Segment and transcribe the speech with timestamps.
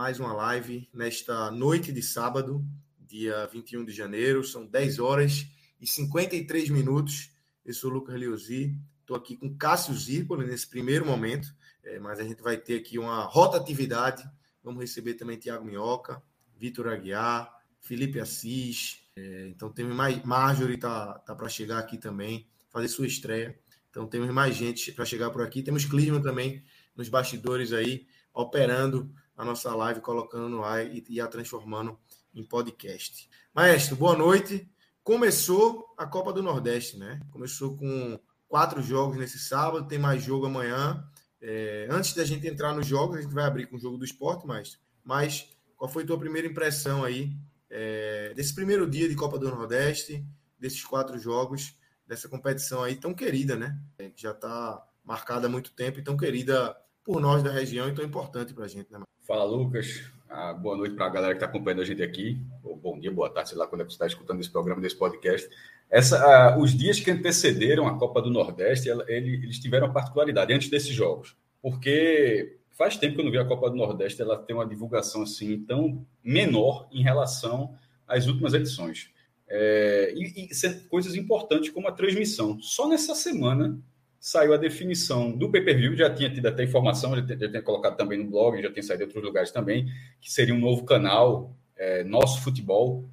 [0.00, 2.64] Mais uma live nesta noite de sábado,
[2.98, 4.42] dia 21 de janeiro.
[4.42, 5.46] São 10 horas
[5.78, 7.30] e 53 minutos.
[7.66, 12.18] Eu sou o Lucas Leozzi, estou aqui com Cássio Zirpoli nesse primeiro momento, é, mas
[12.18, 14.24] a gente vai ter aqui uma rotatividade.
[14.64, 16.22] Vamos receber também Tiago Minhoca,
[16.56, 19.02] Vitor Aguiar, Felipe Assis.
[19.14, 20.24] É, então temos mais.
[20.24, 23.54] Marjorie tá, tá para chegar aqui também, fazer sua estreia.
[23.90, 25.62] Então temos mais gente para chegar por aqui.
[25.62, 26.64] Temos Clisman também
[26.96, 31.98] nos bastidores aí, operando a nossa live, colocando no ar e, e a transformando
[32.34, 33.26] em podcast.
[33.54, 34.70] Maestro, boa noite.
[35.02, 37.18] Começou a Copa do Nordeste, né?
[37.30, 41.02] Começou com quatro jogos nesse sábado, tem mais jogo amanhã.
[41.40, 44.04] É, antes da gente entrar nos jogos, a gente vai abrir com o jogo do
[44.04, 47.34] esporte, mas, mas qual foi a tua primeira impressão aí
[47.70, 50.22] é, desse primeiro dia de Copa do Nordeste,
[50.58, 51.74] desses quatro jogos?
[52.06, 53.80] dessa competição aí tão querida, né?
[53.96, 57.88] É, que já está marcada há muito tempo e tão querida por nós da região
[57.88, 59.00] e tão importante para a gente, né?
[59.30, 60.10] Fala, Lucas.
[60.28, 62.36] Ah, boa noite para a galera que está acompanhando a gente aqui.
[62.64, 64.80] Ou bom dia, boa tarde, sei lá quando é que você está escutando esse programa,
[64.80, 65.48] desse podcast.
[65.88, 69.92] Essa, ah, os dias que antecederam a Copa do Nordeste, ela, ele, eles tiveram uma
[69.92, 74.20] particularidade antes desses jogos, porque faz tempo que eu não vi a Copa do Nordeste,
[74.20, 77.78] ela tem uma divulgação assim tão menor em relação
[78.08, 79.10] às últimas edições.
[79.48, 82.60] É, e, e coisas importantes como a transmissão.
[82.60, 83.80] Só nessa semana
[84.20, 88.30] saiu a definição do pay-per-view, já tinha tido até informação, já, tinha colocado também no
[88.30, 89.86] blog, já tem saído em outros lugares também,
[90.20, 93.08] que seria um novo canal, é, Nosso Futebol,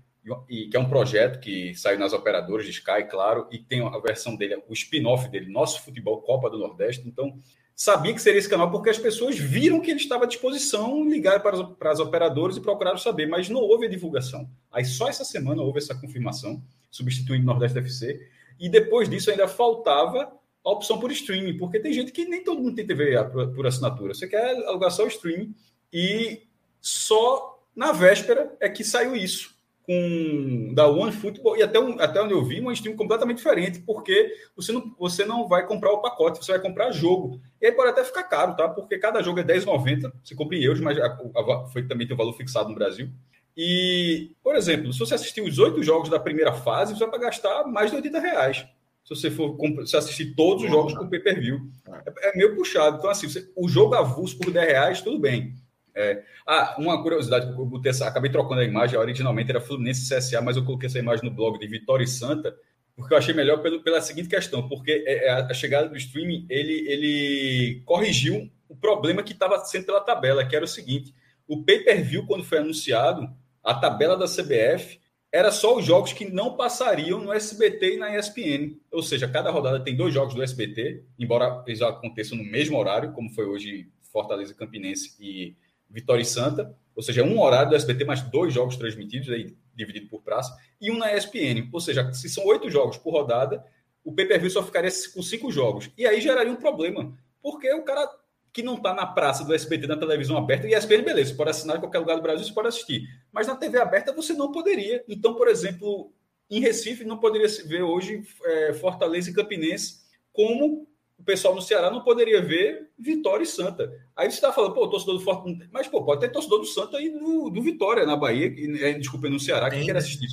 [0.50, 3.98] e, que é um projeto que saiu nas operadoras de Sky, claro, e tem a
[4.00, 7.08] versão dele, o spin-off dele, Nosso Futebol Copa do Nordeste.
[7.08, 7.40] Então,
[7.74, 11.40] sabia que seria esse canal porque as pessoas viram que ele estava à disposição, ligaram
[11.40, 14.50] para as, para as operadoras e procuraram saber, mas não houve a divulgação.
[14.70, 18.28] Aí só essa semana houve essa confirmação, substituindo o Nordeste FC,
[18.60, 20.36] e depois disso ainda faltava
[20.66, 23.16] a opção por streaming, porque tem gente que nem todo mundo tem TV
[23.56, 24.14] por, assinatura.
[24.14, 25.54] Você quer alugar só o streaming
[25.92, 26.44] e
[26.82, 29.58] só na véspera é que saiu isso
[29.88, 33.80] com da One Football e até, um, até onde eu vi, um stream completamente diferente,
[33.80, 37.40] porque você não, você não vai comprar o pacote, você vai comprar jogo.
[37.62, 38.68] E aí pode até ficar caro, tá?
[38.68, 42.14] Porque cada jogo é R$10,90, você compra em euros, mas a, a, foi também tem
[42.14, 43.10] o valor fixado no Brasil.
[43.56, 47.64] E, por exemplo, se você assistir os oito jogos da primeira fase, você vai gastar
[47.66, 48.68] mais de 80 reais.
[49.08, 51.62] Se você for se assistir todos os jogos com pay-per-view.
[52.06, 52.98] É, é meio puxado.
[52.98, 55.56] Então, assim, você, o jogo avulso por 10 reais, tudo bem.
[55.96, 60.42] É, ah, uma curiosidade, eu botei essa, acabei trocando a imagem, originalmente era Fluminense CSA,
[60.42, 62.54] mas eu coloquei essa imagem no blog de Vitória e Santa,
[62.98, 66.46] porque eu achei melhor pelo, pela seguinte questão, porque é, é, a chegada do streaming,
[66.50, 71.16] ele, ele corrigiu o problema que estava sendo pela tabela, que era o seguinte,
[71.48, 73.28] o pay-per-view, quando foi anunciado,
[73.64, 75.00] a tabela da CBF
[75.32, 78.78] era só os jogos que não passariam no SBT e na ESPN.
[78.92, 83.12] Ou seja, cada rodada tem dois jogos do SBT, embora eles aconteçam no mesmo horário,
[83.12, 85.56] como foi hoje Fortaleza Campinense e
[85.90, 90.08] Vitória e Santa, ou seja, um horário do SBT, mais dois jogos transmitidos, aí, dividido
[90.08, 91.70] por praça, e um na ESPN.
[91.72, 93.64] Ou seja, se são oito jogos por rodada,
[94.04, 95.92] o pay-per-view só ficaria com cinco jogos.
[95.98, 98.10] E aí geraria um problema, porque o cara
[98.58, 101.52] que não está na praça do SBT, na televisão aberta, e ESPN, beleza, você pode
[101.52, 103.04] assinar em qualquer lugar do Brasil, você pode assistir.
[103.32, 105.04] Mas na TV aberta você não poderia.
[105.08, 106.12] Então, por exemplo,
[106.50, 110.00] em Recife, não poderia se ver hoje é, Fortaleza e Campinense
[110.34, 110.88] como
[111.20, 113.94] o pessoal no Ceará não poderia ver Vitória e Santa.
[114.16, 115.70] Aí você está falando, pô, torcedor do Fortaleza.
[115.72, 118.94] Mas, pô, pode ter torcedor do Santa e do, do Vitória na Bahia, que, é,
[118.94, 120.00] desculpa, no Ceará, que quer né?
[120.00, 120.26] assistir.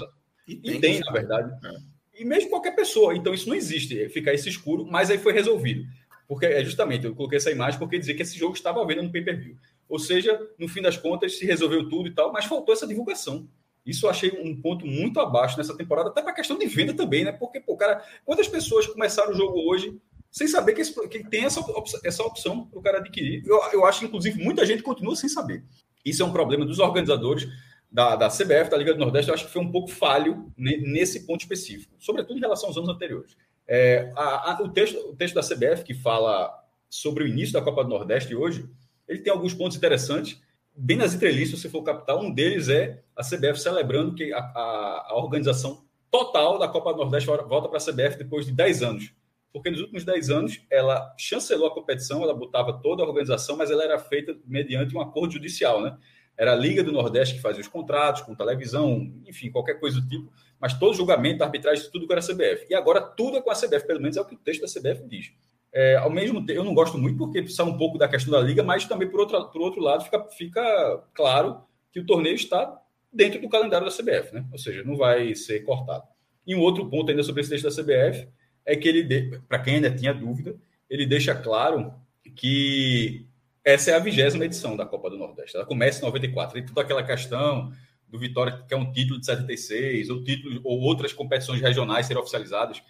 [0.49, 1.53] E tem, e tem na verdade.
[1.63, 2.23] É.
[2.23, 3.15] E mesmo qualquer pessoa.
[3.15, 5.85] Então, isso não existe, ficar esse escuro, mas aí foi resolvido.
[6.27, 9.13] Porque é justamente, eu coloquei essa imagem porque dizia que esse jogo estava vendo no
[9.13, 9.57] pay-per-view.
[9.89, 13.49] Ou seja, no fim das contas, se resolveu tudo e tal, mas faltou essa divulgação.
[13.85, 16.95] Isso eu achei um ponto muito abaixo nessa temporada, até para a questão de venda
[16.95, 17.33] também, né?
[17.33, 20.01] Porque, pô, cara, quantas pessoas começaram o jogo hoje
[20.31, 21.61] sem saber que, esse, que tem essa,
[22.03, 23.45] essa opção para o cara adquirir.
[23.47, 25.63] Eu, eu acho, inclusive, muita gente continua sem saber.
[26.05, 27.49] Isso é um problema dos organizadores
[27.95, 31.25] da, da CBF, da Liga do Nordeste, eu acho que foi um pouco falho nesse
[31.25, 33.37] ponto específico, sobretudo em relação aos anos anteriores.
[33.67, 36.53] É, a, a, o, texto, o texto da CBF que fala
[36.89, 38.69] sobre o início da Copa do Nordeste hoje,
[39.09, 40.41] ele tem alguns pontos interessantes.
[40.77, 45.07] Bem nas entrelinhas, se for capital, um deles é a CBF celebrando que a, a,
[45.11, 49.13] a organização total da Copa do Nordeste volta para a CBF depois de 10 anos.
[49.53, 53.71] Porque nos últimos 10 anos ela chancelou a competição, ela botava toda a organização, mas
[53.71, 55.97] ela era feita mediante um acordo judicial, né?
[56.37, 60.09] Era a Liga do Nordeste que fazia os contratos com televisão, enfim, qualquer coisa do
[60.09, 62.67] tipo, mas todo julgamento, arbitragem, tudo com a CBF.
[62.69, 64.67] E agora tudo é com a CBF, pelo menos é o que o texto da
[64.67, 65.33] CBF diz.
[65.73, 68.41] É, ao mesmo tempo, eu não gosto muito porque sai um pouco da questão da
[68.41, 72.81] liga, mas também por outro, por outro lado fica, fica claro que o torneio está
[73.13, 74.47] dentro do calendário da CBF, né?
[74.53, 76.05] Ou seja, não vai ser cortado.
[76.47, 78.29] E um outro ponto ainda sobre esse texto da CBF
[78.65, 80.57] é que ele, para quem ainda tinha dúvida,
[80.89, 81.95] ele deixa claro
[82.37, 83.27] que
[83.65, 85.57] essa é a vigésima edição da Copa do Nordeste.
[85.57, 86.59] Ela começa em 94.
[86.59, 87.73] E toda aquela questão
[88.07, 92.21] do Vitória, que é um título de 76, ou títulos, ou outras competições regionais serem
[92.21, 92.83] oficializadas.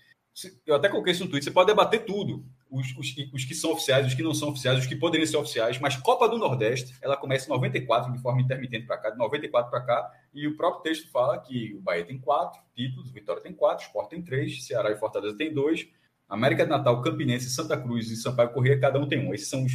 [0.67, 1.45] Eu até coloquei isso no Twitter.
[1.45, 2.45] Você pode debater tudo.
[2.69, 5.37] Os, os, os, que são oficiais, os que não são oficiais, os que poderiam ser
[5.37, 9.17] oficiais, mas Copa do Nordeste, ela começa em 94, de forma intermitente para cá, de
[9.17, 13.13] 94 para cá, e o próprio texto fala que o Bahia tem quatro títulos, o
[13.13, 15.87] Vitória tem quatro, o Sport tem três, Ceará e Fortaleza tem dois,
[16.29, 19.35] América de Natal, Campinense, Santa Cruz e Sampaio Corrêa, cada um tem um.
[19.35, 19.75] Esses são os,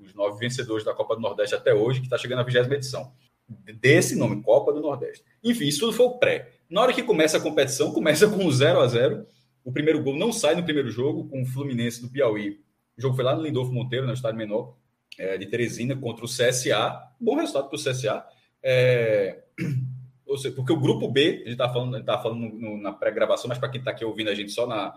[0.00, 3.12] os nove vencedores da Copa do Nordeste até hoje, que está chegando à vigésima edição.
[3.80, 5.24] Desse nome, Copa do Nordeste.
[5.42, 6.50] Enfim, isso tudo foi o pré.
[6.68, 9.26] Na hora que começa a competição, começa com 0 a 0
[9.64, 12.60] O primeiro gol não sai no primeiro jogo, com o Fluminense do Piauí.
[12.96, 14.76] O jogo foi lá no Lindolfo Monteiro, no estádio menor,
[15.18, 17.00] é, de Teresina, contra o CSA.
[17.20, 18.24] Bom resultado para o CSA.
[18.62, 19.44] É...
[20.30, 23.48] ou seja, porque o grupo B, a gente está falando, tá falando no, na pré-gravação,
[23.48, 24.94] mas para quem está aqui ouvindo a gente só na,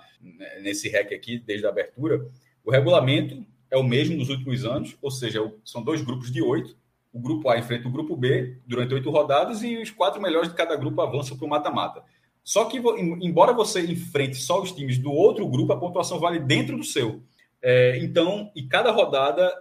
[0.62, 2.30] nesse REC aqui, desde a abertura,
[2.64, 6.78] o regulamento é o mesmo nos últimos anos, ou seja, são dois grupos de oito.
[7.12, 10.56] O grupo A enfrenta o grupo B durante oito rodadas e os quatro melhores de
[10.56, 12.04] cada grupo avançam para o mata-mata.
[12.44, 16.78] Só que, embora você enfrente só os times do outro grupo, a pontuação vale dentro
[16.78, 17.24] do seu.
[17.60, 19.52] É, então, e cada rodada,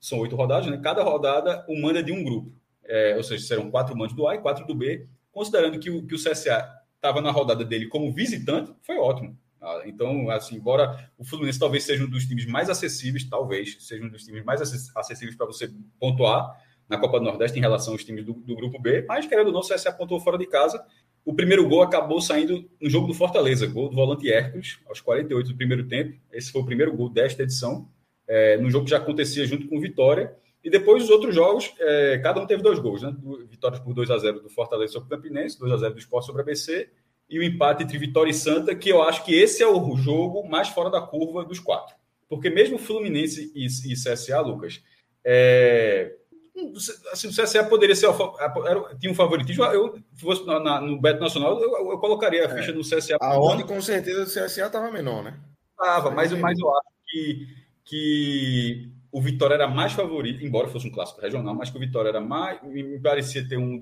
[0.00, 0.80] são oito rodadas, né?
[0.82, 2.52] Cada rodada, o manda de um grupo.
[2.84, 6.06] É, ou seja, serão quatro mandos do A e quatro do B, considerando que o,
[6.06, 9.36] que o CSA estava na rodada dele como visitante, foi ótimo.
[9.60, 14.02] Ah, então, assim, embora o Fluminense talvez seja um dos times mais acessíveis, talvez seja
[14.02, 14.60] um dos times mais
[14.94, 18.80] acessíveis para você pontuar na Copa do Nordeste em relação aos times do, do grupo
[18.80, 20.84] B, mas querendo ou não, o CSA pontuou fora de casa.
[21.24, 25.50] O primeiro gol acabou saindo no jogo do Fortaleza, gol do volante Hércules, aos 48
[25.50, 26.18] do primeiro tempo.
[26.32, 27.88] Esse foi o primeiro gol desta edição,
[28.26, 30.34] é, no jogo que já acontecia junto com Vitória.
[30.62, 33.14] E depois os outros jogos, é, cada um teve dois gols, né?
[33.48, 36.26] Vitórias por 2 a 0 do Fortaleza sobre o Campinense, 2 a 0 do Sport
[36.26, 36.90] sobre a BC,
[37.28, 40.46] e o empate entre Vitória e Santa, que eu acho que esse é o jogo
[40.46, 41.94] mais fora da curva dos quatro.
[42.28, 44.82] Porque mesmo Fluminense e, e CSA, Lucas,
[45.24, 46.14] é,
[47.12, 49.64] assim, o CSA poderia ser era, tinha um favoritismo.
[49.64, 52.56] Eu, se fosse na, na, no Beto Nacional, eu, eu colocaria a é.
[52.56, 52.74] ficha é.
[52.74, 53.16] no CSA.
[53.20, 55.38] A ordem, com certeza, do CSA estava menor, né?
[55.70, 57.46] Estava, mas, mas eu acho que,
[57.84, 62.08] que o Vitória era mais favorito, embora fosse um clássico regional, mas que o Vitória
[62.10, 63.78] era mais, me parecia ter um,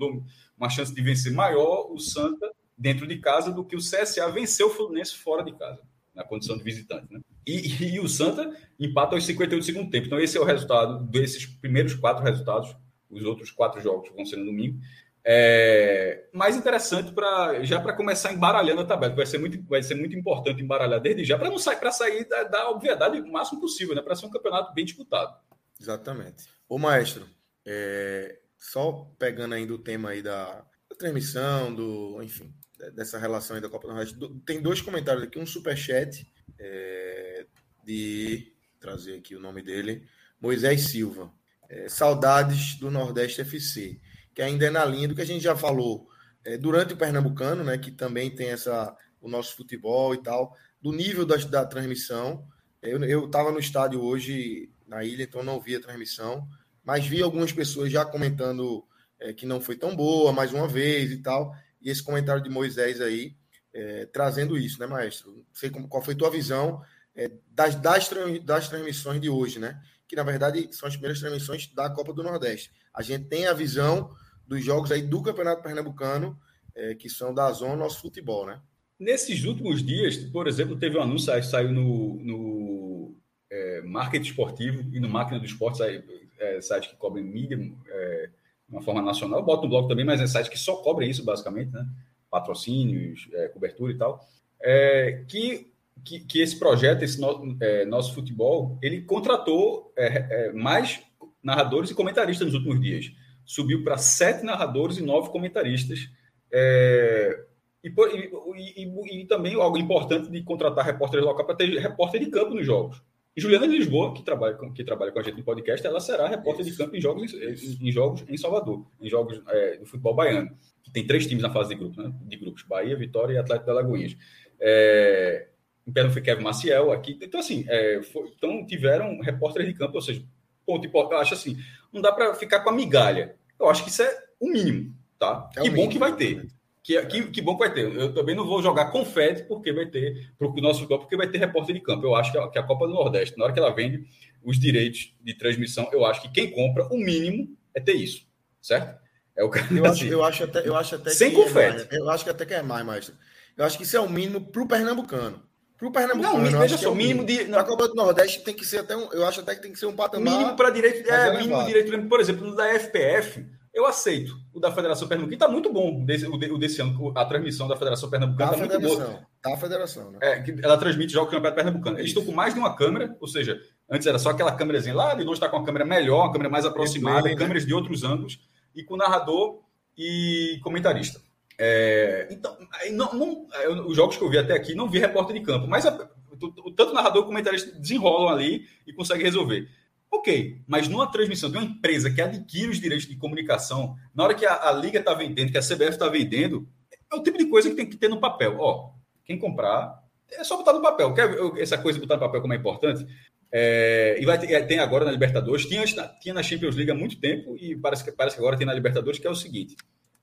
[0.57, 4.67] uma chance de vencer maior o Santa dentro de casa do que o CSA venceu
[4.67, 5.81] o Fluminense fora de casa,
[6.15, 7.13] na condição de visitante.
[7.13, 7.19] Né?
[7.45, 10.07] E, e, o Santa empata aos 58 do segundo tempo.
[10.07, 12.75] Então, esse é o resultado desses primeiros quatro resultados.
[13.09, 14.79] Os outros quatro jogos vão ser no domingo.
[15.23, 19.95] É, mais interessante para já para começar embaralhando a tabela, vai ser muito, vai ser
[19.95, 23.59] muito importante embaralhar desde já para não sair para sair da, da, obviedade o máximo
[23.59, 24.01] possível, né?
[24.01, 25.35] Para ser um campeonato bem disputado.
[25.79, 26.45] Exatamente.
[26.67, 27.27] Ô maestro,
[27.65, 32.53] é, só pegando ainda o tema aí da, da, transmissão, do enfim,
[32.93, 36.25] dessa relação aí da Copa do Nordeste, tem dois comentários aqui, um super chat
[36.57, 37.45] é,
[37.83, 40.07] de trazer aqui o nome dele,
[40.39, 41.31] Moisés Silva.
[41.69, 43.99] É, saudades do Nordeste FC
[44.39, 46.07] que ainda é na linha do que a gente já falou
[46.45, 50.93] é, durante o Pernambucano, né, que também tem essa o nosso futebol e tal, do
[50.93, 52.47] nível da, da transmissão.
[52.81, 56.47] Eu estava no estádio hoje na ilha, então não vi a transmissão,
[56.85, 58.87] mas vi algumas pessoas já comentando
[59.19, 61.53] é, que não foi tão boa mais uma vez e tal.
[61.81, 63.35] E esse comentário de Moisés aí,
[63.73, 65.33] é, trazendo isso, né, maestro?
[65.33, 66.81] Não sei como, qual foi tua visão
[67.13, 68.09] é, das, das,
[68.45, 69.81] das transmissões de hoje, né?
[70.07, 72.71] Que na verdade são as primeiras transmissões da Copa do Nordeste.
[72.93, 74.15] A gente tem a visão
[74.49, 76.35] dos jogos aí do Campeonato Pernambucano,
[76.75, 78.59] é, que são da zona nosso futebol, né?
[78.99, 83.15] Nesses últimos dias, por exemplo, teve um anúncio que saiu no, no
[83.49, 86.03] é, Market Esportivo e no Máquina do Esporte, sai,
[86.39, 88.29] é, site que cobre mídia é,
[88.67, 89.43] de uma forma nacional.
[89.43, 91.87] Bota no blog também, mas é site que só cobre isso, basicamente, né?
[92.29, 94.27] Patrocínios, é, cobertura e tal.
[94.59, 95.71] É, que,
[96.03, 101.01] que, que, esse projeto, esse no, é, nosso futebol, ele contratou é, mais
[101.41, 103.11] narradores e comentaristas nos últimos dias.
[103.49, 106.07] Subiu para sete narradores e nove comentaristas.
[106.53, 107.45] É,
[107.83, 112.29] e, e, e, e, também algo importante de contratar repórteres locais para ter repórter de
[112.29, 113.01] campo nos jogos.
[113.35, 116.27] E Juliana Lisboa, que trabalha, com, que trabalha com a gente no podcast, ela será
[116.27, 116.77] repórter Isso.
[116.77, 120.55] de campo em jogos em, em, jogos em Salvador, em jogos é, do futebol baiano,
[120.83, 122.13] que tem três times na fase de grupos, né?
[122.21, 124.15] de grupos, Bahia, Vitória e Atlético da Lagoinhas.
[124.59, 125.47] É,
[125.87, 127.17] em Pernambuco foi Kevin Maciel aqui.
[127.19, 130.23] Então, assim, é, foi, então tiveram repórteres de campo, ou seja,
[130.63, 131.13] ponto importante.
[131.13, 131.57] Eu acho assim,
[131.91, 133.38] não dá para ficar com a migalha.
[133.59, 135.49] Eu acho que isso é o mínimo, tá?
[135.57, 136.47] É que bom que vai ter.
[136.81, 137.93] Que, que, que, bom que vai ter.
[137.93, 141.27] Eu também não vou jogar confete porque vai ter para o nosso futebol, porque vai
[141.27, 142.05] ter repórter de campo.
[142.05, 144.05] Eu acho que a, que a, Copa do Nordeste, na hora que ela vende
[144.43, 148.25] os direitos de transmissão, eu acho que quem compra, o mínimo é ter isso,
[148.61, 148.97] certo?
[149.35, 151.87] É o eu, acho, eu acho até, eu acho até sem confete.
[151.91, 153.13] É eu acho que até que é mais, mas
[153.57, 155.43] eu acho que isso é o mínimo para o pernambucano.
[155.79, 156.51] Para o Pernambucano.
[156.51, 157.45] Não, veja só, é o mínimo de.
[157.45, 159.11] Na Copa do Nordeste tem que ser até um.
[159.13, 160.33] Eu acho até que tem que ser um patamar.
[160.33, 161.09] Mínimo para direito.
[161.09, 162.07] É, mínimo direito.
[162.09, 164.37] Por exemplo, no da FPF, eu aceito.
[164.53, 166.03] O da Federação Pernambucana está muito bom.
[166.03, 169.21] Desse, o, de, o desse ano, a transmissão da Federação Pernambucana está muito boa.
[169.41, 170.19] Tá a federação, né?
[170.21, 171.97] É, ela transmite jogos do Campeonato Pernambucano.
[171.97, 173.57] Eles estão com mais de uma câmera, ou seja,
[173.89, 176.49] antes era só aquela câmerazinha lá, de longe está com uma câmera melhor, uma câmera
[176.49, 178.37] mais aproximada, câmeras de outros ângulos,
[178.75, 179.61] e com narrador
[179.97, 181.21] e comentarista.
[181.61, 182.57] É, então,
[182.93, 183.47] não, não,
[183.85, 186.91] os jogos que eu vi até aqui, não vi repórter de campo, mas a, tanto
[186.91, 189.67] o narrador como o comentarista desenrolam ali e conseguem resolver.
[190.09, 194.33] Ok, mas numa transmissão de uma empresa que adquire os direitos de comunicação, na hora
[194.33, 196.65] que a, a Liga está vendendo, que a CBF está vendendo,
[197.11, 198.55] é o tipo de coisa que tem que ter no papel.
[198.57, 198.91] Ó,
[199.25, 200.01] quem comprar,
[200.31, 201.13] é só botar no papel.
[201.13, 203.05] Quer essa coisa botar no papel como é importante?
[203.51, 205.83] É, e vai ter, tem agora na Libertadores, tinha,
[206.21, 208.73] tinha na Champions League há muito tempo, e parece que, parece que agora tem na
[208.73, 209.75] Libertadores, que é o seguinte: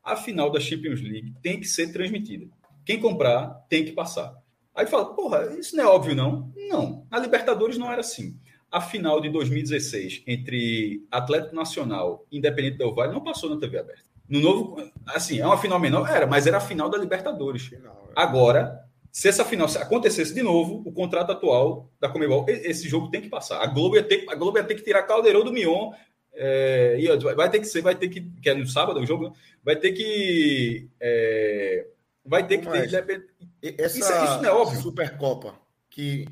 [0.07, 2.47] a final da Champions League tem que ser transmitida.
[2.85, 4.33] Quem comprar tem que passar.
[4.73, 6.53] Aí fala, porra, isso não é óbvio, não?
[6.69, 7.05] Não.
[7.11, 8.39] Na Libertadores não era assim.
[8.71, 13.79] A final de 2016 entre Atlético Nacional e Independente Del Vale não passou na TV
[13.79, 14.05] aberta.
[14.29, 14.77] No novo,
[15.09, 16.09] assim, é uma final menor?
[16.09, 17.73] Era, mas era a final da Libertadores.
[17.73, 17.79] É.
[18.15, 23.23] Agora, se essa final acontecesse de novo, o contrato atual da Comebol, esse jogo tem
[23.23, 23.63] que passar.
[23.63, 25.93] A Globo ia ter, a Globo ia ter que tirar Caldeirão do Mion.
[26.39, 29.35] É, e vai ter que ser, vai ter que, que é no sábado o jogo,
[29.65, 30.89] vai ter que.
[31.01, 31.87] É,
[32.25, 33.27] vai ter que Mas, ter.
[33.63, 34.81] Essa isso, isso não é óbvio.
[34.81, 35.59] Supercopa,
[35.91, 36.27] que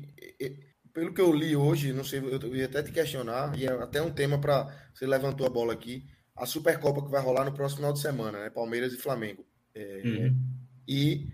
[0.95, 4.01] pelo que eu li hoje, não sei, eu ia até te questionar, e é até
[4.01, 4.73] um tema para.
[4.93, 6.07] Você levantou a bola aqui.
[6.33, 8.49] A Supercopa que vai rolar no próximo final de semana, né?
[8.49, 9.45] Palmeiras e Flamengo.
[9.73, 10.39] É, uhum.
[10.87, 11.27] E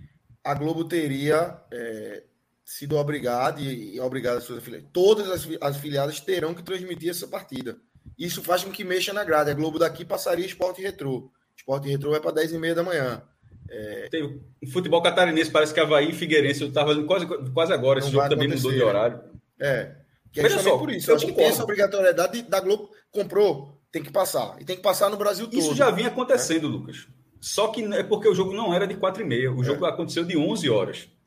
[0.44, 2.24] a Globo teria é,
[2.66, 4.90] sido obrigada e, e obrigada as suas afiliadas.
[4.92, 7.78] Todas as, as afiliadas terão que transmitir essa partida.
[8.18, 9.50] Isso faz com que mexa na grade.
[9.50, 11.32] A Globo daqui passaria Esporte Retrô.
[11.56, 13.22] Esporte Retrô é para 10 e meia da manhã.
[13.70, 14.10] É...
[14.10, 14.24] Tem
[14.62, 18.28] o futebol catarinense, parece que Havaí e Figueirense, eu estava quase, quase agora, esse jogo
[18.28, 19.22] também mudou de horário.
[19.60, 19.96] É.
[20.32, 21.12] Que é só, por isso.
[21.12, 22.90] Eu acho que tem essa obrigatoriedade da Globo.
[23.12, 24.56] Comprou, tem que passar.
[24.60, 25.60] E tem que passar no Brasil todo.
[25.60, 26.76] Isso já vinha acontecendo, né?
[26.76, 27.08] Lucas.
[27.40, 29.52] Só que é porque o jogo não era de 4 e meia.
[29.52, 29.66] O é.
[29.66, 30.98] jogo aconteceu de 11 horas.
[30.98, 31.18] Tipo,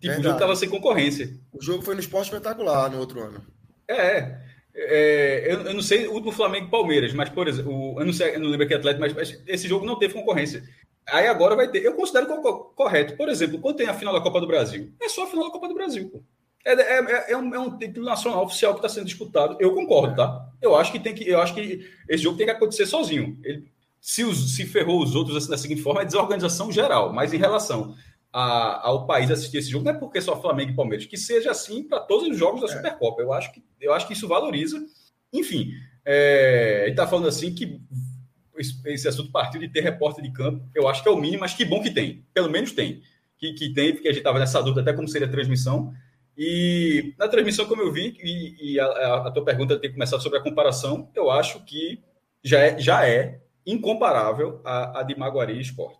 [0.00, 0.20] Verdade.
[0.20, 1.34] o jogo estava sem concorrência.
[1.52, 3.44] O jogo foi no esporte espetacular no outro ano.
[3.88, 4.38] É.
[4.82, 8.06] é eu, eu, não sei o do Flamengo e Palmeiras, mas, por exemplo, o, eu,
[8.06, 10.62] não sei, eu não lembro que atleta, mas, mas esse jogo não teve concorrência.
[11.08, 11.84] Aí agora vai ter.
[11.84, 12.26] Eu considero
[12.74, 13.16] correto.
[13.16, 15.50] Por exemplo, quando tem a final da Copa do Brasil, é só a final da
[15.50, 16.08] Copa do Brasil.
[16.08, 16.22] Pô.
[16.64, 19.56] É, é, é, é, um, é um título nacional oficial que está sendo disputado.
[19.58, 20.46] Eu concordo, tá?
[20.60, 21.28] Eu acho que tem que.
[21.28, 23.38] Eu acho que esse jogo tem que acontecer sozinho.
[23.42, 23.64] Ele,
[24.00, 27.12] se, os, se ferrou os outros assim, da seguinte forma, é desorganização geral.
[27.12, 27.94] Mas em relação
[28.32, 31.50] a, ao país assistir esse jogo, não é porque só Flamengo e Palmeiras, que seja
[31.50, 32.70] assim para todos os jogos da é.
[32.70, 33.22] Supercopa.
[33.22, 34.80] Eu acho que, eu acho que isso valoriza.
[35.32, 35.72] Enfim,
[36.04, 37.80] é, ele está falando assim que
[38.84, 40.68] esse assunto partiu de ter repórter de campo.
[40.74, 42.24] Eu acho que é o mínimo, mas que bom que tem.
[42.32, 43.02] Pelo menos tem.
[43.38, 45.92] Que, que tem, porque a gente estava nessa dúvida até como seria a transmissão.
[46.36, 50.38] E na transmissão, como eu vi, e, e a, a, tua pergunta tem começado sobre
[50.38, 52.02] a comparação, eu acho que
[52.42, 55.99] já é, já é incomparável a, a de Maguari Esporte.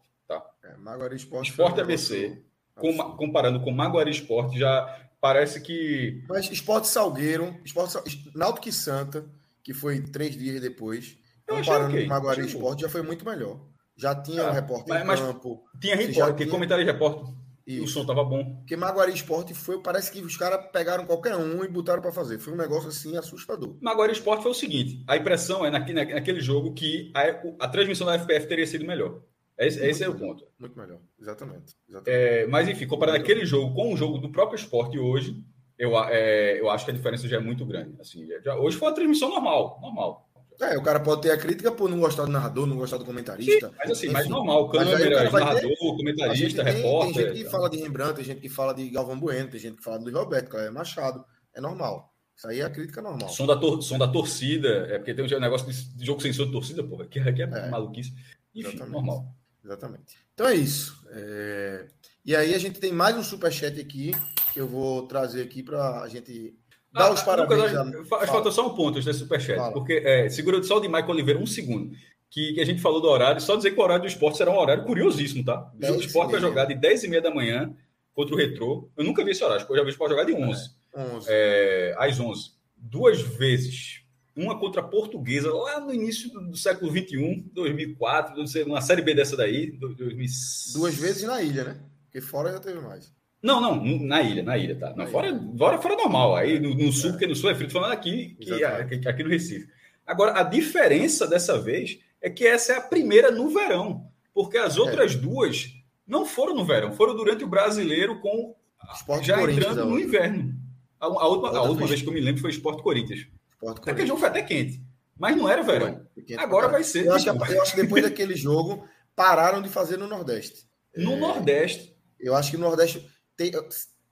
[0.80, 1.50] É, Maguari Esporte.
[1.50, 2.42] Esporte ABC,
[2.74, 6.24] com, comparando com Maguari Esporte, já parece que.
[6.28, 7.98] Mas Esporte Salgueiro, Esporte,
[8.34, 9.24] Náutico e Santa,
[9.62, 12.04] que foi três dias depois, comparando okay.
[12.04, 13.60] com Maguari Esporte, já foi muito melhor.
[13.96, 15.62] Já tinha ah, um repórter mas, em campo.
[15.78, 16.48] Tinha repórter, tinha...
[16.48, 17.34] comentário de repórter.
[17.66, 18.56] E o som tava bom.
[18.56, 22.38] Porque Maguari Esporte foi, parece que os caras pegaram qualquer um e botaram para fazer.
[22.38, 23.76] Foi um negócio assim assustador.
[23.80, 28.06] Maguari Esporte foi o seguinte: a impressão é naquele, naquele jogo que a, a transmissão
[28.06, 29.20] da FPF teria sido melhor.
[29.60, 30.46] Esse, esse é o ponto.
[30.58, 31.76] Muito melhor, exatamente.
[31.86, 32.10] exatamente.
[32.10, 35.44] É, mas enfim, comparando aquele jogo com o jogo do próprio esporte hoje,
[35.78, 37.94] eu, é, eu acho que a diferença já é muito grande.
[38.00, 40.30] Assim, já, hoje foi uma transmissão normal, normal.
[40.60, 43.04] É, o cara pode ter a crítica por não gostar do narrador, não gostar do
[43.04, 43.68] comentarista.
[43.68, 45.76] Sim, mas assim, Enfim, mais normal, câmera, narrador, ter...
[45.76, 47.14] comentarista, tem, repórter.
[47.14, 49.76] Tem gente que fala de Rembrandt, tem gente que fala de Galvão Bueno, tem gente
[49.76, 51.24] que fala do Roberto, é Machado.
[51.54, 52.12] É normal.
[52.36, 53.28] Isso aí é a crítica normal.
[53.30, 56.44] Som da, tor som da torcida, é porque tem um negócio de jogo sem som
[56.44, 58.12] de torcida, porra, que aqui é, é maluquice.
[58.54, 58.92] Enfim, Exatamente.
[58.92, 59.34] normal.
[59.64, 60.16] Exatamente.
[60.34, 61.02] Então é isso.
[61.10, 61.86] É...
[62.24, 64.12] E aí a gente tem mais um superchat aqui
[64.52, 66.54] que eu vou trazer aqui para a gente
[66.92, 67.72] dar ah, os parabéns.
[67.72, 69.72] Lucas, falta só um ponto desse superchat, Fala.
[69.72, 71.94] porque é, segura só o de Michael Oliveira um segundo.
[72.28, 74.52] Que, que, a gente falou do horário, só dizer que o horário do esporte será
[74.52, 75.68] um horário curiosíssimo, tá?
[75.76, 77.74] O jogo do esporte vai jogar de 10 e meia da manhã
[78.14, 78.88] contra o Retrô.
[78.96, 80.70] Eu nunca vi esse horário, eu já vi o esporte jogar de 11.
[80.94, 81.26] É, 11.
[81.28, 82.52] É, às 11.
[82.76, 83.99] Duas vezes.
[84.36, 89.14] Uma contra a Portuguesa, lá no início do, do século XXI, 2004, uma Série B
[89.14, 89.72] dessa daí.
[89.72, 90.28] 2000...
[90.74, 91.80] Duas vezes na ilha, né?
[92.04, 93.12] Porque fora já teve mais.
[93.42, 94.94] Não, não, na ilha, na ilha, tá?
[94.94, 96.36] Na fora, fora, fora normal.
[96.36, 97.12] Aí no, no sul, é.
[97.12, 99.68] porque no sul é frio, falando aqui, que, aqui, aqui no Recife.
[100.06, 104.76] Agora, a diferença dessa vez é que essa é a primeira no verão, porque as
[104.76, 104.80] é.
[104.80, 105.16] outras é.
[105.16, 105.72] duas
[106.06, 108.54] não foram no verão, foram durante o brasileiro com
[108.92, 110.54] Esporte já entrando no inverno.
[110.98, 113.26] A, a última, a última vez que eu me lembro foi Esporte Corinthians.
[113.60, 114.82] Esporte Aquele jogo foi até quente,
[115.18, 116.06] mas não era verão.
[116.38, 117.06] Agora vai ser.
[117.06, 120.66] Eu acho, que, eu acho que depois daquele jogo pararam de fazer no Nordeste.
[120.96, 121.94] No é, Nordeste.
[122.18, 123.52] Eu acho que no Nordeste tem,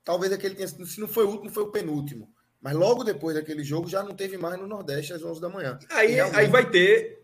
[0.04, 2.28] talvez aquele tenha, se não foi o último, foi o penúltimo.
[2.60, 5.78] Mas logo depois daquele jogo já não teve mais no Nordeste às 11 da manhã.
[5.90, 6.38] Aí, realmente...
[6.38, 7.18] aí vai ter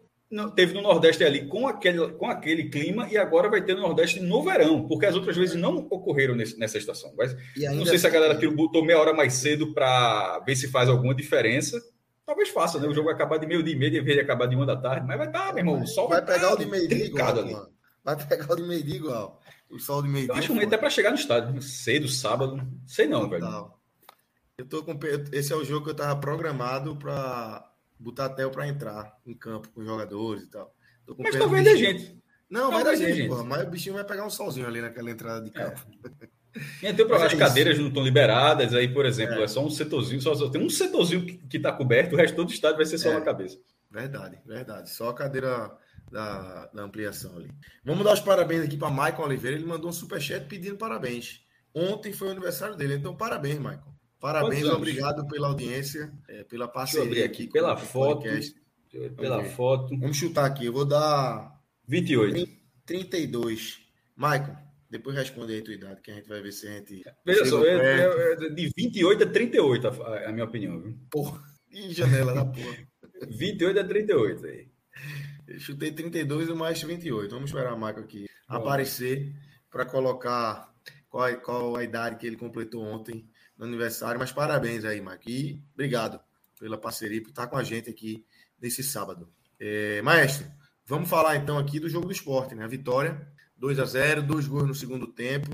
[0.54, 4.20] teve no Nordeste ali com aquele, com aquele clima e agora vai ter no Nordeste
[4.20, 7.12] no verão, porque as outras vezes não ocorreram nesse, nessa estação.
[7.16, 7.34] Mas,
[7.74, 10.68] não sei se a assim, galera aqui botou meia hora mais cedo para ver se
[10.68, 11.80] faz alguma diferença.
[12.26, 12.88] Talvez faça, né?
[12.88, 15.06] O jogo vai acabar de meio dia e meio, deveria acabar de uma da tarde,
[15.06, 15.82] mas vai estar, tá, meu irmão.
[15.82, 17.38] O sol vai, vai pegar tá o de meio dia igual.
[17.38, 17.56] Ali.
[18.02, 19.40] Vai pegar o de meio dia igual.
[19.70, 20.34] O sol de meio dia.
[20.34, 22.66] Acho que até para chegar no estádio, cedo, sábado.
[22.86, 23.72] Sei não, velho.
[24.56, 24.98] Eu tô com...
[25.32, 29.68] Esse é o jogo que eu tava programado para botar Theo para entrar em campo
[29.70, 30.74] com os jogadores e tal.
[31.18, 32.22] Mas talvez a gente.
[32.48, 33.28] Não, vai dar gente, gente.
[33.28, 35.80] Porra, mas o bichinho vai pegar um solzinho ali naquela entrada de campo.
[36.20, 36.28] É.
[36.80, 40.20] tem as é cadeiras não estão liberadas, aí, por exemplo, é, é só um setorzinho,
[40.20, 43.10] só, tem um setorzinho que está coberto, o resto todo do estádio vai ser só
[43.10, 43.14] é.
[43.14, 43.58] na cabeça.
[43.90, 44.90] Verdade, verdade.
[44.90, 45.70] Só a cadeira
[46.10, 47.50] da, da ampliação ali.
[47.84, 49.56] Vamos dar os parabéns aqui para Maicon Oliveira.
[49.56, 51.40] Ele mandou um superchat pedindo parabéns.
[51.72, 53.94] Ontem foi o aniversário dele, então parabéns, Maicon.
[54.20, 57.46] Parabéns, obrigado pela audiência, é, pela parceria aqui.
[57.46, 58.24] Pela foto.
[59.16, 59.98] Pela Vamos foto.
[59.98, 60.66] Vamos chutar aqui.
[60.66, 62.48] Eu vou dar 28.
[62.86, 63.80] 32.
[64.16, 64.56] Maicon,
[64.94, 67.02] depois responde aí a tua idade, que a gente vai ver se a gente.
[67.26, 70.80] Veja só, é, é, é, de 28 a 38, a, a minha opinião.
[70.80, 70.96] Viu?
[71.10, 72.76] Porra, e janela da porra.
[73.28, 74.68] 28 a 38 aí.
[75.48, 77.28] Eu chutei 32 e mais 28.
[77.28, 78.54] Vamos esperar o Maicon aqui Bom.
[78.54, 79.34] aparecer
[79.68, 80.72] para colocar
[81.08, 83.28] qual, qual a idade que ele completou ontem
[83.58, 85.28] no aniversário, mas parabéns aí, Mike.
[85.28, 86.20] E obrigado
[86.60, 88.24] pela parceria, por estar com a gente aqui
[88.60, 89.28] nesse sábado.
[89.58, 90.46] É, maestro,
[90.86, 92.62] vamos falar então aqui do jogo do esporte, né?
[92.62, 95.50] A vitória, 2 a 0 dois gols no segundo tempo,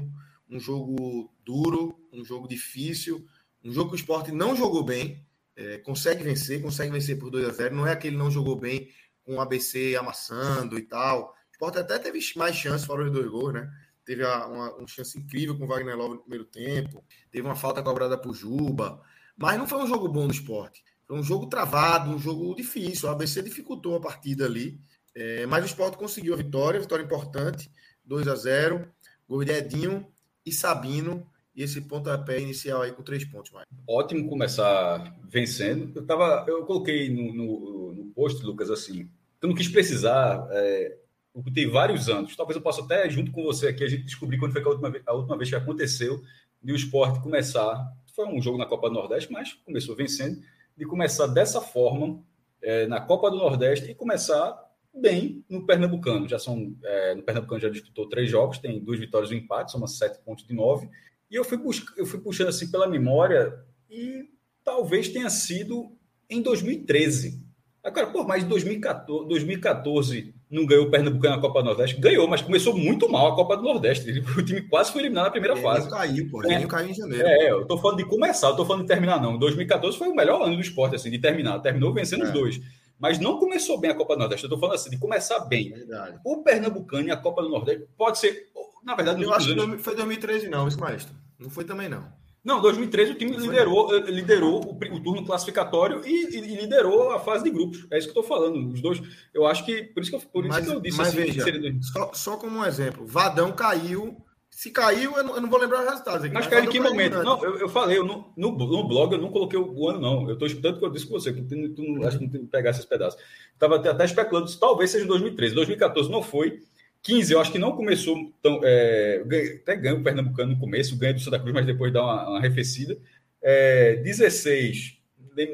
[0.48, 3.26] um jogo duro, um jogo difícil,
[3.62, 7.48] um jogo que o esporte não jogou bem, é, consegue vencer, consegue vencer por 2
[7.48, 8.88] a 0 não é aquele não jogou bem
[9.22, 11.28] com o ABC amassando e tal.
[11.28, 13.70] O esporte até teve mais chances fora os dois gols, né?
[14.10, 17.80] teve uma, uma chance incrível com o Wagner Love no primeiro tempo, teve uma falta
[17.80, 19.00] cobrada por Juba,
[19.36, 20.82] mas não foi um jogo bom do esporte.
[21.06, 23.08] Foi um jogo travado, um jogo difícil.
[23.08, 24.80] O ABC dificultou a partida ali,
[25.14, 27.70] é, mas o esporte conseguiu a vitória, vitória importante,
[28.10, 28.88] 2 a 0
[29.28, 30.04] gol de Edinho
[30.44, 33.52] e Sabino, e esse pontapé inicial aí com três pontos.
[33.52, 33.64] Mais.
[33.88, 35.92] Ótimo começar vencendo.
[35.94, 39.08] Eu, tava, eu coloquei no, no, no post, Lucas, assim,
[39.40, 40.98] eu não quis precisar é,
[41.32, 42.34] eu tem vários anos.
[42.34, 44.90] Talvez eu possa até, junto com você aqui, a gente descobrir quando foi a última,
[44.90, 46.20] vez, a última vez que aconteceu
[46.60, 47.92] de o esporte começar.
[48.16, 50.42] Foi um jogo na Copa do Nordeste, mas começou vencendo.
[50.76, 52.20] De começar dessa forma
[52.60, 56.28] é, na Copa do Nordeste e começar bem no Pernambucano.
[56.28, 59.72] Já são é, no Pernambucano já disputou três jogos, tem duas vitórias e um empate,
[59.72, 60.88] são sete pontos de nove.
[61.30, 61.58] E eu fui,
[61.96, 63.54] eu fui puxando assim pela memória
[63.88, 64.28] e
[64.64, 65.96] talvez tenha sido
[66.28, 67.44] em 2013.
[67.82, 72.00] Agora, por mais de 2014, 2014 não ganhou o Pernambucano na Copa do Nordeste.
[72.00, 74.20] Ganhou, mas começou muito mal a Copa do Nordeste.
[74.36, 75.88] O time quase foi eliminado na primeira ele fase.
[75.88, 76.44] caiu, pô.
[76.44, 76.66] Ele é.
[76.66, 77.26] caiu em janeiro.
[77.26, 79.38] É, eu tô falando de começar, eu tô falando de terminar, não.
[79.38, 81.60] 2014 foi o melhor ano do esporte, assim, de terminar.
[81.60, 82.26] Terminou vencendo é.
[82.26, 82.60] os dois.
[83.00, 84.44] Mas não começou bem a Copa do Nordeste.
[84.44, 85.70] Eu tô falando assim, de começar bem.
[85.70, 86.20] Verdade.
[86.24, 88.50] O Pernambucano e a Copa do Nordeste pode ser.
[88.84, 89.82] Na verdade, eu acho que anos...
[89.82, 91.14] foi 2013, não, isso, maestro.
[91.38, 92.20] Não foi também, não.
[92.42, 97.20] Não, 2013 o time liderou, eh, liderou o, o, turno classificatório e, e, liderou a
[97.20, 97.86] fase de grupos.
[97.90, 98.72] É isso que eu estou falando.
[98.72, 99.02] Os dois,
[99.34, 101.16] eu acho que por isso que eu, por mas, isso que eu disse mas assim,
[101.18, 101.78] veja, seria...
[101.82, 104.16] só, só, como um exemplo, Vadão caiu.
[104.50, 106.24] Se caiu, eu não, eu não vou lembrar os resultados.
[106.24, 107.22] Aqui, mas, mas caiu em que momento?
[107.22, 110.28] Não, eu, eu falei, eu no, no, no, blog eu não coloquei o, ano, não.
[110.28, 112.24] Eu estou escutando o que eu disse com você, que tu, tu, tu, acho que
[112.24, 113.20] não tem que pegar esses pedaços.
[113.54, 115.54] Estava até especulando se talvez seja 2013.
[115.54, 116.60] 2014 não foi.
[117.02, 118.60] 15, eu acho que não começou tão.
[118.62, 119.22] É,
[119.62, 122.38] até ganha o Pernambucano no começo, ganha do Santa Cruz, mas depois dá uma, uma
[122.38, 122.98] arrefecida.
[123.42, 125.00] É, 16,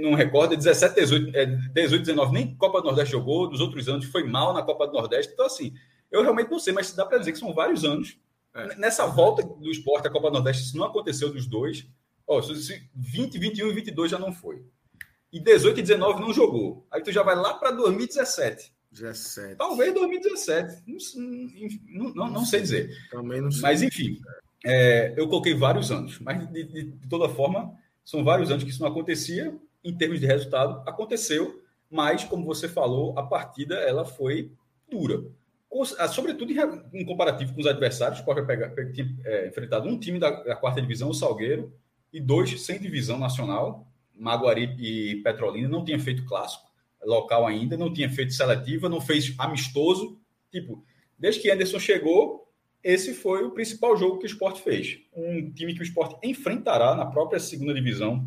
[0.00, 1.32] não recordo, 17, 18,
[1.72, 4.94] 18, 19, nem Copa do Nordeste jogou, dos outros anos foi mal na Copa do
[4.94, 5.32] Nordeste.
[5.32, 5.72] Então, assim,
[6.10, 8.18] eu realmente não sei, mas dá para dizer que são vários anos.
[8.56, 8.74] É.
[8.76, 11.86] Nessa volta do esporte à Copa Nordeste, isso não aconteceu dos dois.
[12.26, 14.64] Ó, 20, 21 e 22 já não foi.
[15.32, 16.86] E 18 e 19 não jogou.
[16.90, 18.72] Aí tu já vai lá para 2017.
[18.90, 19.56] 17.
[19.56, 20.84] Talvez 2017.
[21.88, 22.90] Não, não, não, sei dizer.
[23.10, 23.60] Também não sei.
[23.60, 24.18] Mas, enfim,
[24.64, 26.18] é, eu coloquei vários anos.
[26.20, 29.54] Mas, de, de, de, toda forma, são vários anos que isso não acontecia.
[29.84, 31.62] Em termos de resultado, aconteceu.
[31.90, 34.50] Mas, como você falou, a partida ela foi
[34.90, 35.24] dura.
[35.98, 36.52] Ah, sobretudo
[36.94, 38.72] em, comparativo com os adversários, pode pegar,
[39.24, 41.72] é, enfrentado um time da, da quarta divisão, o Salgueiro,
[42.12, 46.66] e dois sem divisão nacional, Maguari e Petrolina, não tinha feito clássico
[47.04, 50.18] local ainda, não tinha feito seletiva, não fez amistoso.
[50.50, 50.82] Tipo,
[51.18, 52.50] desde que Anderson chegou,
[52.82, 54.98] esse foi o principal jogo que o esporte fez.
[55.14, 58.26] Um time que o esporte enfrentará na própria segunda divisão,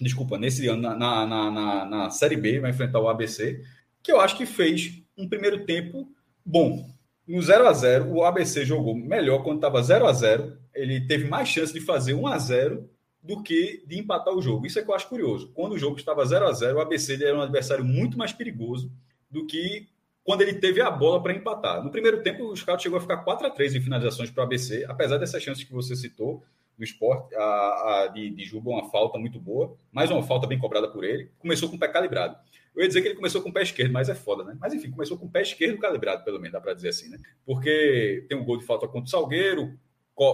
[0.00, 3.62] desculpa, nesse ano, na, na, na, na Série B, vai enfrentar o ABC,
[4.02, 6.12] que eu acho que fez um primeiro tempo
[6.44, 6.90] bom.
[7.26, 11.28] No 0 a 0 o ABC jogou melhor quando estava 0 a 0 Ele teve
[11.28, 12.90] mais chance de fazer 1 a 0
[13.22, 14.66] do que de empatar o jogo.
[14.66, 15.52] Isso é que eu acho curioso.
[15.54, 18.90] Quando o jogo estava 0 a 0 o ABC era um adversário muito mais perigoso
[19.30, 19.88] do que
[20.24, 21.82] quando ele teve a bola para empatar.
[21.82, 24.46] No primeiro tempo, o Scout chegou a ficar 4 a 3 em finalizações para o
[24.46, 26.42] ABC, apesar dessas chances que você citou
[26.76, 30.58] do esporte, a, a de, de Juba, uma falta muito boa, mais uma falta bem
[30.58, 31.30] cobrada por ele.
[31.38, 32.36] Começou com o pé calibrado.
[32.74, 34.56] Eu ia dizer que ele começou com o pé esquerdo, mas é foda, né?
[34.58, 37.18] Mas enfim, começou com o pé esquerdo calibrado, pelo menos, dá para dizer assim, né?
[37.44, 39.78] Porque tem um gol de falta contra o Salgueiro,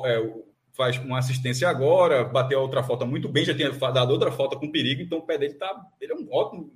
[0.05, 0.33] é,
[0.72, 4.70] faz uma assistência agora, bateu outra falta muito bem, já tinha dado outra falta com
[4.70, 5.85] perigo, então o pé dele tá.
[6.01, 6.72] Ele é um ótimo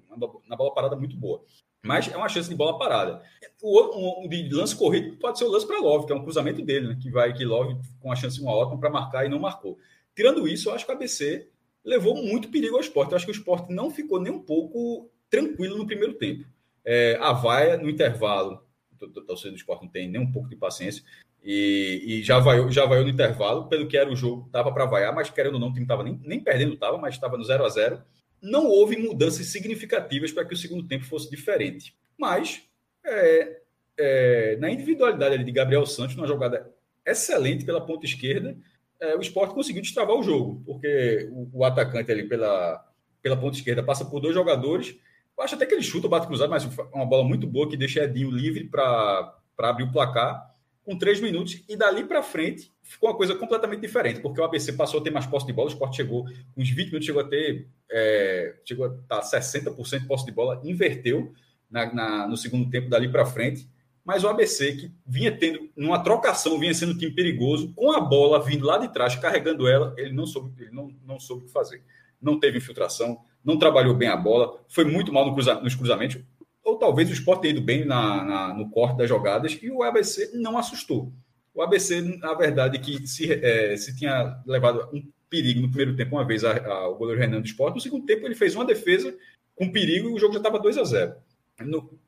[0.49, 1.45] na bola parada muito boa.
[1.85, 3.23] Mas é uma chance de bola parada.
[3.61, 6.63] O um, de lance corrido pode ser o lance para Love, que é um cruzamento
[6.63, 6.99] dele, né?
[7.01, 9.79] Que vai que Love com a chance de uma ótima para marcar e não marcou.
[10.15, 11.49] Tirando isso, eu acho que o ABC
[11.85, 13.11] levou muito perigo ao esporte.
[13.11, 16.45] Eu acho que o esporte não ficou nem um pouco tranquilo no primeiro tempo.
[16.85, 18.63] É, a vaia no intervalo,
[19.01, 21.03] o torcedor do esporte não tem nem um pouco de paciência.
[21.43, 24.85] E, e, já vai já vai no intervalo, pelo que era o jogo, dava para
[24.85, 27.43] vaiar, mas querendo ou não, o time estava nem, nem perdendo, estava, mas estava no
[27.43, 28.03] 0 a 0
[28.41, 31.97] Não houve mudanças significativas para que o segundo tempo fosse diferente.
[32.17, 32.63] Mas,
[33.05, 33.61] é,
[33.99, 36.71] é, na individualidade de Gabriel Santos, numa jogada
[37.05, 38.57] excelente pela ponta esquerda,
[39.01, 42.87] é, o esporte conseguiu destravar o jogo, porque o, o, atacante ali pela,
[43.21, 44.97] pela ponta esquerda passa por dois jogadores.
[45.37, 47.77] Eu acho até que ele chuta o bate cruzado, mas uma bola muito boa que
[47.77, 50.53] deixa Edinho livre para abrir o placar
[50.85, 54.73] com três minutos, e dali para frente ficou uma coisa completamente diferente, porque o ABC
[54.73, 57.25] passou a ter mais posse de bola, o Sport chegou, uns 20 minutos chegou a
[57.25, 61.33] ter, é, chegou a estar 60% de posse de bola, inverteu
[61.71, 63.69] na, na, no segundo tempo dali para frente,
[64.05, 68.01] mas o ABC, que vinha tendo, numa trocação, vinha sendo um time perigoso, com a
[68.01, 71.47] bola vindo lá de trás, carregando ela, ele não soube, ele não, não soube o
[71.47, 71.85] que fazer.
[72.21, 76.21] Não teve infiltração, não trabalhou bem a bola, foi muito mal no cruza, nos cruzamentos
[76.65, 79.83] ou talvez o Sport tenha ido bem na, na, no corte das jogadas e o
[79.83, 81.13] ABC não assustou.
[81.55, 86.17] O ABC, na verdade, que se, é, se tinha levado um perigo no primeiro tempo,
[86.17, 89.15] uma vez, o goleiro Renan do Sport, no segundo tempo ele fez uma defesa
[89.55, 91.15] com perigo e o jogo já estava 2 a 0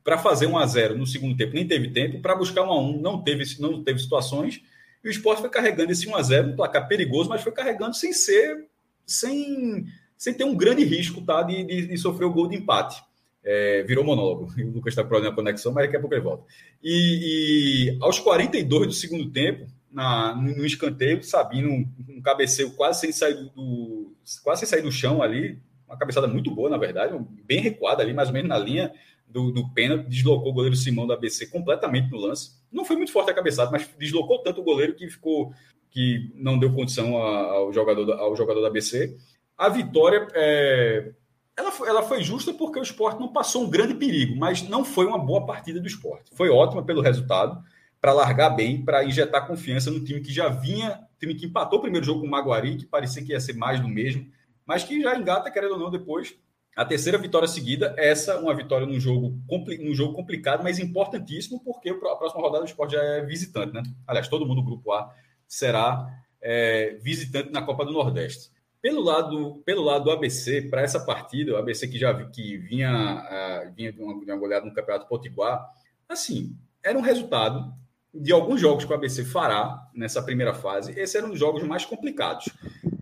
[0.03, 2.21] Para fazer 1 a 0 no segundo tempo, nem teve tempo.
[2.21, 4.61] Para buscar 1 a 1 não teve, não teve situações.
[5.03, 7.95] E o Sport foi carregando esse 1 a 0 um placar perigoso, mas foi carregando
[7.95, 8.65] sem ser,
[9.05, 9.85] sem,
[10.17, 13.03] sem ter um grande risco tá, de, de, de sofrer o gol de empate.
[13.43, 14.51] É, virou monólogo.
[14.57, 16.43] O Lucas está com problema conexão, mas daqui a pouco ele volta.
[16.83, 23.01] E, e aos 42 do segundo tempo, na, no escanteio, Sabino, um, um cabeceio quase
[23.01, 26.77] sem sair do, do, quase sem sair do chão ali, uma cabeçada muito boa, na
[26.77, 28.91] verdade, bem recuada ali, mais ou menos na linha
[29.27, 32.51] do, do pênalti, deslocou o goleiro Simão do ABC completamente no lance.
[32.71, 35.53] Não foi muito forte a cabeçada, mas deslocou tanto o goleiro que ficou
[35.91, 39.15] que não deu condição ao jogador, ao jogador da ABC.
[39.57, 41.11] A vitória é,
[41.57, 44.83] ela foi, ela foi justa porque o esporte não passou um grande perigo, mas não
[44.83, 46.31] foi uma boa partida do esporte.
[46.35, 47.63] Foi ótima pelo resultado,
[48.01, 51.81] para largar bem, para injetar confiança no time que já vinha, time que empatou o
[51.81, 54.29] primeiro jogo com o Maguari, que parecia que ia ser mais do mesmo,
[54.65, 56.35] mas que já engata, querendo ou não, depois.
[56.75, 59.39] A terceira vitória seguida, essa uma vitória num jogo,
[59.79, 63.81] num jogo complicado, mas importantíssimo, porque a próxima rodada do esporte já é visitante, né?
[64.05, 65.09] Aliás, todo mundo do grupo A
[65.47, 66.05] será
[66.41, 68.51] é, visitante na Copa do Nordeste.
[68.85, 72.91] Pelo lado, pelo lado do ABC, para essa partida, o ABC que já que vinha,
[72.93, 75.67] uh, vinha de, uma, de uma goleada no Campeonato Potiguar,
[76.07, 77.73] assim, era um resultado
[78.13, 80.91] de alguns jogos que o ABC fará nessa primeira fase.
[80.91, 82.45] Esses eram os jogos mais complicados.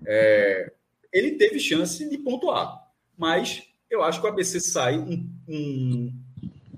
[0.05, 0.71] É,
[1.11, 6.13] ele teve chance de pontuar, mas eu acho que o ABC sai um, um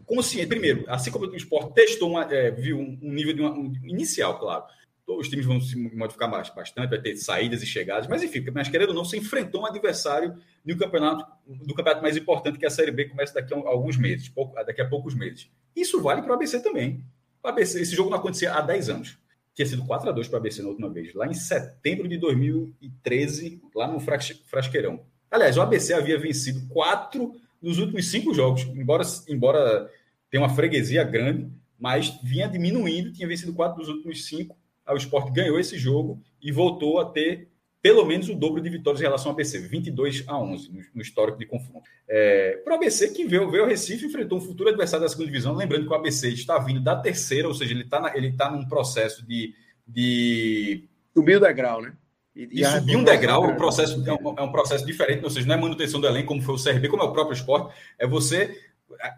[0.08, 0.48] consciente.
[0.48, 4.40] Primeiro, assim como o esporte testou, uma, é, viu um, nível de uma, um, inicial,
[4.40, 4.64] claro,
[5.08, 8.90] os times vão se modificar bastante, vai ter saídas e chegadas, mas enfim, mas querendo
[8.90, 12.92] ou não, você enfrentou um adversário do campeonato, do campeonato mais importante, que a Série
[12.92, 14.32] B, começa daqui a alguns meses,
[14.66, 15.50] daqui a poucos meses.
[15.76, 17.04] Isso vale para o ABC também.
[17.44, 19.20] O ABC, esse jogo não acontecia há 10 anos.
[19.54, 22.18] Tinha sido 4 a 2 para o ABC na última vez, lá em setembro de
[22.18, 25.06] 2013, lá no Frasqueirão.
[25.30, 29.90] Aliás, o ABC havia vencido quatro nos últimos cinco jogos, embora, embora
[30.30, 34.58] tenha uma freguesia grande, mas vinha diminuindo, tinha vencido quatro dos últimos cinco
[34.94, 37.50] o esporte ganhou esse jogo e voltou a ter
[37.86, 41.02] pelo menos o dobro de vitórias em relação ao ABC, 22 a 11 no, no
[41.04, 41.88] histórico de confronto.
[42.08, 45.28] É, para o ABC, que veio, veio ao Recife, enfrentou um futuro adversário da segunda
[45.28, 48.50] divisão, lembrando que o ABC está vindo da terceira, ou seja, ele está ele tá
[48.50, 49.54] num processo de,
[49.88, 50.90] de...
[51.14, 51.94] Subir o degrau, né?
[52.36, 55.46] E, e subir um degrau, o processo é um, é um, processo diferente, ou seja,
[55.46, 58.08] não é manutenção do elenco, como foi o CRB, como é o próprio esporte, é
[58.08, 58.60] você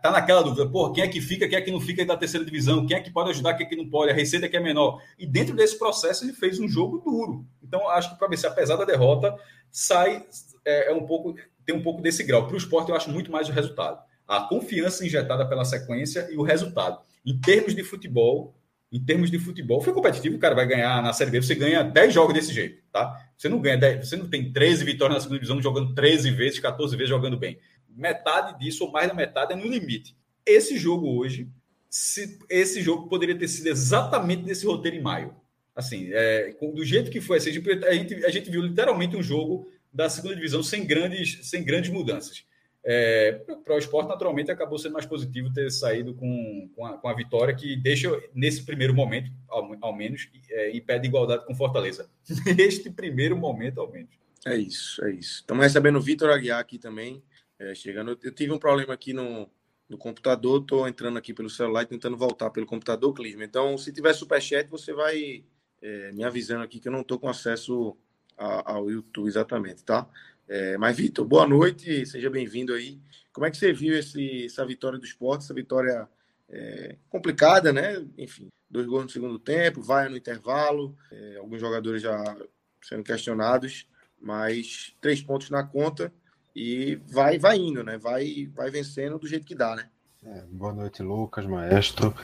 [0.01, 2.45] tá naquela dúvida, pô, quem é que fica, quem é que não fica da terceira
[2.45, 4.60] divisão, quem é que pode ajudar, quem é que não pode, a receita que é
[4.60, 5.01] menor.
[5.17, 7.45] E dentro desse processo ele fez um jogo duro.
[7.62, 9.36] Então acho que para ver se apesar da derrota
[9.69, 10.25] sai
[10.65, 12.45] é, é, um pouco tem um pouco desse grau.
[12.45, 16.38] Para o esporte eu acho muito mais o resultado, a confiança injetada pela sequência e
[16.38, 16.99] o resultado.
[17.25, 18.56] Em termos de futebol,
[18.89, 21.84] em termos de futebol, foi competitivo, o cara vai ganhar na Série B, você ganha
[21.84, 23.21] 10 jogos desse jeito, tá?
[23.38, 26.60] Você não ganha 10, você não tem 13 vitórias na segunda divisão jogando 13 vezes,
[26.60, 27.60] 14 vezes jogando bem
[27.97, 30.15] metade disso, ou mais da metade, é no limite.
[30.45, 31.49] Esse jogo hoje,
[31.89, 35.36] se, esse jogo poderia ter sido exatamente desse roteiro em maio.
[35.75, 39.69] Assim, é, do jeito que foi, assim, a, gente, a gente viu literalmente um jogo
[39.93, 42.45] da segunda divisão sem grandes, sem grandes mudanças.
[42.89, 43.33] É,
[43.65, 47.13] para o esporte, naturalmente, acabou sendo mais positivo ter saído com, com, a, com a
[47.13, 51.53] vitória, que deixa, nesse primeiro momento, ao, ao menos, é, em pé de igualdade com
[51.53, 52.10] Fortaleza.
[52.55, 54.12] Neste primeiro momento, ao menos.
[54.45, 55.41] É isso, é isso.
[55.41, 57.21] Estamos recebendo o Vitor Aguiar aqui também.
[57.59, 59.49] É, chegando, eu tive um problema aqui no,
[59.89, 63.43] no computador, estou entrando aqui pelo celular e tentando voltar pelo computador, Clisma.
[63.43, 65.43] Então, se tiver superchat, você vai
[65.81, 67.97] é, me avisando aqui que eu não estou com acesso
[68.37, 70.07] a, ao YouTube exatamente, tá?
[70.47, 72.99] É, mas, Vitor, boa noite, seja bem-vindo aí.
[73.33, 76.07] Como é que você viu esse, essa vitória do esporte, essa vitória
[76.47, 78.05] é, complicada, né?
[78.17, 82.37] Enfim, dois gols no segundo tempo, vai no intervalo, é, alguns jogadores já
[82.83, 83.87] sendo questionados,
[84.21, 86.13] mas três pontos na conta
[86.57, 87.99] e vai vai indo, né?
[87.99, 89.87] Vai vai vencendo do jeito que dá, né?
[90.25, 92.15] É, boa noite, Lucas, maestro.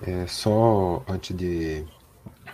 [0.00, 1.84] É, só antes de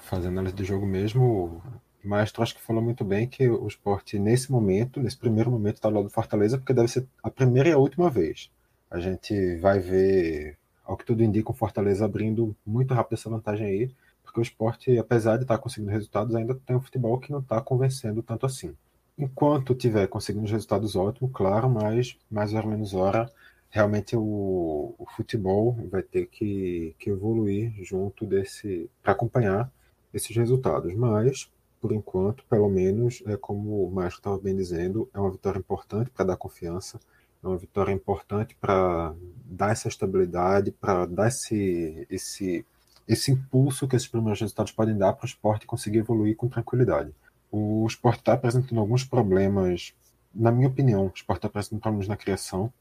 [0.01, 1.63] fazer análise do jogo mesmo,
[2.03, 5.75] o maestro acho que falou muito bem que o esporte, nesse momento, nesse primeiro momento,
[5.75, 8.51] está lá do Fortaleza, porque deve ser a primeira e a última vez.
[8.91, 13.67] A gente vai ver, ao que tudo indica, o Fortaleza abrindo muito rápido essa vantagem
[13.67, 13.95] aí,
[14.25, 17.41] porque o esporte, apesar de estar tá conseguindo resultados, ainda tem um futebol que não
[17.41, 18.75] está convencendo tanto assim
[19.19, 23.31] enquanto tiver conseguindo resultados ótimos, claro, mas mais ou menos hora
[23.71, 29.71] realmente o, o futebol vai ter que, que evoluir junto desse para acompanhar
[30.13, 30.95] esses resultados.
[30.95, 31.51] Mas
[31.81, 36.11] por enquanto, pelo menos, é como o Maestro estava bem dizendo, é uma vitória importante
[36.11, 36.99] para dar confiança,
[37.43, 42.65] é uma vitória importante para dar essa estabilidade, para dar esse, esse,
[43.07, 47.15] esse impulso que esses primeiros resultados podem dar para o esporte conseguir evoluir com tranquilidade.
[47.51, 49.95] O esporte está apresentando alguns problemas,
[50.35, 52.73] na minha opinião, o esporte está apresentando problemas na criação.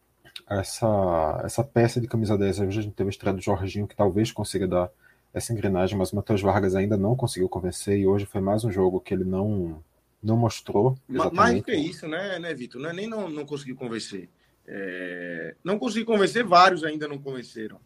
[0.50, 3.96] Essa, essa peça de camisa 10, hoje a gente teve a estreia do Jorginho, que
[3.96, 4.90] talvez consiga dar
[5.34, 8.72] essa engrenagem, mas o Matheus Vargas ainda não conseguiu convencer, e hoje foi mais um
[8.72, 9.84] jogo que ele não,
[10.22, 10.98] não mostrou.
[11.10, 11.36] Exatamente.
[11.36, 12.82] Mais do que isso, né, né Vitor?
[12.82, 14.30] Não é nem não, não conseguiu convencer.
[14.68, 15.56] É...
[15.64, 17.80] Não conseguiu convencer, vários ainda não convenceram.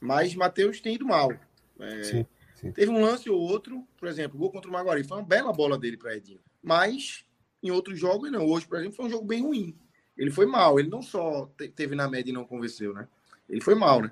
[0.00, 1.32] Mas Matheus tem ido mal.
[1.80, 2.02] É...
[2.02, 2.26] Sim.
[2.56, 2.72] Sim.
[2.72, 5.52] Teve um lance ou outro, por exemplo, o gol contra o Maguari, foi uma bela
[5.52, 6.40] bola dele para Edinho.
[6.62, 7.24] Mas
[7.62, 8.46] em outros jogos, não.
[8.46, 9.76] Hoje, por exemplo, foi um jogo bem ruim.
[10.16, 10.78] Ele foi mal.
[10.78, 13.06] Ele não só teve na média e não convenceu, né?
[13.48, 14.10] Ele foi mal, né?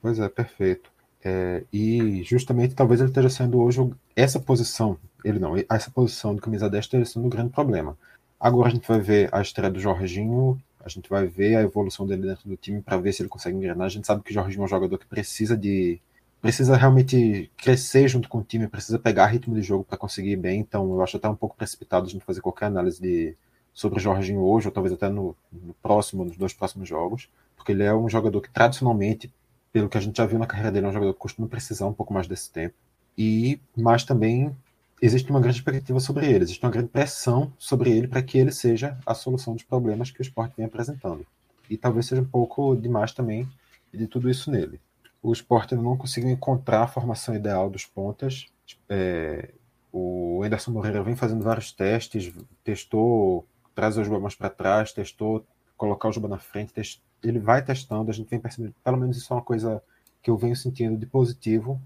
[0.00, 0.90] Pois é, perfeito.
[1.22, 3.80] É, e justamente talvez ele esteja sendo hoje
[4.14, 7.98] essa posição, ele não, essa posição de camisa 10 esteja sendo um grande problema.
[8.38, 12.06] Agora a gente vai ver a estreia do Jorginho, a gente vai ver a evolução
[12.06, 13.86] dele dentro do time para ver se ele consegue engrenar.
[13.86, 16.00] A gente sabe que o Jorginho é um jogador que precisa de
[16.40, 20.36] precisa realmente crescer junto com o time, precisa pegar ritmo de jogo para conseguir ir
[20.36, 20.60] bem.
[20.60, 23.36] Então, eu acho até um pouco precipitado a gente fazer qualquer análise de,
[23.72, 27.72] sobre o Jorginho hoje, ou talvez até no, no, próximo, nos dois próximos jogos, porque
[27.72, 29.32] ele é um jogador que tradicionalmente,
[29.72, 31.86] pelo que a gente já viu na carreira dele, é um jogador que costuma precisar
[31.86, 32.74] um pouco mais desse tempo.
[33.18, 34.54] E, mas também
[35.00, 38.52] existe uma grande expectativa sobre ele, existe uma grande pressão sobre ele para que ele
[38.52, 41.26] seja a solução dos problemas que o esporte vem apresentando.
[41.68, 43.48] E talvez seja um pouco demais também
[43.92, 44.78] de tudo isso nele
[45.22, 48.46] o esporte não conseguiu encontrar a formação ideal dos pontas.
[48.88, 49.50] É,
[49.92, 55.44] o Anderson Moreira vem fazendo vários testes, testou trazer os mais para trás, testou
[55.76, 57.00] colocar o Juba na frente, test...
[57.22, 59.82] ele vai testando, a gente vem percebendo, pelo menos isso é uma coisa
[60.22, 61.80] que eu venho sentindo de positivo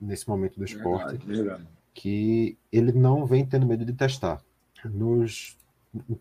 [0.00, 1.16] nesse momento do esporte.
[1.16, 1.68] Verdade, verdade.
[1.94, 4.42] que ele não vem tendo medo de testar.
[4.84, 5.56] Nos,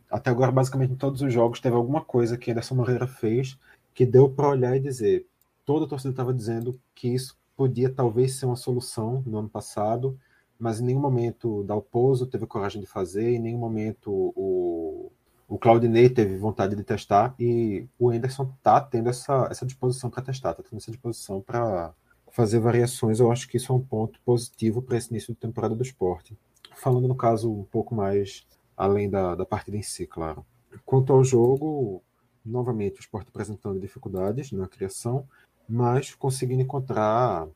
[0.09, 3.57] até agora, basicamente, em todos os jogos, teve alguma coisa que Anderson Moreira fez
[3.93, 5.25] que deu para olhar e dizer.
[5.69, 10.19] Toda a torcida estava dizendo que isso podia talvez ser uma solução no ano passado,
[10.57, 15.11] mas em nenhum momento Dalpozo teve coragem de fazer, em nenhum momento o,
[15.47, 20.23] o Claudinei teve vontade de testar, e o Anderson está tendo essa, essa disposição para
[20.23, 21.93] testar, está tendo essa disposição para
[22.31, 23.19] fazer variações.
[23.19, 26.35] Eu acho que isso é um ponto positivo para esse início de temporada do esporte.
[26.77, 28.43] Falando no caso um pouco mais
[28.75, 30.43] além da, da partida em si, claro.
[30.83, 32.01] Quanto ao jogo,
[32.43, 35.27] novamente o esporte apresentando dificuldades na criação,
[35.69, 37.47] mas conseguindo encontrar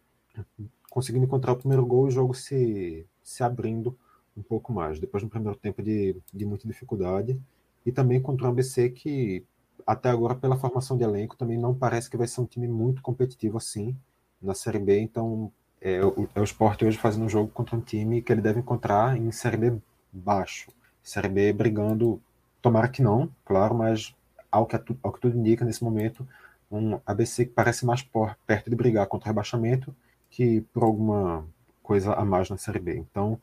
[0.94, 3.98] conseguindo encontrar o primeiro gol, o jogo se, se abrindo
[4.38, 5.00] um pouco mais.
[5.00, 7.42] Depois do primeiro tempo de, de muita dificuldade.
[7.84, 9.44] E também contra o ABC, que
[9.88, 13.02] até agora, pela formação de elenco, também não parece que vai ser um time muito
[13.02, 13.98] competitivo assim
[14.40, 15.00] na Série B.
[15.00, 18.42] Então, é, o, é o esporte hoje fazendo um jogo contra um time que ele
[18.42, 19.74] deve encontrar em Série B
[20.12, 20.72] baixo.
[21.02, 22.22] Série B brigando,
[22.62, 24.16] tomara que não, claro, mas
[24.52, 26.28] ao que, ao que tudo indica nesse momento,
[26.74, 29.96] um ABC que parece mais por, perto de brigar contra o rebaixamento
[30.30, 31.48] que por alguma
[31.84, 32.98] coisa a mais na Série B.
[32.98, 33.40] Então,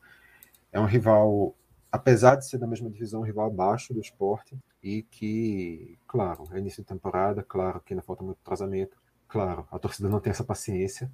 [0.71, 1.55] é um rival,
[1.91, 6.59] apesar de ser da mesma divisão, um rival abaixo do esporte e que, claro, é
[6.59, 10.43] início de temporada, claro que ainda falta muito tratamento, claro, a torcida não tem essa
[10.43, 11.09] paciência,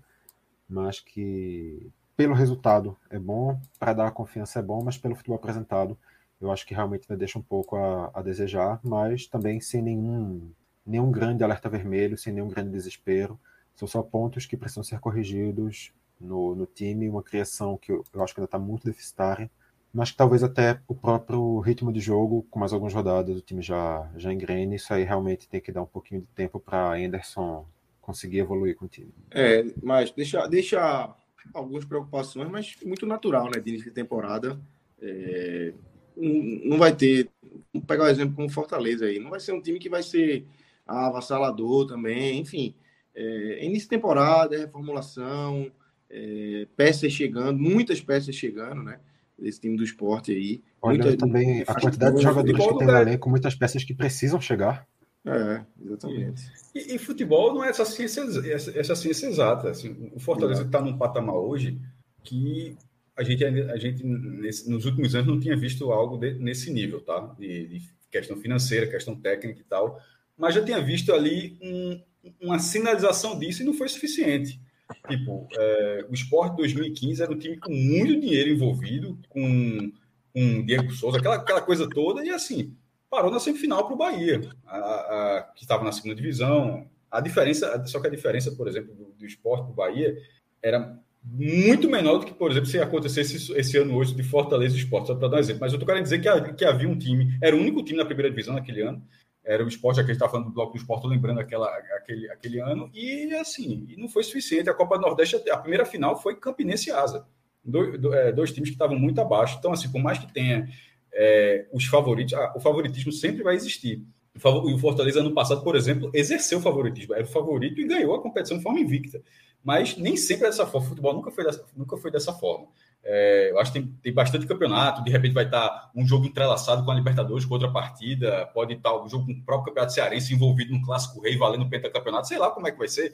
[0.68, 5.98] mas que pelo resultado é bom, para dar confiança é bom, mas pelo futebol apresentado,
[6.42, 10.52] eu acho que realmente deixa um pouco a, a desejar, mas também sem nenhum,
[10.88, 13.40] nenhum grande alerta vermelho, sem nenhum grande desespero
[13.78, 18.24] são só pontos que precisam ser corrigidos no, no time, uma criação que eu, eu
[18.24, 19.52] acho que ainda está muito deficitária,
[19.94, 23.62] mas que talvez até o próprio ritmo de jogo, com mais algumas rodadas, o time
[23.62, 24.76] já, já engrene.
[24.76, 27.68] Isso aí realmente tem que dar um pouquinho de tempo para Anderson
[28.02, 29.14] conseguir evoluir com o time.
[29.30, 31.16] É, mas deixa, deixa
[31.54, 34.60] algumas preocupações, mas muito natural, né, de início de temporada.
[35.00, 35.72] É,
[36.16, 37.30] não vai ter,
[37.72, 40.02] vamos pegar o um exemplo como Fortaleza aí, não vai ser um time que vai
[40.02, 40.48] ser
[40.88, 42.76] avassalador também, enfim
[43.18, 45.72] é, início de temporada, reformulação,
[46.10, 49.00] é, peças chegando, muitas peças chegando, né?
[49.38, 50.64] Desse time do esporte aí.
[50.82, 54.40] Olhando Muita, também a quantidade de jogadores que tem no elenco, muitas peças que precisam
[54.40, 54.88] chegar.
[55.26, 56.44] É, exatamente.
[56.74, 59.70] E, e, futebol não é essa ciência, essa, essa ciência exata.
[59.70, 61.80] Assim, o Fortaleza está num patamar hoje
[62.24, 62.78] que
[63.16, 67.02] a gente, a gente nesse, nos últimos anos não tinha visto algo de, nesse nível,
[67.02, 67.36] tá?
[67.38, 70.00] De, de, questão financeira, questão técnica e tal.
[70.38, 72.02] Mas já tinha visto ali um,
[72.42, 74.60] uma sinalização disso e não foi suficiente.
[75.08, 79.92] Tipo, é, o Sport 2015 era um time com muito dinheiro envolvido, com,
[80.34, 82.74] com Diego Souza, aquela, aquela coisa toda, e assim,
[83.10, 86.88] parou na semifinal para o Bahia, a, a, que estava na segunda divisão.
[87.10, 90.18] A diferença, só que a diferença, por exemplo, do, do Sport para o Bahia
[90.62, 94.80] era muito menor do que, por exemplo, se acontecesse esse ano hoje de Fortaleza e
[94.80, 95.62] Sport, só para dar um exemplo.
[95.62, 98.06] Mas eu estou querendo dizer que, que havia um time, era o único time na
[98.06, 99.02] primeira divisão naquele ano,
[99.48, 102.30] era o esporte, aqui a gente está falando do bloco do esporte, lembrando aquela, aquele,
[102.30, 104.70] aquele ano, e assim, não foi suficiente.
[104.70, 107.26] A Copa do Nordeste, a primeira final foi Campinense e Asa,
[107.64, 109.56] dois, é, dois times que estavam muito abaixo.
[109.58, 110.68] Então, assim, por mais que tenha
[111.14, 114.04] é, os favoritos, o favoritismo sempre vai existir.
[114.36, 118.22] O Fortaleza, ano passado, por exemplo, exerceu o favoritismo, era o favorito e ganhou a
[118.22, 119.22] competição de forma invicta.
[119.64, 122.68] Mas nem sempre é dessa forma, o futebol nunca foi dessa, nunca foi dessa forma.
[123.10, 126.84] É, eu acho que tem, tem, bastante campeonato, de repente vai estar um jogo entrelaçado
[126.84, 130.34] com a Libertadores, com outra partida, pode estar um jogo com o próprio Campeonato Cearense
[130.34, 133.14] envolvido no Clássico Rei, valendo o pentacampeonato, sei lá como é que vai ser,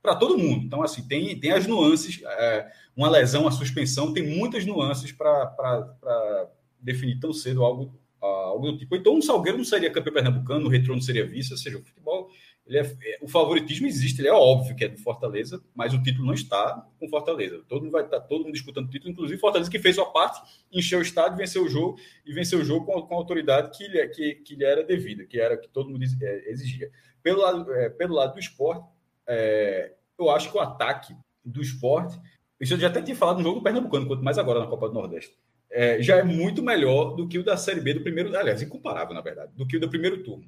[0.00, 0.64] para todo mundo.
[0.64, 6.48] Então, assim, tem, tem as nuances, é, uma lesão, uma suspensão, tem muitas nuances para
[6.80, 8.96] definir tão cedo algo, algo do tipo.
[8.96, 11.82] Então, um Salgueiro não seria campeão pernambucano, o Retrô não seria vice, ou seja, o
[11.82, 12.30] futebol
[12.78, 16.26] é, é, o favoritismo existe, ele é óbvio que é do Fortaleza, mas o título
[16.26, 17.62] não está com Fortaleza.
[17.68, 20.40] Todo mundo vai estar todo mundo disputando o título, inclusive Fortaleza que fez sua parte,
[20.72, 23.86] encheu o estádio, venceu o jogo e venceu o jogo com, com a autoridade que
[23.88, 26.90] lhe, que, que lhe era devida, que era que todo mundo é, exigia.
[27.22, 28.86] Pelo lado, é, pelo lado do esporte,
[29.26, 32.18] é, eu acho que o ataque do esporte,
[32.60, 34.88] isso eu já até tinha falado no jogo do Pernambucano, quanto mais agora na Copa
[34.88, 35.36] do Nordeste.
[35.70, 39.14] É, já é muito melhor do que o da Série B do primeiro, aliás, incomparável,
[39.14, 40.44] na verdade, do que o do primeiro turno.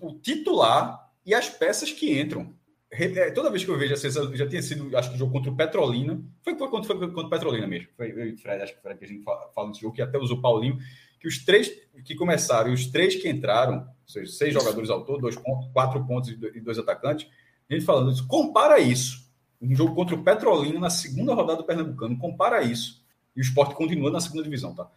[0.00, 2.54] O titular e as peças que entram.
[2.90, 3.96] É, toda vez que eu vejo,
[4.34, 7.30] já tinha sido, acho que o jogo contra o Petrolina, foi quando foi contra o
[7.30, 7.88] Petrolina mesmo.
[7.96, 10.18] Foi eu e Fred, acho que Fred que a gente fala, fala jogo, que até
[10.18, 10.78] usou o Paulinho,
[11.18, 11.72] que os três
[12.04, 15.70] que começaram e os três que entraram, ou seja, seis jogadores ao todo, dois pontos,
[15.72, 17.26] quatro pontos e dois atacantes,
[17.70, 19.22] a gente falando isso, compara isso.
[19.60, 23.02] Um jogo contra o Petrolina na segunda rodada do Pernambucano, compara isso.
[23.34, 24.90] E o esporte continua na segunda divisão, tá?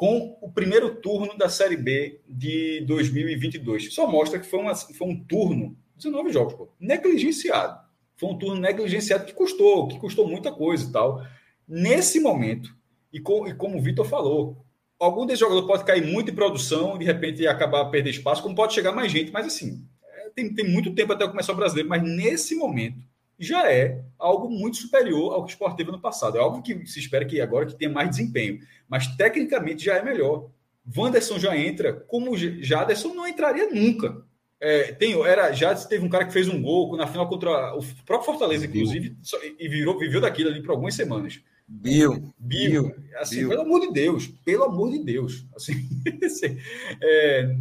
[0.00, 3.92] Com o primeiro turno da Série B de 2022.
[3.92, 7.78] Só mostra que foi, uma, foi um turno, 19 jogos, pô, negligenciado.
[8.16, 11.22] Foi um turno negligenciado que custou, que custou muita coisa e tal.
[11.68, 12.74] Nesse momento,
[13.12, 14.64] e, com, e como o Vitor falou,
[14.98, 18.72] algum desses jogadores pode cair muito em produção, de repente acabar perder espaço, como pode
[18.72, 22.02] chegar mais gente, mas assim, é, tem, tem muito tempo até começar o brasileiro, mas
[22.02, 23.04] nesse momento
[23.40, 26.36] já é algo muito superior ao que o Sport teve no passado.
[26.36, 30.04] É algo que se espera que agora que tenha mais desempenho, mas tecnicamente já é
[30.04, 30.50] melhor.
[30.96, 34.22] Wanderson já entra, como Jaderson não entraria nunca.
[34.60, 37.82] É, tem, era, já teve um cara que fez um gol na final contra o
[38.04, 39.16] próprio Fortaleza, inclusive,
[39.58, 41.40] e virou, viveu daquilo ali por algumas semanas.
[41.66, 42.34] Bill.
[42.36, 42.94] Bill.
[43.16, 43.48] Assim, Bill.
[43.48, 44.26] pelo amor de Deus.
[44.44, 45.46] Pelo amor de Deus.
[45.56, 45.88] Assim,
[47.02, 47.56] é,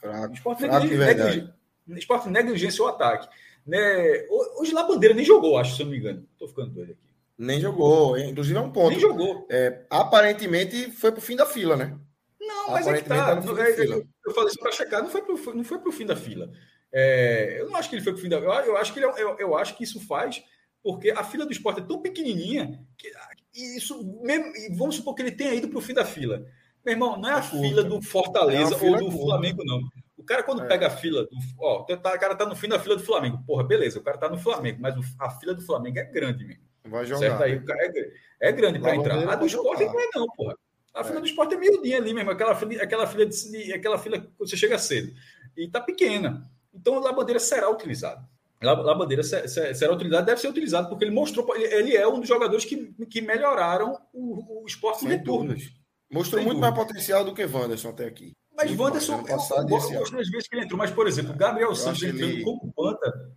[0.00, 1.54] fraco, esporte, fraco negligência,
[1.88, 3.28] esporte negligência o ataque.
[3.68, 4.26] Né?
[4.58, 6.26] Hoje lá Bandeira nem jogou, acho, se eu não me engano.
[6.32, 7.08] Estou ficando doido aqui.
[7.36, 8.18] Nem jogou.
[8.18, 8.90] Inclusive é um ponto.
[8.90, 9.46] Nem jogou.
[9.50, 11.94] É, aparentemente foi para o fim da fila, né?
[12.40, 13.36] Não, mas é que tá.
[13.36, 15.92] tá é, eu, eu falei isso para checar, não foi pro, não foi para o
[15.92, 16.50] fim da fila.
[16.90, 18.62] É, eu não acho que ele foi para o fim da fila.
[18.64, 20.42] Eu, acho que ele, é eu, eu acho que isso faz
[20.82, 23.12] porque a fila do esporte é tão pequenininha que
[23.52, 26.46] isso mesmo, vamos supor que ele tenha ido para o fim da fila.
[26.82, 29.18] Meu irmão, não é a é fila do Fortaleza é ou do curta.
[29.18, 29.82] Flamengo, não.
[30.28, 30.66] O cara, quando é.
[30.66, 31.30] pega a fila do.
[31.58, 33.42] Ó, tá, o cara tá no fim da fila do Flamengo.
[33.46, 36.62] Porra, beleza, o cara tá no Flamengo, mas a fila do Flamengo é grande, mesmo.
[36.84, 37.20] Vai jogar.
[37.20, 37.42] Certo?
[37.44, 38.12] Aí, o cara é,
[38.48, 39.26] é grande para entrar.
[39.26, 40.54] A do esporte não é, não, porra.
[40.92, 41.20] A fila é.
[41.22, 44.54] do esporte é miudinha ali mesmo, aquela fila, aquela fila, de, aquela fila que você
[44.54, 45.14] chega cedo.
[45.56, 46.46] E tá pequena.
[46.74, 48.22] Então a bandeira será utilizada.
[48.60, 52.66] A bandeira será utilizado, deve ser utilizado, porque ele mostrou, ele é um dos jogadores
[52.66, 55.72] que, que melhoraram o, o esporte Sem retornos.
[56.10, 56.76] Mostrou Sem muito dúvida.
[56.76, 58.34] mais potencial do que Wanderson até aqui.
[58.58, 61.32] Mas muito Wanderson, eu, eu, eu gosto das vezes que ele entrou, mas, por exemplo,
[61.32, 62.42] Gabriel Santos entrando ele...
[62.42, 63.32] como ponta,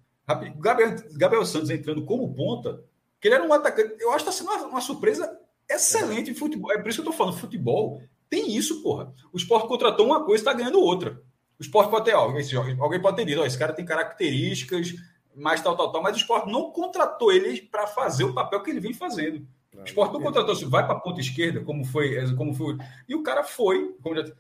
[0.58, 2.84] Gabriel, Gabriel Santos entrando como ponta,
[3.20, 6.34] que ele era um atacante, eu acho que está sendo uma, uma surpresa excelente em
[6.34, 6.72] futebol.
[6.72, 9.14] É por isso que eu estou falando, futebol tem isso, porra.
[9.32, 11.22] O esporte contratou uma coisa e está ganhando outra.
[11.60, 12.34] O esporte pode ter, ó,
[12.80, 14.96] alguém pode ter dito, ó, esse cara tem características
[15.36, 18.72] mais tal, tal, tal, mas o esporte não contratou ele para fazer o papel que
[18.72, 19.46] ele vem fazendo.
[19.78, 22.76] o esporte não contratou assim, vai para a ponta esquerda, como foi, como foi.
[23.08, 24.34] E o cara foi, já,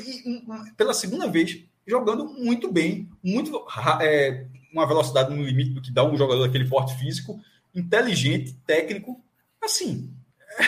[0.00, 3.66] e, pela segunda vez, jogando muito bem, muito
[4.00, 7.40] é, uma velocidade no limite do que dá um jogador daquele porte físico,
[7.74, 9.22] inteligente, técnico,
[9.60, 10.14] assim.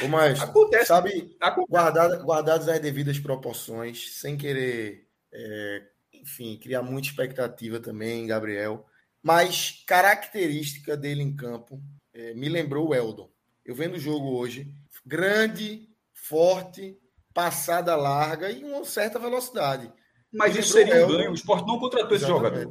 [0.09, 1.71] Mas, acontece, sabe, acontece.
[1.71, 5.83] Guardado, guardadas as devidas proporções, sem querer, é,
[6.15, 8.87] enfim, criar muita expectativa também, Gabriel.
[9.23, 13.31] Mas característica dele em campo é, me lembrou o Eldon.
[13.65, 16.99] Eu vendo o jogo hoje, grande, forte,
[17.35, 19.93] passada larga e uma certa velocidade.
[20.33, 21.31] Mas isso seria um ganho.
[21.33, 22.71] O esporte não contratou esse jogador.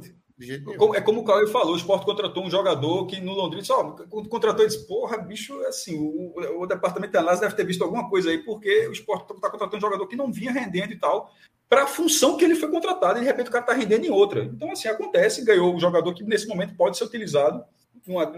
[0.94, 3.84] É como o Caio falou, o esporte contratou um jogador que no Londrina só
[4.28, 8.10] contratou e disse: Porra, bicho, assim, o, o departamento de análise deve ter visto alguma
[8.10, 11.30] coisa aí, porque o esporte está contratando um jogador que não vinha rendendo e tal
[11.68, 14.10] para a função que ele foi contratado, e de repente o cara está rendendo em
[14.10, 14.44] outra.
[14.44, 17.64] Então, assim, acontece, ganhou o jogador que nesse momento pode ser utilizado,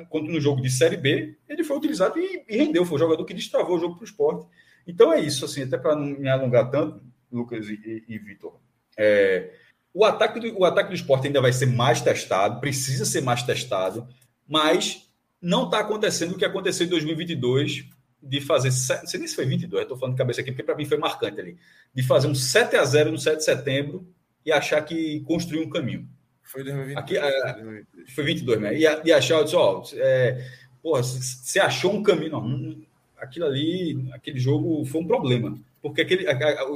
[0.09, 3.25] quando no jogo de Série B, ele foi utilizado e, e rendeu, foi o jogador
[3.25, 4.47] que destravou o jogo para o esporte.
[4.87, 8.59] Então é isso, assim, até para não me alongar tanto, Lucas e, e, e Vitor.
[8.97, 9.53] É,
[9.93, 13.43] o, ataque do, o ataque do esporte ainda vai ser mais testado, precisa ser mais
[13.43, 14.07] testado,
[14.47, 15.11] mas
[15.41, 17.89] não está acontecendo o que aconteceu em 2022
[18.23, 20.75] de fazer, não sei nem se foi 22, estou falando de cabeça aqui, porque para
[20.75, 21.59] mim foi marcante ali,
[21.95, 24.09] de fazer um 7 a 0 no 7 de setembro
[24.45, 26.09] e achar que construiu um caminho.
[26.43, 26.97] Foi 2022.
[26.97, 27.83] Aqui, é,
[28.15, 28.75] foi 22, né?
[28.77, 30.49] E, e achar, eu disse, ó, é,
[30.81, 32.33] porra, você achou um caminho.
[32.33, 32.77] Não,
[33.19, 35.59] aquilo ali, aquele jogo foi um problema.
[35.83, 36.67] Porque aquele, a, a,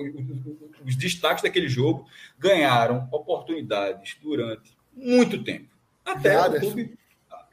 [0.87, 2.07] os destaques daquele jogo
[2.39, 5.69] ganharam oportunidades durante muito tempo.
[6.05, 6.99] Até o clube,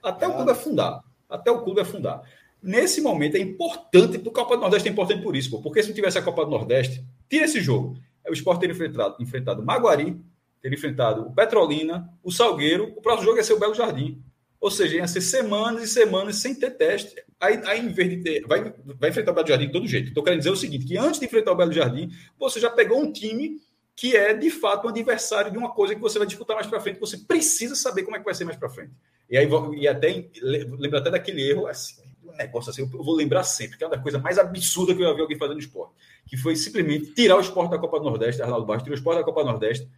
[0.04, 1.04] até o clube afundar.
[1.30, 2.24] Até o clube afundar.
[2.62, 5.96] Nesse momento é importante, o Copa do Nordeste é importante por isso, porque se não
[5.96, 7.98] tivesse a Copa do Nordeste, tira esse jogo.
[8.28, 10.20] O Sport teria enfrentado, enfrentado o Maguari,
[10.62, 14.22] teria enfrentado o Petrolina, o Salgueiro, o próximo jogo ia ser o Belo Jardim.
[14.60, 17.16] Ou seja, ia ser semanas e semanas sem ter teste.
[17.39, 18.47] Aí, aí em vez de ter.
[18.47, 20.08] Vai, vai enfrentar o Belo Jardim de todo jeito.
[20.10, 23.01] Estou querendo dizer o seguinte: que antes de enfrentar o Belo Jardim, você já pegou
[23.01, 23.62] um time
[23.95, 26.80] que é de fato um adversário de uma coisa que você vai disputar mais para
[26.80, 26.99] frente.
[26.99, 28.91] Você precisa saber como é que vai ser mais para frente.
[29.30, 31.95] E aí e até lembra até daquele erro assim,
[32.38, 35.08] negócio assim, eu vou lembrar sempre, que é uma das coisas mais absurdas que eu
[35.08, 35.93] já vi alguém fazendo no esporte,
[36.28, 39.18] que foi simplesmente tirar o esporte da Copa do Nordeste, Arnaldo Baixo, tirou o esporte
[39.18, 39.89] da Copa do Nordeste,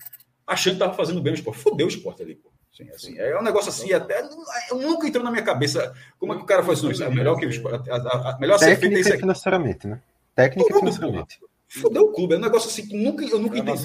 [0.48, 1.60] achando que estava fazendo bem o esporte.
[1.60, 2.50] Fodeu o esporte ali, pô.
[2.72, 4.24] Assim, assim, é um negócio assim, até
[4.72, 7.04] nunca entrou na minha cabeça como é que o cara faz isso.
[7.04, 9.20] É melhor que o a, a, a melhor ser é isso aqui.
[9.20, 10.00] financeiramente, né?
[10.36, 11.40] Técnica e financeiramente.
[11.68, 13.78] Fodeu o clube, é um negócio assim que nunca, eu nunca é entendi.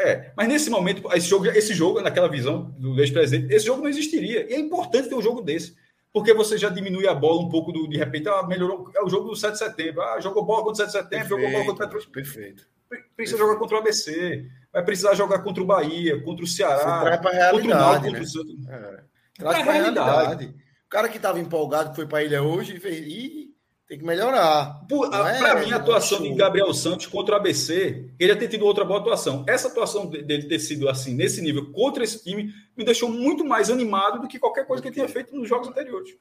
[0.00, 3.88] é, mas nesse momento, esse jogo, esse jogo, naquela visão do ex-presidente, esse jogo não
[3.88, 4.48] existiria.
[4.50, 5.74] E é importante ter um jogo desse
[6.12, 9.08] porque você já diminui a bola um pouco do, de repente, ah, melhorou, é o
[9.08, 11.50] jogo do 7 de setembro, ah, jogou bola contra o 7 de setembro, perfeito, jogou
[11.50, 12.10] bola contra o Petro...
[12.10, 12.68] Perfeito.
[13.16, 17.18] Precisa jogar contra o ABC, vai precisar jogar contra o Bahia, contra o Ceará,
[17.50, 18.68] contra o Náutico, contra o Santos.
[18.68, 19.02] É.
[19.38, 20.54] Traz para a realidade.
[20.86, 23.52] O cara que estava empolgado, que foi para a ilha hoje, fez, e
[23.92, 24.80] tem que melhorar.
[24.88, 28.64] Para é, mim, a atuação de Gabriel Santos contra o ABC, ele já ter tido
[28.64, 29.44] outra boa atuação.
[29.46, 33.68] Essa atuação dele ter sido assim, nesse nível, contra esse time, me deixou muito mais
[33.68, 36.16] animado do que qualquer coisa que ele tinha feito nos jogos anteriores.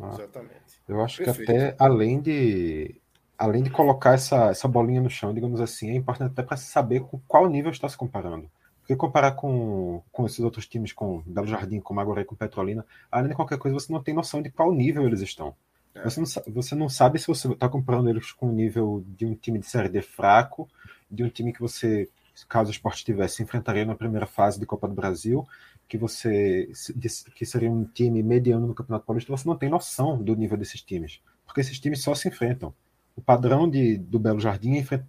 [0.00, 0.54] Ah, Exatamente.
[0.88, 1.50] Eu acho Perfeito.
[1.50, 2.94] que até além de
[3.38, 7.00] além de colocar essa, essa bolinha no chão, digamos assim, é importante até para saber
[7.00, 8.50] com qual nível está se comparando.
[8.80, 13.28] Porque comparar com, com esses outros times, com Belo Jardim, com Magoré, com Petrolina, além
[13.28, 15.54] de qualquer coisa, você não tem noção de qual nível eles estão.
[15.94, 16.02] É.
[16.02, 19.34] Você, não, você não sabe se você está comparando eles com o nível de um
[19.34, 20.68] time de Série D fraco,
[21.08, 22.08] de um time que você,
[22.48, 25.46] caso o esporte tivesse, enfrentaria na primeira fase de Copa do Brasil,
[25.86, 26.70] que você
[27.34, 30.82] que seria um time mediano no Campeonato Paulista, você não tem noção do nível desses
[30.82, 32.74] times, porque esses times só se enfrentam.
[33.18, 35.02] O padrão de, do Belo Jardim é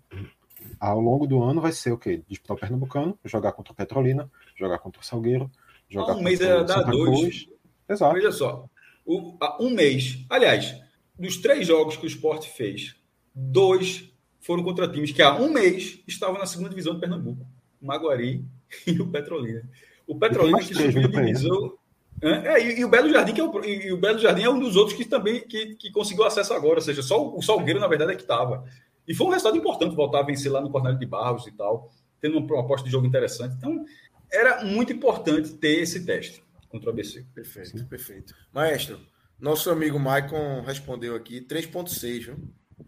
[0.80, 2.24] ao longo do ano vai ser o quê?
[2.28, 5.47] Disputar o Pernambucano, jogar contra o Petrolina, jogar contra o Salgueiro,
[5.88, 7.47] jogar ah, um mês é dar dois.
[7.88, 8.16] Exato.
[8.16, 8.68] Veja só,
[9.05, 10.26] o, um mês.
[10.28, 10.76] Aliás,
[11.20, 12.95] dos três jogos que o Sport fez,
[13.32, 17.45] dois foram contra times que há um mês estavam na segunda divisão de Pernambuco.
[17.80, 18.43] O Maguari
[18.88, 19.70] e o Petrolina.
[20.07, 21.78] O Petrolina que subiu divisão.
[22.22, 24.60] É, e, e, o Belo Jardim, que é o, e o Belo Jardim é um
[24.60, 27.88] dos outros que também que, que conseguiu acesso agora, ou seja, só o, Salgueiro, na
[27.88, 28.64] verdade, é que estava.
[29.08, 31.92] E foi um resultado importante voltar a vencer lá no Cornélio de Barros e tal,
[32.22, 33.56] tendo uma proposta de jogo interessante.
[33.58, 33.86] Então,
[34.32, 37.26] era muito importante ter esse teste contra o ABC.
[37.34, 37.86] Perfeito, Sim.
[37.86, 38.36] perfeito.
[38.54, 39.00] Maestro,
[39.40, 42.36] nosso amigo Maicon respondeu aqui 3.6, viu?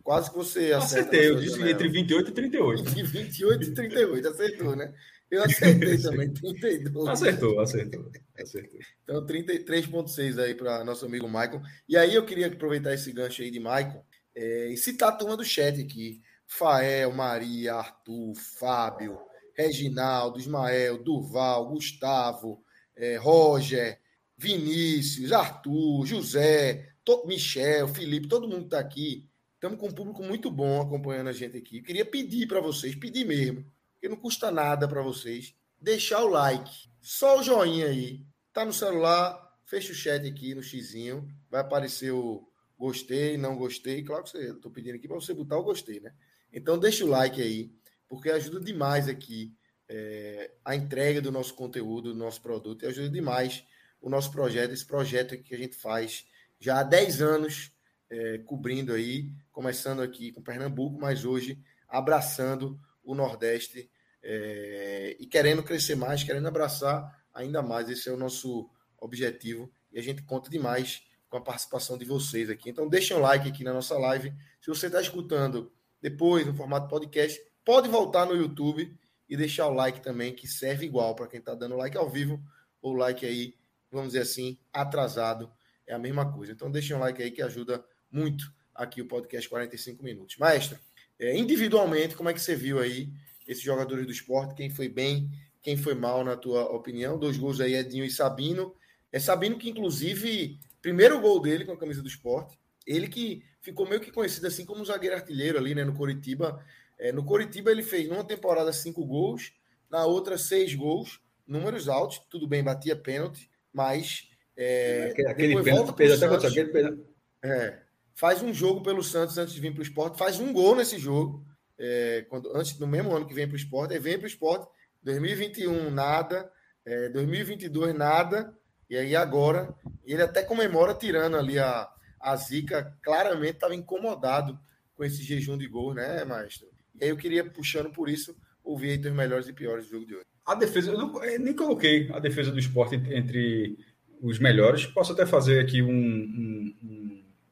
[0.04, 1.72] Quase que você Acertei, eu disse janela.
[1.72, 2.82] entre 28 e 38.
[2.90, 4.94] Entre 28 e 38, acertou, né?
[5.32, 7.08] Eu acertei também, 32.
[7.08, 8.80] Acertou, acertou, acertou.
[9.04, 11.62] Então, 33,6 aí para nosso amigo Maicon.
[11.88, 14.04] E aí eu queria aproveitar esse gancho aí de Maicon
[14.36, 16.22] é, e citar a turma do chat aqui.
[16.46, 19.18] Fael, Maria, Arthur, Fábio,
[19.56, 22.62] Reginaldo, Ismael, Durval, Gustavo,
[22.94, 23.98] é, Roger,
[24.38, 26.90] Vinícius, Arthur, José,
[27.26, 29.30] Michel, Felipe, todo mundo está aqui.
[29.54, 31.78] Estamos com um público muito bom acompanhando a gente aqui.
[31.78, 33.66] Eu queria pedir para vocês, pedir mesmo,
[34.02, 36.90] que não custa nada para vocês, deixar o like.
[37.00, 38.26] Só o joinha aí.
[38.52, 42.46] Tá no celular, fecha o chat aqui no xizinho, vai aparecer o
[42.78, 44.04] gostei, não gostei.
[44.04, 46.12] Claro que você, tô pedindo aqui para você botar o gostei, né?
[46.52, 47.72] Então deixa o like aí,
[48.10, 49.56] porque ajuda demais aqui
[49.88, 53.64] é, a entrega do nosso conteúdo, do nosso produto, e ajuda demais
[54.02, 56.26] o nosso projeto, esse projeto que a gente faz
[56.60, 57.72] já há 10 anos,
[58.10, 63.90] é, cobrindo aí, começando aqui com Pernambuco, mas hoje abraçando o Nordeste
[64.24, 67.90] é, e querendo crescer mais, querendo abraçar ainda mais.
[67.90, 72.50] Esse é o nosso objetivo e a gente conta demais com a participação de vocês
[72.50, 72.70] aqui.
[72.70, 74.34] Então, deixem um like aqui na nossa live.
[74.60, 75.72] Se você está escutando
[76.02, 78.94] depois no formato podcast, pode voltar no YouTube
[79.30, 82.44] e deixar o like também, que serve igual para quem está dando like ao vivo
[82.82, 83.56] ou like aí,
[83.90, 85.52] vamos dizer assim, atrasado.
[85.88, 86.52] É a mesma coisa.
[86.52, 90.38] Então, deixem um like aí que ajuda muito aqui o podcast 45 minutos.
[90.38, 90.78] Maestro,
[91.22, 93.14] é, individualmente, como é que você viu aí
[93.48, 94.56] esses jogadores do esporte?
[94.56, 95.30] Quem foi bem,
[95.62, 97.20] quem foi mal, na tua opinião?
[97.20, 98.74] Dois gols aí, Edinho e Sabino.
[99.12, 102.58] É Sabino que, inclusive, primeiro gol dele com a camisa do esporte,
[102.88, 106.66] ele que ficou meio que conhecido assim como um zagueiro artilheiro ali, né, no Coritiba.
[106.98, 109.54] É, no Coritiba ele fez numa temporada cinco gols,
[109.92, 115.96] na outra seis gols, números altos, tudo bem, batia pênalti, mas é, aquele, aquele pênalti,
[115.96, 117.04] fez até Santos, aquele pênalti.
[117.44, 117.80] É,
[118.16, 120.98] faz um jogo pelo Santos antes de vir para o esporte, faz um gol nesse
[120.98, 121.46] jogo,
[121.78, 124.30] é, quando, antes no mesmo ano que vem para o esporte, aí vem para o
[124.30, 124.68] esporte,
[125.04, 126.52] 2021 nada,
[126.86, 128.56] é, 2022 nada,
[128.90, 129.74] e aí agora,
[130.06, 131.88] ele até comemora tirando ali a,
[132.20, 134.60] a zica, claramente estava incomodado
[134.96, 136.68] com esse jejum de gol, né, maestro?
[137.00, 140.06] E aí eu queria, puxando por isso, ouvir entre os melhores e piores do jogo
[140.06, 140.26] de hoje.
[140.46, 143.78] A defesa, eu, não, eu nem coloquei a defesa do esporte entre
[144.22, 144.86] os melhores.
[144.86, 147.01] Posso até fazer aqui um, um, um,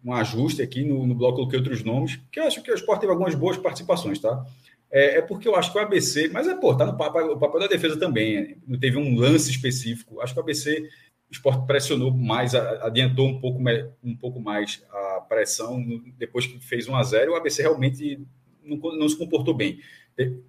[0.10, 3.01] um ajuste aqui no, no bloco, coloquei outros nomes, que eu acho que o esporte
[3.01, 4.45] teve algumas boas participações, tá?
[4.91, 7.38] É, é, porque eu acho que o ABC, mas é, pô, tá no papel, o
[7.38, 10.20] papel da defesa também, não teve um lance específico.
[10.20, 10.89] Acho que o ABC
[11.30, 13.62] o esporte pressionou mais, adiantou um pouco,
[14.03, 15.86] um pouco mais a pressão
[16.18, 18.20] depois que fez 1 a 0 O ABC realmente
[18.64, 19.80] não, não se comportou bem,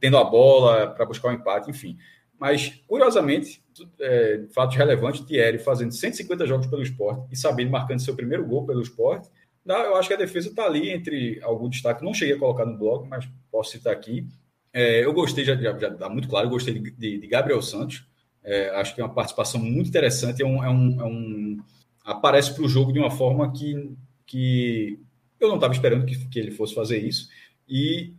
[0.00, 1.98] tendo a bola para buscar o um empate, enfim.
[2.38, 3.62] Mas, curiosamente,
[4.00, 8.64] é, fatos relevantes, Thierry fazendo 150 jogos pelo esporte e sabendo marcando seu primeiro gol
[8.64, 9.28] pelo esporte,
[9.66, 12.04] eu acho que a defesa está ali entre algum destaque.
[12.04, 14.26] Não cheguei a colocar no blog, mas posso citar aqui.
[14.72, 18.04] É, eu gostei, já, já, já muito claro, eu gostei de, de, de Gabriel Santos.
[18.42, 20.42] É, acho que é uma participação muito interessante.
[20.42, 21.58] É um, é um, é um
[22.04, 23.94] aparece para o jogo de uma forma que,
[24.26, 24.98] que
[25.38, 27.28] eu não estava esperando que, que ele fosse fazer isso.
[27.68, 28.12] E,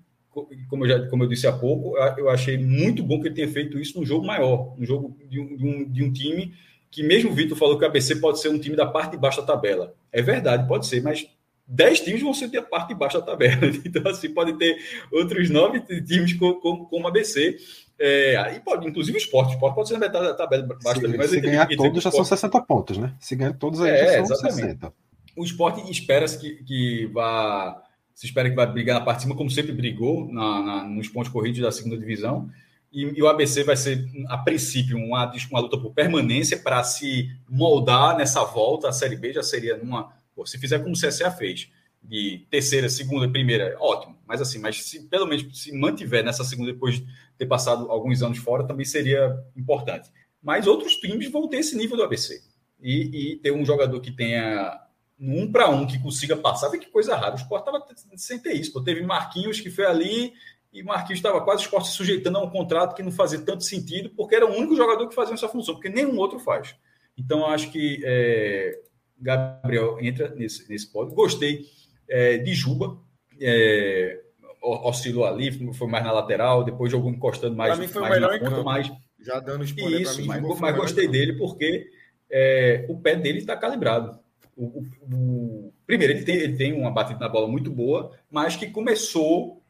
[0.70, 3.48] como eu, já, como eu disse há pouco, eu achei muito bom que ele tenha
[3.48, 6.54] feito isso num jogo maior, um jogo de um, de um, de um time
[6.90, 9.18] que, mesmo o Vitor falou que o ABC pode ser um time da parte de
[9.18, 9.96] baixo da tabela.
[10.12, 11.28] É verdade, pode ser, mas
[11.68, 13.62] dez times vão ser a parte de baixo da tabela.
[13.86, 14.78] Então, assim, pode ter
[15.12, 17.58] outros nove times como, como, como ABC.
[17.98, 19.52] É, aí pode, inclusive o esporte.
[19.52, 21.18] O esporte pode ser na metade da tabela baixo se, também.
[21.18, 23.14] Mas se ganhar todos já são 60 pontos, né?
[23.20, 24.56] Se ganhar todos aí é, já são exatamente.
[24.56, 24.94] 60.
[25.38, 27.82] O esporte espera-se que, que vá.
[28.14, 31.08] Se espera que vai brigar na parte de cima, como sempre brigou na, na, nos
[31.08, 32.50] pontos corridos da segunda divisão.
[32.92, 37.30] E, e, o ABC vai ser, a princípio, uma, uma luta por permanência para se
[37.50, 38.90] moldar nessa volta.
[38.90, 40.14] A Série B já seria numa.
[40.36, 41.70] Pô, se fizer como o CSA fez,
[42.04, 44.18] de terceira, segunda, primeira, ótimo.
[44.28, 48.22] Mas assim, mas se pelo menos se mantiver nessa segunda depois de ter passado alguns
[48.22, 50.10] anos fora, também seria importante.
[50.42, 52.42] Mas outros times vão ter esse nível do ABC.
[52.82, 54.82] E, e ter um jogador que tenha
[55.20, 57.36] um para um que consiga passar, vê que coisa rara.
[57.36, 57.86] O Sport estava
[58.16, 58.74] sem ter isso.
[58.74, 58.82] Pô.
[58.82, 60.34] Teve Marquinhos que foi ali
[60.74, 63.64] e Marquinhos estava quase o Sport se sujeitando a um contrato que não fazia tanto
[63.64, 66.76] sentido, porque era o único jogador que fazia essa função, porque nenhum outro faz.
[67.18, 68.80] Então, acho que é,
[69.20, 71.14] Gabriel entra nesse, nesse pódio.
[71.14, 71.66] Gostei
[72.08, 72.98] é, de Juba,
[73.40, 74.22] é,
[74.62, 78.40] oscilou ali, foi mais na lateral, depois jogou encostando mais, mim foi mais melhor na
[78.40, 78.64] ponta, campo.
[78.64, 78.92] mais.
[79.20, 81.90] Já dando spoiler Isso, mim, mas, mas gostei dele porque
[82.30, 84.20] é, o pé dele está calibrado.
[84.56, 88.56] O, o, o, primeiro, ele tem, ele tem uma batida na bola muito boa, mas
[88.56, 89.61] que começou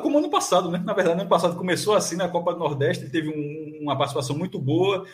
[0.00, 0.82] como ano passado, né?
[0.84, 4.58] Na verdade, ano passado começou assim na Copa do Nordeste, teve um, uma participação muito
[4.58, 5.06] boa,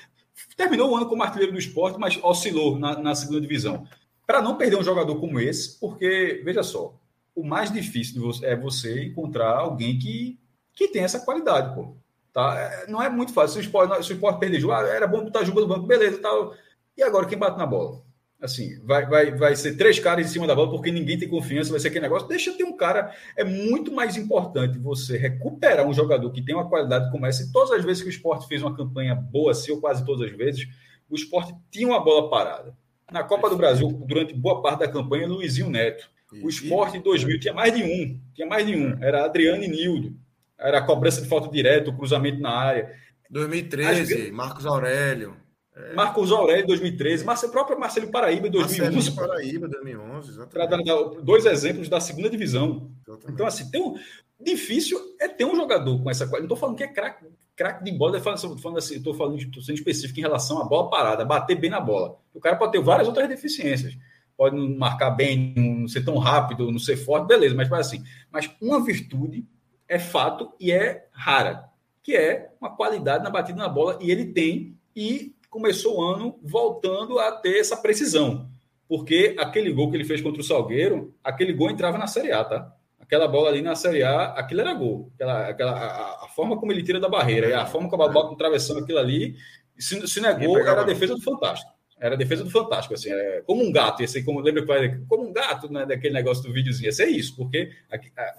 [0.57, 3.87] terminou o ano como artilheiro do esporte, mas oscilou na, na segunda divisão.
[4.27, 6.95] Para não perder um jogador como esse, porque, veja só,
[7.35, 10.39] o mais difícil você, é você encontrar alguém que,
[10.75, 11.97] que tem essa qualidade, pô.
[12.33, 12.59] Tá?
[12.59, 13.55] É, não é muito fácil.
[13.55, 15.87] Se o esporte, se o esporte perder jogo, ah, era bom botar jogo no banco,
[15.87, 16.55] beleza, tal.
[16.97, 18.03] E agora quem bate na bola?
[18.41, 21.73] Assim, vai, vai, vai ser três caras em cima da bola porque ninguém tem confiança,
[21.73, 22.29] vai ser aquele negócio.
[22.29, 23.13] Deixa ter um cara.
[23.37, 27.43] É muito mais importante você recuperar um jogador que tem uma qualidade como essa.
[27.43, 30.31] E todas as vezes que o esporte fez uma campanha boa, assim, ou quase todas
[30.31, 30.69] as vezes,
[31.11, 32.77] o esporte tinha uma bola parada.
[33.11, 36.09] Na Copa do Brasil, durante boa parte da campanha, Luizinho Neto.
[36.43, 38.21] O esporte em 2000 tinha mais de um.
[38.35, 39.03] Tinha mais de um.
[39.03, 40.15] Era Adriano e Nildo.
[40.59, 42.95] Era a cobrança de falta direta, o cruzamento na área.
[43.31, 44.31] 2013, As...
[44.31, 45.37] Marcos Aurélio.
[45.79, 45.95] É.
[45.95, 47.25] Marcos Aurélio, 2013.
[47.25, 48.95] Marcelo, próprio Marcelo Paraíba, 2011.
[48.95, 50.79] Marcelo Paraíba, 2011, Para dar
[51.23, 52.91] dois exemplos da segunda divisão.
[53.07, 53.33] Exatamente.
[53.33, 53.95] Então, assim, tem um...
[54.41, 56.49] difícil é ter um jogador com essa qualidade.
[56.49, 57.27] Não estou falando que é craque
[57.59, 61.25] craque de bola, estou falando assim, estou falando, sendo específico em relação à bola parada,
[61.25, 62.17] bater bem na bola.
[62.33, 63.99] O cara pode ter várias outras deficiências.
[64.37, 68.05] Pode não marcar bem, não ser tão rápido, não ser forte, beleza, mas assim.
[68.31, 69.45] Mas uma virtude
[69.89, 71.69] é fato e é rara,
[72.01, 76.39] que é uma qualidade na batida na bola, e ele tem, e começou o ano
[76.43, 78.49] voltando a ter essa precisão.
[78.89, 82.43] Porque aquele gol que ele fez contra o Salgueiro, aquele gol entrava na Série A,
[82.45, 82.73] tá?
[82.99, 85.11] Aquela bola ali na Série A, aquilo era gol.
[85.15, 88.09] Aquela, aquela, a, a forma como ele tira da barreira, e a forma como a
[88.09, 89.37] bola travessão aquilo ali,
[89.79, 91.71] se, se não é gol, era a defesa do Fantástico.
[92.01, 95.29] Era a defesa do Fantástico, assim, é, como um gato, esse, como, lembra que como
[95.29, 97.71] um gato, né, daquele negócio do videozinho, ia ser isso, porque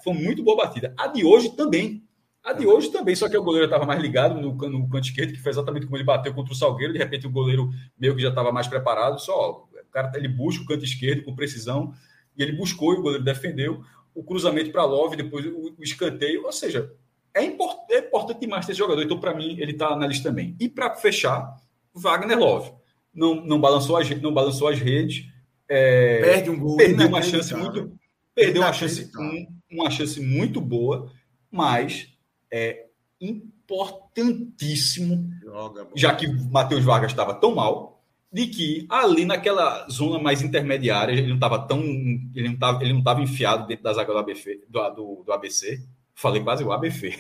[0.04, 0.94] foi muito boa batida.
[0.98, 2.02] A de hoje também,
[2.50, 5.34] a de hoje também, só que o goleiro estava mais ligado no, no canto esquerdo,
[5.34, 6.94] que foi exatamente como ele bateu contra o Salgueiro.
[6.94, 9.20] De repente, o goleiro meio que já estava mais preparado.
[9.20, 11.94] Só o cara ele busca o canto esquerdo com precisão
[12.36, 13.84] e ele buscou e o goleiro defendeu.
[14.14, 16.46] O cruzamento para Love, depois o, o, escanteio.
[16.46, 16.92] Ou seja,
[17.34, 19.04] é, import, é importante demais ter esse jogador.
[19.04, 20.56] Então, para mim, ele está na lista também.
[20.60, 21.56] E para fechar,
[21.94, 22.72] Wagner Love.
[23.14, 25.26] Não, não, balançou, as, não balançou as redes.
[25.68, 26.78] É, Perde um gol.
[26.78, 27.92] Perdeu uma chance muito.
[28.34, 31.12] Perdeu uma chance, um, uma chance muito boa,
[31.52, 32.08] mas
[32.52, 32.88] é
[33.22, 40.42] importantíssimo, Joga, já que Matheus Vargas estava tão mal, de que ali naquela zona mais
[40.42, 44.14] intermediária ele não estava tão ele não estava ele não estava enfiado dentro da zaga
[44.14, 45.84] do ABC do, do, do ABC
[46.14, 47.08] falei quase o ABC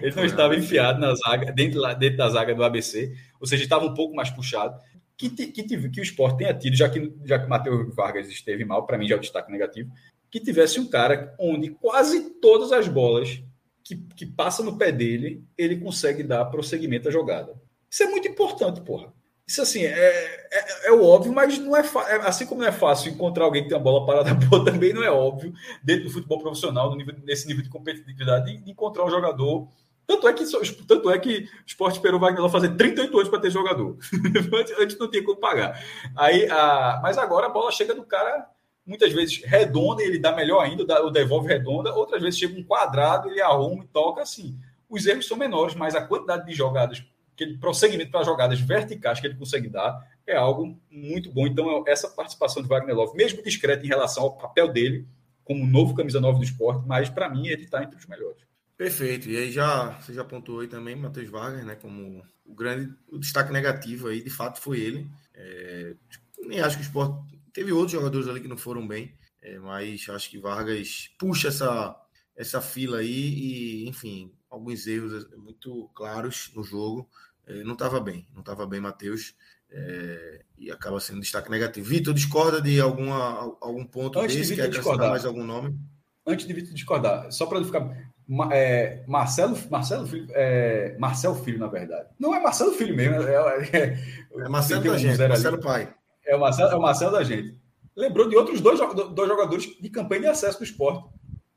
[0.00, 3.84] ele não estava enfiado na zaga dentro, dentro da zaga do ABC ou seja estava
[3.84, 4.78] um pouco mais puxado.
[5.16, 8.86] Que, que, que o esporte tenha tido já que já que Matheus Vargas esteve mal
[8.86, 9.90] para mim já é o destaque negativo
[10.30, 13.42] que tivesse um cara onde quase todas as bolas
[13.88, 17.54] que, que passa no pé dele, ele consegue dar prosseguimento à jogada.
[17.90, 19.14] Isso é muito importante, porra.
[19.46, 22.72] Isso assim, é, é, é o óbvio, mas não é, é, assim como não é
[22.72, 26.10] fácil encontrar alguém que tem a bola parada boa, também não é óbvio, dentro do
[26.10, 29.66] futebol profissional, nível, nesse nível de competitividade, de, de, encontrar um jogador.
[30.06, 30.44] Tanto é que,
[30.86, 33.96] tanto é que o esporte esperou o Wagner fazer 38 anos para ter jogador.
[34.78, 35.82] Antes não tinha como pagar.
[36.14, 38.46] Aí, a, mas agora a bola chega do cara
[38.88, 43.28] muitas vezes redonda, ele dá melhor ainda, o devolve redonda, outras vezes chega um quadrado,
[43.28, 44.58] ele arruma e toca assim.
[44.88, 47.04] Os erros são menores, mas a quantidade de jogadas,
[47.36, 51.46] que ele, prosseguimento para jogadas verticais que ele consegue dar é algo muito bom.
[51.46, 55.06] Então, essa participação de Wagner Love, mesmo discreta em relação ao papel dele,
[55.44, 58.42] como novo camisa 9 do esporte, mas para mim ele está entre os melhores.
[58.76, 59.28] Perfeito.
[59.28, 63.18] E aí já você já apontou aí também Matheus Wagner, né, como o grande o
[63.18, 65.10] destaque negativo aí, de fato foi ele.
[65.34, 65.94] É,
[66.40, 70.08] nem acho que o esporte Teve outros jogadores ali que não foram bem, É, mas
[70.08, 71.96] acho que Vargas puxa essa,
[72.36, 77.08] essa fila aí e, enfim, alguns erros muito claros no jogo.
[77.46, 79.34] É, não estava bem, não estava bem, Matheus.
[79.70, 81.88] É, e acaba sendo destaque negativo.
[81.88, 84.54] Vitor, discorda de alguma, algum ponto Antes desse?
[84.54, 85.78] De quer discordar mais algum nome?
[86.26, 88.08] Antes de Vitor discordar, só para não ficar.
[88.52, 92.08] É, Marcelo, Marcelo Filho, é, Marcelo Filho, na verdade.
[92.18, 93.34] Não é Marcelo Filho mesmo, é,
[93.72, 93.98] é,
[94.44, 95.94] é Marcelo da gente, Marcelo Pai.
[96.28, 97.58] É o Marcelo, é o Marcelo da gente.
[97.96, 101.08] Lembrou de outros dois, dois jogadores de campanha de acesso do esporte.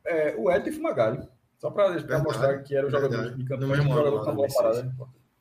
[0.06, 1.28] É, o Edson e Fumagalli.
[1.60, 1.94] Só para
[2.24, 4.96] mostrar que era o jogador de campanha, um jogador com boa parada.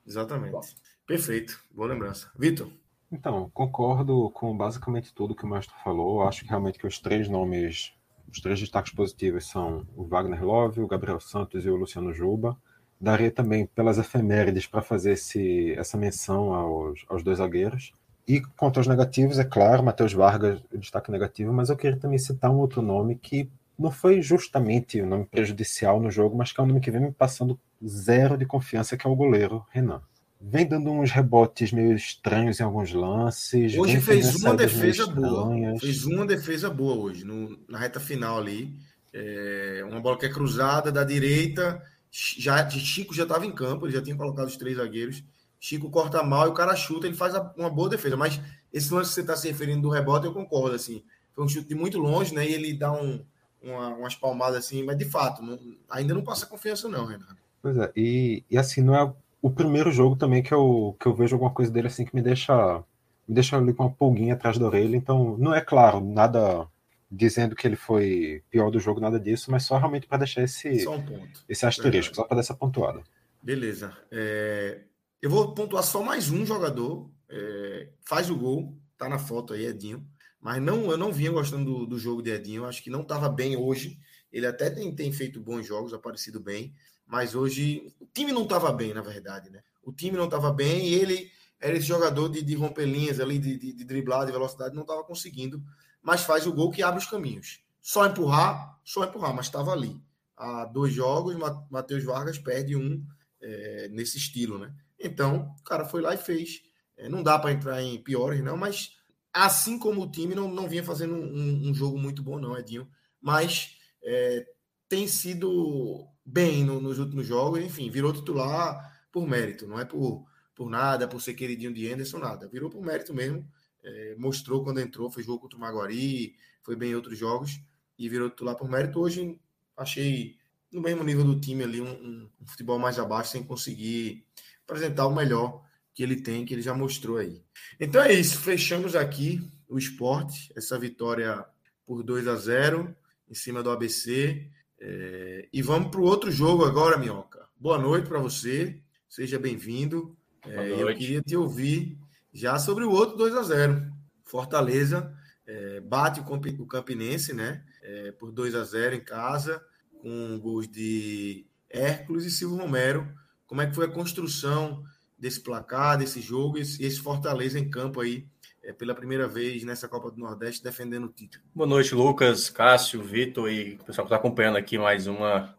[0.07, 0.53] Exatamente.
[0.53, 0.61] Bom.
[1.07, 1.59] Perfeito.
[1.71, 2.31] Boa lembrança.
[2.37, 2.71] Vitor?
[3.11, 6.23] Então, concordo com basicamente tudo que o Mestre falou.
[6.23, 7.93] Acho que realmente que os três nomes
[8.31, 12.57] os três destaques positivos são o Wagner Love, o Gabriel Santos e o Luciano Juba.
[13.01, 17.93] Daria também pelas efemérides para fazer esse, essa menção aos, aos dois zagueiros.
[18.27, 22.51] E quanto aos negativos, é claro, Matheus Vargas, destaque negativo, mas eu queria também citar
[22.51, 23.49] um outro nome que
[23.79, 26.91] não foi justamente o um nome prejudicial no jogo, mas que é um nome que
[26.91, 30.03] vem me passando zero de confiança, que é o goleiro Renan
[30.41, 33.77] vem dando uns rebotes meio estranhos em alguns lances.
[33.77, 35.79] Hoje fez uma defesa boa.
[35.79, 38.75] Fez uma defesa boa hoje, no, na reta final ali.
[39.13, 41.83] É, uma bola que é cruzada da direita.
[42.11, 45.23] Já, Chico já estava em campo, ele já tinha colocado os três zagueiros.
[45.61, 48.17] Chico corta mal e o cara chuta, ele faz uma boa defesa.
[48.17, 48.41] Mas
[48.73, 50.75] esse lance que você está se referindo do rebote, eu concordo.
[50.75, 51.05] assim
[51.35, 52.49] Foi um chute de muito longe, né?
[52.49, 53.23] E ele dá um,
[53.63, 55.59] uma, umas palmadas assim, mas de fato, não,
[55.91, 57.37] ainda não passa confiança, não, Renato.
[57.63, 61.15] Pois é, e, e assim, não é o primeiro jogo também que eu, que eu
[61.15, 62.83] vejo alguma coisa dele assim que me deixa
[63.29, 64.97] me deixa ali com uma pulguinha atrás da orelha.
[64.97, 66.67] Então, não é claro, nada
[67.11, 70.89] dizendo que ele foi pior do jogo, nada disso, mas só realmente para deixar esse,
[70.89, 73.03] um esse asterisco, só para dar essa pontuada.
[73.43, 73.97] Beleza.
[74.11, 74.81] É,
[75.23, 79.67] eu vou pontuar só mais um jogador, é, faz o gol, tá na foto aí,
[79.67, 80.07] Edinho.
[80.41, 83.29] Mas não, eu não vinha gostando do, do jogo de Edinho, acho que não estava
[83.29, 83.99] bem hoje.
[84.33, 86.75] Ele até tem, tem feito bons jogos, aparecido bem,
[87.07, 89.63] mas hoje o time não estava bem, na verdade, né?
[89.83, 93.39] O time não estava bem e ele era esse jogador de, de romper linhas ali,
[93.39, 95.63] de, de, de driblar, de velocidade, não estava conseguindo,
[96.01, 97.61] mas faz o gol que abre os caminhos.
[97.83, 100.01] Só empurrar, só empurrar, mas estava ali.
[100.37, 101.37] Há dois jogos,
[101.71, 103.05] Matheus Vargas perde um
[103.43, 104.73] é, nesse estilo, né?
[105.01, 106.63] Então, o cara foi lá e fez.
[106.97, 108.97] É, não dá para entrar em piores, não, mas
[109.33, 112.89] assim como o time não, não vinha fazendo um, um jogo muito bom, não, Edinho.
[113.21, 114.47] Mas é,
[114.89, 120.27] tem sido bem no, nos últimos jogos, enfim, virou titular por mérito, não é por,
[120.55, 122.49] por nada, por ser queridinho de Anderson, nada.
[122.49, 123.49] Virou por mérito mesmo.
[123.83, 127.59] É, mostrou quando entrou, fez jogo contra o Maguari, foi bem em outros jogos
[127.99, 129.01] e virou titular por mérito.
[129.01, 129.41] Hoje
[129.75, 130.37] achei
[130.71, 134.27] no mesmo nível do time ali, um, um, um futebol mais abaixo, sem conseguir
[134.71, 137.43] apresentar o melhor que ele tem, que ele já mostrou aí.
[137.79, 141.45] Então é isso, fechamos aqui o esporte, essa vitória
[141.85, 142.95] por 2 a 0
[143.29, 144.49] em cima do ABC.
[144.79, 147.47] É, e vamos para o outro jogo agora, Minhoca.
[147.59, 150.17] Boa noite para você, seja bem-vindo.
[150.47, 151.99] É, eu queria te ouvir
[152.33, 153.93] já sobre o outro 2 a 0
[154.25, 155.15] Fortaleza
[155.51, 157.65] é, bate o Campinense, né?
[157.83, 159.61] É, por 2 a 0 em casa,
[160.01, 163.07] com gols de Hércules e Silvio Romero.
[163.51, 164.85] Como é que foi a construção
[165.19, 168.25] desse placar, desse jogo e esse Fortaleza em campo aí
[168.63, 171.43] é, pela primeira vez nessa Copa do Nordeste defendendo o título.
[171.53, 175.53] Boa noite, Lucas, Cássio, Vitor e o pessoal que está acompanhando aqui mais, uma,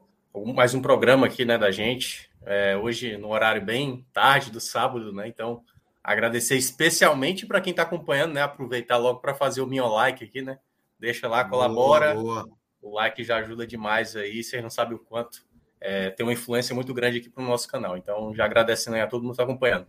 [0.56, 2.32] mais um programa aqui né, da gente.
[2.44, 5.28] É, hoje no horário bem tarde do sábado, né?
[5.28, 5.62] Então,
[6.02, 8.42] agradecer especialmente para quem está acompanhando, né?
[8.42, 10.60] Aproveitar logo para fazer o meu like aqui, né?
[10.98, 12.14] Deixa lá, colabora.
[12.14, 12.58] Boa, boa.
[12.82, 15.51] O like já ajuda demais aí, vocês não sabem o quanto.
[15.82, 17.97] É, tem uma influência muito grande aqui para o nosso canal.
[17.97, 19.88] Então, já agradecendo a todo mundo que está acompanhando.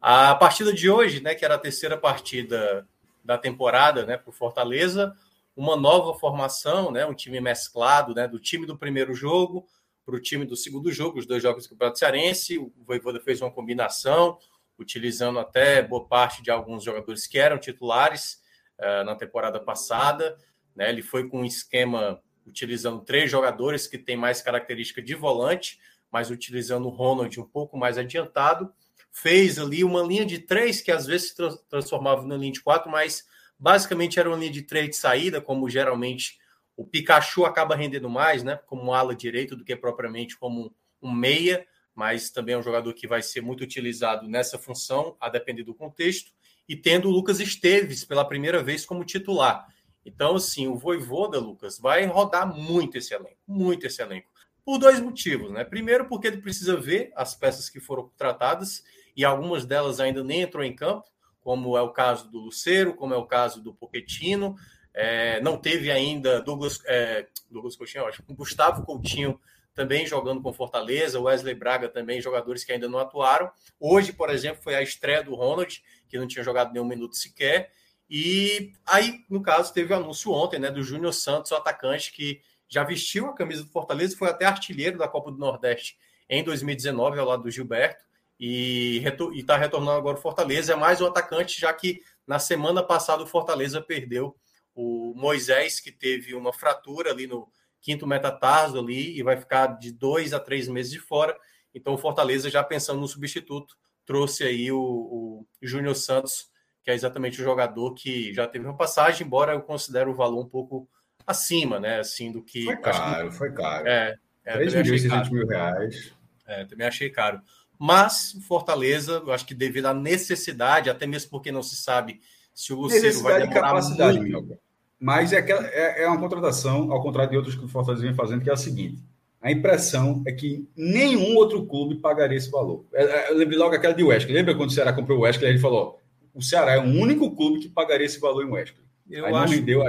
[0.00, 2.88] A partida de hoje, né, que era a terceira partida
[3.24, 5.14] da temporada, né, para o Fortaleza,
[5.56, 9.66] uma nova formação, né, um time mesclado, né, do time do primeiro jogo
[10.06, 12.58] para o time do segundo jogo, os dois jogos do Campeonato Cearense.
[12.58, 14.38] O Voivoda fez uma combinação,
[14.78, 18.40] utilizando até boa parte de alguns jogadores que eram titulares
[18.78, 20.38] uh, na temporada passada.
[20.76, 25.78] Né, ele foi com um esquema utilizando três jogadores que têm mais característica de volante,
[26.10, 28.72] mas utilizando o Ronald um pouco mais adiantado
[29.16, 32.90] fez ali uma linha de três, que às vezes se transformava na linha de quatro,
[32.90, 33.26] mas
[33.58, 36.38] basicamente era uma linha de três de saída, como geralmente
[36.76, 38.60] o Pikachu acaba rendendo mais, né?
[38.66, 40.70] Como ala direito do que propriamente como
[41.00, 45.30] um meia, mas também é um jogador que vai ser muito utilizado nessa função, a
[45.30, 46.30] depender do contexto,
[46.68, 49.66] e tendo o Lucas Esteves pela primeira vez como titular.
[50.06, 54.30] Então, assim, o Voivoda, Lucas, vai rodar muito esse elenco, muito esse elenco.
[54.64, 55.64] Por dois motivos, né?
[55.64, 58.84] Primeiro, porque ele precisa ver as peças que foram tratadas
[59.16, 61.04] e algumas delas ainda nem entrou em campo,
[61.40, 64.54] como é o caso do Luceiro, como é o caso do Poquetino.
[64.94, 69.40] É, não teve ainda Douglas, é, Douglas Coutinho, acho, Gustavo Coutinho
[69.74, 73.50] também jogando com Fortaleza, Wesley Braga também, jogadores que ainda não atuaram.
[73.78, 77.70] Hoje, por exemplo, foi a estreia do Ronald, que não tinha jogado nenhum minuto sequer.
[78.08, 82.40] E aí, no caso, teve o anúncio ontem, né, do Júnior Santos, o atacante que
[82.68, 85.96] já vestiu a camisa do Fortaleza e foi até artilheiro da Copa do Nordeste
[86.28, 88.04] em 2019, ao lado do Gilberto,
[88.38, 89.02] e
[89.34, 90.72] está retornando agora o Fortaleza.
[90.72, 94.36] É mais um atacante, já que na semana passada o Fortaleza perdeu
[94.74, 97.48] o Moisés, que teve uma fratura ali no
[97.80, 101.36] quinto metatarso ali e vai ficar de dois a três meses de fora.
[101.74, 106.50] Então o Fortaleza, já pensando no substituto, trouxe aí o, o Júnior Santos,
[106.86, 110.44] que é exatamente o jogador que já teve uma passagem, embora eu considere o valor
[110.44, 110.88] um pouco
[111.26, 111.98] acima, né?
[111.98, 112.64] Assim, do que.
[112.64, 113.34] Foi caro, que...
[113.34, 113.88] foi caro.
[113.88, 116.14] É, é 3 milhões e mil reais.
[116.46, 117.40] É, também achei caro.
[117.76, 122.20] Mas Fortaleza, eu acho que devido à necessidade, até mesmo porque não se sabe
[122.54, 124.56] se o Luceiro vai demorar capacidade, muito.
[125.00, 128.14] Mas é, aquela, é, é, uma contratação, ao contrário de outros que o Fortaleza vem
[128.14, 129.02] fazendo, que é a seguinte:
[129.42, 132.86] a impressão é que nenhum outro clube pagaria esse valor.
[132.94, 134.32] É, é, eu lembrei logo aquela de Wesley.
[134.32, 135.50] Lembra quando o Ceará comprou o Wesley?
[135.50, 136.00] Ele falou:
[136.36, 138.84] o Ceará é o único clube que pagaria esse valor em Wesley.
[139.08, 139.82] Eu Aí acho, deu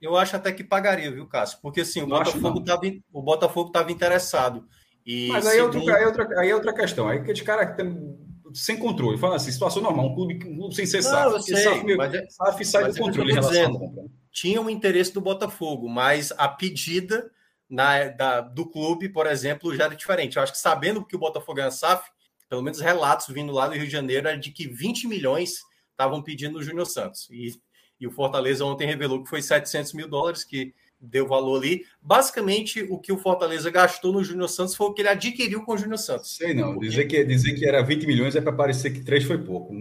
[0.00, 1.58] eu acho até que pagaria, viu, Cássio?
[1.60, 2.82] Porque assim, o Botafogo estava
[3.12, 4.66] o Botafogo estava interessado.
[5.04, 5.78] E Mas aí, segundo...
[5.78, 7.08] outra, aí, outra, aí é outra questão.
[7.08, 8.16] Aí que de cara tem
[8.54, 9.18] sem controle.
[9.18, 11.32] Fala assim, situação normal, um clube, um clube sem ser SAF.
[11.32, 14.04] Não, sei, SAF, mas é, SAF sai mas do é controle em relação dizendo, compra.
[14.30, 17.30] Tinha o um interesse do Botafogo, mas a pedida
[17.68, 20.36] na, da, do clube, por exemplo, já era diferente.
[20.36, 22.08] Eu acho que sabendo que o Botafogo é SAF,
[22.48, 25.62] pelo menos relatos vindo lá do Rio de Janeiro, era de que 20 milhões
[26.02, 27.28] estavam pedindo o Júnior Santos.
[27.30, 27.54] E,
[28.00, 31.84] e o Fortaleza ontem revelou que foi 700 mil dólares, que deu valor ali.
[32.00, 35.72] Basicamente, o que o Fortaleza gastou no Júnior Santos foi o que ele adquiriu com
[35.72, 36.36] o Júnior Santos.
[36.36, 39.38] Sei não, dizer que, dizer que era 20 milhões é para parecer que 3 foi
[39.38, 39.74] pouco.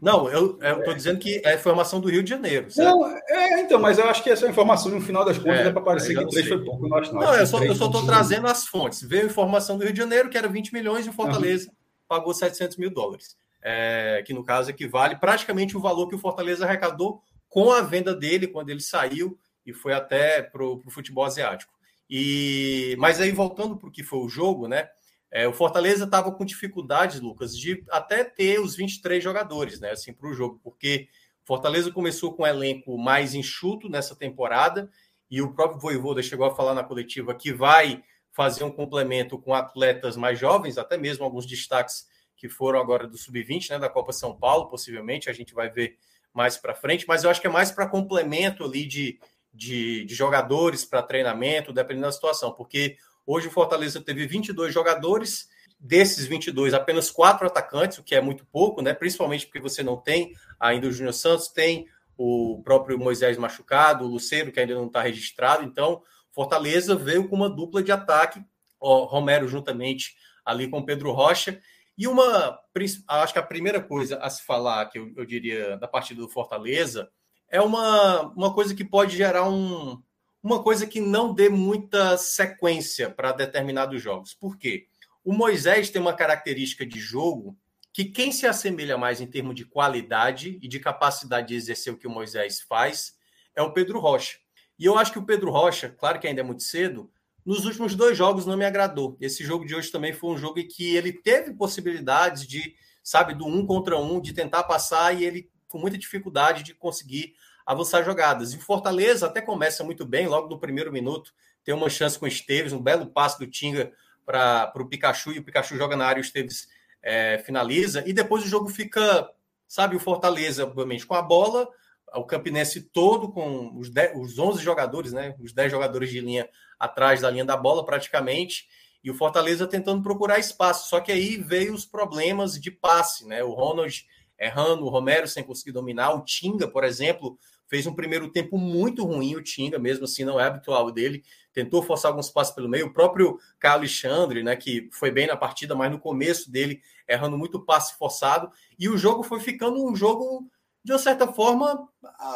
[0.00, 2.70] Não, eu estou dizendo que é informação do Rio de Janeiro.
[2.70, 2.88] Certo?
[2.88, 5.72] Não, é, então, mas eu acho que essa informação, no final das contas, é, é
[5.72, 6.88] para parecer que 3 foi pouco.
[6.88, 9.02] Não, acho, não, não eu só estou trazendo as fontes.
[9.02, 11.74] Veio informação do Rio de Janeiro, que era 20 milhões, e o Fortaleza uhum.
[12.08, 13.36] pagou 700 mil dólares.
[13.62, 18.14] É, que no caso equivale praticamente o valor que o Fortaleza arrecadou com a venda
[18.14, 21.72] dele quando ele saiu e foi até para o futebol asiático.
[22.08, 24.88] E mas aí voltando para o que foi o jogo, né?
[25.30, 29.90] É, o Fortaleza estava com dificuldades, Lucas, de até ter os 23 jogadores, né?
[29.90, 31.08] Assim, para o jogo, porque
[31.44, 34.90] Fortaleza começou com um elenco mais enxuto nessa temporada
[35.30, 38.02] e o próprio Voivoda chegou a falar na coletiva que vai
[38.32, 42.06] fazer um complemento com atletas mais jovens, até mesmo alguns destaques
[42.40, 45.98] que foram agora do sub-20, né, da Copa São Paulo, possivelmente a gente vai ver
[46.32, 49.20] mais para frente, mas eu acho que é mais para complemento ali de,
[49.52, 55.50] de, de jogadores para treinamento, dependendo da situação, porque hoje o Fortaleza teve 22 jogadores,
[55.78, 58.94] desses 22, apenas quatro atacantes, o que é muito pouco, né?
[58.94, 64.08] principalmente porque você não tem ainda o Júnior Santos, tem o próprio Moisés machucado, o
[64.08, 68.42] Luceiro, que ainda não está registrado, então Fortaleza veio com uma dupla de ataque,
[68.78, 71.60] Romero juntamente ali com Pedro Rocha,
[72.00, 72.58] e uma,
[73.06, 76.30] acho que a primeira coisa a se falar, que eu, eu diria, da partida do
[76.30, 77.10] Fortaleza,
[77.46, 80.02] é uma, uma coisa que pode gerar um,
[80.42, 84.32] uma coisa que não dê muita sequência para determinados jogos.
[84.32, 84.86] Por quê?
[85.22, 87.54] O Moisés tem uma característica de jogo
[87.92, 91.98] que quem se assemelha mais em termos de qualidade e de capacidade de exercer o
[91.98, 93.12] que o Moisés faz
[93.54, 94.38] é o Pedro Rocha.
[94.78, 97.10] E eu acho que o Pedro Rocha, claro que ainda é muito cedo,
[97.50, 99.16] nos últimos dois jogos não me agradou.
[99.20, 103.34] Esse jogo de hoje também foi um jogo em que ele teve possibilidades de, sabe,
[103.34, 107.34] do um contra um, de tentar passar e ele com muita dificuldade de conseguir
[107.66, 108.52] avançar jogadas.
[108.52, 111.34] E o Fortaleza até começa muito bem, logo no primeiro minuto,
[111.64, 113.92] tem uma chance com o Esteves, um belo passe do Tinga
[114.24, 116.68] para o Pikachu, e o Pikachu joga na área o Esteves
[117.02, 118.04] é, finaliza.
[118.06, 119.28] E depois o jogo fica,
[119.66, 121.68] sabe, o Fortaleza, obviamente, com a bola,
[122.14, 126.48] o Campinense todo com os, 10, os 11 jogadores, né, os 10 jogadores de linha
[126.78, 128.66] atrás da linha da bola praticamente,
[129.02, 130.88] e o Fortaleza tentando procurar espaço.
[130.88, 133.42] Só que aí veio os problemas de passe, né?
[133.42, 134.04] O Ronald
[134.38, 137.38] errando, o Romero sem conseguir dominar, o Tinga, por exemplo,
[137.70, 141.82] fez um primeiro tempo muito ruim, o Tinga, mesmo assim, não é habitual dele, tentou
[141.82, 145.74] forçar alguns passos pelo meio, o próprio Carlos Alexandre, né, que foi bem na partida,
[145.74, 150.50] mas no começo dele, errando muito passe forçado, e o jogo foi ficando um jogo,
[150.82, 151.88] de uma certa forma,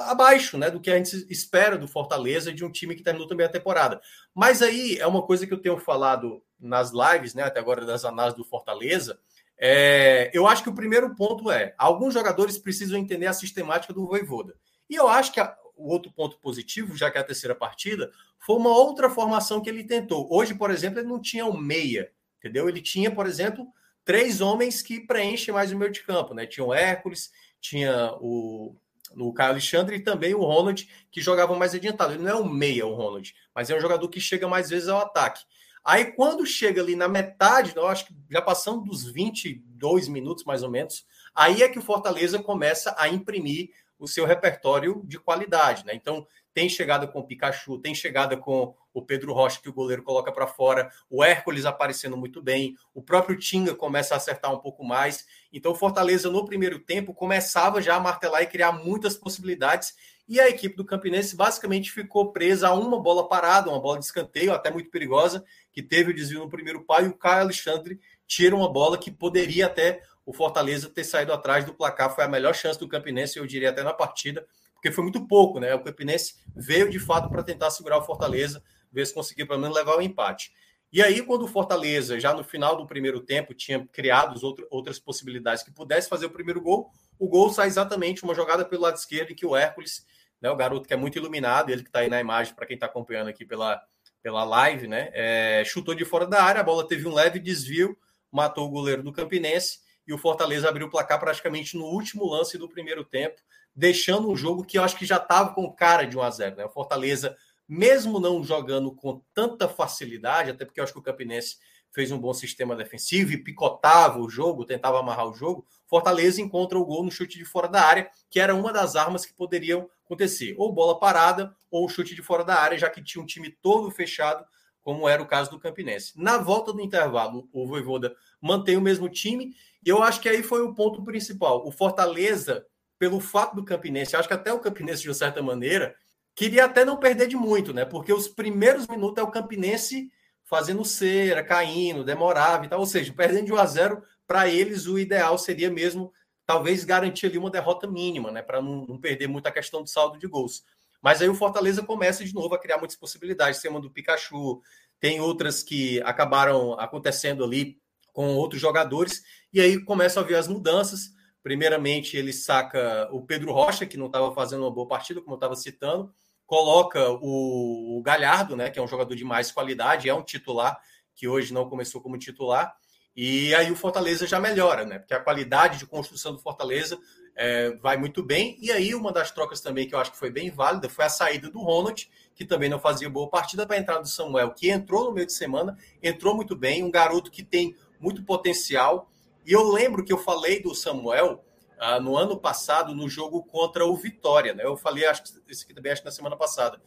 [0.06, 3.46] abaixo, né, do que a gente espera do Fortaleza, de um time que terminou também
[3.46, 4.00] a temporada.
[4.34, 8.04] Mas aí, é uma coisa que eu tenho falado nas lives, né, até agora das
[8.04, 9.18] análises do Fortaleza,
[9.58, 14.06] é, eu acho que o primeiro ponto é: alguns jogadores precisam entender a sistemática do
[14.06, 14.54] Voivoda.
[14.90, 18.10] E eu acho que a, o outro ponto positivo, já que é a terceira partida,
[18.38, 20.28] foi uma outra formação que ele tentou.
[20.30, 22.68] Hoje, por exemplo, ele não tinha o meia, entendeu?
[22.68, 23.66] Ele tinha, por exemplo,
[24.04, 26.46] três homens que preenchem mais o meio de campo, né?
[26.46, 27.32] Tinha o Hércules,
[27.64, 28.76] tinha o,
[29.14, 32.12] no Caio Alexandre e também o Ronald, que jogava mais adiantado.
[32.12, 34.88] Ele não é um meia, o Ronald, mas é um jogador que chega mais vezes
[34.88, 35.44] ao ataque.
[35.82, 40.62] Aí, quando chega ali na metade, eu acho que já passando dos 22 minutos mais
[40.62, 45.86] ou menos, aí é que o Fortaleza começa a imprimir o seu repertório de qualidade,
[45.86, 45.94] né?
[45.94, 50.04] Então, tem chegada com o Pikachu, tem chegada com o Pedro Rocha, que o goleiro
[50.04, 54.58] coloca para fora, o Hércules aparecendo muito bem, o próprio Tinga começa a acertar um
[54.58, 55.26] pouco mais.
[55.52, 59.94] Então, o Fortaleza, no primeiro tempo, começava já a martelar e criar muitas possibilidades.
[60.26, 64.04] E a equipe do Campinense basicamente ficou presa a uma bola parada, uma bola de
[64.06, 68.00] escanteio, até muito perigosa, que teve o desvio no primeiro pau, e o Caio Alexandre
[68.26, 72.14] tira uma bola que poderia até o Fortaleza ter saído atrás do placar.
[72.14, 74.46] Foi a melhor chance do Campinense, eu diria até na partida
[74.84, 75.74] porque foi muito pouco, né?
[75.74, 78.62] O Campinense veio de fato para tentar segurar o Fortaleza,
[78.94, 80.52] ver se conseguia pelo menos levar o empate.
[80.92, 84.38] E aí, quando o Fortaleza, já no final do primeiro tempo, tinha criado
[84.70, 86.88] outras possibilidades que pudesse fazer o primeiro gol,
[87.18, 90.06] o gol sai exatamente uma jogada pelo lado esquerdo em que o Hércules,
[90.40, 92.74] né, o garoto que é muito iluminado, ele que está aí na imagem, para quem
[92.74, 93.82] está acompanhando aqui pela,
[94.22, 97.98] pela live, né, é, chutou de fora da área, a bola teve um leve desvio,
[98.30, 102.58] matou o goleiro do Campinense e o Fortaleza abriu o placar praticamente no último lance
[102.58, 103.40] do primeiro tempo,
[103.74, 106.56] deixando um jogo que eu acho que já estava com cara de 1 a 0
[106.56, 106.64] né?
[106.64, 107.36] O Fortaleza,
[107.68, 111.56] mesmo não jogando com tanta facilidade, até porque eu acho que o Campinense
[111.90, 116.76] fez um bom sistema defensivo e picotava o jogo, tentava amarrar o jogo, Fortaleza encontra
[116.76, 119.88] o gol no chute de fora da área, que era uma das armas que poderiam
[120.04, 123.48] acontecer, ou bola parada ou chute de fora da área, já que tinha um time
[123.62, 124.44] todo fechado,
[124.82, 126.12] como era o caso do Campinense.
[126.16, 129.54] Na volta do intervalo, o Voivoda mantém o mesmo time,
[129.84, 131.66] e eu acho que aí foi o ponto principal.
[131.66, 132.66] O Fortaleza
[132.98, 135.94] pelo fato do Campinense, acho que até o Campinense, de certa maneira,
[136.34, 137.84] queria até não perder de muito, né?
[137.84, 140.10] Porque os primeiros minutos é o Campinense
[140.44, 142.80] fazendo cera, caindo, demorava e tal.
[142.80, 146.12] Ou seja, perdendo de 1 a 0, para eles o ideal seria mesmo
[146.46, 148.42] talvez garantir ali uma derrota mínima, né?
[148.42, 150.62] Para não, não, perder muito a questão do saldo de gols.
[151.02, 153.60] Mas aí o Fortaleza começa de novo a criar muitas possibilidades.
[153.60, 154.60] Tem uma do Pikachu,
[155.00, 157.78] tem outras que acabaram acontecendo ali
[158.12, 161.10] com outros jogadores, e aí começam a ver as mudanças.
[161.42, 165.36] Primeiramente, ele saca o Pedro Rocha, que não estava fazendo uma boa partida, como eu
[165.36, 166.14] estava citando,
[166.46, 170.78] coloca o, Galhardo, né, que é um jogador de mais qualidade, é um titular,
[171.14, 172.76] que hoje não começou como titular,
[173.16, 174.98] e aí o Fortaleza já melhora, né?
[174.98, 176.98] Porque a qualidade de construção do Fortaleza
[177.36, 178.56] é, vai muito bem.
[178.60, 181.08] E aí, uma das trocas também que eu acho que foi bem válida foi a
[181.08, 184.68] saída do Ronald, que também não fazia boa partida, para a entrada do Samuel, que
[184.68, 189.08] entrou no meio de semana, entrou muito bem, um garoto que tem muito potencial.
[189.46, 191.44] E eu lembro que eu falei do Samuel
[191.78, 194.54] ah, no ano passado, no jogo contra o Vitória.
[194.54, 194.64] Né?
[194.64, 196.80] Eu falei, acho que esse aqui também acho na semana passada,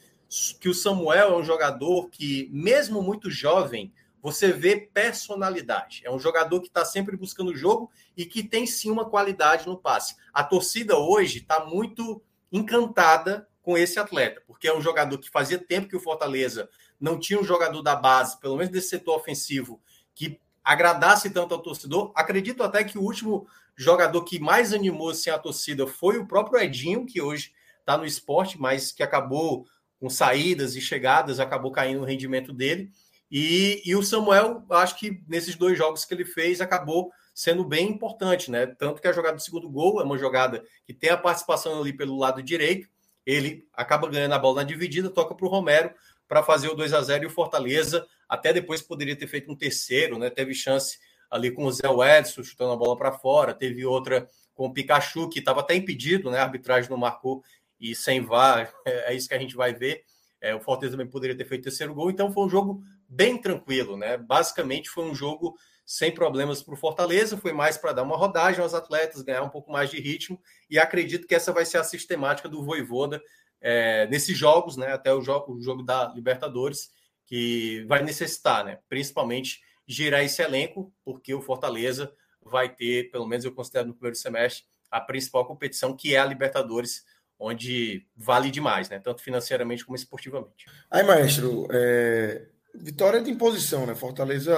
[0.59, 6.01] que o Samuel é um jogador que, mesmo muito jovem, você vê personalidade.
[6.03, 9.67] É um jogador que está sempre buscando o jogo e que tem sim uma qualidade
[9.67, 10.15] no passe.
[10.33, 12.21] A torcida hoje está muito
[12.51, 16.69] encantada com esse atleta, porque é um jogador que fazia tempo que o Fortaleza
[16.99, 19.81] não tinha um jogador da base, pelo menos desse setor ofensivo,
[20.15, 22.11] que agradasse tanto ao torcedor.
[22.15, 23.47] Acredito até que o último
[23.77, 28.05] jogador que mais animou assim, a torcida foi o próprio Edinho, que hoje está no
[28.05, 29.65] esporte, mas que acabou
[29.99, 32.89] com saídas e chegadas, acabou caindo o rendimento dele.
[33.29, 37.89] E, e o Samuel, acho que nesses dois jogos que ele fez, acabou sendo bem
[37.89, 38.65] importante, né?
[38.65, 41.93] Tanto que a jogada do segundo gol é uma jogada que tem a participação ali
[41.93, 42.89] pelo lado direito,
[43.25, 45.91] ele acaba ganhando a bola na dividida, toca para o Romero
[46.27, 49.55] para fazer o 2 a 0 e o Fortaleza até depois poderia ter feito um
[49.55, 50.29] terceiro, né?
[50.29, 50.97] Teve chance
[51.29, 55.29] ali com o Zé Edson chutando a bola para fora, teve outra com o Pikachu,
[55.29, 56.39] que estava até impedido, né?
[56.39, 57.43] A arbitragem não marcou
[57.79, 60.03] e sem VAR, é, isso que a gente vai ver.
[60.39, 63.97] É, o Fortaleza também poderia ter feito terceiro gol, então foi um jogo bem tranquilo,
[63.97, 64.17] né?
[64.17, 65.55] Basicamente foi um jogo
[65.85, 69.49] sem problemas para o Fortaleza, foi mais para dar uma rodagem aos atletas, ganhar um
[69.49, 73.21] pouco mais de ritmo, e acredito que essa vai ser a sistemática do Voivoda
[73.61, 74.91] é, nesses jogos, né?
[74.91, 76.91] Até o jogo, o jogo da Libertadores,
[77.25, 78.79] que vai necessitar, né?
[78.87, 84.17] Principalmente girar esse elenco, porque o Fortaleza vai ter, pelo menos eu considero no primeiro
[84.17, 87.05] semestre, a principal competição, que é a Libertadores,
[87.39, 88.99] onde vale demais, né?
[88.99, 90.65] Tanto financeiramente como esportivamente.
[90.89, 92.47] Aí, maestro, é...
[92.73, 93.95] vitória de imposição, né?
[93.95, 94.53] Fortaleza,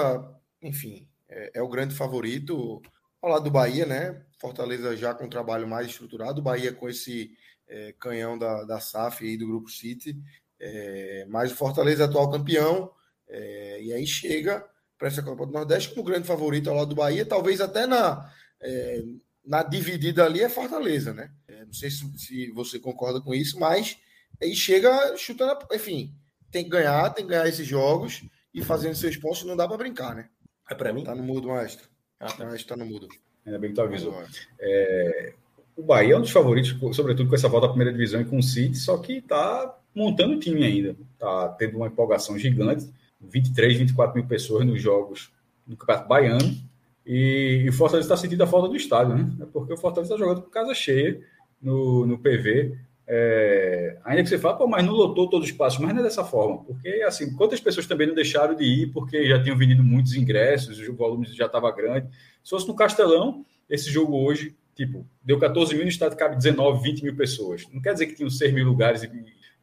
[0.61, 2.81] enfim, é, é, o grande favorito.
[3.21, 4.23] Ao lado do Bahia, né?
[4.39, 7.31] Fortaleza já com um trabalho mais estruturado, Bahia com esse
[7.67, 10.17] é, canhão da, da SAF e do Grupo City.
[10.59, 12.91] É, mas o Fortaleza é atual campeão,
[13.27, 14.65] é, e aí chega
[14.99, 18.29] para essa Copa do Nordeste como grande favorito ao lado do Bahia, talvez até na,
[18.61, 19.01] é,
[19.45, 21.31] na dividida ali é Fortaleza, né?
[21.47, 23.97] É, não sei se, se, você concorda com isso, mas
[24.41, 26.13] aí chega chutando, enfim,
[26.51, 28.23] tem que ganhar, tem que ganhar esses jogos
[28.53, 30.27] e fazendo seus pontos não dá para brincar, né?
[30.69, 31.03] É para mim?
[31.05, 31.87] Tá no mudo, maestro.
[32.19, 32.45] Ah, tá.
[32.45, 33.07] Maestro tá no mudo.
[33.45, 34.21] Ainda bem que tu avisou.
[34.59, 35.33] É,
[35.77, 38.37] o Bahia é um dos favoritos, sobretudo com essa volta à primeira divisão e com
[38.37, 40.95] o City, só que está montando o time ainda.
[41.13, 42.85] Está tendo uma empolgação gigante.
[43.21, 45.31] 23, 24 mil pessoas nos jogos
[45.65, 46.57] do Campeonato Baiano.
[47.05, 49.31] E, e o Fortaleza está sentindo a falta do estádio, né?
[49.41, 51.21] É porque o Fortaleza está jogando com casa cheia
[51.61, 52.77] no, no PV.
[53.11, 56.23] É, ainda que você fale, mas não lotou todo o espaço, mas não é dessa
[56.23, 60.13] forma, porque assim, quantas pessoas também não deixaram de ir porque já tinham vendido muitos
[60.13, 62.07] ingressos, o volume já estava grande.
[62.43, 66.83] Se fosse no Castelão, esse jogo hoje, tipo, deu 14 mil, no estado cabe 19,
[66.83, 67.65] 20 mil pessoas.
[67.73, 69.01] Não quer dizer que tinham 6 mil lugares,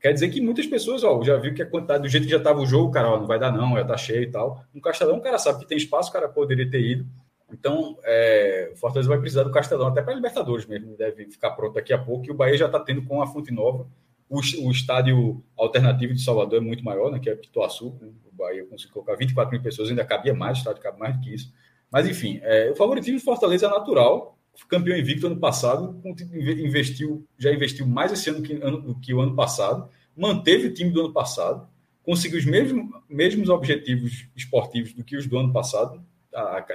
[0.07, 2.37] quer dizer que muitas pessoas, ó, já viu que a quantidade, do jeito que já
[2.37, 4.65] estava o jogo, cara, ó, não vai dar não, já tá cheio e tal.
[4.73, 7.07] No Castelão, o cara sabe que tem espaço, o cara poderia ter ido.
[7.53, 11.75] Então, é, o Fortaleza vai precisar do Castelão, até para Libertadores mesmo, deve ficar pronto
[11.75, 12.25] daqui a pouco.
[12.25, 13.89] E o Bahia já está tendo com a Fonte Nova.
[14.29, 17.99] O, o, estádio alternativo de Salvador é muito maior, né, que é Pituaçu.
[18.01, 18.09] Né?
[18.33, 21.21] O Bahia conseguiu colocar 24 mil pessoas, ainda cabia mais, o estádio cabe mais do
[21.21, 21.53] que isso.
[21.91, 24.39] Mas, enfim, é, o favoritismo do Fortaleza é natural.
[24.69, 26.01] Campeão invicto ano passado,
[26.41, 30.91] investiu, já investiu mais esse ano, que, ano que o ano passado, manteve o time
[30.91, 31.69] do ano passado,
[32.03, 36.03] conseguiu os mesmos, mesmos objetivos esportivos do que os do ano passado,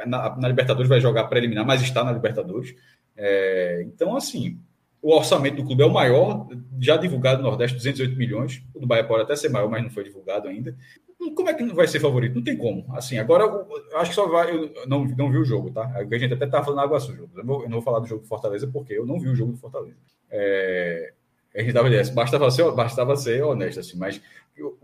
[0.06, 2.76] na, na, Libertadores vai jogar preliminar, mas está na Libertadores.
[3.16, 4.60] É, então, assim,
[5.02, 6.48] o orçamento do clube é o maior,
[6.80, 8.64] já divulgado no Nordeste, 208 milhões.
[8.74, 10.76] O do Bahia pode até ser maior, mas não foi divulgado ainda.
[11.36, 12.36] Como é que não vai ser favorito?
[12.36, 12.86] Não tem como.
[12.96, 14.56] Assim, agora, eu acho que só vai.
[14.56, 15.84] Eu não, não vi o jogo, tá?
[15.96, 17.22] A gente até estava falando Água Suja.
[17.36, 19.36] Eu não, eu não vou falar do jogo do Fortaleza, porque eu não vi o
[19.36, 19.98] jogo do Fortaleza.
[20.32, 21.14] É,
[21.54, 24.22] a gente estava dizendo, bastava ser, bastava ser honesto, assim, mas
[24.56, 24.78] eu,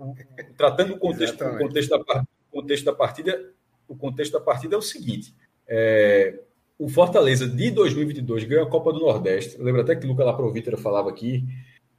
[0.57, 3.51] tratando o contexto, o contexto, da, contexto da partida,
[3.88, 5.34] o contexto da partida é o seguinte:
[5.68, 6.39] é,
[6.78, 9.57] o Fortaleza de 2022 ganhou a Copa do Nordeste.
[9.57, 11.43] Eu lembro até que o Luca Laprovítera falava aqui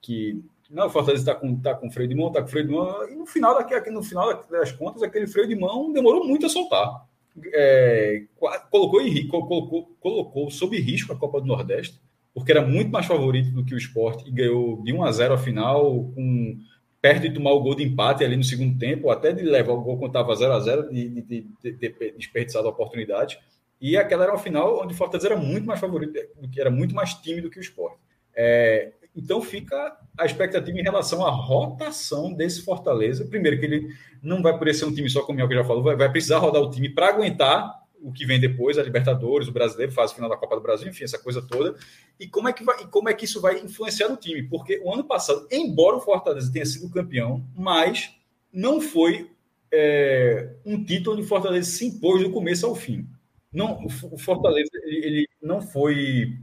[0.01, 2.73] que não, o Fortaleza está com, tá com freio de mão, está com freio de
[2.73, 6.27] mão, e no final, daqui, aqui, no final das contas, aquele freio de mão demorou
[6.27, 7.07] muito a soltar.
[7.55, 8.25] É,
[8.71, 12.01] colocou, em, colocou, colocou sob risco a Copa do Nordeste,
[12.35, 15.35] porque era muito mais favorito do que o esporte e ganhou de 1 a 0
[15.35, 16.59] a final, com
[17.01, 19.81] perto de tomar o gol de empate ali no segundo tempo, até de levar o
[19.81, 23.39] gol quando estava 0 a 0 de, de, de, ter desperdiçado a oportunidade.
[23.81, 26.19] E aquela era uma final onde o Fortaleza era muito mais favorito,
[26.57, 27.99] era muito mais tímido que o esporte.
[28.35, 33.25] É, então fica a expectativa em relação à rotação desse Fortaleza.
[33.25, 33.89] Primeiro, que ele
[34.23, 36.39] não vai poder ser um time só, como o Mioca já falou, vai, vai precisar
[36.39, 40.31] rodar o time para aguentar o que vem depois, a Libertadores, o Brasileiro, fase final
[40.31, 41.77] da Copa do Brasil, enfim, essa coisa toda.
[42.19, 44.43] E como é que vai, como é que isso vai influenciar no time?
[44.43, 48.15] Porque o ano passado, embora o Fortaleza tenha sido campeão, mas
[48.53, 49.31] não foi
[49.73, 53.09] é, um título onde o Fortaleza se impôs do começo ao fim.
[53.53, 56.39] Não, o Fortaleza ele, ele não foi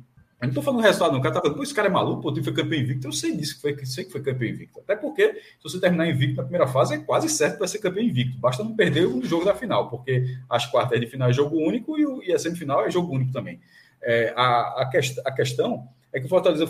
[0.46, 1.20] eu não estou falando do resultado, não.
[1.20, 3.08] O cara tá falando, pô, esse cara é maluco, pô, o time foi campeão invicto.
[3.08, 4.80] Eu sei disso, que foi, sei que foi campeão invicto.
[4.80, 8.04] Até porque, se você terminar invicto na primeira fase, é quase certo para ser campeão
[8.04, 8.38] invicto.
[8.38, 11.98] Basta não perder o jogo da final, porque as quartas de final é jogo único
[11.98, 13.60] e, o, e a semifinal é jogo único também.
[14.02, 16.70] É, a, a, quest, a, questão é que o Fortaleza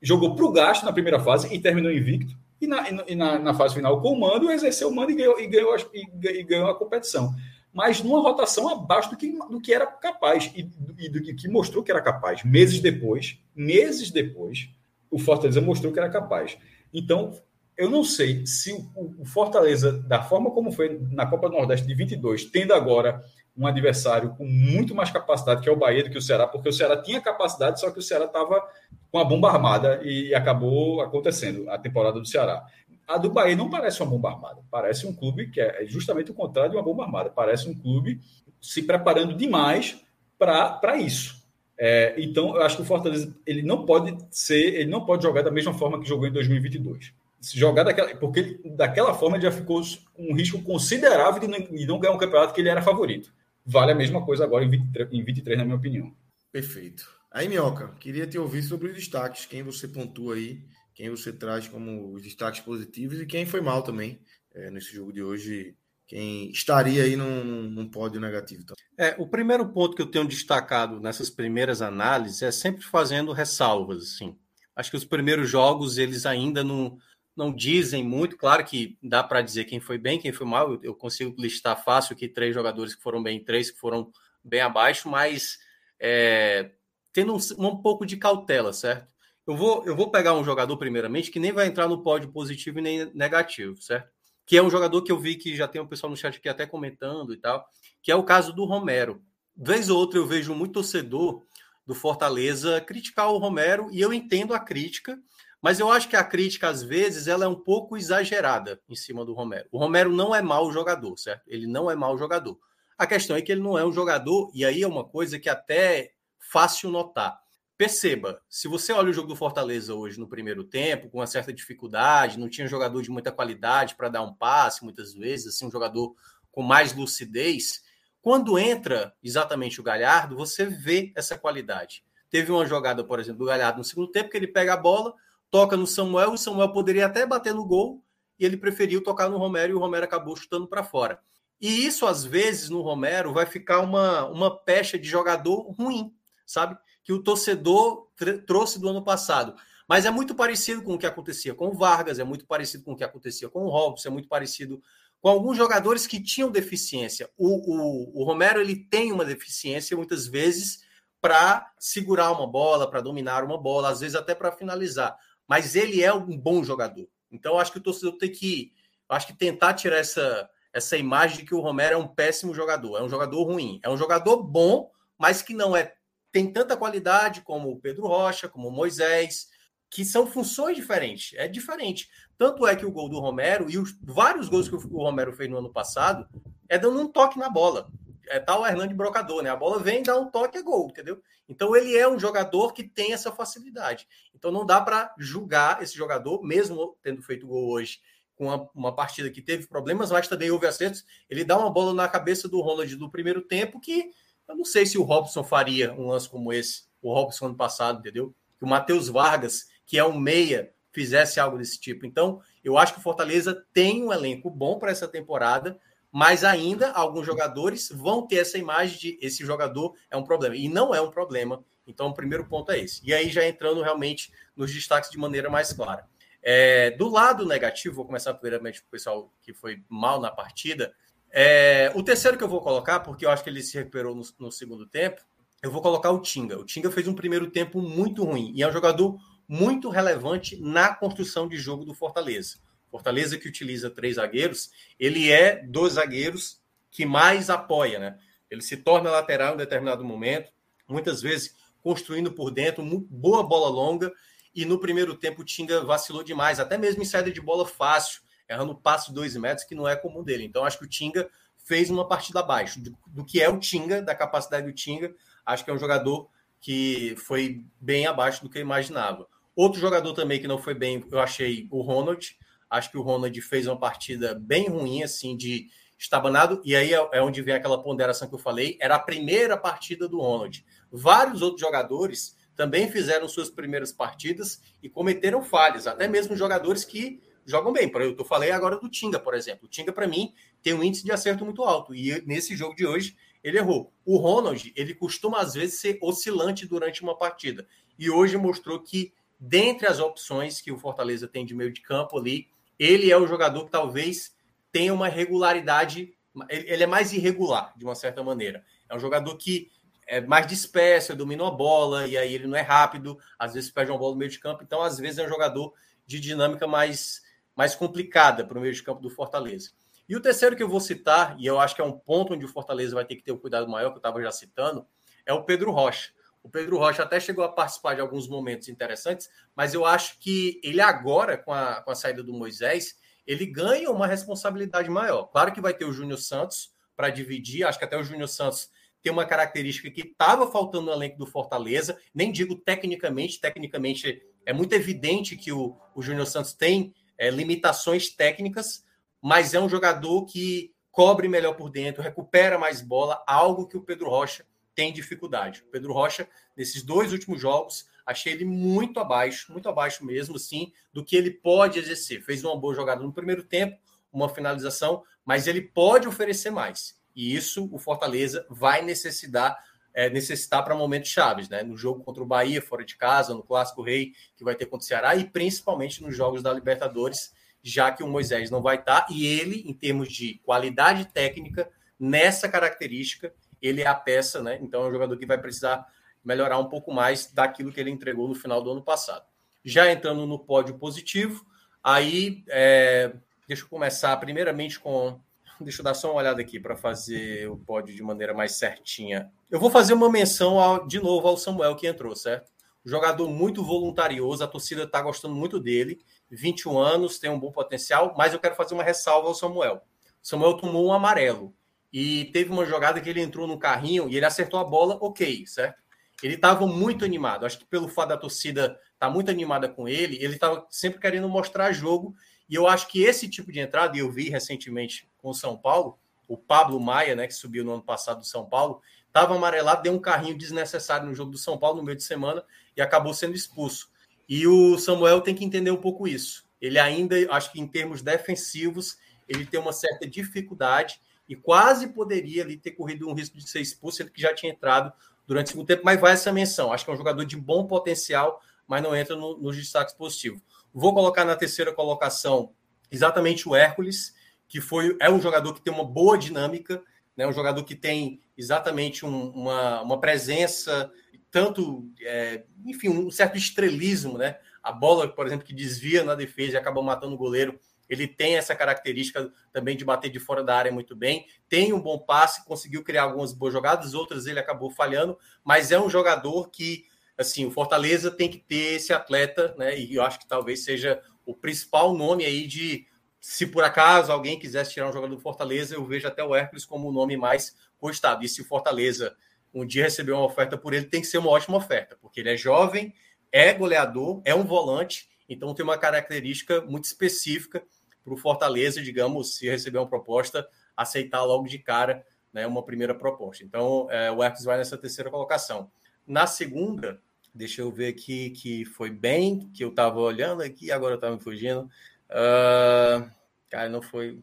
[0.00, 2.36] jogou para o gasto na primeira fase e terminou invicto.
[2.60, 5.38] E na, e na, na fase final, com o mando, exerceu o mando e ganhou,
[5.40, 7.34] e ganhou, e ganhou a competição
[7.76, 10.66] mas numa rotação abaixo do que, do que era capaz e,
[10.98, 12.42] e do que mostrou que era capaz.
[12.42, 14.70] Meses depois, meses depois,
[15.10, 16.56] o Fortaleza mostrou que era capaz.
[16.90, 17.38] Então,
[17.76, 21.94] eu não sei se o, Fortaleza, da forma como foi na Copa do Nordeste de
[21.94, 23.22] 22, tendo agora
[23.54, 26.70] um adversário com muito mais capacidade, que é o Bahia, do que o Ceará, porque
[26.70, 28.66] o Ceará tinha capacidade, só que o Ceará estava
[29.12, 32.64] com a bomba armada e acabou acontecendo a temporada do Ceará.
[33.06, 36.34] A do Bahia não parece uma bomba armada, parece um clube que é justamente o
[36.34, 38.20] contrário de uma bomba armada, parece um clube
[38.60, 40.00] se preparando demais
[40.38, 41.46] para isso.
[41.78, 45.42] É, então, eu acho que o Fortaleza ele não pode ser, ele não pode jogar
[45.42, 47.12] da mesma forma que jogou em 2022.
[47.40, 49.82] Se jogar daquela, porque ele, daquela forma ele já ficou
[50.18, 53.32] um risco considerável de não, de não ganhar um campeonato que ele era favorito.
[53.64, 56.12] Vale a mesma coisa agora em 23, em 23 na minha opinião.
[56.50, 57.14] Perfeito.
[57.30, 60.60] Aí, Minhoca, queria te ouvir sobre os destaques, quem você pontua aí
[60.96, 64.18] quem você traz como os destaques positivos e quem foi mal também
[64.54, 68.64] é, nesse jogo de hoje, quem estaria aí num, num pódio negativo.
[68.64, 68.82] Também.
[68.96, 74.04] É, o primeiro ponto que eu tenho destacado nessas primeiras análises é sempre fazendo ressalvas.
[74.04, 74.38] Assim.
[74.74, 76.96] Acho que os primeiros jogos eles ainda não,
[77.36, 78.38] não dizem muito.
[78.38, 80.72] Claro que dá para dizer quem foi bem, quem foi mal.
[80.72, 84.10] Eu, eu consigo listar fácil que três jogadores que foram bem, três que foram
[84.42, 85.58] bem abaixo, mas
[86.00, 86.70] é,
[87.12, 89.14] tendo um, um pouco de cautela, certo?
[89.46, 92.80] Eu vou, eu vou pegar um jogador, primeiramente, que nem vai entrar no pódio positivo
[92.80, 94.10] e nem negativo, certo?
[94.44, 96.48] Que é um jogador que eu vi que já tem um pessoal no chat aqui
[96.48, 97.64] até comentando e tal,
[98.02, 99.22] que é o caso do Romero.
[99.56, 101.44] Vez ou outra eu vejo muito torcedor
[101.86, 105.16] do Fortaleza criticar o Romero e eu entendo a crítica,
[105.62, 109.24] mas eu acho que a crítica, às vezes, ela é um pouco exagerada em cima
[109.24, 109.68] do Romero.
[109.70, 111.42] O Romero não é mau jogador, certo?
[111.46, 112.58] Ele não é mau jogador.
[112.98, 115.48] A questão é que ele não é um jogador, e aí é uma coisa que
[115.48, 117.45] até é fácil notar
[117.76, 121.52] perceba, se você olha o jogo do Fortaleza hoje no primeiro tempo, com uma certa
[121.52, 125.70] dificuldade, não tinha jogador de muita qualidade para dar um passe muitas vezes, assim, um
[125.70, 126.14] jogador
[126.50, 127.82] com mais lucidez.
[128.22, 132.02] Quando entra exatamente o Galhardo, você vê essa qualidade.
[132.30, 135.14] Teve uma jogada, por exemplo, do Galhardo no segundo tempo, que ele pega a bola,
[135.50, 138.02] toca no Samuel, o Samuel poderia até bater no gol,
[138.38, 141.20] e ele preferiu tocar no Romero, e o Romero acabou chutando para fora.
[141.60, 146.12] E isso, às vezes, no Romero, vai ficar uma, uma pecha de jogador ruim,
[146.44, 146.76] sabe?
[147.06, 148.08] Que o torcedor
[148.48, 149.54] trouxe do ano passado.
[149.88, 152.94] Mas é muito parecido com o que acontecia com o Vargas, é muito parecido com
[152.94, 154.82] o que acontecia com o Robson, é muito parecido
[155.20, 157.30] com alguns jogadores que tinham deficiência.
[157.38, 160.80] O, o, o Romero ele tem uma deficiência muitas vezes
[161.20, 165.16] para segurar uma bola, para dominar uma bola, às vezes até para finalizar.
[165.46, 167.08] Mas ele é um bom jogador.
[167.30, 168.72] Então acho que o torcedor tem que,
[169.08, 172.98] acho que tentar tirar essa essa imagem de que o Romero é um péssimo jogador,
[172.98, 175.94] é um jogador ruim, é um jogador bom, mas que não é
[176.32, 179.48] tem tanta qualidade como o Pedro Rocha, como o Moisés,
[179.90, 181.36] que são funções diferentes.
[181.38, 182.08] É diferente.
[182.36, 185.48] Tanto é que o gol do Romero e os vários gols que o Romero fez
[185.48, 186.28] no ano passado
[186.68, 187.88] é dando um toque na bola.
[188.28, 189.50] É tal o Hernande Brocador, né?
[189.50, 191.22] A bola vem, dá um toque, é gol, entendeu?
[191.48, 194.06] Então ele é um jogador que tem essa facilidade.
[194.34, 198.00] Então não dá para julgar esse jogador, mesmo tendo feito gol hoje,
[198.34, 201.04] com uma, uma, partida que teve problemas, mas também houve acertos.
[201.30, 204.10] Ele dá uma bola na cabeça do Ronald do primeiro tempo que
[204.48, 208.00] eu não sei se o Robson faria um lance como esse, o Robson ano passado,
[208.00, 208.34] entendeu?
[208.58, 212.06] Que o Matheus Vargas, que é um meia, fizesse algo desse tipo.
[212.06, 215.78] Então, eu acho que o Fortaleza tem um elenco bom para essa temporada,
[216.10, 220.56] mas ainda alguns jogadores vão ter essa imagem de esse jogador é um problema.
[220.56, 221.62] E não é um problema.
[221.86, 223.02] Então, o primeiro ponto é esse.
[223.04, 226.08] E aí, já entrando realmente nos destaques de maneira mais clara.
[226.42, 230.94] É, do lado negativo, vou começar primeiramente com o pessoal que foi mal na partida.
[231.38, 234.22] É, o terceiro que eu vou colocar, porque eu acho que ele se recuperou no,
[234.38, 235.20] no, segundo tempo,
[235.62, 236.58] eu vou colocar o Tinga.
[236.58, 240.94] O Tinga fez um primeiro tempo muito ruim e é um jogador muito relevante na
[240.94, 242.56] construção de jogo do Fortaleza.
[242.90, 248.18] Fortaleza que utiliza três zagueiros, ele é dos zagueiros que mais apoia, né?
[248.50, 250.50] Ele se torna lateral em determinado momento,
[250.88, 254.10] muitas vezes construindo por dentro, boa bola longa,
[254.54, 258.22] e no primeiro tempo o Tinga vacilou demais, até mesmo em saída de bola fácil
[258.48, 260.44] errando passo de dois metros, que não é comum dele.
[260.44, 261.28] Então, acho que o Tinga
[261.64, 265.14] fez uma partida abaixo do, do, que é o Tinga, da capacidade do Tinga.
[265.44, 266.28] Acho que é um jogador
[266.60, 269.26] que foi bem abaixo do que eu imaginava.
[269.54, 272.36] Outro jogador também que não foi bem, eu achei o Ronald.
[272.70, 275.68] Acho que o Ronald fez uma partida bem ruim, assim, de
[275.98, 276.60] estabanado.
[276.64, 278.76] E aí é, é onde vem aquela ponderação que eu falei.
[278.80, 280.64] Era a primeira partida do Ronald.
[280.90, 285.86] Vários outros jogadores também fizeram suas primeiras partidas e cometeram falhas.
[285.86, 287.90] Até mesmo jogadores que jogam bem.
[287.94, 289.66] Eu falei agora do Tinga, por exemplo.
[289.66, 291.94] O Tinga, para mim, tem um índice de acerto muito alto.
[291.94, 293.92] E nesse jogo de hoje, ele errou.
[294.04, 297.66] O Ronald, ele costuma, às vezes, ser oscilante durante uma partida.
[297.98, 302.18] E hoje mostrou que, dentre as opções que o Fortaleza tem de meio de campo
[302.18, 302.48] ali,
[302.78, 304.34] ele é o jogador que talvez
[304.72, 306.12] tenha uma regularidade.
[306.50, 308.64] Ele é mais irregular, de uma certa maneira.
[308.88, 309.70] É um jogador que
[310.06, 313.90] é mais disperso, domina a bola, e aí ele não é rápido, às vezes perde
[313.90, 314.62] uma bola no meio de campo.
[314.62, 315.74] Então, às vezes, é um jogador
[316.06, 317.22] de dinâmica mais
[317.56, 319.70] mais complicada para o meio de campo do Fortaleza.
[320.08, 322.44] E o terceiro que eu vou citar, e eu acho que é um ponto onde
[322.44, 324.86] o Fortaleza vai ter que ter um cuidado maior, que eu estava já citando,
[325.24, 326.12] é o Pedro Rocha.
[326.42, 330.60] O Pedro Rocha até chegou a participar de alguns momentos interessantes, mas eu acho que
[330.62, 332.96] ele agora, com a, com a saída do Moisés,
[333.26, 335.24] ele ganha uma responsabilidade maior.
[335.24, 338.70] Claro que vai ter o Júnior Santos para dividir, acho que até o Júnior Santos
[339.02, 344.52] tem uma característica que estava faltando no elenco do Fortaleza, nem digo tecnicamente, tecnicamente é
[344.52, 348.84] muito evidente que o, o Júnior Santos tem é, limitações técnicas,
[349.22, 353.82] mas é um jogador que cobre melhor por dentro, recupera mais bola, algo que o
[353.82, 355.62] Pedro Rocha tem dificuldade.
[355.66, 360.72] O Pedro Rocha, nesses dois últimos jogos, achei ele muito abaixo, muito abaixo mesmo, sim,
[360.92, 362.22] do que ele pode exercer.
[362.22, 363.78] Fez uma boa jogada no primeiro tempo,
[364.12, 366.96] uma finalização, mas ele pode oferecer mais.
[367.14, 369.58] E isso o Fortaleza vai necessitar
[369.96, 371.62] é, necessitar para momentos chaves, né?
[371.62, 374.84] No jogo contra o Bahia, fora de casa, no Clássico Rei, que vai ter contra
[374.84, 377.32] o Ceará, e principalmente nos jogos da Libertadores,
[377.62, 381.70] já que o Moisés não vai estar, tá, e ele, em termos de qualidade técnica,
[381.98, 384.58] nessa característica, ele é a peça, né?
[384.60, 385.86] Então é um jogador que vai precisar
[386.22, 389.24] melhorar um pouco mais daquilo que ele entregou no final do ano passado.
[389.64, 391.42] Já entrando no pódio positivo,
[391.82, 393.14] aí é,
[393.48, 395.18] deixa eu começar primeiramente com
[395.60, 399.30] Deixa eu dar só uma olhada aqui para fazer o pódio de maneira mais certinha.
[399.50, 402.52] Eu vou fazer uma menção ao, de novo ao Samuel que entrou, certo?
[402.84, 405.98] Jogador muito voluntarioso, a torcida está gostando muito dele.
[406.30, 409.82] 21 anos, tem um bom potencial, mas eu quero fazer uma ressalva ao Samuel.
[410.22, 411.54] O Samuel tomou um amarelo
[411.92, 415.46] e teve uma jogada que ele entrou no carrinho e ele acertou a bola, ok,
[415.46, 415.86] certo?
[416.22, 417.44] ele estava muito animado.
[417.44, 421.00] Acho que pelo fato da torcida estar tá muito animada com ele, ele estava sempre
[421.00, 422.14] querendo mostrar jogo.
[422.48, 425.56] E eu acho que esse tipo de entrada, e eu vi recentemente com o São
[425.56, 425.98] Paulo,
[426.28, 429.92] o Pablo Maia, né, que subiu no ano passado do São Paulo, estava amarelado, deu
[429.92, 432.44] um carrinho desnecessário no jogo do São Paulo no meio de semana
[432.76, 433.90] e acabou sendo expulso.
[434.28, 436.46] E o Samuel tem que entender um pouco isso.
[436.60, 438.98] Ele ainda, acho que em termos defensivos,
[439.28, 443.60] ele tem uma certa dificuldade e quase poderia ali ter corrido um risco de ser
[443.60, 444.92] expulso, ele que já tinha entrado
[445.26, 446.72] durante o segundo tempo, mas vai essa menção.
[446.72, 450.40] Acho que é um jogador de bom potencial, mas não entra no, nos destaques positivos.
[450.78, 452.52] Vou colocar na terceira colocação
[452.90, 454.14] exatamente o Hércules,
[454.46, 456.82] que foi é um jogador que tem uma boa dinâmica,
[457.16, 457.26] né?
[457.26, 460.92] um jogador que tem exatamente um, uma, uma presença,
[461.30, 464.38] tanto, é, enfim, um certo estrelismo, né?
[464.62, 467.58] A bola, por exemplo, que desvia na defesa e acaba matando o goleiro,
[467.88, 471.80] ele tem essa característica também de bater de fora da área muito bem, tem um
[471.80, 476.50] bom passe, conseguiu criar algumas boas jogadas, outras ele acabou falhando, mas é um jogador
[476.50, 476.84] que,
[477.16, 479.78] assim, o Fortaleza tem que ter esse atleta, né?
[479.78, 482.86] E eu acho que talvez seja o principal nome aí de
[483.20, 486.64] se por acaso alguém quisesse tirar um jogador do Fortaleza, eu vejo até o Hércules
[486.64, 488.24] como o nome mais costado.
[488.24, 489.16] E se o Fortaleza
[489.52, 492.30] um dia receber uma oferta por ele, tem que ser uma ótima oferta, porque ele
[492.30, 492.94] é jovem,
[493.32, 497.64] é goleador, é um volante, então tem uma característica muito específica
[498.04, 502.94] para o Fortaleza, digamos, se receber uma proposta, aceitar logo de cara né, uma primeira
[502.94, 503.42] proposta.
[503.42, 505.70] Então, é, o Hércules vai nessa terceira colocação.
[506.06, 507.00] Na segunda,
[507.34, 511.16] deixa eu ver aqui que foi bem, que eu estava olhando aqui, agora eu estava
[511.16, 511.68] me fugindo.
[512.08, 513.10] Uh,
[513.50, 514.20] cara, não foi.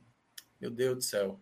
[0.59, 1.39] Meu Deus do céu.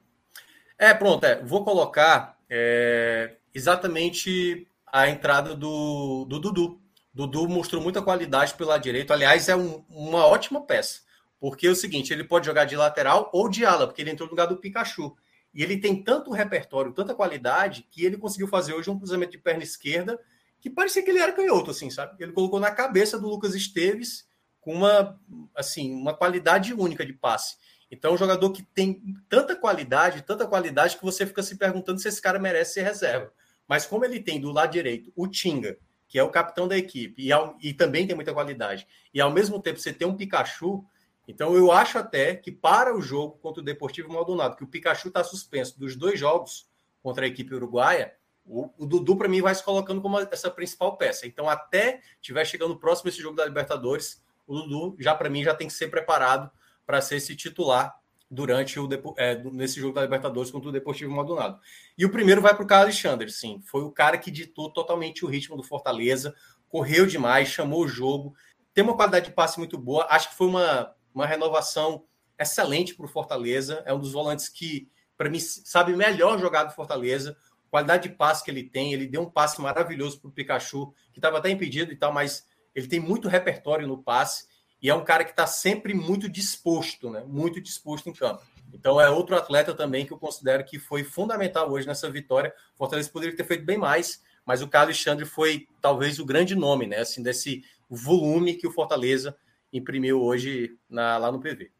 [0.77, 6.81] É, pronto, é, vou colocar é, exatamente a entrada do, do Dudu.
[7.13, 9.13] Dudu mostrou muita qualidade pelo lado direito.
[9.13, 11.01] Aliás, é um, uma ótima peça.
[11.39, 14.27] Porque é o seguinte, ele pode jogar de lateral ou de ala, porque ele entrou
[14.27, 15.15] no lugar do Pikachu.
[15.53, 19.37] E ele tem tanto repertório, tanta qualidade, que ele conseguiu fazer hoje um cruzamento de
[19.37, 20.19] perna esquerda
[20.61, 22.15] que parecia que ele era canhoto, assim, sabe?
[22.23, 24.27] Ele colocou na cabeça do Lucas Esteves
[24.61, 25.19] com uma,
[25.55, 27.57] assim, uma qualidade única de passe.
[27.89, 31.99] Então, é um jogador que tem tanta qualidade, tanta qualidade, que você fica se perguntando
[31.99, 33.33] se esse cara merece ser reserva.
[33.67, 37.23] Mas como ele tem do lado direito o Tinga, que é o capitão da equipe,
[37.23, 40.85] e, ao, e também tem muita qualidade, e ao mesmo tempo você tem um Pikachu,
[41.31, 45.07] então eu acho até que para o jogo contra o Deportivo Maldonado, que o Pikachu
[45.07, 46.69] está suspenso dos dois jogos
[47.01, 48.13] contra a equipe uruguaia,
[48.45, 51.25] o, o Dudu para mim vai se colocando como essa principal peça.
[51.25, 55.55] Então até tiver chegando próximo esse jogo da Libertadores, o Dudu já para mim já
[55.55, 56.51] tem que ser preparado
[56.85, 57.95] para ser esse titular
[58.29, 61.59] durante o é, nesse jogo da Libertadores contra o Deportivo Maldonado.
[61.97, 65.23] E o primeiro vai para o Carlos Alexandre, sim, foi o cara que ditou totalmente
[65.23, 66.35] o ritmo do Fortaleza,
[66.67, 68.33] correu demais, chamou o jogo,
[68.73, 72.03] tem uma qualidade de passe muito boa, acho que foi uma uma renovação
[72.39, 73.83] excelente para o Fortaleza.
[73.85, 77.37] É um dos volantes que, para mim, sabe melhor jogar do Fortaleza.
[77.69, 81.19] Qualidade de passe que ele tem, ele deu um passe maravilhoso para o Pikachu, que
[81.19, 84.45] estava até impedido e tal, mas ele tem muito repertório no passe
[84.81, 87.23] e é um cara que está sempre muito disposto, né?
[87.25, 88.43] Muito disposto em campo.
[88.73, 92.53] Então é outro atleta também que eu considero que foi fundamental hoje nessa vitória.
[92.73, 96.55] O Fortaleza poderia ter feito bem mais, mas o Carlos Alexandre foi talvez o grande
[96.55, 96.97] nome, né?
[96.97, 99.37] Assim, desse volume que o Fortaleza
[99.71, 101.71] imprimiu hoje na, lá no PV.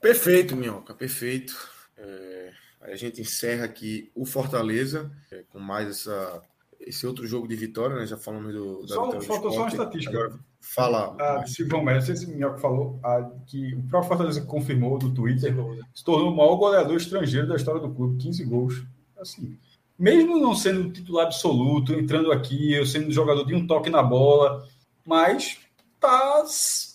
[0.00, 1.54] Perfeito, Minhoca, perfeito.
[1.96, 6.42] É, a gente encerra aqui o Fortaleza é, com mais essa,
[6.80, 8.06] esse outro jogo de vitória, né?
[8.06, 8.82] Já falamos do.
[8.82, 10.16] Da só, faltou só uma estatística.
[10.16, 11.16] Agora, fala.
[11.20, 15.54] A Silvão Melo, se o Minhoca falou, a, que o próprio Fortaleza confirmou do Twitter,
[15.94, 18.82] se tornou o maior goleador estrangeiro da história do clube, 15 gols.
[19.16, 19.56] Assim,
[19.96, 24.66] mesmo não sendo titular absoluto, entrando aqui, eu sendo jogador de um toque na bola,
[25.06, 25.58] mas
[26.00, 26.44] tá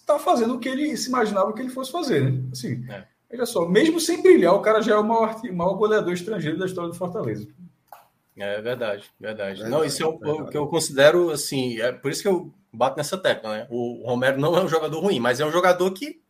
[0.07, 2.41] tá fazendo o que ele se imaginava que ele fosse fazer, né?
[2.51, 3.05] Assim, é.
[3.31, 6.65] olha só, mesmo sem brilhar, o cara já é o maior, maior goleador estrangeiro da
[6.65, 7.47] história do Fortaleza.
[8.37, 9.63] É verdade, verdade.
[9.67, 13.17] Não, isso é o que eu considero assim, é por isso que eu bato nessa
[13.17, 13.67] tecla, né?
[13.69, 16.21] O Romero não é um jogador ruim, mas é um jogador que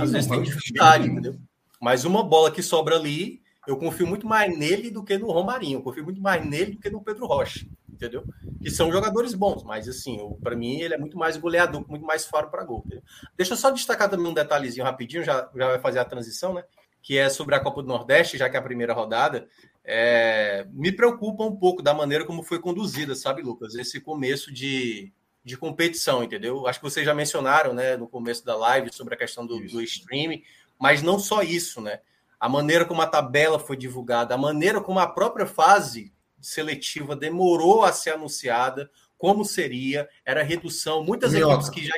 [0.00, 1.36] às vezes tem dificuldade, entendeu?
[1.80, 5.78] Mas uma bola que sobra ali, eu confio muito mais nele do que no Romarinho,
[5.78, 7.66] eu confio muito mais nele do que no Pedro Rocha
[7.96, 8.22] entendeu?
[8.62, 12.26] Que são jogadores bons, mas assim, para mim ele é muito mais goleador, muito mais
[12.26, 12.82] faro para gol.
[12.86, 13.02] Entendeu?
[13.36, 16.62] Deixa eu só destacar também um detalhezinho rapidinho, já, já vai fazer a transição, né?
[17.02, 19.48] Que é sobre a Copa do Nordeste, já que é a primeira rodada.
[19.84, 23.74] É, me preocupa um pouco da maneira como foi conduzida, sabe, Lucas?
[23.74, 25.12] Esse começo de,
[25.44, 26.66] de competição, entendeu?
[26.66, 29.80] Acho que vocês já mencionaram, né, no começo da live sobre a questão do, do
[29.82, 30.40] stream,
[30.78, 32.00] mas não só isso, né?
[32.38, 36.12] A maneira como a tabela foi divulgada, a maneira como a própria fase
[36.46, 41.04] seletiva demorou a ser anunciada, como seria, era redução.
[41.04, 41.94] Muitas equipes que já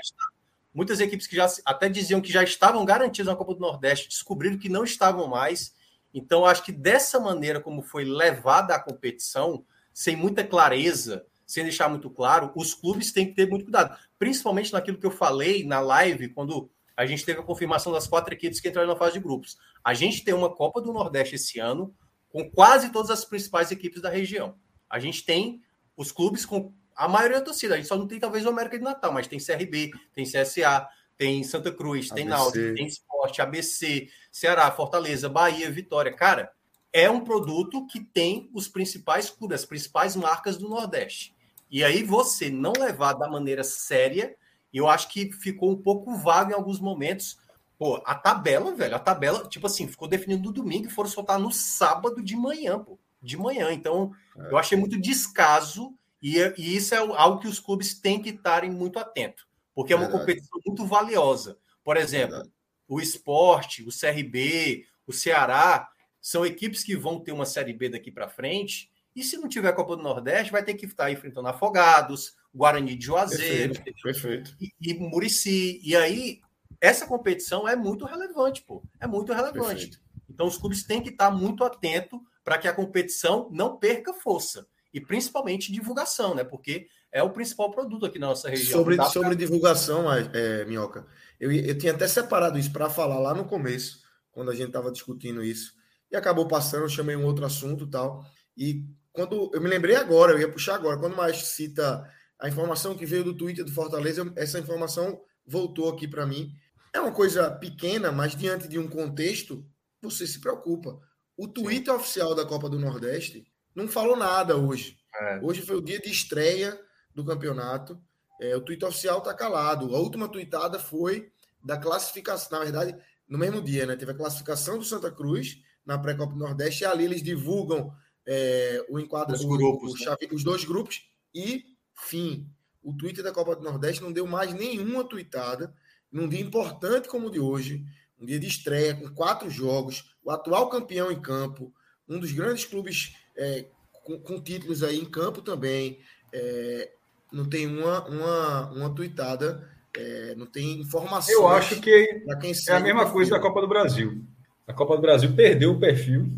[0.73, 4.59] muitas equipes que já até diziam que já estavam garantidas na Copa do Nordeste, descobriram
[4.59, 5.75] que não estavam mais.
[6.15, 11.89] Então, acho que dessa maneira como foi levada a competição, sem muita clareza, sem deixar
[11.89, 15.81] muito claro, os clubes têm que ter muito cuidado, principalmente naquilo que eu falei na
[15.81, 19.21] live, quando a gente teve a confirmação das quatro equipes que entraram na fase de
[19.21, 19.57] grupos.
[19.83, 21.95] A gente tem uma Copa do Nordeste esse ano
[22.31, 24.57] com quase todas as principais equipes da região.
[24.89, 25.63] A gente tem
[25.97, 27.75] os clubes com a maioria da torcida.
[27.75, 30.89] A gente só não tem talvez o América de Natal, mas tem CRB, tem CSA,
[31.17, 36.13] tem Santa Cruz, tem Náutico, tem Esporte, ABC, Ceará, Fortaleza, Bahia, Vitória.
[36.13, 36.51] Cara,
[36.93, 41.35] é um produto que tem os principais clubes, as principais marcas do Nordeste.
[41.71, 44.35] E aí você não levar da maneira séria,
[44.73, 47.39] eu acho que ficou um pouco vago em alguns momentos.
[47.79, 51.39] Pô, a tabela, velho, a tabela, tipo assim, ficou definido no domingo e foram soltar
[51.39, 53.73] no sábado de manhã, pô, de manhã.
[53.73, 54.51] Então, é.
[54.51, 58.71] eu achei muito descaso e, e, isso é algo que os clubes têm que estarem
[58.71, 60.27] muito atentos, porque é uma Verdade.
[60.27, 61.57] competição muito valiosa.
[61.85, 62.53] Por exemplo, Verdade.
[62.89, 65.89] o esporte, o CRB, o Ceará,
[66.21, 69.73] são equipes que vão ter uma Série B daqui para frente e se não tiver
[69.73, 74.57] Copa do Nordeste, vai ter que estar enfrentando Afogados, Guarani de Juazeiro, perfeito, perfeito.
[74.61, 75.81] E, e Murici.
[75.83, 76.41] E aí,
[76.81, 78.83] essa competição é muito relevante, pô.
[79.01, 79.87] É muito relevante.
[79.87, 80.01] Perfeito.
[80.29, 84.67] Então, os clubes têm que estar muito atentos para que a competição não perca força.
[84.93, 86.45] E principalmente divulgação, né?
[86.45, 88.79] Porque é o principal produto aqui na nossa região.
[88.79, 91.07] Sobre, sobre divulgação, é, é, Minhoca,
[91.41, 94.01] eu, eu tinha até separado isso para falar lá no começo,
[94.31, 95.75] quando a gente estava discutindo isso.
[96.11, 98.25] E acabou passando, eu chamei um outro assunto tal.
[98.57, 102.97] E quando eu me lembrei agora, eu ia puxar agora, quando mais cita a informação
[102.97, 106.53] que veio do Twitter do Fortaleza, essa informação voltou aqui para mim.
[106.93, 109.65] É uma coisa pequena, mas diante de um contexto,
[110.01, 110.99] você se preocupa.
[111.37, 112.01] O Twitter Sim.
[112.01, 114.99] oficial da Copa do Nordeste não falou nada hoje.
[115.15, 115.41] É.
[115.43, 116.79] Hoje foi o dia de estreia
[117.15, 118.01] do campeonato.
[118.41, 119.95] É, o Twitter oficial está calado.
[119.95, 121.31] A última tweetada foi
[121.63, 122.97] da classificação, na verdade,
[123.29, 123.97] no mesmo dia, né?
[123.97, 127.93] Teve a classificação do Santa Cruz na pré-Copa do Nordeste e ali eles divulgam
[128.27, 130.05] é, o enquadro, os, grupos, o, né?
[130.05, 131.03] chave, os dois grupos
[131.35, 132.49] e fim.
[132.83, 135.75] O Twitter da Copa do Nordeste não deu mais nenhuma tweetada
[136.11, 137.85] num dia importante como o de hoje,
[138.21, 141.73] um dia de estreia com quatro jogos, o atual campeão em campo,
[142.09, 143.67] um dos grandes clubes é,
[144.05, 145.99] com, com, títulos aí em campo também.
[146.33, 146.93] É,
[147.33, 151.35] não tem uma, uma, uma tweetada, é, não tem informação.
[151.35, 154.25] Eu acho que é a mesma coisa da Copa do Brasil.
[154.67, 156.31] A Copa do Brasil perdeu o perfil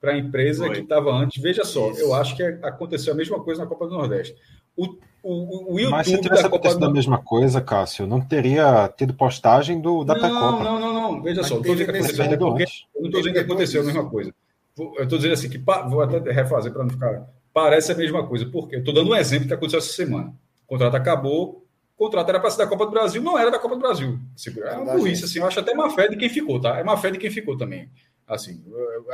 [0.00, 0.74] para a empresa Foi.
[0.74, 1.40] que estava antes.
[1.40, 2.00] Veja só, Isso.
[2.00, 4.36] eu acho que aconteceu a mesma coisa na Copa do Nordeste.
[4.76, 6.86] O, o, o YouTube Mas se tivesse acontecido do...
[6.86, 10.64] a mesma coisa, Cássio, não teria tido postagem do, da não, Copa.
[10.64, 13.32] Não, não, não, Veja Mas só, não estou dizendo que aconteceu, eu não estou dizendo
[13.32, 14.34] que aconteceu a mesma coisa.
[14.76, 17.28] Eu estou dizendo assim, que vou até refazer para não ficar.
[17.52, 20.34] Parece a mesma coisa, porque eu estou dando um exemplo que aconteceu essa semana.
[20.64, 21.64] O contrato acabou,
[21.96, 24.18] o contrato era para ser da Copa do Brasil, não era da Copa do Brasil.
[24.64, 26.78] É uma burrice, assim, eu acho até má fé de quem ficou, tá?
[26.78, 27.90] É má fé de quem ficou também.
[28.26, 29.04] Assim, eu, eu,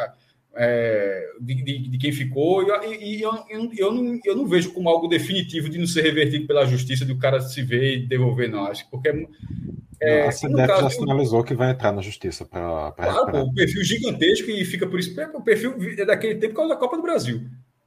[0.60, 3.32] é, de, de, de, quem ficou, e, e eu,
[3.76, 7.12] eu, não, eu não vejo como algo definitivo de não ser revertido pela justiça, de
[7.12, 8.64] o cara se ver e devolver, não.
[8.64, 9.08] Acho porque
[10.00, 10.24] é, a
[10.66, 14.84] caso, já sinalizou que vai entrar na justiça para claro, o perfil gigantesco e fica
[14.84, 15.14] por isso.
[15.32, 17.40] O perfil é daquele tempo que é o da Copa do Brasil.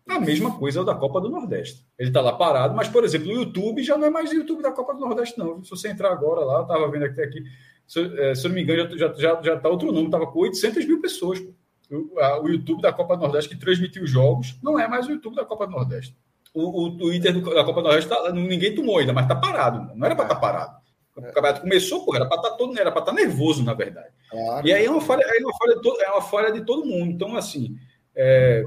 [0.08, 1.86] A mesma coisa é o da Copa do Nordeste.
[2.00, 4.62] Ele está lá parado, mas, por exemplo, o YouTube já não é mais o YouTube
[4.62, 5.62] da Copa do Nordeste, não.
[5.64, 7.44] Se você entrar agora lá, estava vendo aqui, aqui
[7.86, 10.26] se, é, se eu não me engano, já está já, já tá outro nome, estava
[10.28, 11.40] com 800 mil pessoas.
[11.40, 11.61] Pô
[11.92, 15.46] o YouTube da Copa do Nordeste que transmitiu jogos não é mais o YouTube da
[15.46, 16.16] Copa do Nordeste.
[16.54, 19.96] O, o Twitter da Copa do Nordeste tá, ninguém tomou ainda, mas está parado.
[19.96, 20.82] Não era para estar tá parado.
[21.16, 23.74] O campeonato começou, pô, era para estar tá todo, era para estar tá nervoso, na
[23.74, 24.10] verdade.
[24.30, 24.66] Claro.
[24.66, 26.86] E aí é uma falha, é uma falha, de todo, é uma falha de todo
[26.86, 27.12] mundo.
[27.12, 27.76] Então, assim,
[28.16, 28.66] é,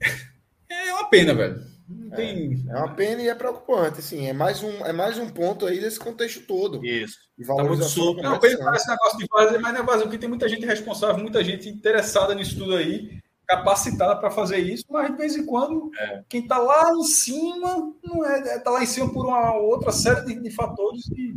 [0.70, 1.69] é uma pena, velho.
[2.14, 2.64] Tem...
[2.68, 4.26] É, é, uma pena e é preocupante, assim.
[4.26, 6.84] É mais um, é mais um ponto aí desse contexto todo.
[6.84, 7.16] Isso.
[7.38, 8.22] De tá muito solto.
[8.22, 11.42] Não, parece negócio de fazer, mas não é vazio, porque tem muita gente responsável, muita
[11.42, 16.22] gente interessada nisso tudo aí, capacitada para fazer isso, mas de vez em quando, é.
[16.28, 20.24] quem está lá em cima, não é, está lá em cima por uma outra série
[20.24, 21.36] de, de fatores que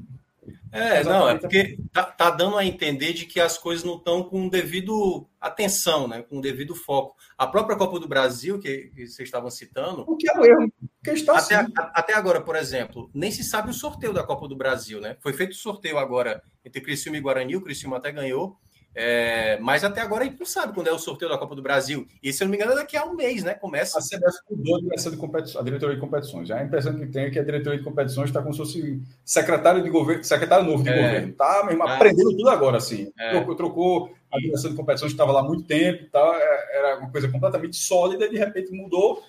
[0.72, 4.24] é, não, é porque tá, tá, dando a entender de que as coisas não estão
[4.24, 6.24] com devido atenção, né?
[6.24, 7.16] Com devido foco.
[7.38, 10.04] A própria Copa do Brasil, que, que vocês estavam citando.
[10.08, 10.72] O que é o erro?
[11.04, 11.74] Que está até, assim.
[11.78, 15.18] a, até agora, por exemplo, nem se sabe o sorteio da Copa do Brasil, né?
[15.20, 18.58] Foi feito o sorteio agora entre Criciúma e Guarani, o Criciúma até ganhou.
[18.96, 21.62] É, mas até agora a gente não sabe quando é o sorteio da Copa do
[21.62, 22.08] Brasil.
[22.22, 23.56] E se eu não me engano, é daqui a um mês, né?
[23.56, 23.98] Começa.
[23.98, 26.52] A CBF mudou a direção de competições, a diretoria de competições.
[26.52, 29.82] A impressão que tem é que a diretoria de competições está como se fosse secretário
[29.82, 30.96] de governo, secretário novo de é.
[30.96, 31.34] governo.
[31.34, 31.96] Tá mesmo é.
[31.96, 33.12] aprendendo tudo agora, assim.
[33.20, 33.32] É.
[33.32, 36.40] Trocou, trocou, a direção de competições estava lá há muito tempo, tá?
[36.72, 39.24] era uma coisa completamente sólida, e de repente mudou.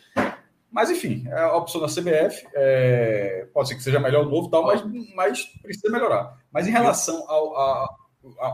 [0.70, 2.46] Mas, enfim, é a opção da CBF.
[2.52, 3.46] É...
[3.54, 4.82] pode ser que seja melhor o novo, tal, mas,
[5.14, 6.36] mas precisa melhorar.
[6.52, 7.56] Mas em relação ao.
[7.56, 8.03] A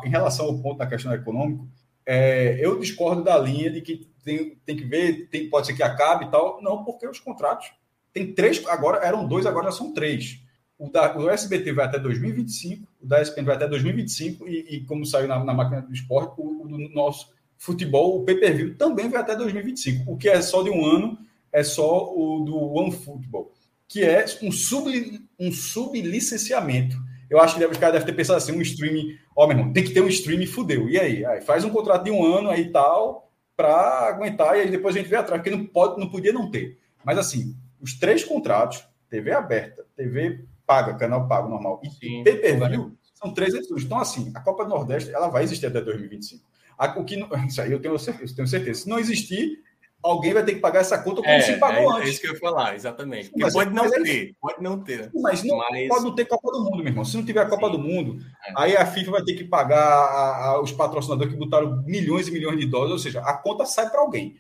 [0.05, 1.65] em relação ao ponto da questão econômica,
[2.07, 5.83] é, eu discordo da linha de que tem, tem que ver, tem, pode ser que
[5.83, 6.61] acabe e tal.
[6.63, 7.71] Não, porque os contratos
[8.13, 10.41] Tem três, agora eram dois, agora já são três.
[10.79, 14.85] O, da, o SBT vai até 2025, o da ESPN vai até 2025, e, e
[14.85, 19.21] como saiu na, na, máquina do esporte, o, do nosso futebol, o pay-per-view, também vai
[19.21, 20.11] até 2025.
[20.11, 21.19] O que é só de um ano
[21.53, 23.53] é só o do One Football,
[23.87, 24.91] que é um, sub,
[25.39, 26.97] um sublicenciamento.
[27.31, 29.85] Eu acho que os caras devem ter pensado assim, um streaming, ó, meu irmão, tem
[29.85, 30.89] que ter um streaming, fudeu.
[30.89, 31.25] E aí?
[31.25, 34.97] aí faz um contrato de um ano aí e tal, para aguentar, e aí depois
[34.97, 36.79] a gente vê atrás, porque não, pode, não podia não ter.
[37.05, 43.33] Mas assim, os três contratos, TV aberta, TV paga, canal pago normal, e pay-per-view, são
[43.33, 43.85] três edições.
[43.85, 46.43] Então, assim, a Copa do Nordeste, ela vai existir até 2025.
[46.97, 47.17] O que,
[47.47, 48.83] isso aí eu tenho eu tenho certeza.
[48.83, 49.63] Se não existir,
[50.03, 52.09] alguém vai ter que pagar essa conta como é, se pagou é, antes.
[52.09, 53.31] É isso que eu ia falar, exatamente.
[53.37, 55.11] Mas, pode não ter, pode não ter.
[55.15, 55.89] Mas, não, mas...
[55.89, 57.05] pode não ter Copa do Mundo, meu irmão.
[57.05, 57.73] Se não tiver a Copa Sim.
[57.73, 58.53] do Mundo, é.
[58.57, 62.31] aí a FIFA vai ter que pagar a, a, os patrocinadores que botaram milhões e
[62.31, 64.37] milhões de dólares, ou seja, a conta sai para alguém.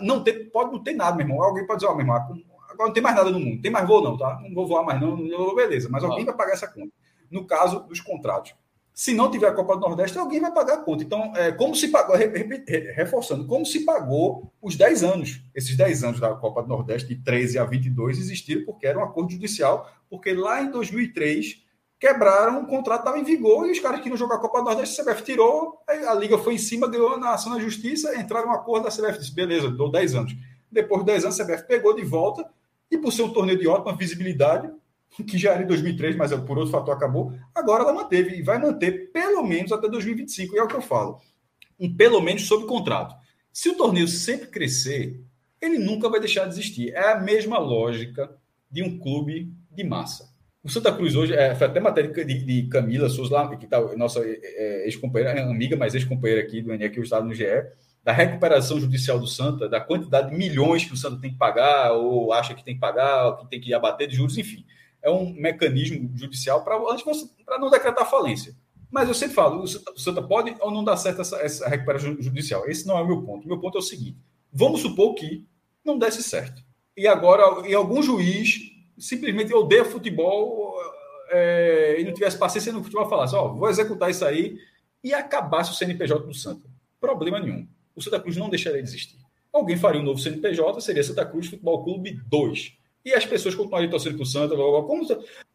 [0.00, 1.42] Não ter, pode não ter nada, meu irmão.
[1.42, 3.60] Alguém pode dizer, ó, oh, meu irmão, agora não tem mais nada no mundo.
[3.60, 4.38] Tem mais voo, não, tá?
[4.42, 5.88] Não vou voar mais, não, não beleza.
[5.90, 6.92] Mas alguém vai pagar essa conta.
[7.30, 8.54] No caso dos contratos.
[9.00, 11.02] Se não tiver a Copa do Nordeste, alguém vai pagar a conta.
[11.02, 12.16] Então, é, como se pagou,
[12.94, 15.40] reforçando, como se pagou os 10 anos.
[15.54, 19.02] Esses 10 anos da Copa do Nordeste, de 13 a 22, existiram porque era um
[19.02, 21.64] acordo judicial, porque lá em 2003
[21.98, 24.64] quebraram, o contrato estava em vigor e os caras que não jogar a Copa do
[24.66, 28.48] Nordeste, a CBF tirou, a Liga foi em cima, ganhou na ação na justiça, entraram
[28.48, 30.36] um acordo da CBF, disse, beleza, dou 10 anos.
[30.70, 32.46] Depois de 10 anos, a CBF pegou de volta
[32.90, 34.70] e por ser um torneio de ótima visibilidade,
[35.10, 38.58] que já era em 2003, mas por outro fator acabou, agora ela manteve e vai
[38.58, 41.20] manter pelo menos até 2025, e é o que eu falo.
[41.78, 43.14] Um pelo menos sob contrato.
[43.52, 45.20] Se o torneio sempre crescer,
[45.60, 46.92] ele nunca vai deixar de existir.
[46.94, 48.30] É a mesma lógica
[48.70, 50.30] de um clube de massa.
[50.62, 54.20] O Santa Cruz hoje, é, foi até matéria de, de Camila Souza, que tá, nossa
[54.20, 57.44] é, é, ex-companheira, é amiga, mas ex-companheira aqui do ENE, que eu estava no GE,
[58.04, 61.92] da recuperação judicial do Santa, da quantidade de milhões que o Santa tem que pagar,
[61.92, 64.64] ou acha que tem que pagar, ou que tem que abater de juros, enfim
[65.02, 68.54] é um mecanismo judicial para não decretar falência.
[68.90, 69.66] Mas eu sempre falo, o
[69.98, 72.68] Santa pode ou não dar certo essa, essa recuperação judicial.
[72.68, 73.44] Esse não é o meu ponto.
[73.44, 74.18] O meu ponto é o seguinte:
[74.52, 75.46] vamos supor que
[75.84, 76.62] não desse certo.
[76.96, 78.58] E agora, e algum juiz
[78.98, 80.74] simplesmente odeia futebol
[81.30, 84.58] é, e não tivesse paciência no futebol falasse, ó, oh, vou executar isso aí
[85.02, 86.68] e acabasse o CNPJ do Santa.
[87.00, 87.66] Problema nenhum.
[87.94, 89.18] O Santa Cruz não deixaria de existir.
[89.52, 93.90] Alguém faria um novo CNPJ, seria Santa Cruz Futebol Clube 2 e as pessoas continuariam
[93.90, 94.56] torcendo para o Santa.
[94.56, 95.06] Como,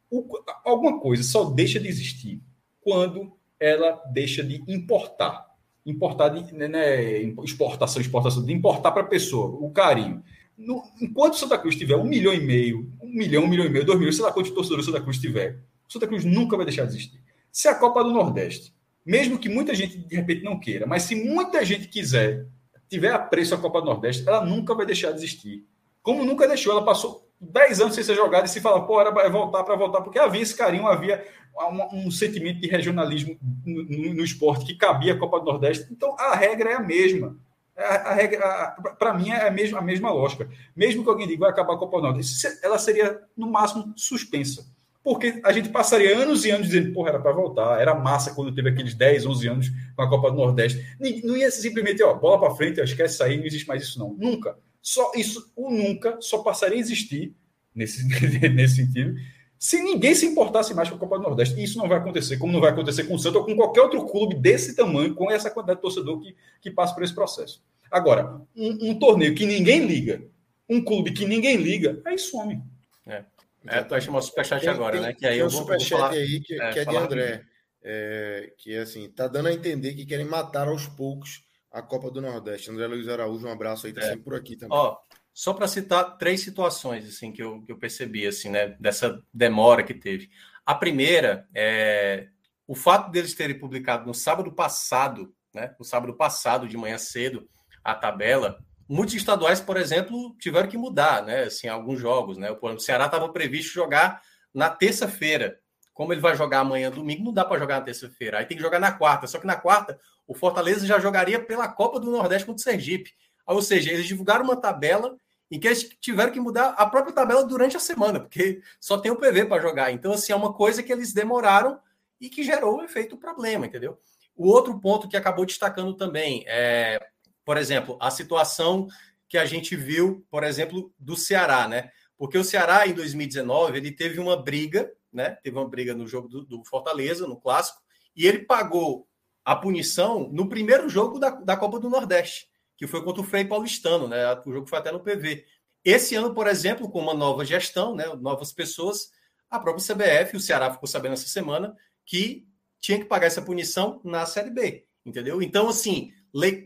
[0.09, 0.27] o,
[0.63, 2.41] alguma coisa só deixa de existir
[2.81, 5.45] quando ela deixa de importar.
[5.85, 10.23] Importar de né, né exportação, exportação, de importar para a pessoa, o carinho.
[10.57, 13.85] No, enquanto Santa Cruz tiver um milhão e meio, um milhão, um milhão e meio,
[13.85, 16.91] dois milhões, sei lá quantos torcedores Santa Cruz tiver, Santa Cruz nunca vai deixar de
[16.91, 17.21] existir.
[17.51, 18.73] Se a Copa do Nordeste,
[19.05, 22.47] mesmo que muita gente de repente não queira, mas se muita gente quiser,
[22.89, 25.65] tiver apreço a Copa do Nordeste, ela nunca vai deixar de existir.
[26.01, 29.29] Como nunca deixou, ela passou 10 anos sem ser jogada e se fala, pô, era
[29.29, 31.23] voltar para voltar, porque havia esse carinho, havia
[31.57, 35.87] um, um sentimento de regionalismo no, no, no, esporte que cabia a Copa do Nordeste.
[35.91, 37.37] Então a regra é a mesma.
[37.77, 40.49] A, a regra, para mim, é a mesma, a mesma lógica.
[40.75, 44.65] Mesmo que alguém diga vai acabar a Copa do Nordeste, ela seria, no máximo, suspensa.
[45.03, 48.55] Porque a gente passaria anos e anos dizendo, porra, era para voltar, era massa quando
[48.55, 50.83] teve aqueles 10, 11 anos com a Copa do Nordeste.
[51.23, 54.13] Não ia simplesmente, ó, bola para frente, esquece isso aí, não existe mais isso, não.
[54.13, 54.57] Nunca.
[54.85, 57.35] Só isso, o nunca só passaria a existir
[57.73, 58.07] nesse,
[58.53, 59.15] nesse sentido
[59.57, 61.59] se ninguém se importasse mais com a Copa do Nordeste.
[61.59, 63.81] E isso não vai acontecer, como não vai acontecer com o Santos ou com qualquer
[63.81, 67.63] outro clube desse tamanho, com essa quantidade de torcedor que, que passa por esse processo.
[67.89, 70.23] Agora, um, um torneio que ninguém liga,
[70.69, 72.61] um clube que ninguém liga, aí some.
[73.07, 73.23] É.
[73.65, 75.13] É, tu acha uma superchat agora, tem, né?
[75.13, 76.11] Que aí eu um superchat falar...
[76.11, 77.43] aí que é, que é de André.
[77.81, 81.43] É, que é assim, tá dando a entender que querem matar aos poucos
[81.75, 82.71] a Copa do Nordeste.
[82.71, 84.05] André Luiz Araújo, um abraço aí, tá é.
[84.05, 84.77] sempre por aqui também.
[84.77, 84.97] Ó,
[85.33, 89.83] só para citar três situações assim que eu, que eu percebi assim, né, dessa demora
[89.83, 90.29] que teve.
[90.65, 92.29] A primeira é
[92.65, 97.47] o fato deles terem publicado no sábado passado, né, no sábado passado de manhã cedo,
[97.83, 98.57] a tabela.
[98.87, 102.49] Muitos estaduais, por exemplo, tiveram que mudar, né, assim, alguns jogos, né?
[102.51, 104.21] O Ceará estava previsto jogar
[104.53, 105.59] na terça-feira.
[105.93, 108.37] Como ele vai jogar amanhã, domingo, não dá para jogar na terça-feira.
[108.39, 109.27] Aí tem que jogar na quarta.
[109.27, 113.11] Só que na quarta o Fortaleza já jogaria pela Copa do Nordeste contra o Sergipe.
[113.45, 115.17] Ou seja, eles divulgaram uma tabela
[115.49, 119.11] em que eles tiveram que mudar a própria tabela durante a semana, porque só tem
[119.11, 119.91] o PV para jogar.
[119.91, 121.79] Então, assim, é uma coisa que eles demoraram
[122.19, 123.99] e que gerou um efeito problema, entendeu?
[124.35, 126.99] O outro ponto que acabou destacando também é,
[127.45, 128.87] por exemplo, a situação
[129.29, 131.91] que a gente viu, por exemplo, do Ceará, né?
[132.17, 135.31] Porque o Ceará, em 2019, ele teve uma briga, né?
[135.43, 137.79] Teve uma briga no jogo do, do Fortaleza, no clássico,
[138.15, 139.07] e ele pagou
[139.45, 143.45] a punição no primeiro jogo da, da Copa do Nordeste, que foi contra o Frei
[143.45, 144.33] Paulistano, né?
[144.43, 145.45] O jogo foi até no PV.
[145.83, 149.11] Esse ano, por exemplo, com uma nova gestão, né, novas pessoas,
[149.49, 152.47] a própria CBF, o Ceará ficou sabendo essa semana que
[152.81, 155.43] tinha que pagar essa punição na Série B, entendeu?
[155.43, 156.11] Então, assim,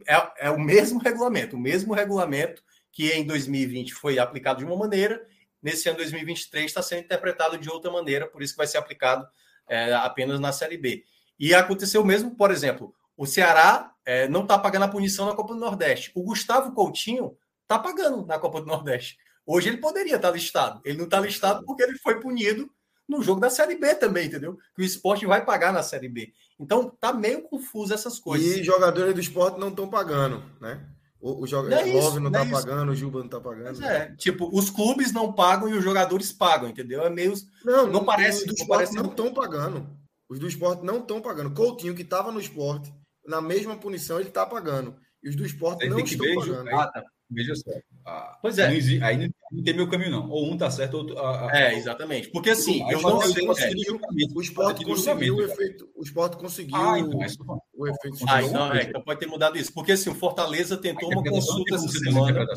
[0.07, 4.77] é, é o mesmo regulamento, o mesmo regulamento que em 2020 foi aplicado de uma
[4.77, 5.22] maneira,
[5.61, 9.27] nesse ano 2023 está sendo interpretado de outra maneira, por isso que vai ser aplicado
[9.68, 11.03] é, apenas na Série B.
[11.40, 15.53] E aconteceu mesmo, por exemplo, o Ceará é, não está pagando a punição na Copa
[15.53, 16.11] do Nordeste.
[16.16, 19.18] O Gustavo Coutinho está pagando na Copa do Nordeste.
[19.45, 20.82] Hoje ele poderia estar tá listado.
[20.84, 22.70] Ele não está listado porque ele foi punido
[23.07, 24.57] no jogo da Série B também, entendeu?
[24.76, 26.32] Que o esporte vai pagar na Série B.
[26.60, 28.57] Então tá meio confuso essas coisas.
[28.57, 30.80] E jogadores do esporte não estão pagando, né?
[31.20, 33.84] O, o jogador é Love não, não tá é pagando, o Juba não tá pagando.
[33.84, 37.03] é, tipo, os clubes não pagam e os jogadores pagam, entendeu?
[37.03, 37.34] É meio.
[37.66, 38.45] Não, não parece.
[38.45, 39.86] Os esporte não estão pagando.
[40.30, 41.53] Os do esporte não estão pagando.
[41.53, 42.93] Coutinho, que estava no esporte,
[43.26, 44.95] na mesma punição, ele está pagando.
[45.23, 46.69] E os do esporte não estão ver, pagando.
[46.69, 47.03] Ah, tá.
[47.31, 47.69] Veja só.
[48.06, 48.68] Ah, pois é.
[48.68, 50.30] Não existe, aí não tem meu caminho, não.
[50.30, 51.19] Ou um tá certo, ou outro.
[51.19, 52.30] Ah, é, exatamente.
[52.30, 53.45] Porque assim, eu não sei.
[53.45, 53.91] É,
[54.34, 55.89] o esporte conseguiu o efeito.
[55.95, 57.27] O esporte conseguiu ah, então, é
[57.76, 58.18] o efeito.
[58.27, 59.72] Ah, então, é, então pode ter mudado isso.
[59.73, 62.47] Porque assim, o Fortaleza tentou uma consulta essa semana.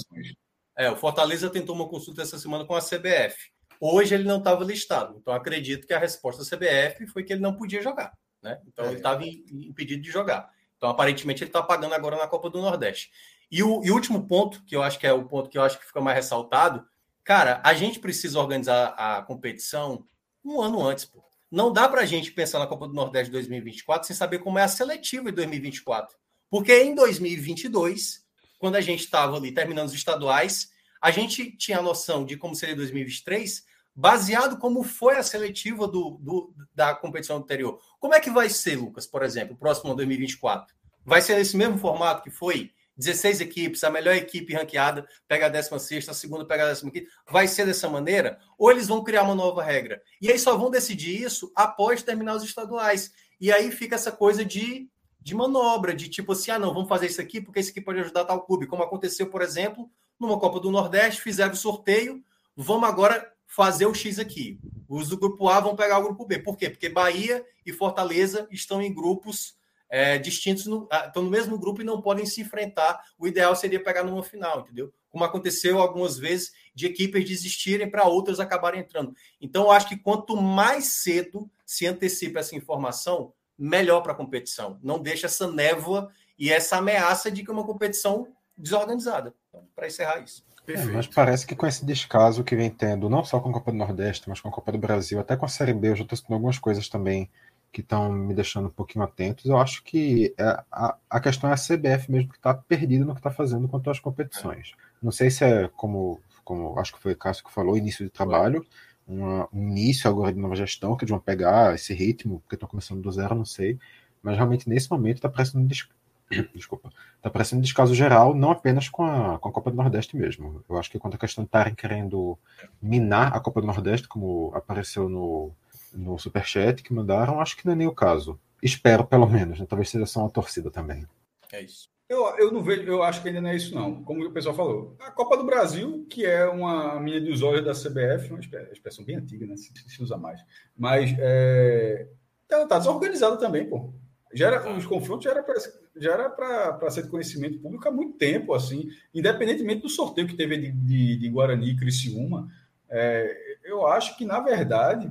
[0.79, 3.52] É, o Fortaleza tentou uma consulta essa semana com a CBF.
[3.85, 5.17] Hoje ele não estava listado.
[5.19, 8.17] Então acredito que a resposta da CBF foi que ele não podia jogar.
[8.41, 8.61] Né?
[8.69, 8.89] Então é.
[8.91, 10.49] ele estava impedido de jogar.
[10.77, 13.11] Então aparentemente ele está pagando agora na Copa do Nordeste.
[13.51, 15.81] E o e último ponto, que eu acho que é o ponto que eu acho
[15.81, 16.87] que fica mais ressaltado,
[17.25, 20.07] cara, a gente precisa organizar a competição
[20.45, 21.21] um ano antes, pô.
[21.51, 24.63] Não dá para a gente pensar na Copa do Nordeste 2024 sem saber como é
[24.63, 26.17] a seletiva em 2024.
[26.49, 28.25] Porque em 2022,
[28.61, 32.55] quando a gente estava ali terminando os estaduais, a gente tinha a noção de como
[32.55, 37.79] seria 2023, baseado como foi a seletiva do, do, da competição anterior.
[38.01, 40.75] Como é que vai ser, Lucas, por exemplo, próximo 2024?
[41.05, 42.73] Vai ser nesse mesmo formato que foi?
[42.97, 47.07] 16 equipes, a melhor equipe ranqueada pega a 16, a segunda pega a 15.
[47.29, 48.39] Vai ser dessa maneira?
[48.59, 50.03] Ou eles vão criar uma nova regra?
[50.21, 53.13] E aí só vão decidir isso após terminar os estaduais.
[53.41, 54.89] E aí fica essa coisa de,
[55.21, 58.01] de manobra, de tipo assim, ah, não, vamos fazer isso aqui porque isso aqui pode
[58.01, 58.67] ajudar tal clube.
[58.67, 59.91] Como aconteceu, por exemplo,
[60.21, 62.23] numa Copa do Nordeste, fizeram o sorteio,
[62.55, 64.59] vamos agora fazer o X aqui.
[64.89, 66.39] Os do grupo A vão pegar o grupo B.
[66.39, 66.71] Por quê?
[66.71, 69.55] Porque Bahia e Fortaleza estão em grupos
[69.91, 73.05] é, distintos, no, ah, estão no mesmo grupo e não podem se enfrentar.
[73.19, 74.91] O ideal seria pegar numa final, entendeu?
[75.11, 79.15] Como aconteceu algumas vezes de equipes desistirem para outras acabarem entrando.
[79.39, 84.79] Então, eu acho que quanto mais cedo se antecipa essa informação, melhor para a competição.
[84.83, 88.27] Não deixa essa névoa e essa ameaça de que é uma competição
[88.57, 89.35] desorganizada.
[89.51, 90.43] Então, para encerrar isso.
[90.67, 93.73] É, mas parece que com esse descaso que vem tendo, não só com a Copa
[93.73, 96.03] do Nordeste, mas com a Copa do Brasil, até com a Série B, eu já
[96.03, 97.29] estou citando algumas coisas também
[97.73, 99.47] que estão me deixando um pouquinho atentos.
[99.47, 103.15] Eu acho que é, a, a questão é a CBF mesmo que está perdida no
[103.15, 104.73] que está fazendo quanto às competições.
[105.03, 108.11] Não sei se é como, como acho que foi o Cássio que falou, início de
[108.11, 108.65] trabalho,
[109.07, 112.69] uma, um início agora de nova gestão, que eles vão pegar esse ritmo, porque estão
[112.69, 113.79] começando do zero, não sei.
[114.23, 115.89] Mas realmente nesse momento está parecendo des...
[116.55, 120.65] desculpa, está parecendo descaso geral, não apenas com a, com a Copa do Nordeste mesmo.
[120.69, 122.39] Eu acho que quanto à questão de estarem querendo
[122.81, 125.53] minar a Copa do Nordeste, como apareceu no
[125.95, 128.41] no superchat que mandaram, acho que não é nem o caso.
[128.63, 129.67] Espero, pelo menos, né?
[129.69, 131.07] talvez seja só uma torcida também.
[131.53, 131.91] É isso.
[132.09, 134.03] Eu, eu não vejo, eu acho que ainda não é isso, não.
[134.05, 134.97] Como o pessoal falou.
[135.01, 138.41] A Copa do Brasil, que é uma mina dos olhos da CBF, uma
[138.71, 139.57] expressão bem antiga, né?
[139.57, 140.41] Se, se usa mais.
[140.77, 142.07] Mas é,
[142.51, 143.95] ela tá desorganizada também, pô.
[144.35, 148.89] Já era, os confrontos já era para ser de conhecimento público há muito tempo, assim,
[149.15, 152.49] independentemente do sorteio que teve de, de, de Guarani e Criciúma,
[152.89, 155.11] é, eu acho que, na verdade,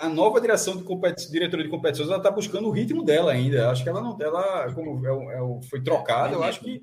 [0.00, 3.70] a, nova direção de diretora de competições, está buscando o ritmo dela ainda.
[3.70, 6.82] Acho que ela não, ela como é, é, foi trocada, eu acho que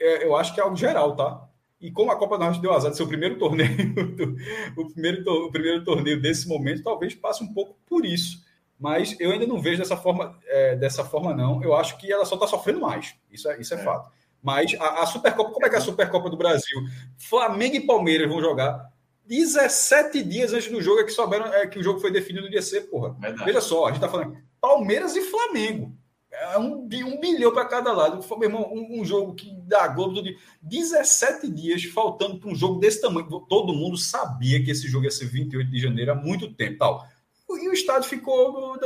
[0.00, 1.48] é, eu acho que é algo geral, tá?
[1.80, 3.70] E como a Copa do Norte deu azar de ser o primeiro torneio,
[4.76, 8.40] o, primeiro, o primeiro torneio desse momento, talvez passe um pouco por isso.
[8.82, 11.62] Mas eu ainda não vejo dessa forma, é, dessa forma não.
[11.62, 13.14] Eu acho que ela só está sofrendo mais.
[13.30, 13.84] Isso é, isso é, é.
[13.84, 14.10] fato.
[14.42, 16.80] Mas a, a Supercopa, como é que é a Supercopa do Brasil?
[17.16, 18.90] Flamengo e Palmeiras vão jogar
[19.24, 22.50] 17 dias antes do jogo é que souberam é, que o jogo foi definido no
[22.50, 23.14] dia C, porra.
[23.20, 23.44] Verdade.
[23.44, 25.96] Veja só, a gente tá falando Palmeiras e Flamengo.
[26.32, 28.26] É um, um bilhão para cada lado.
[28.36, 32.80] Meu irmão, um, um, jogo que dá Globo de 17 dias faltando para um jogo
[32.80, 33.28] desse tamanho.
[33.48, 36.78] Todo mundo sabia que esse jogo ia ser 28 de janeiro há muito tempo.
[36.78, 37.06] Tal.
[37.58, 38.78] E o estádio ficou.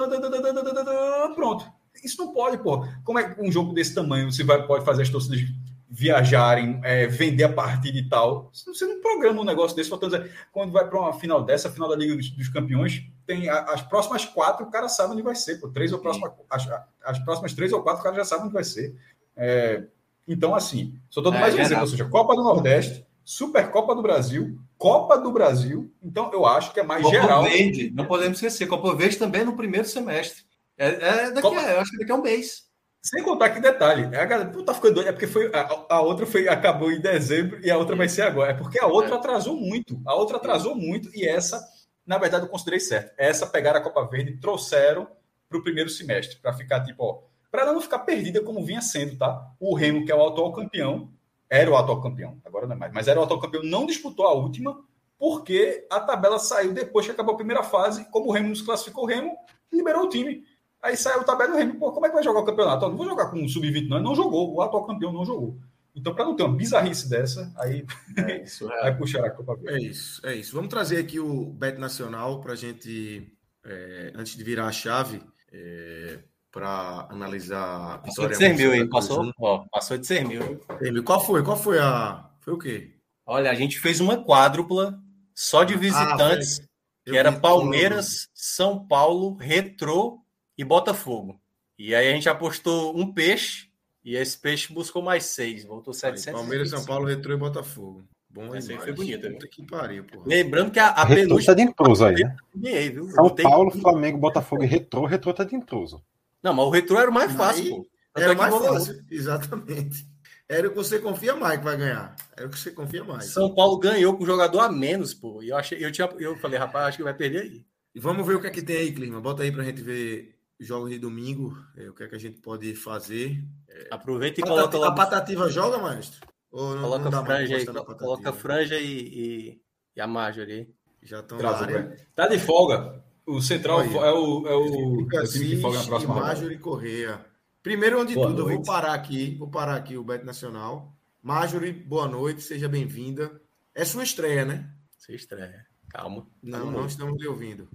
[1.34, 1.70] Pronto.
[2.04, 3.00] Isso não pode, porra.
[3.04, 5.40] Como é que um jogo desse tamanho você vai, pode fazer as torcidas
[5.88, 8.50] viajarem, é, vender a partida e tal.
[8.52, 11.88] Você não programa um negócio desse, faltando dizer, quando vai para uma final dessa, final
[11.88, 15.34] da Liga dos, dos Campeões, tem a, as próximas quatro, o cara sabe onde vai
[15.34, 15.60] ser.
[15.60, 16.68] Pô, três ou próxima, as,
[17.02, 18.94] as, próximas três ou quatro, o cara já sabe onde vai ser.
[19.36, 19.84] É,
[20.26, 24.02] então, assim, só dando é, mais um exemplo, ou seja, Copa do Nordeste, Supercopa do
[24.02, 25.92] Brasil, Copa do Brasil.
[26.02, 27.44] Então, eu acho que é mais Copa geral.
[27.44, 28.66] Verde, não podemos esquecer.
[28.66, 30.44] Copa Verde também no primeiro semestre.
[30.76, 31.60] É, é daqui, Copa...
[31.60, 32.66] a, acho que daqui a um mês.
[33.02, 36.26] Sem contar que detalhe, a galera tá ficando doida, é porque foi, a, a, outra
[36.26, 38.50] foi, acabou em dezembro e a outra vai ser agora.
[38.50, 39.18] É porque a outra é.
[39.18, 40.00] atrasou muito.
[40.04, 41.64] A outra atrasou muito e essa,
[42.04, 43.14] na verdade, eu considerei certo.
[43.16, 45.06] Essa pegaram a Copa Verde e trouxeram
[45.48, 48.80] para o primeiro semestre, para ficar tipo, ó, para ela não ficar perdida como vinha
[48.80, 49.52] sendo, tá?
[49.60, 51.08] O Remo, que é o atual campeão,
[51.48, 54.26] era o atual campeão, agora não é mais, mas era o atual campeão, não disputou
[54.26, 54.82] a última,
[55.18, 59.04] porque a tabela saiu depois que acabou a primeira fase, como o Remo nos classificou,
[59.04, 59.32] o Remo
[59.72, 60.44] liberou o time.
[60.82, 62.84] Aí saiu o tabela do Remo, pô, como é que vai jogar o campeonato?
[62.84, 63.96] Eu não vou jogar com um sub-20, não.
[63.96, 65.58] Ele não jogou, o atual campeão não jogou.
[65.94, 67.86] Então, para não ter uma bizarrice dessa, aí
[68.18, 68.82] é isso, é.
[68.82, 70.54] vai puxar a Copa É isso, é isso.
[70.54, 73.32] Vamos trazer aqui o Bet Nacional para a gente,
[73.64, 76.18] é, antes de virar a chave, é,
[76.56, 78.00] para analisar.
[78.00, 80.60] Passou de 100 mil aí, passou, ó, passou de 100 mil.
[80.82, 81.04] 100 mil.
[81.04, 81.42] Qual foi?
[81.44, 82.30] Qual foi a.
[82.40, 82.94] Foi o quê?
[83.26, 84.98] Olha, a gente fez uma quádrupla
[85.34, 86.64] só de ah, visitantes, ah,
[87.04, 90.18] que era Palmeiras, São Paulo, Retrô
[90.56, 91.38] e Botafogo.
[91.78, 93.68] E aí a gente apostou um peixe
[94.02, 96.40] e esse peixe buscou mais seis, voltou 700.
[96.40, 98.02] Palmeiras, São Paulo, Retrô e Botafogo.
[98.30, 99.30] Bom Essa aí foi bonita.
[99.30, 100.24] Puta que pariu, porra.
[100.26, 101.44] Lembrando que a, a penúltima...
[101.44, 102.22] tá de intruso aí,
[102.54, 102.88] né?
[102.88, 103.10] Viu?
[103.10, 106.02] São Paulo, Flamengo, Botafogo e Retrô, Retrô tá de intruso.
[106.46, 107.86] Não, mas o Retrô era o mais fácil, aí, pô.
[108.16, 110.06] Era o mais fácil, exatamente.
[110.48, 112.14] Era o que você confia mais que vai ganhar.
[112.36, 113.24] Era o que você confia mais.
[113.24, 115.42] São Paulo ganhou com o jogador a menos, pô.
[115.42, 117.66] E eu achei, eu tinha, eu falei, rapaz, acho que vai perder aí.
[117.92, 119.20] E vamos ver o que é que tem aí, Clima.
[119.20, 122.38] Bota aí pra gente ver jogos de domingo, é, o que é que a gente
[122.38, 123.42] pode fazer.
[123.68, 123.88] É...
[123.90, 124.88] Aproveita e Patati, coloca.
[124.88, 126.20] A patativa joga, maestro?
[126.52, 129.60] Não, coloca não franja aí, coloca a franja e, e,
[129.96, 131.96] e, a Marjorie Já estão área.
[132.14, 133.04] Tá de folga.
[133.26, 137.26] O central é o, é o, é o time de folga na próxima Marjorie Correia.
[137.60, 138.52] Primeiro, onde boa tudo, noite.
[138.52, 140.96] eu vou parar aqui, vou parar aqui o Bet Nacional.
[141.20, 143.42] Marjorie, boa noite, seja bem-vinda.
[143.74, 144.70] É sua estreia, né?
[144.96, 145.66] Sua estreia.
[145.90, 146.24] Calma.
[146.40, 146.78] Não, Calma.
[146.78, 147.68] não estamos lhe ouvindo.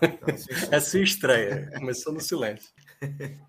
[0.72, 1.70] é sua estreia.
[1.76, 2.70] Começou no silêncio.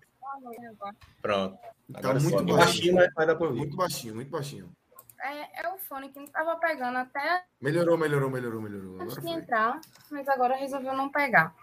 [1.22, 1.58] Pronto.
[2.02, 3.60] Tá muito baixinho, mas vai dar para ouvir.
[3.60, 4.70] Muito baixinho, muito baixinho.
[5.22, 7.44] É, é o fone que não estava pegando até.
[7.60, 9.02] Melhorou, melhorou, melhorou, melhorou.
[9.02, 9.80] Antes de entrar,
[10.10, 11.54] mas agora resolveu não pegar.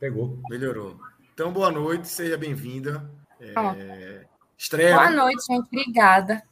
[0.00, 0.38] Pegou.
[0.48, 0.98] Melhorou.
[1.34, 3.08] Então, boa noite, seja bem-vinda.
[3.40, 4.24] É...
[4.56, 4.94] Estreia.
[4.94, 5.66] Boa noite, gente.
[5.66, 6.42] Obrigada.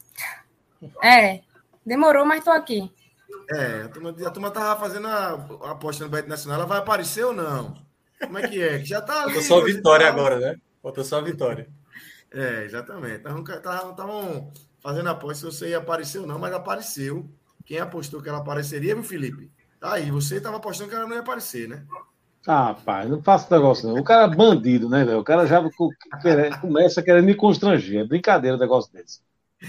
[1.02, 1.42] É,
[1.84, 2.92] demorou, mas estou aqui.
[3.50, 5.28] É, a turma, a turma tava fazendo a,
[5.64, 7.74] a aposta no Bet Nacional, ela vai aparecer ou não?
[8.20, 8.84] Como é que é?
[8.84, 9.34] Já tá ali.
[9.34, 10.56] Falta só a vitória agora, né?
[10.82, 11.68] Falta só a vitória.
[12.30, 13.26] É, exatamente.
[13.26, 17.28] Estavam fazendo aposta se você ia aparecer ou não, mas apareceu.
[17.64, 19.50] Quem apostou que ela apareceria, viu, Felipe?
[19.78, 21.86] Tá aí, você estava apostando que ela não ia aparecer, né?
[22.46, 24.00] Ah, pai, não faça negócio não.
[24.00, 25.20] O cara é bandido, né, velho?
[25.20, 25.62] O cara já
[26.60, 28.00] começa querendo me constranger.
[28.00, 29.20] É brincadeira um negócio desse.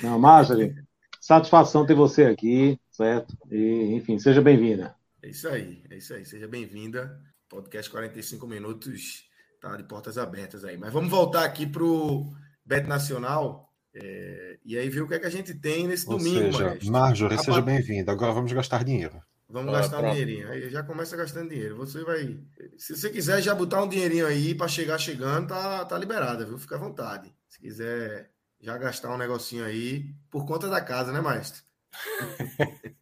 [0.02, 0.74] Não, Marjorie,
[1.20, 3.36] satisfação ter você aqui, certo?
[3.52, 4.96] E, enfim, seja bem-vinda.
[5.22, 6.26] É isso aí, é isso aí.
[6.26, 7.20] Seja bem-vinda.
[7.50, 9.26] Podcast 45 minutos,
[9.60, 10.78] tá de portas abertas aí.
[10.78, 12.26] Mas vamos voltar aqui pro
[12.66, 13.71] Bet Nacional.
[13.94, 16.54] É, e aí ver o que é que a gente tem nesse Ou domingo.
[16.54, 18.12] Seja, Marjorie, seja bem-vinda.
[18.12, 19.22] Agora vamos gastar dinheiro.
[19.50, 20.12] Vamos ah, gastar pronto.
[20.12, 20.50] um dinheirinho.
[20.50, 21.76] Aí já começa gastando dinheiro.
[21.76, 22.40] Você vai.
[22.78, 26.58] Se você quiser já botar um dinheirinho aí para chegar chegando, tá, tá liberada, viu?
[26.58, 27.34] Fica à vontade.
[27.50, 28.32] Se quiser
[28.62, 31.62] já gastar um negocinho aí, por conta da casa, né, maestro?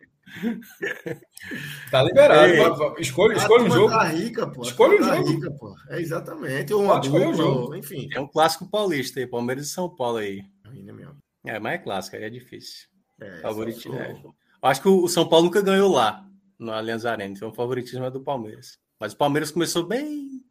[1.92, 2.96] tá liberado.
[3.00, 3.90] Escolha, escolha um jogo.
[3.92, 4.64] Tá rica, pô.
[4.64, 5.30] Escolha um tá jogo.
[5.30, 5.76] Rica, pô.
[5.90, 6.74] É exatamente.
[6.74, 7.76] Ou uma dupla, um jogo.
[7.76, 8.10] enfim.
[8.12, 10.44] É um clássico paulista aí, Palmeiras e São Paulo aí.
[11.46, 12.88] É, mas é clássico, aí é difícil.
[13.20, 14.22] É, Favorito, é.
[14.62, 16.26] Acho que o São Paulo nunca ganhou lá,
[16.58, 18.78] no Allianz Arena, então o favoritismo é do Palmeiras.
[19.00, 20.44] Mas o Palmeiras começou bem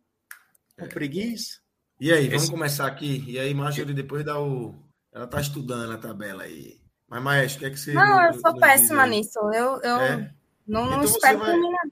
[0.78, 0.89] com é.
[0.89, 1.59] preguiça.
[2.01, 2.53] E aí, vamos Esse...
[2.53, 3.24] começar aqui.
[3.27, 4.74] E aí, Marjorie, depois dá o.
[5.12, 6.81] Ela tá estudando a tabela aí.
[7.09, 7.93] Mas, Maestro, o que é que você.
[7.93, 9.39] Não, eu sou péssima nisso.
[9.53, 10.35] Eu, eu é?
[10.66, 11.51] não, não então espero vai...
[11.51, 11.82] terminar.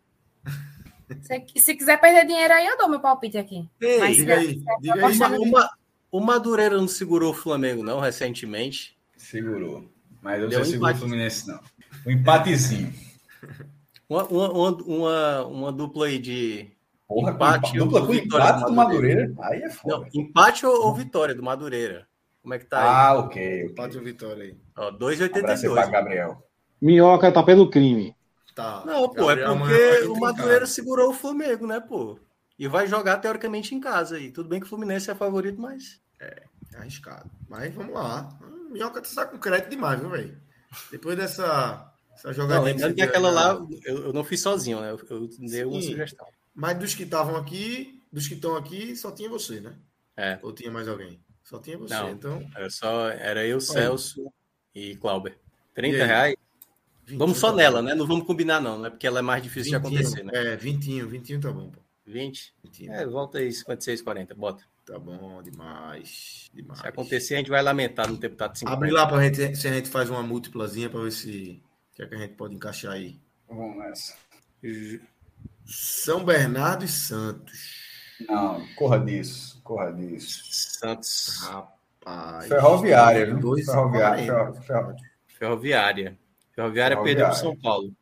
[1.22, 3.70] Se, se quiser perder dinheiro aí, eu dou meu palpite aqui.
[3.80, 4.60] Ei, Mas, diga aí.
[4.80, 5.16] Diga aí.
[5.16, 5.70] Uma, uma,
[6.10, 8.96] o Madureira não segurou o Flamengo, não, recentemente?
[9.16, 9.90] Segurou.
[10.22, 11.60] Mas eu não segurou o Fluminense, não.
[12.06, 12.92] Um empatezinho.
[14.08, 16.70] Uma, uma, uma, uma, dupla aí de
[17.08, 17.76] Porra, empate.
[17.76, 19.34] Dupla com empate do Madureira.
[19.40, 19.96] Aí é foda.
[19.96, 22.06] Não, empate ou, ou, vitória do Madureira?
[22.40, 22.86] Como é que tá aí?
[22.86, 23.64] Ah, ok.
[23.64, 24.56] Empate ou vitória aí.
[24.76, 25.90] Ó, 2,82.
[25.90, 26.40] Gabriel.
[26.80, 28.14] Minhoca tá pelo crime.
[28.54, 28.84] Tá.
[28.86, 32.16] Não, pô, Gabriel, é porque o Madureira segurou o Flamengo, né, pô?
[32.58, 34.30] E vai jogar teoricamente em casa aí.
[34.30, 36.00] Tudo bem que o Fluminense é favorito, mas.
[36.20, 37.30] É, é arriscado.
[37.48, 38.28] Mas vamos lá.
[38.70, 40.36] Minhoca tá com crédito demais, viu, velho?
[40.90, 42.62] Depois dessa essa jogada.
[42.62, 44.90] lembrando que aquela lá eu, eu, não fiz sozinho, né?
[44.90, 46.26] Eu, eu dei Sim, uma sugestão.
[46.54, 49.74] Mas dos que estavam aqui, dos que estão aqui, só tinha você, né?
[50.16, 50.38] É.
[50.42, 51.20] Ou tinha mais alguém?
[51.44, 52.50] Só tinha você, não, então.
[52.56, 54.32] Era só era eu, Celso
[54.74, 55.38] e Clauber.
[55.74, 56.36] 30 e reais.
[57.06, 57.94] vamos só tá nela, né?
[57.94, 58.88] Não vamos combinar, não, né?
[58.88, 60.32] Porque ela é mais difícil 20, de acontecer, né?
[60.34, 61.80] É, 20, 20 tá bom, pô.
[62.06, 62.54] 20?
[62.64, 64.64] 20 é, volta aí, 56, 40, bota.
[64.86, 66.80] Tá bom, demais, demais.
[66.80, 68.76] Se acontecer, a gente vai lamentar no tempo tá de 50.
[68.76, 71.60] Abre lá pra gente, se a gente faz uma múltiplazinha pra ver se
[71.92, 73.20] o que, é que a gente pode encaixar aí.
[73.48, 74.14] Vamos nessa.
[75.64, 77.84] São Bernardo e Santos.
[78.28, 80.44] Não, corra disso, corra disso.
[80.52, 81.40] Santos.
[81.42, 82.46] Rapaz.
[82.46, 83.40] Ferroviária, viu?
[83.40, 84.24] Dois Ferroviária.
[84.24, 84.96] Ferroviária.
[85.26, 86.18] Ferroviária.
[86.54, 87.92] Ferroviária perdeu para São Paulo.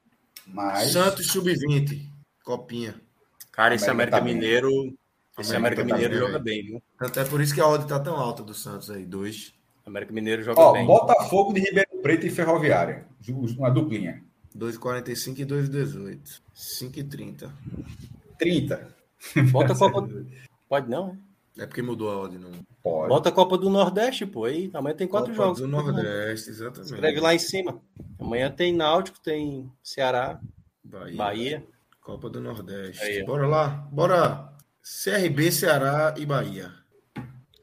[0.47, 0.93] Mas...
[0.93, 2.07] Santos sub-20,
[2.45, 3.01] copinha.
[3.55, 4.99] Cara, esse América, América tá Mineiro.
[5.39, 6.83] Esse América, América tá Mineiro tá joga bem, viu?
[6.99, 9.55] Até por isso que a odd tá tão alta do Santos aí, dois.
[9.87, 10.87] América Mineiro joga Ó, bem.
[10.87, 13.07] Botafogo de Ribeirão Preto e Ferroviária.
[13.29, 14.23] Uma duplinha.
[14.57, 16.41] 2,45 e 2,18.
[16.55, 17.51] 5,30.
[18.39, 18.95] 30.
[19.51, 20.09] Bota a Copa.
[20.69, 21.17] Pode não?
[21.57, 22.51] É porque mudou a ordem, não.
[22.83, 23.09] Pode.
[23.09, 24.45] Bota a Copa do Nordeste, pô.
[24.45, 25.61] Aí amanhã tem quatro Copa jogos.
[25.61, 26.93] do Nordeste, exatamente.
[26.93, 27.81] Escreve lá em cima.
[28.19, 30.41] Amanhã tem Náutico, tem Ceará,
[30.83, 31.17] Bahia.
[31.17, 31.65] Bahia.
[32.05, 33.03] Copa do Nordeste.
[33.03, 33.69] Aí, Bora lá.
[33.91, 34.53] Bora.
[34.83, 36.71] CRB, Ceará e Bahia.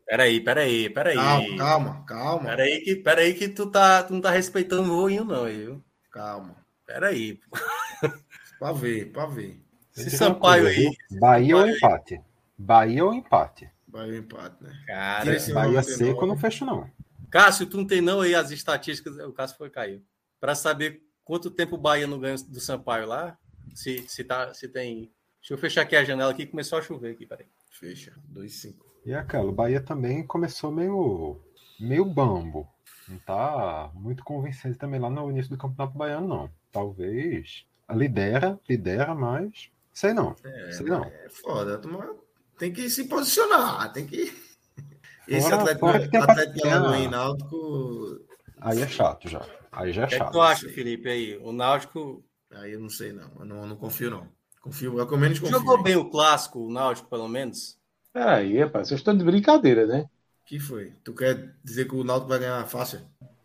[0.04, 1.16] Peraí, peraí, peraí.
[1.16, 2.50] Calma, calma, calma.
[2.50, 5.84] Peraí que, peraí que tu, tá, tu não tá respeitando o voinho, não, viu?
[6.12, 6.56] Calma.
[6.88, 7.40] Peraí.
[8.58, 9.64] pra ver, pra ver.
[9.92, 10.90] Se Sampaio aí.
[11.20, 12.20] Bahia ou empate?
[12.58, 13.70] Bahia ou empate?
[13.88, 14.72] Bahia ou empate, né?
[14.88, 16.90] Cara, Bahia seco eu não fecho, não.
[17.30, 19.18] Cássio, tu não tem não aí as estatísticas.
[19.20, 20.04] O Cássio foi cair.
[20.40, 23.38] Para saber quanto tempo o Bahia não ganha do Sampaio lá.
[23.76, 25.11] Se, se, tá, se tem.
[25.39, 27.48] Deixa eu fechar aqui a janela aqui, começou a chover aqui, peraí.
[27.69, 28.76] Fecha, 2,5.
[29.06, 31.39] E aquela, o Bahia também começou meio,
[31.80, 32.68] meio bambo.
[33.07, 36.52] Não tá muito convincente também lá no início do Campeonato Baiano, não.
[36.72, 40.35] Talvez lidera, lidera, mas sei não.
[40.43, 41.03] É, sei não.
[41.03, 41.81] É foda,
[42.57, 44.31] tem que se posicionar, tem que.
[45.27, 48.19] Esse fora, Atlético, fora que Atlético Alagoinha Náutico.
[48.60, 49.45] Aí é chato já.
[49.72, 50.22] Aí já é chato.
[50.22, 51.38] O que, tu acha, Felipe, aí?
[51.38, 52.23] O Náutico.
[52.53, 53.30] Aí eu não sei, não.
[53.40, 54.28] Eu não, não confio, não.
[54.61, 55.57] Confio, é eu menos confio.
[55.57, 57.78] Jogou bem o clássico, o Náutico, pelo menos?
[58.14, 60.07] Peraí, rapaz, vocês estão de brincadeira, né?
[60.52, 60.94] que foi?
[61.02, 62.99] Tu quer dizer que o Náutico vai ganhar fácil?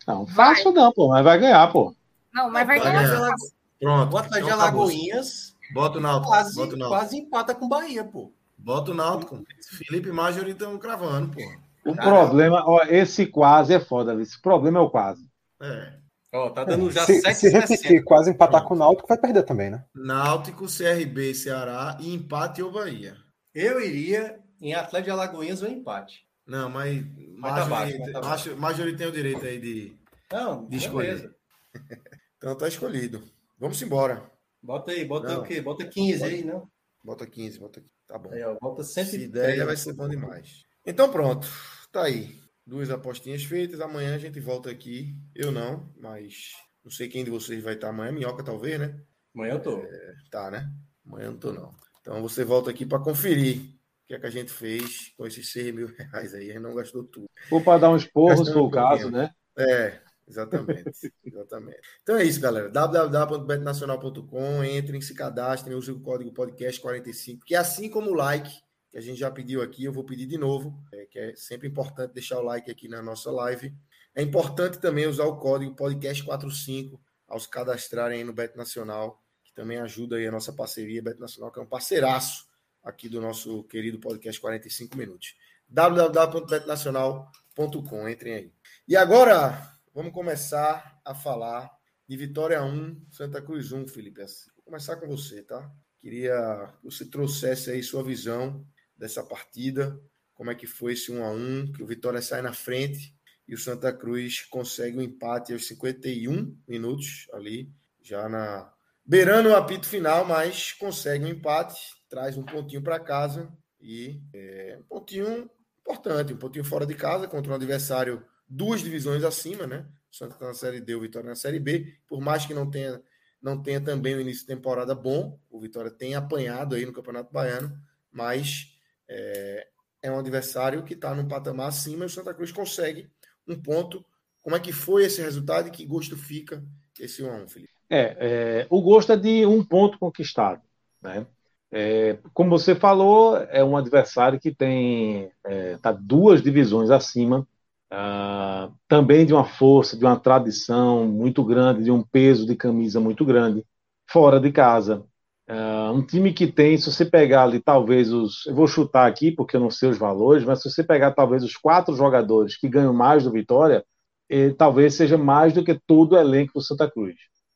[0.04, 0.82] Não, fácil vai.
[0.82, 1.94] não, pô, mas vai ganhar, pô.
[2.34, 3.08] Não, mas vai, vai ganhar.
[3.08, 3.34] ganhar.
[3.78, 4.10] Pronto.
[4.10, 5.54] Bota então, de Alagoinhas.
[5.72, 6.32] Bota o Náutico.
[6.32, 6.98] Quase, bota o Náutico.
[6.98, 8.32] quase empata com o Bahia, pô.
[8.58, 9.40] Bota o Náutico.
[9.70, 11.40] Felipe e Majori estão cravando, pô.
[11.88, 12.26] O Caramba.
[12.26, 15.24] problema, ó, esse quase é foda, esse problema é o quase.
[15.62, 15.92] É.
[16.32, 18.68] Ó, tá dando já se, 7 Se repetir quase empatar Pronto.
[18.68, 19.84] com o Náutico, vai perder também, né?
[19.94, 23.16] Náutico, CRB, Ceará e empate ou Bahia.
[23.54, 26.26] Eu iria em Atlético de Alagoinhas ou empate.
[26.46, 27.04] Não, mas
[27.36, 29.96] Majori, tá tá Majori tem o direito aí de,
[30.32, 31.34] Não, de escolher.
[32.36, 33.22] então tá escolhido.
[33.58, 34.30] Vamos embora.
[34.62, 35.40] Bota aí, bota não.
[35.40, 35.60] o quê?
[35.60, 36.70] Bota 15 bota, aí, não?
[37.02, 37.92] Bota 15, bota 15.
[38.06, 38.30] Tá bom.
[38.30, 40.64] Aí, ó, bota 100 Se der, vai ser bom demais.
[40.84, 41.48] Então pronto,
[41.90, 42.38] tá aí.
[42.66, 43.80] Duas apostinhas feitas.
[43.80, 45.14] Amanhã a gente volta aqui.
[45.34, 46.52] Eu não, mas
[46.84, 48.10] não sei quem de vocês vai estar amanhã.
[48.10, 49.01] Minhoca, talvez, né?
[49.34, 49.78] Amanhã eu tô.
[49.78, 50.68] É, tá, né?
[51.06, 51.74] Amanhã eu não tô, não.
[52.01, 55.51] Então você volta aqui para conferir o que é que a gente fez com esses
[55.52, 56.51] 6 mil reais aí.
[56.51, 57.26] A gente não gastou tudo.
[57.51, 59.30] Ou para dar uns porros, se for o caso, né?
[59.56, 61.12] É, exatamente.
[61.24, 61.80] exatamente.
[62.02, 62.68] Então é isso, galera.
[62.68, 64.64] www.betnacional.com.
[64.64, 68.51] Entrem, se cadastrem, usem o código podcast45, que assim como o like,
[68.97, 71.68] que a gente já pediu aqui, eu vou pedir de novo, é, que é sempre
[71.68, 73.77] importante deixar o like aqui na nossa live.
[74.14, 76.98] É importante também usar o código podcast45
[77.28, 81.20] ao se cadastrarem aí no Bet Nacional, que também ajuda aí a nossa parceria, Bet
[81.20, 82.47] Nacional, que é um parceiraço
[82.82, 85.36] aqui do nosso querido podcast 45 minutos.
[85.68, 88.51] www.betnacional.com, entrem aí.
[88.89, 91.70] E agora, vamos começar a falar
[92.09, 94.23] de Vitória 1, Santa Cruz 1, Felipe.
[94.23, 95.70] Vou começar com você, tá?
[95.98, 98.66] Queria que você trouxesse aí sua visão
[98.97, 100.01] dessa partida,
[100.35, 103.14] como é que foi esse 1 a 1 que o Vitória sai na frente
[103.48, 107.70] e o Santa Cruz consegue o um empate aos 51 minutos ali,
[108.02, 108.73] já na
[109.05, 114.78] beirando o apito final, mas consegue um empate traz um pontinho para casa e é,
[114.81, 115.51] um pontinho
[115.81, 119.86] importante, um pontinho fora de casa contra um adversário duas divisões acima, né?
[120.10, 121.94] Santa tá na Série D, o Vitória na Série B.
[122.09, 123.02] Por mais que não tenha,
[123.43, 127.32] não tenha também o início de temporada bom, o Vitória tem apanhado aí no Campeonato
[127.32, 127.77] Baiano,
[128.10, 128.75] mas
[129.08, 129.66] é,
[130.02, 133.10] é um adversário que está num patamar acima e o Santa Cruz consegue
[133.46, 134.04] um ponto.
[134.42, 136.62] Como é que foi esse resultado e que gosto fica
[136.98, 137.72] esse 1 a 1, Felipe?
[137.88, 140.60] É, é, o gosto é de um ponto conquistado,
[141.00, 141.26] né?
[141.70, 147.46] É, como você falou, é um adversário que tem é, tá duas divisões acima,
[147.90, 153.00] ah, também de uma força, de uma tradição muito grande, de um peso de camisa
[153.00, 153.64] muito grande,
[154.08, 155.04] fora de casa.
[155.48, 158.47] Ah, um time que tem, se você pegar ali, talvez os.
[158.47, 161.44] Eu vou chutar aqui, porque eu não sei os valores, mas se você pegar talvez
[161.44, 163.85] os quatro jogadores que ganham mais do Vitória,
[164.28, 167.14] eh, talvez seja mais do que todo o elenco do Santa Cruz.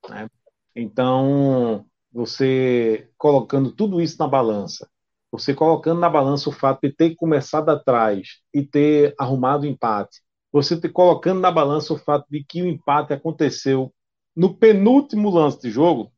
[0.08, 0.28] Né?
[0.74, 4.88] Então, você colocando tudo isso na balança,
[5.30, 10.20] você colocando na balança o fato de ter começado atrás e ter arrumado o empate,
[10.52, 13.92] você ter colocando na balança o fato de que o empate aconteceu
[14.34, 16.12] no penúltimo lance de jogo,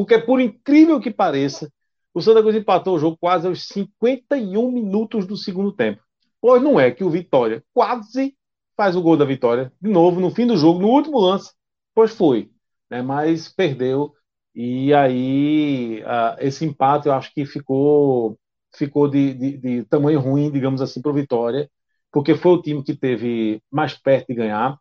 [0.00, 1.70] porque por incrível que pareça,
[2.14, 6.02] o Santa Cruz empatou o jogo quase aos 51 minutos do segundo tempo.
[6.40, 8.34] Pois não é que o Vitória quase
[8.74, 11.52] faz o gol da vitória, de novo, no fim do jogo, no último lance,
[11.94, 12.50] pois foi,
[12.88, 13.02] né?
[13.02, 14.14] mas perdeu.
[14.54, 18.38] E aí, uh, esse empate eu acho que ficou,
[18.74, 21.70] ficou de, de, de tamanho ruim, digamos assim, para o Vitória,
[22.10, 24.72] porque foi o time que teve mais perto de ganhar,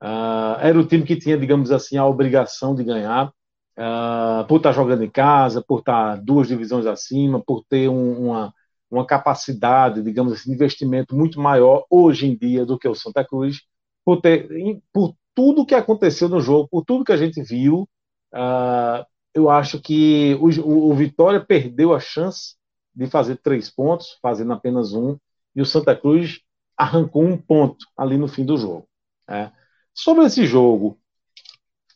[0.00, 3.32] uh, era o time que tinha, digamos assim, a obrigação de ganhar,
[3.78, 8.54] uh, por estar jogando em casa, por estar duas divisões acima, por ter um, uma,
[8.90, 13.24] uma capacidade, digamos assim, de investimento muito maior hoje em dia do que o Santa
[13.24, 13.62] Cruz,
[14.04, 14.48] por, ter,
[14.92, 17.88] por tudo que aconteceu no jogo, por tudo que a gente viu,
[18.34, 22.56] uh, eu acho que o, o, o, Vitória perdeu a chance
[22.94, 25.16] de fazer três pontos, fazendo apenas um,
[25.54, 26.40] e o Santa Cruz
[26.76, 28.88] arrancou um ponto ali no fim do jogo.
[29.28, 29.52] Né?
[29.94, 30.98] Sobre esse jogo,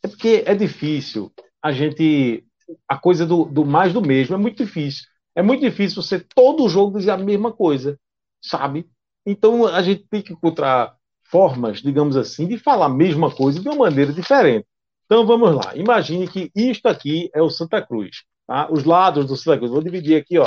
[0.01, 1.31] é porque é difícil
[1.63, 2.45] a gente.
[2.87, 5.05] A coisa do, do mais do mesmo é muito difícil.
[5.35, 7.99] É muito difícil você todo jogo dizer a mesma coisa,
[8.41, 8.87] sabe?
[9.25, 13.67] Então a gente tem que encontrar formas, digamos assim, de falar a mesma coisa de
[13.67, 14.67] uma maneira diferente.
[15.05, 15.75] Então vamos lá.
[15.75, 18.71] Imagine que isto aqui é o Santa Cruz, tá?
[18.71, 19.71] Os lados do Santa Cruz.
[19.71, 20.45] Vou dividir aqui, ó,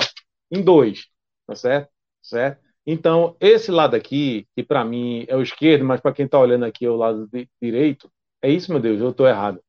[0.51, 1.07] em dois,
[1.47, 1.91] tá certo?
[2.23, 2.61] Certo?
[2.87, 6.65] Então esse lado aqui, que para mim é o esquerdo, mas para quem está olhando
[6.65, 7.29] aqui é o lado
[7.61, 8.11] direito.
[8.43, 9.61] É isso, meu Deus, eu estou errado.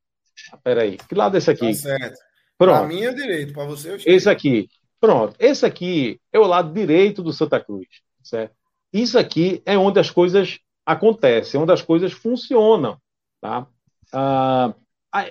[0.62, 0.96] Peraí.
[0.96, 1.68] Que lado é esse aqui?
[1.68, 2.18] Tá certo.
[2.56, 2.78] Pronto.
[2.78, 4.16] Para mim é direito, para você é o esquerdo.
[4.16, 4.68] Esse aqui.
[5.00, 5.36] Pronto.
[5.38, 7.86] Esse aqui é o lado direito do Santa Cruz.
[8.22, 8.54] Certo?
[8.92, 12.98] Isso aqui é onde as coisas acontecem, onde as coisas funcionam.
[13.40, 13.66] Tá?
[14.12, 14.74] Ah,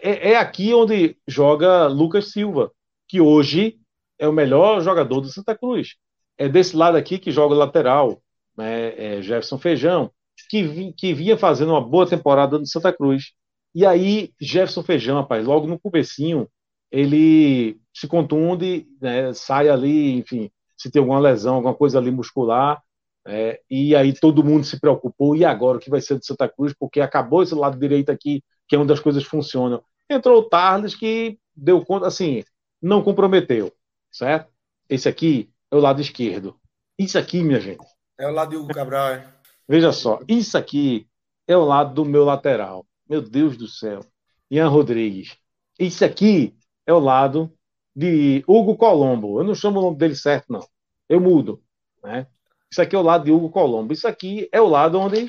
[0.02, 2.72] é, é aqui onde joga Lucas Silva,
[3.08, 3.80] que hoje
[4.20, 5.96] é o melhor jogador do Santa Cruz.
[6.38, 8.22] É desse lado aqui que joga o lateral,
[8.56, 10.12] né, é Jefferson Feijão,
[10.50, 13.34] que, que vinha fazendo uma boa temporada no Santa Cruz.
[13.78, 16.50] E aí, Jefferson Feijão, rapaz, logo no comecinho,
[16.90, 22.82] ele se contunde, né, sai ali, enfim, se tem alguma lesão, alguma coisa ali muscular,
[23.28, 26.50] é, e aí todo mundo se preocupou, e agora o que vai ser de Santa
[26.50, 29.84] Cruz, porque acabou esse lado direito aqui, que é onde as coisas funcionam.
[30.10, 32.44] Entrou o Tarles, que deu conta, assim,
[32.82, 33.72] não comprometeu,
[34.12, 34.52] certo?
[34.90, 36.60] Esse aqui é o lado esquerdo.
[36.98, 37.86] Isso aqui, minha gente.
[38.18, 39.28] É o lado de Hugo Cabral, é?
[39.70, 41.08] Veja só, isso aqui
[41.48, 42.87] é o lado do meu lateral.
[43.10, 44.02] Meu Deus do céu.
[44.50, 45.38] Ian Rodrigues.
[45.80, 46.56] Isso aqui
[46.86, 47.52] é o lado
[47.96, 49.40] de Hugo Colombo.
[49.40, 50.66] Eu não chamo o nome dele certo, não.
[51.08, 51.62] Eu mudo.
[52.04, 52.28] Né?
[52.72, 53.94] Isso aqui é o lado de Hugo Colombo.
[53.94, 55.28] Isso aqui é o lado onde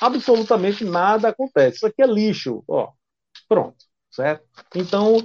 [0.00, 1.76] absolutamente nada acontece.
[1.76, 2.64] Isso aqui é lixo.
[2.66, 2.90] Ó,
[3.48, 3.84] pronto.
[4.10, 4.44] Certo?
[4.74, 5.16] Então,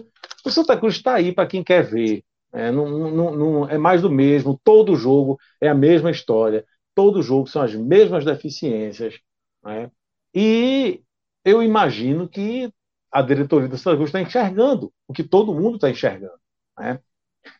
[0.46, 2.24] o Santa Cruz está aí para quem quer ver.
[2.54, 4.60] É, não, não, não, é mais do mesmo.
[4.64, 6.66] Todo jogo é a mesma história.
[6.96, 9.20] Todo jogo são as mesmas deficiências.
[9.64, 9.92] Né?
[10.34, 11.02] E
[11.48, 12.70] eu imagino que
[13.10, 16.38] a diretoria do Santa Cruz está enxergando o que todo mundo está enxergando.
[16.78, 17.00] Né?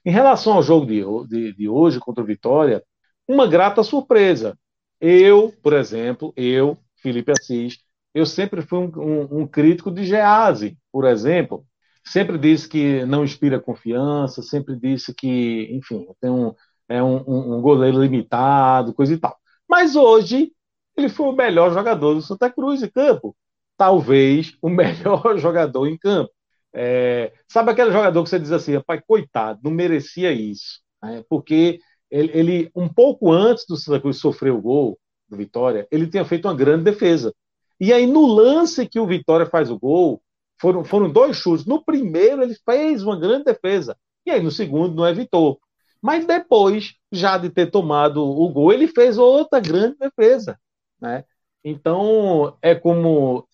[0.06, 2.84] Em relação ao jogo de, de, de, hoje contra o Vitória,
[3.26, 4.60] uma grata surpresa.
[5.00, 7.78] Eu, por exemplo, eu, Felipe Assis,
[8.14, 11.66] eu sempre fui um, um, um crítico de Gease, por exemplo.
[12.04, 16.54] Sempre disse que não inspira confiança, sempre disse que, enfim, tem um,
[16.90, 19.38] é um, um goleiro limitado, coisa e tal.
[19.68, 20.52] Mas hoje
[20.98, 23.36] ele foi o melhor jogador do Santa Cruz em campo
[23.78, 26.32] talvez o melhor jogador em campo.
[26.74, 31.24] É, sabe aquele jogador que você diz assim, pai, coitado, não merecia isso, né?
[31.30, 31.80] porque
[32.12, 35.00] ele, ele, um pouco antes do Santa Cruz sofrer o gol
[35.30, 37.34] do Vitória, ele tinha feito uma grande defesa.
[37.80, 40.22] E aí, no lance que o Vitória faz o gol,
[40.60, 41.66] foram, foram dois chutes.
[41.66, 43.96] No primeiro, ele fez uma grande defesa.
[44.26, 45.60] E aí, no segundo, não evitou.
[46.02, 50.60] Mas depois, já de ter tomado o gol, ele fez outra grande defesa.
[51.00, 51.24] Né?
[51.64, 53.48] Então, é como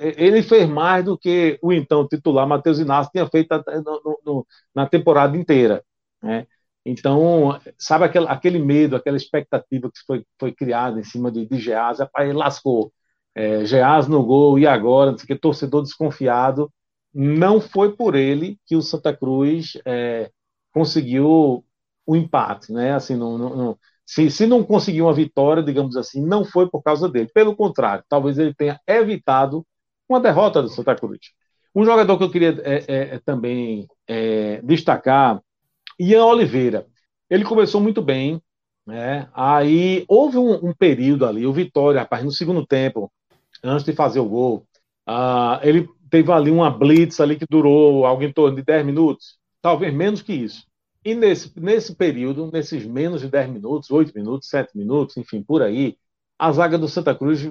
[0.00, 3.48] ele fez mais do que o então titular Matheus Inácio tinha feito
[3.84, 5.84] no, no, na temporada inteira.
[6.22, 6.46] Né?
[6.84, 11.58] Então, sabe aquele, aquele, medo, aquela expectativa que foi, foi criada em cima de, de
[11.58, 12.92] Geaz, ele lascou.
[13.34, 15.14] É, Geaz no gol, e agora?
[15.14, 16.72] Que torcedor desconfiado.
[17.14, 20.30] Não foi por ele que o Santa Cruz é,
[20.72, 21.64] conseguiu
[22.06, 22.72] o empate.
[22.72, 22.92] Né?
[22.94, 23.78] Assim, não, não,
[24.10, 27.30] se, se não conseguiu uma vitória, digamos assim, não foi por causa dele.
[27.32, 29.64] Pelo contrário, talvez ele tenha evitado
[30.08, 31.20] uma derrota do Santa Cruz.
[31.72, 35.40] Um jogador que eu queria é, é, é, também é, destacar,
[35.96, 36.88] Ian Oliveira.
[37.30, 38.42] Ele começou muito bem,
[38.84, 39.28] né?
[39.32, 43.12] Aí houve um, um, período ali, o Vitória, rapaz, no segundo tempo,
[43.62, 44.66] antes de fazer o gol,
[45.08, 49.38] uh, ele teve ali uma blitz ali que durou algo em torno de 10 minutos,
[49.62, 50.64] talvez menos que isso.
[51.04, 55.62] E nesse, nesse período, nesses menos de 10 minutos, 8 minutos, 7 minutos, enfim, por
[55.62, 55.96] aí,
[56.38, 57.50] a zaga do Santa Cruz,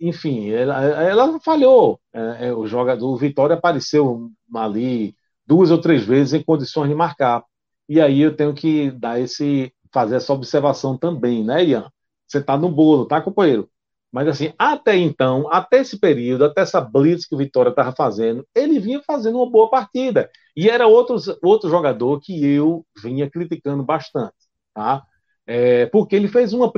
[0.00, 2.00] enfim, ela, ela falhou.
[2.12, 5.14] É, é, o jogador, o Vitória apareceu ali
[5.46, 7.44] duas ou três vezes em condições de marcar.
[7.88, 11.90] E aí eu tenho que dar esse, fazer essa observação também, né, Ian?
[12.26, 13.68] Você está no bolo, tá, companheiro?
[14.10, 18.46] Mas assim, até então, até esse período, até essa blitz que o Vitória estava fazendo,
[18.54, 20.30] ele vinha fazendo uma boa partida.
[20.56, 24.34] E era outro, outro jogador que eu vinha criticando bastante,
[24.74, 25.02] tá?
[25.46, 26.70] É, porque ele fez uma,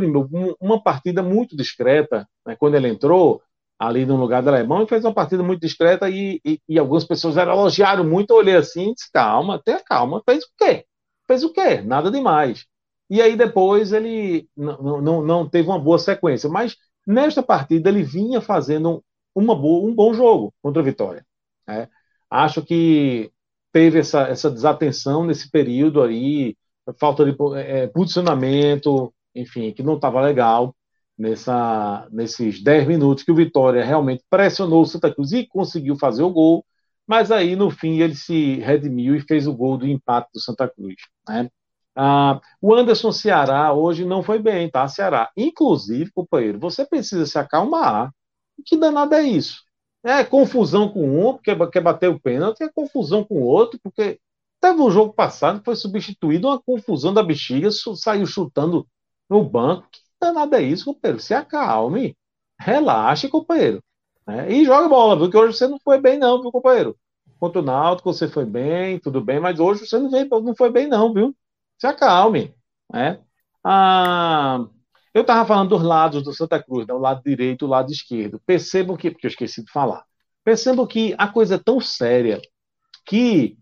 [0.60, 3.42] uma partida muito discreta, né, quando ele entrou
[3.78, 7.04] ali no lugar do alemão, e fez uma partida muito discreta e, e, e algumas
[7.04, 10.86] pessoas elogiaram muito, eu olhei assim disse, calma, tenha calma, fez o quê?
[11.26, 11.80] Fez o quê?
[11.82, 12.64] Nada demais.
[13.10, 16.76] E aí depois ele não, não, não teve uma boa sequência, mas
[17.06, 21.26] Nesta partida, ele vinha fazendo uma boa, um bom jogo contra a Vitória.
[21.66, 21.88] Né?
[22.30, 23.30] Acho que
[23.74, 26.56] teve essa, essa desatenção nesse período aí,
[26.96, 30.72] falta de é, posicionamento, enfim, que não estava legal
[31.18, 36.22] nessa, nesses 10 minutos que o Vitória realmente pressionou o Santa Cruz e conseguiu fazer
[36.22, 36.64] o gol,
[37.04, 40.68] mas aí no fim ele se redimiu e fez o gol do empate do Santa
[40.68, 40.94] Cruz.
[41.28, 41.50] Né?
[41.96, 44.86] Ah, o Anderson Ceará hoje não foi bem, tá?
[44.86, 45.30] Ceará.
[45.36, 48.12] Inclusive, companheiro, você precisa se acalmar.
[48.64, 49.63] Que danada é isso?
[50.04, 54.20] É confusão com um, porque quer bater o pênalti, é confusão com o outro, porque
[54.60, 58.86] teve um jogo passado que foi substituído uma confusão da bexiga, saiu chutando
[59.28, 59.88] no banco.
[59.90, 61.20] Que danada é isso, companheiro?
[61.20, 62.16] Se acalme.
[62.60, 63.82] Relaxe, companheiro.
[64.26, 65.30] É, e joga bola, viu?
[65.30, 66.96] Que hoje você não foi bem, não, viu, companheiro?
[67.40, 70.70] Contra o Náutico você foi bem, tudo bem, mas hoje você não, veio, não foi
[70.70, 71.34] bem, não, viu?
[71.78, 72.54] se acalme.
[72.92, 73.20] Né?
[73.62, 74.66] Ah,
[75.14, 76.92] eu estava falando dos lados do Santa Cruz, né?
[76.92, 78.40] o lado direito e o lado esquerdo.
[78.44, 80.04] Percebam que, porque eu esqueci de falar,
[80.42, 82.42] percebam que a coisa é tão séria
[83.06, 83.56] que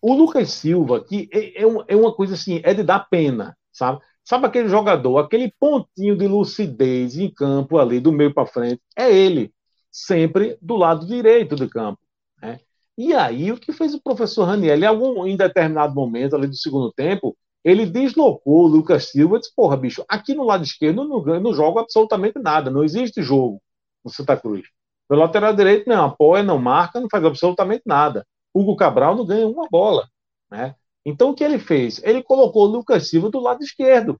[0.00, 4.00] o Lucas Silva, que é, é, é uma coisa assim, é de dar pena, sabe?
[4.24, 9.12] Sabe aquele jogador, aquele pontinho de lucidez em campo ali, do meio para frente, é
[9.12, 9.52] ele,
[9.90, 12.00] sempre do lado direito do campo.
[12.42, 12.58] Né?
[12.98, 16.56] E aí, o que fez o professor Raniel, em algum em determinado momento ali do
[16.56, 17.36] segundo tempo,
[17.66, 21.28] ele deslocou o Lucas Silva e disse: Porra, bicho, aqui no lado esquerdo eu não,
[21.34, 23.60] eu não jogo absolutamente nada, não existe jogo
[24.04, 24.64] no Santa Cruz.
[25.08, 28.24] Pelo lateral direito não apoia, não marca, não faz absolutamente nada.
[28.54, 30.08] Hugo Cabral não ganha uma bola.
[30.48, 30.76] Né?
[31.04, 32.00] Então o que ele fez?
[32.04, 34.16] Ele colocou o Lucas Silva do lado esquerdo.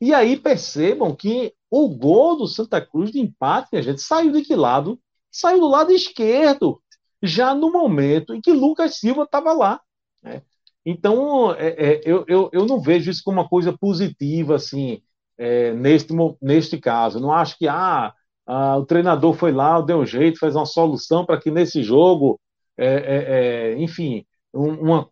[0.00, 4.42] E aí percebam que o gol do Santa Cruz de empate, a gente saiu de
[4.42, 4.98] que lado?
[5.30, 6.80] Saiu do lado esquerdo,
[7.22, 9.78] já no momento em que Lucas Silva estava lá.
[10.22, 10.42] Né?
[10.84, 15.02] Então, é, é, eu, eu, eu não vejo isso como uma coisa positiva, assim,
[15.36, 17.20] é, neste, neste caso.
[17.20, 18.12] não acho que ah,
[18.46, 22.40] ah, o treinador foi lá, deu um jeito, fez uma solução para que nesse jogo,
[22.76, 25.08] é, é, é enfim, uma,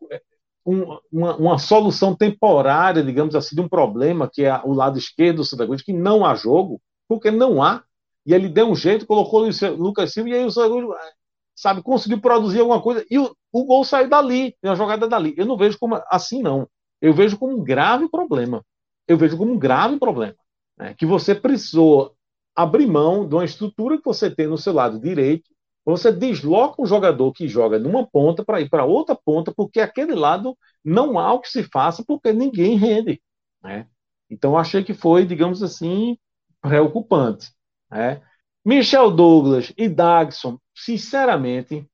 [0.64, 5.44] uma, uma, solução temporária, digamos assim, de um problema que é o lado esquerdo do
[5.44, 7.84] Santa Cruz, que não há jogo, porque não há.
[8.24, 10.96] E ele deu um jeito, colocou o Lucas Silva, e aí o Santa Cruz
[11.56, 15.34] sabe, conseguiu produzir alguma coisa e o, o gol saiu dali, a jogada dali.
[15.36, 16.68] Eu não vejo como assim, não.
[17.00, 18.62] Eu vejo como um grave problema.
[19.08, 20.36] Eu vejo como um grave problema.
[20.78, 20.94] Né?
[20.94, 22.14] Que você precisou
[22.54, 25.50] abrir mão de uma estrutura que você tem no seu lado direito,
[25.84, 30.14] você desloca um jogador que joga numa ponta para ir para outra ponta, porque aquele
[30.14, 33.22] lado não há o que se faça, porque ninguém rende.
[33.62, 33.86] Né?
[34.28, 36.18] Então, achei que foi, digamos assim,
[36.60, 37.52] preocupante.
[37.90, 38.20] Né?
[38.66, 41.88] Michel Douglas e Dagson, sinceramente,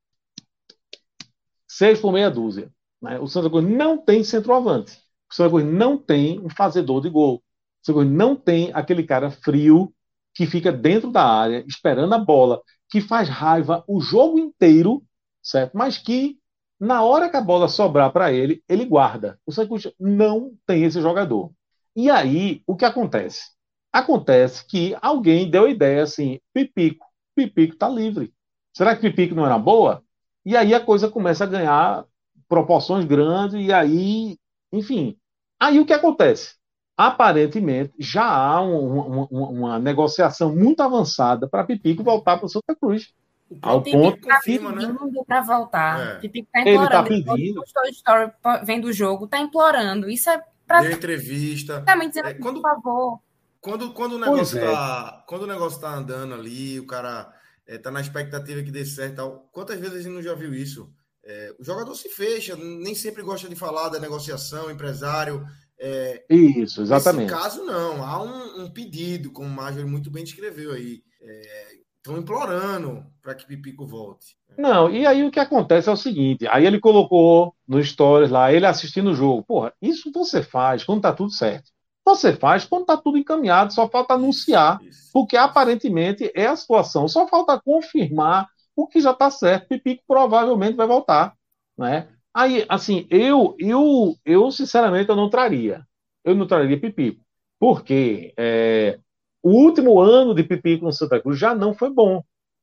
[1.68, 2.72] seis por meia dúzia.
[3.02, 3.18] Né?
[3.18, 4.98] O Santa Cruz não tem centroavante.
[5.30, 7.34] O Santa Cruz não tem um fazedor de gol.
[7.34, 7.42] O
[7.84, 9.92] Santa Cruz não tem aquele cara frio
[10.34, 15.04] que fica dentro da área, esperando a bola, que faz raiva o jogo inteiro,
[15.42, 15.76] certo?
[15.76, 16.38] Mas que,
[16.80, 19.38] na hora que a bola sobrar para ele, ele guarda.
[19.44, 21.52] O Santa Cruz não tem esse jogador.
[21.94, 23.50] E aí, o que acontece?
[23.92, 27.06] Acontece que alguém deu a ideia assim: Pipico,
[27.36, 28.32] Pipico está livre.
[28.74, 30.02] Será que Pipico não era boa?
[30.44, 32.04] E aí a coisa começa a ganhar
[32.48, 34.38] proporções grandes, e aí,
[34.72, 35.16] enfim.
[35.60, 36.54] Aí o que acontece?
[36.96, 42.74] Aparentemente, já há um, uma, uma, negociação muito avançada para Pipico voltar para o Santa
[42.74, 43.12] Cruz.
[43.60, 44.96] Ao ponto tá pedindo né?
[45.26, 46.00] para voltar.
[46.00, 46.18] É.
[46.20, 47.12] Pipico está implorando.
[47.12, 47.60] Ele está pedindo.
[47.60, 48.32] O Story
[48.64, 50.08] vendo o jogo, está implorando.
[50.08, 50.80] Isso é para.
[50.80, 51.82] Deu entrevista.
[51.82, 52.62] Tá dizendo, é, quando...
[52.62, 53.20] por favor
[53.62, 54.60] quando, quando, o negócio é.
[54.60, 57.32] tá, quando o negócio tá andando ali, o cara
[57.64, 59.48] é, tá na expectativa que dê certo tal.
[59.52, 60.92] Quantas vezes a gente não já viu isso?
[61.24, 65.46] É, o jogador se fecha, nem sempre gosta de falar da negociação, empresário.
[65.78, 67.30] É, isso, exatamente.
[67.30, 68.04] Nesse caso, não.
[68.04, 71.00] Há um, um pedido, como o Major muito bem descreveu aí.
[71.20, 71.68] É,
[71.98, 74.36] estão implorando para que Pipico volte.
[74.58, 78.52] Não, e aí o que acontece é o seguinte: aí ele colocou no Stories lá,
[78.52, 79.44] ele assistindo o jogo.
[79.44, 81.70] Porra, isso você faz quando tá tudo certo.
[82.04, 84.80] Você faz quando tá tudo encaminhado, só falta anunciar,
[85.12, 89.68] porque aparentemente é a situação, só falta confirmar o que já tá certo.
[89.68, 91.34] Pipico provavelmente vai voltar,
[91.78, 92.08] né?
[92.34, 95.86] Aí, assim, eu, eu, eu sinceramente eu não traria,
[96.24, 97.22] eu não traria Pipico,
[97.60, 98.98] porque é,
[99.42, 102.22] o último ano de Pipico no Santa Cruz já não foi bom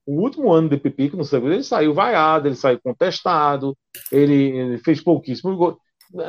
[0.09, 3.77] o último ano de Pipico no Santa Cruz, ele saiu vaiado, ele saiu contestado,
[4.11, 5.77] ele, ele fez pouquíssimo gol.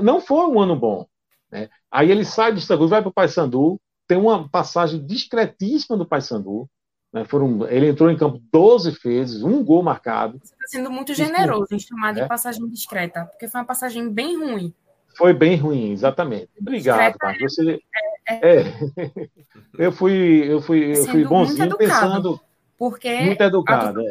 [0.03, 1.07] Não foi um ano bom.
[1.51, 1.69] Né?
[1.91, 6.07] Aí ele sai do Santa Cruz, vai para o Paysandu, tem uma passagem discretíssima do
[6.07, 6.69] Paysandu.
[7.13, 7.25] Né?
[7.25, 10.39] Foram, ele entrou em campo 12 vezes, um gol marcado.
[10.43, 12.27] Você está sendo muito generoso em chamar de é?
[12.27, 14.75] passagem discreta, porque foi uma passagem bem ruim.
[15.17, 16.49] Foi bem ruim, exatamente.
[16.61, 17.55] Obrigado, Marcos.
[17.55, 17.81] Você...
[18.29, 18.65] É, é.
[19.77, 22.41] eu fui, eu fui, eu fui bonzinho pensando
[22.79, 23.21] porque.
[23.21, 24.01] Muito educado.
[24.01, 24.11] É.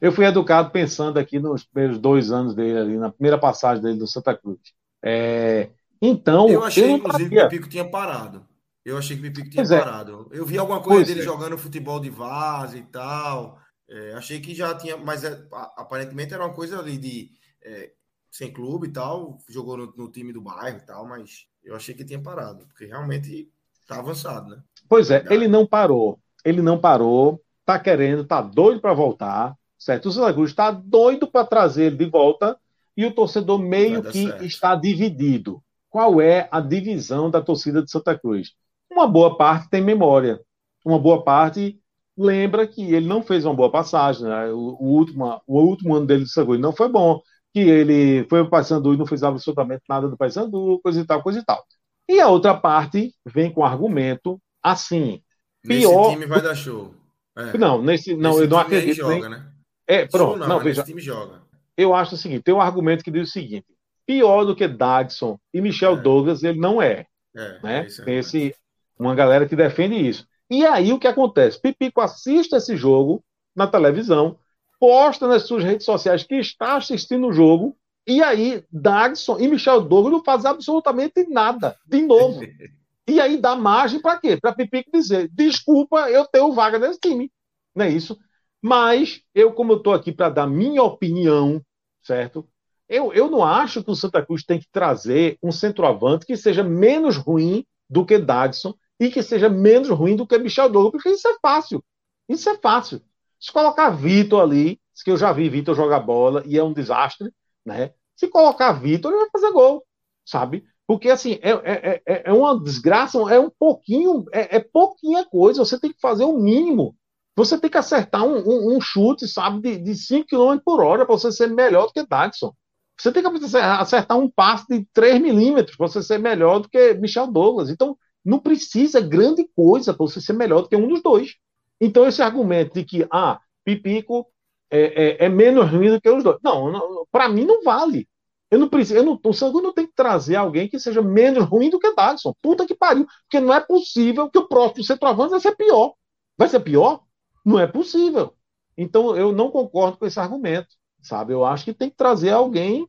[0.00, 3.98] Eu fui educado pensando aqui nos primeiros dois anos dele, ali, na primeira passagem dele
[3.98, 4.58] do Santa Cruz.
[5.00, 5.70] É,
[6.02, 6.48] então.
[6.48, 8.46] Eu achei, eu inclusive, que o Pipico tinha parado.
[8.84, 9.78] Eu achei que o Pipico tinha é.
[9.78, 10.28] parado.
[10.32, 11.24] Eu vi alguma coisa pois dele é.
[11.24, 13.58] jogando futebol de vaza e tal.
[13.88, 15.46] É, achei que já tinha, mas é,
[15.76, 17.30] aparentemente era uma coisa ali de
[17.62, 17.92] é,
[18.30, 19.38] sem clube e tal.
[19.48, 22.86] Jogou no, no, time do bairro e tal, mas eu achei que tinha parado, porque
[22.86, 23.48] realmente
[23.86, 24.62] tá avançado, né?
[24.88, 30.08] Pois é, ele não parou ele não parou, tá querendo, tá doido para voltar, certo?
[30.08, 32.56] O Santa Cruz está doido para trazer ele de volta
[32.96, 34.44] e o torcedor meio que certo.
[34.44, 35.62] está dividido.
[35.92, 38.52] Qual é a divisão da torcida de Santa Cruz?
[38.90, 40.40] Uma boa parte tem memória,
[40.84, 41.78] uma boa parte
[42.16, 44.50] lembra que ele não fez uma boa passagem, né?
[44.50, 47.20] o, o, último, o último ano dele de Santa Cruz não foi bom,
[47.52, 51.04] que ele foi para o Paysandu e não fez absolutamente nada do Paysandu, coisa e
[51.04, 51.62] tal, coisa e tal.
[52.08, 55.22] E a outra parte vem com argumento assim,
[55.62, 55.98] Pior.
[55.98, 56.94] Nesse time vai dar show.
[57.36, 57.56] É.
[57.56, 58.96] Não, nesse, não, nesse eu não acredito.
[58.96, 59.52] Joga, né?
[59.86, 60.38] É, pronto.
[60.38, 60.82] não, não veja.
[60.82, 61.42] time joga.
[61.76, 63.66] Eu acho o seguinte: tem um argumento que diz o seguinte:
[64.06, 66.00] pior do que Dagson e Michel é.
[66.00, 67.06] Douglas, ele não é.
[67.36, 67.86] é né?
[67.86, 68.54] É tem esse,
[68.98, 70.26] uma galera que defende isso.
[70.50, 71.60] E aí o que acontece?
[71.60, 73.24] Pipico assiste esse jogo
[73.54, 74.38] na televisão,
[74.78, 77.76] posta nas suas redes sociais que está assistindo o jogo,
[78.06, 82.40] e aí Dagson e Michel Douglas não fazem absolutamente nada, de novo.
[83.08, 84.38] E aí dá margem para quê?
[84.40, 87.32] Para Pipico dizer: desculpa, eu tenho vaga nesse time.
[87.74, 88.16] Não é isso?
[88.62, 91.60] Mas eu, como eu estou aqui para dar minha opinião,
[92.00, 92.48] certo?
[92.92, 96.62] Eu, eu não acho que o Santa Cruz tem que trazer um centroavante que seja
[96.62, 101.08] menos ruim do que Dadson e que seja menos ruim do que Michel Douglas, porque
[101.08, 101.82] isso é fácil.
[102.28, 103.00] Isso é fácil.
[103.40, 107.32] Se colocar Vitor ali, que eu já vi Vitor jogar bola e é um desastre,
[107.64, 107.94] né?
[108.14, 109.82] Se colocar Vitor, ele vai fazer gol,
[110.22, 110.62] sabe?
[110.86, 115.64] Porque, assim, é, é, é, é uma desgraça, é um pouquinho, é, é pouquinha coisa,
[115.64, 116.94] você tem que fazer o mínimo.
[117.34, 121.06] Você tem que acertar um, um, um chute, sabe, de, de 5 km por hora
[121.06, 122.52] para você ser melhor do que Daxon.
[122.98, 126.94] Você tem que acertar um passe de 3 milímetros para você ser melhor do que
[126.94, 127.70] Michel Douglas.
[127.70, 131.34] Então, não precisa grande coisa para você ser melhor do que um dos dois.
[131.80, 134.26] Então, esse argumento de que, ah, Pipico
[134.70, 136.38] é, é, é menos ruim do que os dois.
[136.42, 138.08] Não, não para mim não vale.
[138.50, 141.44] Eu não preciso, eu não, o Sangu não tem que trazer alguém que seja menos
[141.44, 142.34] ruim do que Dagson.
[142.42, 143.06] Puta que pariu.
[143.22, 145.94] Porque não é possível que o próximo centroavante vai ser pior.
[146.36, 147.02] Vai ser pior?
[147.44, 148.34] Não é possível.
[148.76, 150.68] Então eu não concordo com esse argumento,
[151.02, 151.32] sabe?
[151.32, 152.86] Eu acho que tem que trazer alguém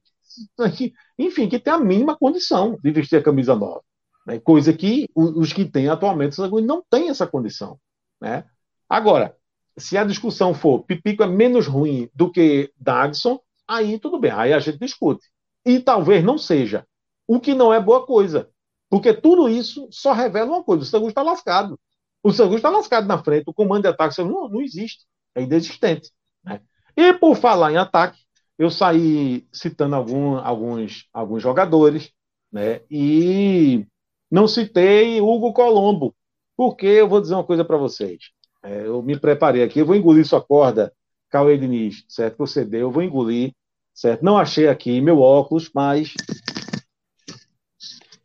[0.77, 3.81] que, enfim, que tenha a mínima condição de vestir a camisa nova.
[4.25, 4.39] Né?
[4.39, 7.79] Coisa que os que têm atualmente o não têm essa condição.
[8.21, 8.45] Né?
[8.87, 9.35] Agora,
[9.77, 14.53] se a discussão for Pipico é menos ruim do que Dagson, aí tudo bem, aí
[14.53, 15.27] a gente discute
[15.65, 16.85] e talvez não seja.
[17.27, 18.49] O que não é boa coisa.
[18.89, 21.79] Porque tudo isso só revela uma coisa: o Sangus está lascado.
[22.21, 26.11] O Sangus está lascado na frente, o comando de ataque não, não existe, é inexistente.
[26.43, 26.61] Né?
[26.95, 28.19] E por falar em ataque,
[28.57, 32.11] eu saí citando algum, alguns, alguns jogadores,
[32.51, 32.81] né?
[32.89, 33.85] e
[34.29, 36.15] não citei Hugo Colombo,
[36.55, 38.29] porque eu vou dizer uma coisa para vocês.
[38.61, 40.93] É, eu me preparei aqui, eu vou engolir sua corda,
[41.29, 42.37] Cauê Diniz, certo?
[42.37, 43.53] Você deu, eu vou engolir
[43.93, 44.25] certo?
[44.25, 46.13] Não achei aqui meu óculos, mas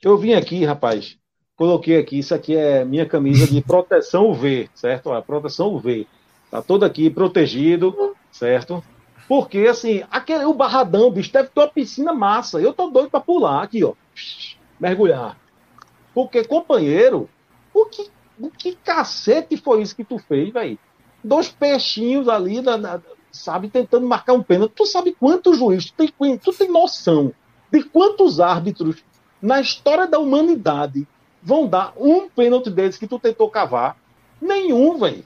[0.03, 1.17] eu vim aqui, rapaz,
[1.55, 5.13] coloquei aqui, isso aqui é minha camisa de proteção UV, certo?
[5.13, 6.07] A proteção UV.
[6.51, 8.83] Tá todo aqui protegido, certo?
[9.29, 12.61] Porque, assim, aquele, o barradão, bicho, deve ter uma piscina massa.
[12.61, 13.93] Eu tô doido para pular aqui, ó.
[14.81, 15.37] Mergulhar.
[16.15, 17.29] Porque, companheiro,
[17.75, 18.11] o que,
[18.41, 20.79] o que cacete foi isso que tu fez, velho?
[21.23, 23.01] Dois peixinhos ali na, na,
[23.31, 24.73] sabe, tentando marcar um pênalti.
[24.75, 27.33] Tu sabe quantos juízes, tu tem, tu tem noção
[27.71, 29.05] de quantos árbitros
[29.41, 31.07] na história da humanidade
[31.43, 33.97] vão dar um pênalti deles que tu tentou cavar?
[34.41, 35.25] Nenhum, velho.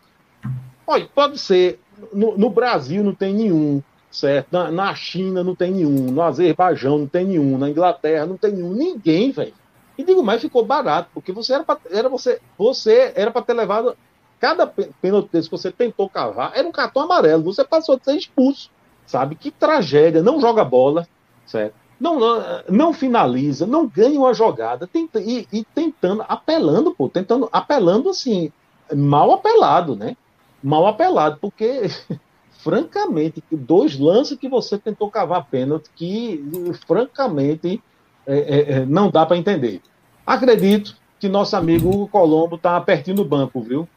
[0.86, 1.80] Olha, pode ser.
[2.12, 4.48] No, no Brasil não tem nenhum, certo?
[4.50, 8.52] Na, na, China não tem nenhum, no Azerbaijão não tem nenhum, na Inglaterra não tem
[8.52, 9.54] nenhum, ninguém, velho.
[9.96, 13.52] E digo mais, ficou barato, porque você era, pra, era você, você era para ter
[13.52, 13.96] levado
[14.40, 18.70] cada pênalti que você tentou cavar, era um cartão amarelo, você passou a ser expulso,
[19.06, 19.36] sabe?
[19.36, 21.06] Que tragédia, não joga bola,
[21.46, 21.74] certo?
[22.00, 27.48] Não, não, não finaliza, não ganha uma jogada, tenta, e, e tentando, apelando, pô, tentando,
[27.52, 28.50] apelando assim,
[28.92, 30.16] mal apelado, né?
[30.62, 31.82] Mal apelado, porque
[32.62, 36.42] francamente, dois lances que você tentou cavar pênalti que,
[36.86, 37.82] francamente,
[38.26, 39.82] é, é, é não dá para entender.
[40.24, 43.88] Acredito que nosso amigo Colombo tá pertinho do banco, viu?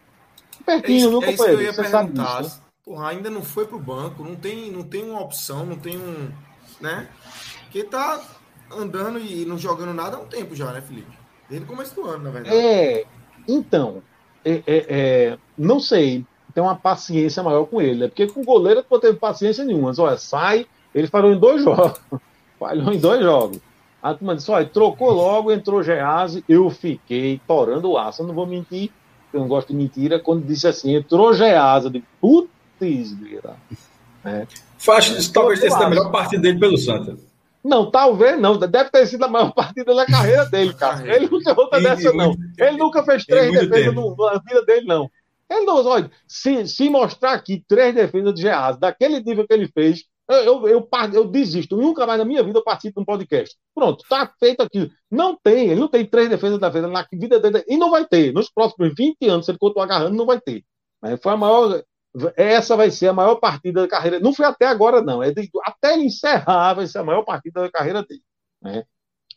[0.65, 2.51] Pertinho, é isso, é Você sabe disso, né?
[2.83, 6.29] Porra, ainda não foi pro banco, não tem, não tem uma opção, não tem um,
[6.79, 7.07] né?
[7.71, 8.21] Que tá
[8.71, 11.11] andando e não jogando nada há um tempo já, né, Felipe?
[11.49, 12.55] Desde o começo do ano, na verdade.
[12.55, 13.05] É,
[13.47, 14.01] então,
[14.43, 16.25] é, é, é não sei
[16.55, 18.07] ter uma paciência maior com ele, né?
[18.07, 19.89] Porque com o goleiro não teve paciência nenhuma.
[19.89, 21.99] Mas, olha, sai, ele falhou em dois jogos.
[22.57, 23.59] falhou em dois jogos.
[24.01, 28.21] A turma disse, olha, trocou logo, entrou Gease, eu fiquei torando o aço.
[28.21, 28.89] Eu não vou mentir,
[29.33, 33.57] eu não gosto de mentira, quando disse assim, entrou Gease, de putz, grila.
[34.23, 34.47] É.
[34.77, 37.17] Faz, talvez tenha sido a melhor partida dele pelo Santa.
[37.61, 38.57] Não, talvez não.
[38.57, 41.15] Deve ter sido a maior partida da carreira dele, cara.
[41.15, 42.33] Ele não tem outra dessa, não.
[42.57, 45.09] Ele nunca fez três defesas na vida dele, não.
[45.49, 49.67] Ele não, olha, se, se mostrar aqui três defesas de Geazi, daquele nível que ele
[49.67, 51.77] fez, eu, eu, eu, eu, desisto.
[51.77, 53.55] Nunca mais na minha vida eu participo de um podcast.
[53.73, 54.89] Pronto, tá feito aquilo.
[55.09, 57.63] Não tem, ele não tem três defesas da defesa na vida dele.
[57.67, 58.33] E não vai ter.
[58.33, 60.63] Nos próximos 20 anos, se ele continuar agarrando, não vai ter.
[61.01, 61.83] Mas foi a maior.
[62.35, 64.19] Essa vai ser a maior partida da carreira.
[64.19, 65.21] Não foi até agora, não.
[65.21, 68.23] É de, até ele encerrar, vai ser a maior partida da carreira dele.
[68.61, 68.83] Né?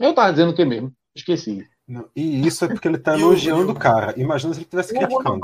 [0.01, 0.93] Eu estava dizendo o que mesmo?
[1.15, 1.67] Esqueci.
[1.87, 4.15] Não, e isso é porque ele está elogiando o cara.
[4.17, 5.41] Imagina se ele estivesse criticando.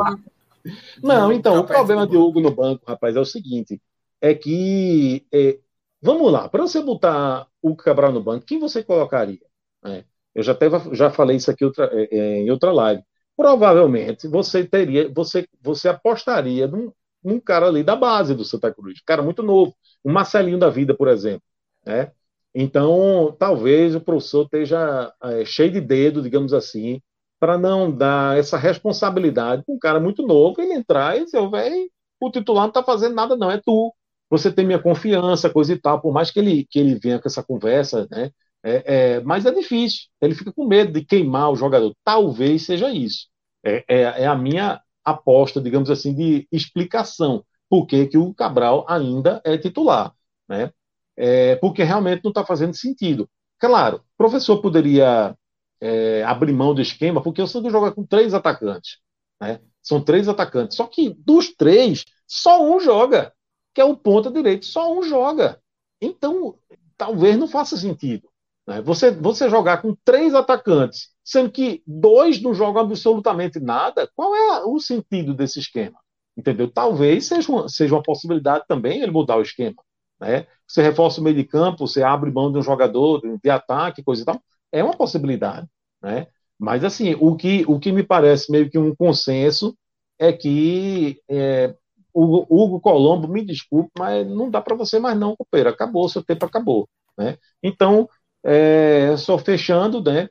[1.02, 3.80] Não, então, o problema de Hugo no banco, rapaz, é o seguinte:
[4.20, 5.26] é que.
[5.32, 5.58] É,
[6.00, 9.40] vamos lá, para você botar o Cabral no banco, quem você colocaria?
[9.84, 10.04] É,
[10.34, 13.02] eu já, teve, já falei isso aqui outra, é, é, em outra live.
[13.36, 16.92] Provavelmente você teria, você, você apostaria num,
[17.22, 19.74] num cara ali da base do Santa Cruz, um cara muito novo,
[20.04, 21.42] um Marcelinho da vida, por exemplo.
[21.84, 22.12] Né?
[22.54, 27.02] Então, talvez o professor esteja é, cheio de dedo, digamos assim,
[27.44, 31.90] para não dar essa responsabilidade para um cara muito novo, ele entrar e dizer, velho,
[32.18, 33.94] o titular não está fazendo nada, não, é tu.
[34.30, 37.28] Você tem minha confiança, coisa e tal, por mais que ele, que ele venha com
[37.28, 38.30] essa conversa, né?
[38.64, 41.94] É, é, mas é difícil, ele fica com medo de queimar o jogador.
[42.02, 43.26] Talvez seja isso.
[43.62, 48.86] É, é, é a minha aposta, digamos assim, de explicação por que, que o Cabral
[48.88, 50.14] ainda é titular.
[50.48, 50.72] Né?
[51.14, 53.28] É, porque realmente não está fazendo sentido.
[53.58, 55.36] Claro, o professor poderia
[55.80, 58.98] é, abrir mão do esquema, porque o Santos joga com três atacantes.
[59.40, 59.60] Né?
[59.82, 60.76] São três atacantes.
[60.76, 63.32] Só que dos três, só um joga,
[63.74, 64.64] que é o ponta direito.
[64.64, 65.60] Só um joga.
[66.00, 66.56] Então,
[66.96, 68.28] talvez não faça sentido.
[68.66, 68.80] Né?
[68.82, 74.64] Você, você jogar com três atacantes, sendo que dois não jogam absolutamente nada, qual é
[74.64, 75.98] o sentido desse esquema?
[76.36, 76.70] Entendeu?
[76.70, 79.76] Talvez seja uma, seja uma possibilidade também ele mudar o esquema.
[80.20, 80.46] Né?
[80.66, 84.02] Você reforça o meio de campo, você abre mão de um jogador de, de ataque,
[84.02, 84.40] coisa e tal
[84.78, 85.68] é uma possibilidade,
[86.02, 86.26] né?
[86.58, 89.76] Mas assim, o que, o que me parece meio que um consenso
[90.18, 91.74] é que é,
[92.12, 95.70] o Hugo Colombo, me desculpe, mas não dá para você mais não, companheiro.
[95.70, 96.88] Acabou, seu tempo acabou,
[97.18, 97.36] né?
[97.62, 98.08] Então,
[98.44, 100.28] é, só fechando, né?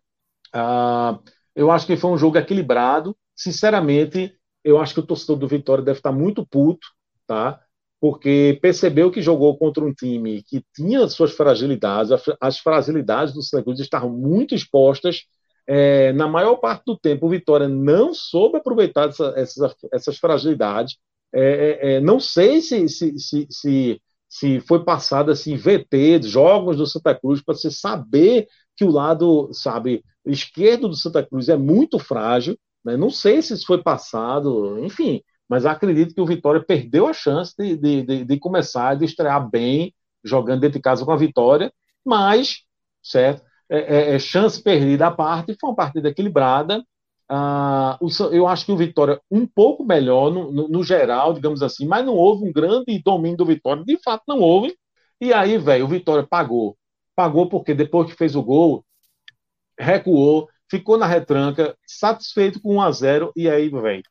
[0.54, 1.20] Ah,
[1.56, 3.18] eu acho que foi um jogo equilibrado.
[3.36, 6.88] Sinceramente, eu acho que o torcedor do Vitória deve estar muito puto,
[7.28, 7.62] tá?
[8.04, 12.12] Porque percebeu que jogou contra um time que tinha suas fragilidades,
[12.42, 15.22] as fragilidades do Santa Cruz estavam muito expostas.
[15.66, 20.98] É, na maior parte do tempo, o Vitória não soube aproveitar essa, essas, essas, fragilidades.
[21.34, 26.76] É, é, é, não sei se, se, se, se, se foi passado assim, VT, jogos
[26.76, 31.56] do Santa Cruz, para você saber que o lado, sabe, esquerdo do Santa Cruz é
[31.56, 32.60] muito frágil.
[32.84, 32.98] Né?
[32.98, 37.54] Não sei se isso foi passado, enfim mas acredito que o Vitória perdeu a chance
[37.58, 39.94] de, de, de, de começar, de estrear bem,
[40.24, 41.72] jogando dentro de casa com a vitória,
[42.06, 42.64] mas,
[43.02, 46.84] certo, é, é, é chance perdida à parte, foi uma partida equilibrada,
[47.30, 47.98] ah,
[48.32, 52.06] eu acho que o Vitória um pouco melhor no, no, no, geral, digamos assim, mas
[52.06, 54.76] não houve um grande domínio do Vitória, de fato não houve,
[55.20, 56.78] e aí, velho, o Vitória pagou,
[57.16, 58.86] pagou porque depois que fez o gol,
[59.80, 64.04] recuou, ficou na retranca, satisfeito com 1 a 0 e aí, velho,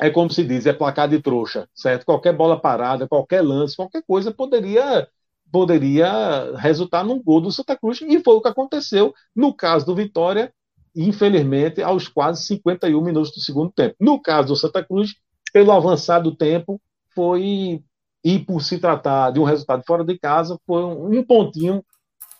[0.00, 2.06] é como se diz, é placar de trouxa, certo?
[2.06, 5.06] Qualquer bola parada, qualquer lance, qualquer coisa poderia
[5.52, 9.96] poderia resultar num gol do Santa Cruz, e foi o que aconteceu no caso do
[9.96, 10.52] Vitória,
[10.94, 13.96] infelizmente, aos quase 51 minutos do segundo tempo.
[13.98, 15.16] No caso do Santa Cruz,
[15.52, 16.80] pelo avançar do tempo,
[17.12, 17.82] foi,
[18.24, 21.84] e por se tratar de um resultado fora de casa, foi um, pontinho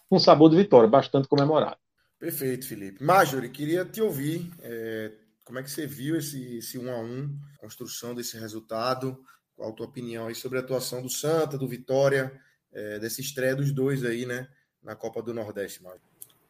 [0.09, 1.77] com sabor de vitória, bastante comemorado.
[2.19, 3.03] Perfeito, Felipe.
[3.03, 4.51] Majori, queria te ouvir.
[4.63, 5.11] É,
[5.51, 9.21] como é que você viu esse, esse 1 a 1 construção desse resultado?
[9.57, 12.41] Qual a tua opinião aí sobre a atuação do Santa, do Vitória,
[12.73, 14.47] é, dessa estreia dos dois aí, né,
[14.81, 16.03] na Copa do Nordeste, Majori?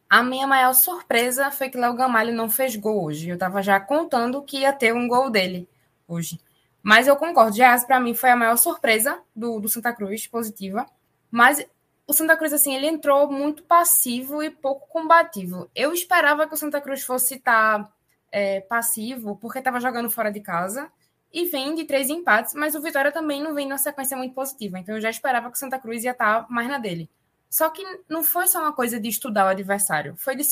[0.07, 3.27] A minha maior surpresa foi que Léo Gamalho não fez gol hoje.
[3.27, 5.67] Eu estava já contando que ia ter um gol dele
[6.07, 6.39] hoje.
[6.83, 10.85] Mas eu concordo, Geas para mim foi a maior surpresa do, do Santa Cruz, positiva.
[11.31, 11.65] Mas
[12.05, 15.71] o Santa Cruz, assim, ele entrou muito passivo e pouco combativo.
[15.73, 17.91] Eu esperava que o Santa Cruz fosse estar tá,
[18.31, 20.91] é, passivo, porque estava jogando fora de casa
[21.33, 24.79] e vem de três empates, mas o Vitória também não vem numa sequência muito positiva.
[24.79, 27.09] Então eu já esperava que o Santa Cruz ia estar tá mais na dele.
[27.49, 30.43] Só que não foi só uma coisa de estudar o adversário, foi de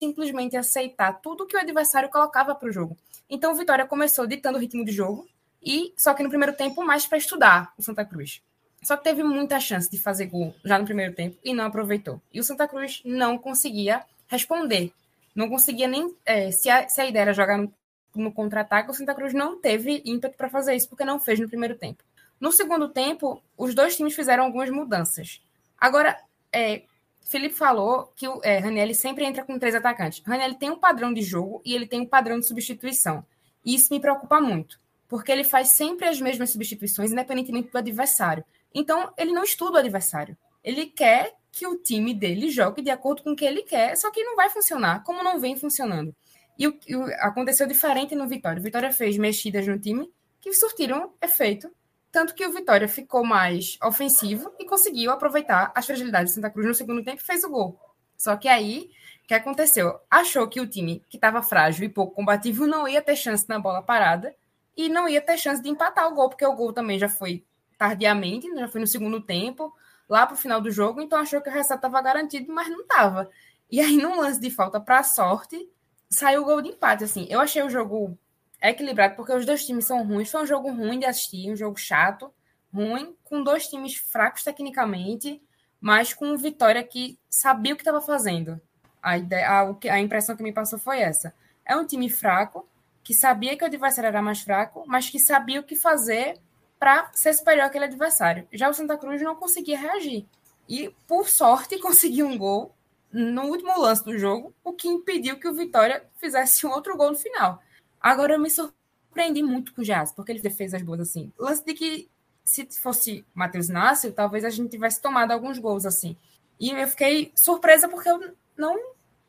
[0.00, 2.96] simplesmente aceitar tudo que o adversário colocava para o jogo.
[3.28, 5.26] Então o Vitória começou ditando o ritmo de jogo,
[5.62, 8.42] e só que no primeiro tempo mais para estudar o Santa Cruz.
[8.82, 12.22] Só que teve muita chance de fazer gol já no primeiro tempo e não aproveitou.
[12.32, 14.92] E o Santa Cruz não conseguia responder.
[15.34, 16.14] Não conseguia nem.
[16.24, 17.72] É, se, a, se, a, ideia era jogar no,
[18.14, 21.48] no contra-ataque, o Santa Cruz não teve ímpeto para fazer isso, porque não fez no
[21.48, 22.02] primeiro tempo.
[22.40, 25.40] No segundo tempo, os dois times fizeram algumas mudanças.
[25.78, 26.18] Agora,
[26.52, 26.82] é,
[27.28, 30.22] Felipe falou que o é, Raniel sempre entra com três atacantes.
[30.24, 33.24] Raniel tem um padrão de jogo e ele tem um padrão de substituição.
[33.64, 38.44] E isso me preocupa muito, porque ele faz sempre as mesmas substituições, independentemente do adversário.
[38.74, 40.36] Então, ele não estuda o adversário.
[40.64, 44.10] Ele quer que o time dele jogue de acordo com o que ele quer, só
[44.10, 46.14] que não vai funcionar, como não vem funcionando.
[46.58, 48.60] E o, o aconteceu diferente no Vitória.
[48.60, 50.10] O Vitória fez mexidas no time
[50.40, 51.70] que surtiram efeito
[52.10, 56.66] tanto que o Vitória ficou mais ofensivo e conseguiu aproveitar as fragilidades de Santa Cruz
[56.66, 57.78] no segundo tempo e fez o gol.
[58.16, 58.90] Só que aí,
[59.24, 59.98] o que aconteceu?
[60.10, 63.58] Achou que o time que estava frágil e pouco combativo não ia ter chance na
[63.58, 64.34] bola parada
[64.76, 67.44] e não ia ter chance de empatar o gol, porque o gol também já foi
[67.76, 69.72] tardiamente, já foi no segundo tempo,
[70.08, 72.80] lá para o final do jogo, então achou que o resultado estava garantido, mas não
[72.80, 73.30] estava.
[73.70, 75.68] E aí, num lance de falta para sorte,
[76.08, 77.04] saiu o gol de empate.
[77.04, 78.18] Assim, eu achei o jogo
[78.62, 80.30] equilibrado, porque os dois times são ruins.
[80.30, 82.32] Foi um jogo ruim de assistir, um jogo chato,
[82.72, 85.42] ruim, com dois times fracos tecnicamente,
[85.80, 88.60] mas com Vitória que sabia o que estava fazendo.
[89.02, 91.34] A, ideia, a, a impressão que me passou foi essa.
[91.64, 92.66] É um time fraco,
[93.04, 96.38] que sabia que o adversário era mais fraco, mas que sabia o que fazer
[96.78, 98.46] para ser superior àquele adversário.
[98.52, 100.26] Já o Santa Cruz não conseguia reagir.
[100.68, 102.74] E, por sorte, conseguiu um gol
[103.10, 107.10] no último lance do jogo, o que impediu que o Vitória fizesse um outro gol
[107.10, 107.62] no final.
[108.00, 111.32] Agora eu me surpreendi muito com o Jazz, porque ele fez as boas assim.
[111.38, 112.08] Lance de que
[112.44, 116.16] se fosse Matheus Inácio, talvez a gente tivesse tomado alguns gols assim.
[116.58, 118.76] E eu fiquei surpresa porque eu não,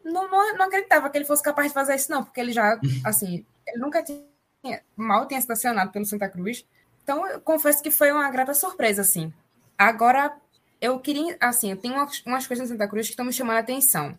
[0.04, 3.46] não, não, acreditava que ele fosse capaz de fazer isso, não, porque ele já, assim,
[3.68, 6.66] ele nunca tinha, mal tinha estacionado pelo Santa Cruz.
[7.10, 9.34] Então, eu confesso que foi uma grata surpresa, assim.
[9.76, 10.31] Agora,
[10.80, 13.56] eu queria, assim, eu tenho umas, umas coisas no Santa Cruz que estão me chamando
[13.56, 14.18] a atenção.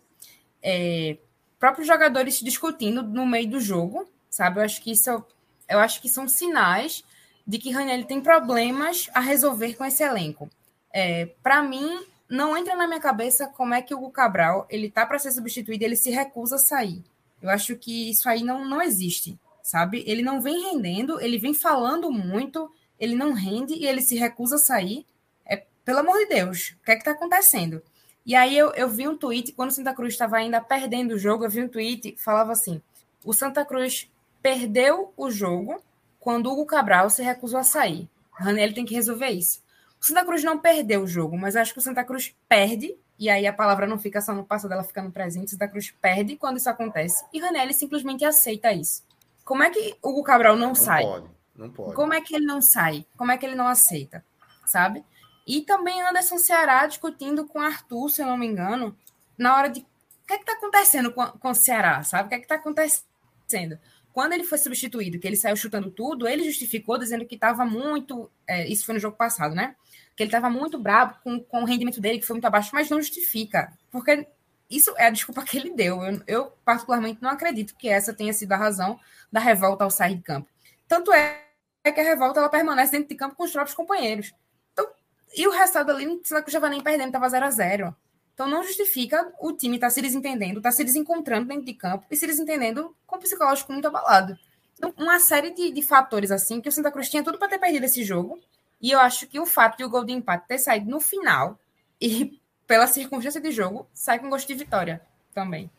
[0.61, 1.17] É,
[1.57, 4.59] próprios jogadores discutindo no meio do jogo, sabe?
[4.59, 5.09] Eu acho que isso
[5.69, 7.01] eu acho que são sinais
[7.47, 10.49] de que Raniel tem problemas a resolver com esse elenco.
[10.93, 14.91] É, para mim, não entra na minha cabeça como é que o Hugo Cabral ele
[14.91, 17.01] tá para ser substituído, ele se recusa a sair.
[17.41, 20.03] Eu acho que isso aí não, não existe, sabe?
[20.05, 22.69] Ele não vem rendendo, ele vem falando muito,
[23.01, 25.07] ele não rende e ele se recusa a sair.
[25.43, 27.81] É, pelo amor de Deus, o que é que tá acontecendo?
[28.23, 31.17] E aí eu, eu vi um tweet, quando o Santa Cruz estava ainda perdendo o
[31.17, 32.79] jogo, eu vi um tweet que falava assim:
[33.25, 34.07] o Santa Cruz
[34.43, 35.81] perdeu o jogo
[36.19, 38.07] quando Hugo Cabral se recusou a sair.
[38.31, 39.63] Ranelli tem que resolver isso.
[39.99, 43.29] O Santa Cruz não perdeu o jogo, mas acho que o Santa Cruz perde, e
[43.29, 45.47] aí a palavra não fica só no passado, ela fica no presente.
[45.47, 49.03] O Santa Cruz perde quando isso acontece, e Ranelli simplesmente aceita isso.
[49.43, 51.03] Como é que Hugo Cabral não, não sai?
[51.03, 51.95] Pode, não pode.
[51.95, 53.05] Como é que ele não sai?
[53.17, 54.23] Como é que ele não aceita?
[54.65, 55.03] Sabe?
[55.45, 58.95] E também Anderson Ceará discutindo com Arthur, se eu não me engano,
[59.37, 59.81] na hora de.
[59.81, 62.03] O que é que está acontecendo com, com o Ceará?
[62.03, 62.27] Sabe?
[62.27, 63.77] O que é que está acontecendo?
[64.13, 68.29] Quando ele foi substituído, que ele saiu chutando tudo, ele justificou dizendo que estava muito.
[68.47, 69.75] É, isso foi no jogo passado, né?
[70.15, 72.89] Que ele estava muito bravo com, com o rendimento dele, que foi muito abaixo, mas
[72.89, 73.73] não justifica.
[73.89, 74.27] Porque
[74.69, 76.01] isso é a desculpa que ele deu.
[76.03, 78.99] Eu, eu, particularmente, não acredito que essa tenha sido a razão
[79.31, 80.47] da revolta ao sair de campo.
[80.91, 81.45] Tanto é
[81.85, 84.33] que a revolta ela permanece dentro de campo com os próprios companheiros.
[84.73, 84.85] Então,
[85.33, 87.95] e o resultado ali, não já vai nem perdendo, estava 0 a 0
[88.33, 91.73] então não justifica o time estar tá se desentendendo, estar tá se desencontrando dentro de
[91.75, 94.37] campo e se desentendendo com o psicológico muito abalado.
[94.77, 97.59] Então, uma série de, de fatores assim que o Santa Cruz tinha tudo para ter
[97.59, 98.37] perdido esse jogo.
[98.81, 101.57] E eu acho que o fato de o gol de empate ter saído no final
[102.01, 102.37] e
[102.67, 105.01] pela circunstância de jogo, sai com gosto de vitória
[105.33, 105.71] também.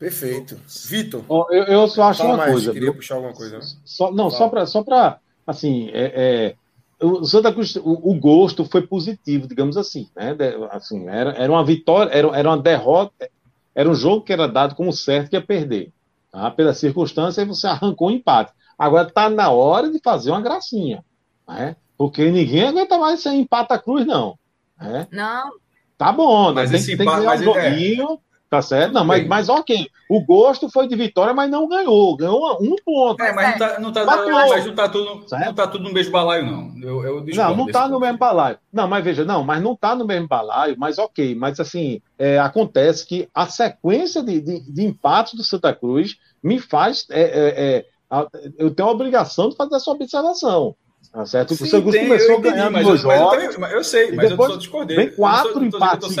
[0.00, 0.58] Perfeito.
[0.88, 1.22] Vitor.
[1.50, 2.72] eu, eu, só acho uma mais, coisa.
[2.72, 3.64] Queria puxar alguma coisa, né?
[3.84, 4.64] Só, não, Fala.
[4.66, 6.54] só para só assim, é,
[7.02, 10.32] é, o Santa Cruz, o, o, gosto foi positivo, digamos assim, né?
[10.32, 13.28] De, assim era, era uma vitória, era, era uma derrota,
[13.74, 15.92] era um jogo que era dado como certo que ia perder.
[16.32, 16.50] Tá?
[16.50, 18.54] Pela circunstância, você arrancou um empate.
[18.78, 21.04] Agora está na hora de fazer uma gracinha,
[21.46, 21.76] né?
[21.98, 24.38] Porque ninguém aguenta mais sem empate a cruz, não.
[24.80, 25.06] Né?
[25.12, 25.50] Não.
[25.98, 28.12] Tá bom, mas tem, esse tem empate, que ganhar um é- joguinho.
[28.14, 28.92] É Tá certo?
[28.92, 29.88] Não, mas, mas ok.
[30.08, 32.16] O gosto foi de vitória, mas não ganhou.
[32.16, 33.22] Ganhou um ponto.
[33.22, 36.10] É, mas não tá, não tá, mas não tá, tudo, não tá tudo no mesmo
[36.10, 36.72] balaio, não.
[36.82, 38.58] Eu, eu não, não tá no mesmo balaio.
[38.72, 41.32] Não, mas veja, não, mas não tá no mesmo balaio, mas ok.
[41.36, 46.58] Mas assim, é, acontece que a sequência de, de, de, empates do Santa Cruz me
[46.58, 47.06] faz.
[47.08, 48.26] É, é, é a,
[48.58, 50.74] eu tenho a obrigação de fazer essa observação.
[51.12, 51.54] Tá certo?
[51.54, 53.04] Sim, o Santa Cruz começou a ganhar mas, jogos.
[53.04, 54.96] Eu, eu, sei, mas eu só discordei.
[54.96, 56.16] Vem quatro empates.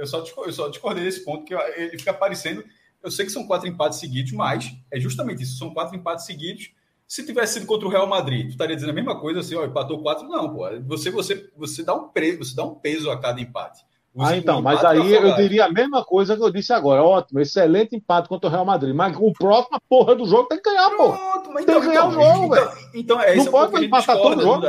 [0.00, 2.64] Eu só, eu só discordei desse ponto, que ele fica aparecendo.
[3.02, 5.58] Eu sei que são quatro empates seguidos, mas é justamente isso.
[5.58, 6.70] São quatro empates seguidos.
[7.06, 9.64] Se tivesse sido contra o Real Madrid, tu estaria dizendo a mesma coisa assim, ó,
[9.64, 10.26] empatou quatro.
[10.26, 10.64] Não, pô.
[10.86, 13.84] Você, você, você, dá um preço, você dá um peso a cada empate.
[14.18, 17.02] ah, então, mas aí eu diria a mesma coisa que eu disse agora.
[17.02, 18.94] Ótimo, excelente empate contra o Real Madrid.
[18.94, 21.12] Mas o próximo, porra do jogo tem que ganhar, pô.
[21.52, 22.70] Tem que ganhar então, o jogo, então, velho.
[22.94, 24.66] Então, é, Não é pode empatar todo jogo.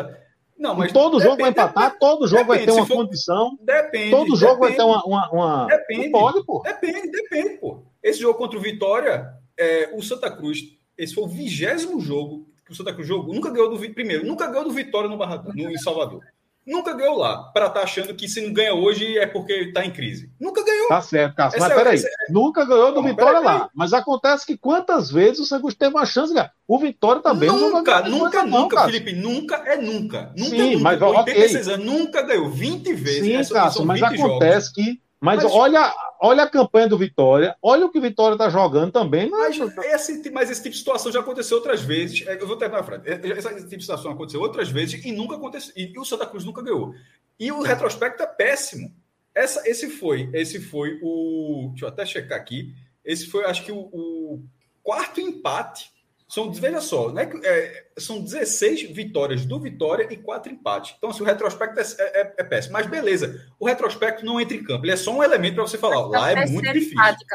[0.62, 3.58] Não, mas todo depende, jogo vai empatar, todo jogo depende, vai ter uma for, condição.
[3.62, 4.12] Depende.
[4.12, 5.04] Todo jogo depende, vai ter uma.
[5.04, 5.66] uma, uma...
[5.66, 6.04] Depende.
[6.04, 6.62] Não pode, pô.
[6.64, 7.84] Depende, depende, pô.
[8.04, 10.60] Esse jogo contra o Vitória, é, o Santa Cruz,
[10.96, 13.34] esse foi o vigésimo jogo que o Santa Cruz jogou.
[13.34, 16.22] Nunca ganhou do primeiro, nunca ganhou do Vitória no Barra, no, em Salvador.
[16.66, 19.84] Nunca ganhou lá, para estar tá achando que se não ganha hoje é porque está
[19.84, 20.32] em crise.
[20.40, 20.88] Nunca ganhou.
[20.90, 21.60] Tá certo, Cássio.
[21.60, 22.32] Mas é, peraí, é...
[22.32, 23.70] nunca ganhou do não, Vitória lá.
[23.74, 26.52] Mas acontece que quantas vezes o Santos teve uma chance de ganhar?
[26.68, 30.32] O Vitória também nunca, nunca, nunca, Felipe, nunca é nunca.
[30.38, 30.84] Nunca, Sim, nunca.
[30.84, 31.74] Mas, 86 okay.
[31.74, 33.24] anos, nunca ganhou 20 vezes.
[33.24, 34.70] Sim, é, Cássio, mas acontece jogos.
[34.70, 38.50] que mas, mas, olha, olha a campanha do Vitória, olha o que o Vitória está
[38.50, 39.30] jogando também.
[39.30, 42.26] Mas, esse, mas esse tipo de situação já aconteceu outras vezes.
[42.26, 43.04] É, eu vou terminar a frase.
[43.08, 45.74] É, esse tipo de situação aconteceu outras vezes e nunca aconteceu.
[45.78, 46.96] E o Santa Cruz nunca ganhou.
[47.40, 48.92] E o retrospecto é péssimo.
[49.34, 51.68] Essa, esse foi, esse foi o.
[51.70, 52.74] Deixa eu até checar aqui.
[53.06, 54.44] Esse foi, acho que, o, o
[54.82, 55.91] quarto empate
[56.32, 60.96] são, veja só, né, é, são 16 vitórias do Vitória e 4 empates.
[60.98, 62.72] Então, assim, o retrospecto é, é, é, péssimo.
[62.72, 64.86] Mas beleza, o retrospecto não entra em campo.
[64.86, 65.98] Ele é só um elemento para você falar.
[65.98, 66.94] É lá é muito difícil.
[66.94, 67.26] Empate,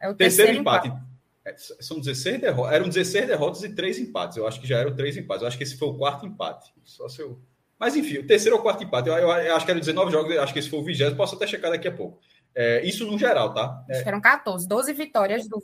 [0.00, 0.88] é o terceiro, terceiro empate.
[0.88, 1.04] empate.
[1.44, 2.72] É, são 16 derrotas.
[2.72, 4.38] Eram 16 derrotas e 3 empates.
[4.38, 5.42] Eu acho que já eram 3 empates.
[5.42, 6.72] Eu acho que esse foi o quarto empate.
[6.82, 7.38] Só se eu...
[7.78, 9.10] Mas enfim, o terceiro ou quarto empate.
[9.10, 11.18] Eu, eu, eu acho que eram 19 jogos, eu acho que esse foi o vigésimo.
[11.18, 12.18] Posso até checar daqui a pouco.
[12.54, 13.84] É, isso no geral, tá?
[13.90, 14.08] É...
[14.08, 15.60] Eram 14, 12 vitórias do...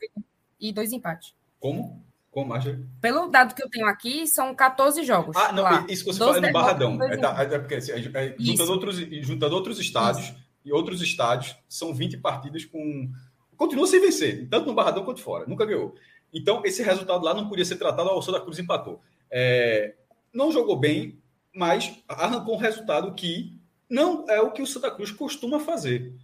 [0.60, 1.34] e 2 empates.
[1.58, 2.09] Como?
[2.47, 2.86] Marjorie?
[3.01, 5.36] Pelo dado que eu tenho aqui, são 14 jogos.
[5.36, 5.85] Ah, não, lá.
[5.89, 7.02] isso que você fala é no Barradão.
[7.02, 10.36] É, tá, é porque assim, é, juntando, outros, juntando outros estádios, isso.
[10.65, 13.11] e outros estádios, são 20 partidas com.
[13.57, 15.44] Continua sem vencer, tanto no Barradão quanto fora.
[15.47, 15.94] Nunca ganhou.
[16.32, 19.01] Então, esse resultado lá não podia ser tratado, o Santa Cruz empatou.
[19.31, 19.94] É,
[20.32, 21.19] não jogou bem,
[21.55, 26.15] mas arrancou um resultado que não é o que o Santa Cruz costuma fazer.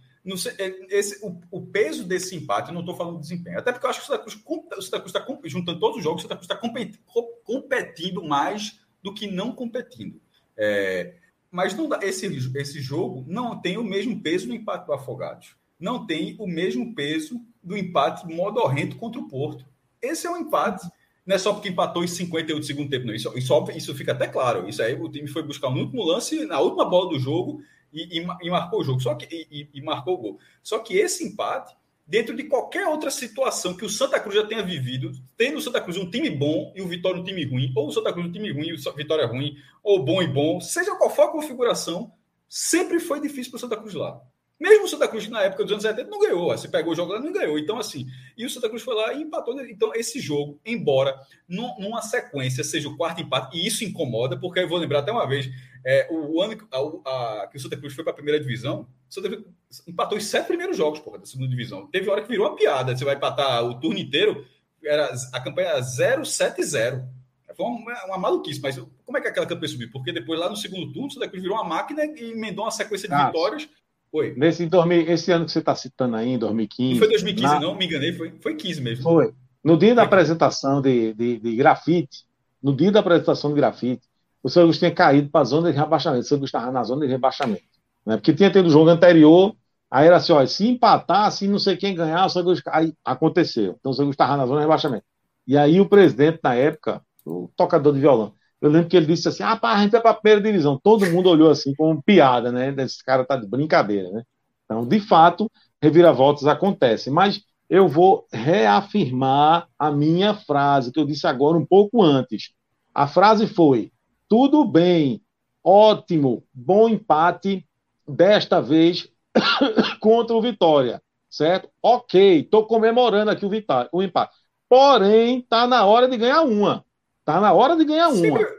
[0.57, 3.85] É, esse, o, o, peso desse empate, eu não estou falando de desempenho, até porque
[3.85, 6.55] eu acho que o Santa Cruz, está juntando todos os jogos, o Santa Cruz está
[6.55, 6.99] competindo,
[7.43, 10.19] competindo mais do que não competindo.
[10.57, 11.15] É,
[11.49, 12.25] mas não dá, esse,
[12.55, 15.55] esse jogo não tem o mesmo peso do empate do Afogados.
[15.79, 19.65] Não tem o mesmo peso do empate modorrento contra o Porto.
[20.01, 20.89] Esse é um empate.
[21.25, 23.13] Não é só porque empatou em 58 segundo tempo, não.
[23.13, 24.67] Isso, isso, isso fica até claro.
[24.67, 28.19] Isso aí o time foi buscar no último lance, na última bola do jogo, e,
[28.19, 30.39] e, e marcou o jogo, só que e, e, marcou o gol.
[30.61, 34.63] Só que esse empate, dentro de qualquer outra situação que o Santa Cruz já tenha
[34.63, 37.87] vivido, tendo o Santa Cruz um time bom e o Vitória um time ruim, ou
[37.87, 40.95] o Santa Cruz um time ruim e o Vitória ruim, ou bom e bom, seja
[40.95, 42.11] qual for a configuração,
[42.47, 44.21] sempre foi difícil para o Santa Cruz lá.
[44.59, 46.57] Mesmo o Santa Cruz, na época dos anos 70, não ganhou.
[46.57, 47.59] Se pegou o jogo lá, não ganhou.
[47.59, 49.59] Então, assim, e o Santa Cruz foi lá e empatou.
[49.61, 51.15] Então, esse jogo, embora
[51.47, 55.27] numa sequência seja o quarto empate, e isso incomoda, porque eu vou lembrar até uma
[55.27, 55.47] vez,
[55.85, 59.13] é, o ano a, a, que o Santa Cruz foi para a primeira divisão, o
[59.13, 59.43] Santa Cruz
[59.87, 61.85] empatou os sete primeiros jogos, porra, da segunda divisão.
[61.87, 62.97] Teve hora que virou uma piada.
[62.97, 64.43] Você vai empatar o turno inteiro,
[64.83, 67.07] era a campanha 0-7-0.
[67.55, 69.89] Foi uma, uma maluquice, mas como é que aquela campanha subiu?
[69.91, 72.71] Porque depois, lá no segundo turno, o Santa Cruz virou uma máquina e emendou uma
[72.71, 73.69] sequência de ah, vitórias
[74.11, 74.33] foi.
[74.35, 74.69] Nesse,
[75.07, 76.91] esse ano que você está citando aí, em 2015.
[76.93, 77.59] Não foi 2015, na...
[77.59, 79.03] não, me enganei, foi, foi 15 mesmo.
[79.03, 79.33] Foi.
[79.63, 82.25] No dia da apresentação de, de, de grafite,
[82.61, 84.07] no dia da apresentação de grafite,
[84.41, 86.23] o Santos tinha caído para a zona de rebaixamento.
[86.23, 87.63] O Santos estava na zona de rebaixamento.
[88.05, 88.15] Né?
[88.15, 89.53] Porque tinha tido o jogo anterior,
[89.91, 92.61] aí era assim: ó, se empatar, se não sei quem ganhar, o Santos.
[92.67, 93.75] Aí aconteceu.
[93.79, 95.03] Então o Santos estava na zona de rebaixamento.
[95.45, 99.27] E aí o presidente, na época, o tocador de violão, eu lembro que ele disse
[99.27, 100.79] assim: pá, a gente vai para a primeira divisão.
[100.81, 102.73] Todo mundo olhou assim como piada, né?
[102.79, 104.23] Esse cara tá de brincadeira, né?
[104.65, 105.49] Então, de fato,
[105.81, 107.13] reviravoltas acontecem.
[107.13, 112.51] Mas eu vou reafirmar a minha frase que eu disse agora um pouco antes.
[112.93, 113.91] A frase foi:
[114.27, 115.21] tudo bem,
[115.63, 117.65] ótimo, bom empate,
[118.07, 119.09] desta vez
[119.99, 121.69] contra o Vitória, certo?
[121.81, 124.35] Ok, estou comemorando aqui o, Vitória, o empate.
[124.69, 126.83] Porém, tá na hora de ganhar uma.
[127.27, 128.09] Tá na hora de ganhar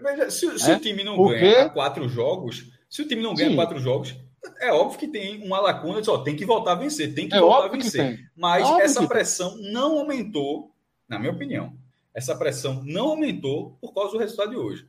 [0.02, 0.76] veja, se, se é?
[0.76, 1.40] o time não Porque...
[1.40, 3.56] ganha quatro jogos, se o time não ganha Sim.
[3.56, 4.14] quatro jogos,
[4.60, 7.40] é óbvio que tem uma lacuna, só tem que voltar a vencer, tem que é
[7.40, 8.30] voltar a vencer.
[8.36, 9.72] Mas é essa pressão tem.
[9.72, 10.70] não aumentou,
[11.08, 11.72] na minha opinião.
[12.12, 14.86] Essa pressão não aumentou por causa do resultado de hoje.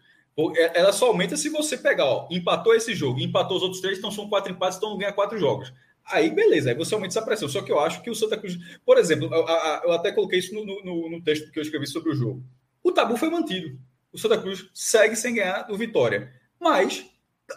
[0.57, 3.97] É, ela só aumenta se você pegar, ó, empatou esse jogo, empatou os outros três,
[3.97, 5.71] então são quatro empates, então não ganha quatro jogos.
[6.05, 7.47] Aí, beleza, aí você aumenta essa pressão.
[7.47, 10.65] Só que eu acho que o Santa Cruz, por exemplo, eu até coloquei isso no,
[10.65, 12.43] no, no texto que eu escrevi sobre o jogo.
[12.89, 13.77] O tabu foi mantido.
[14.11, 16.31] O Santa Cruz segue sem ganhar do Vitória.
[16.59, 17.05] Mas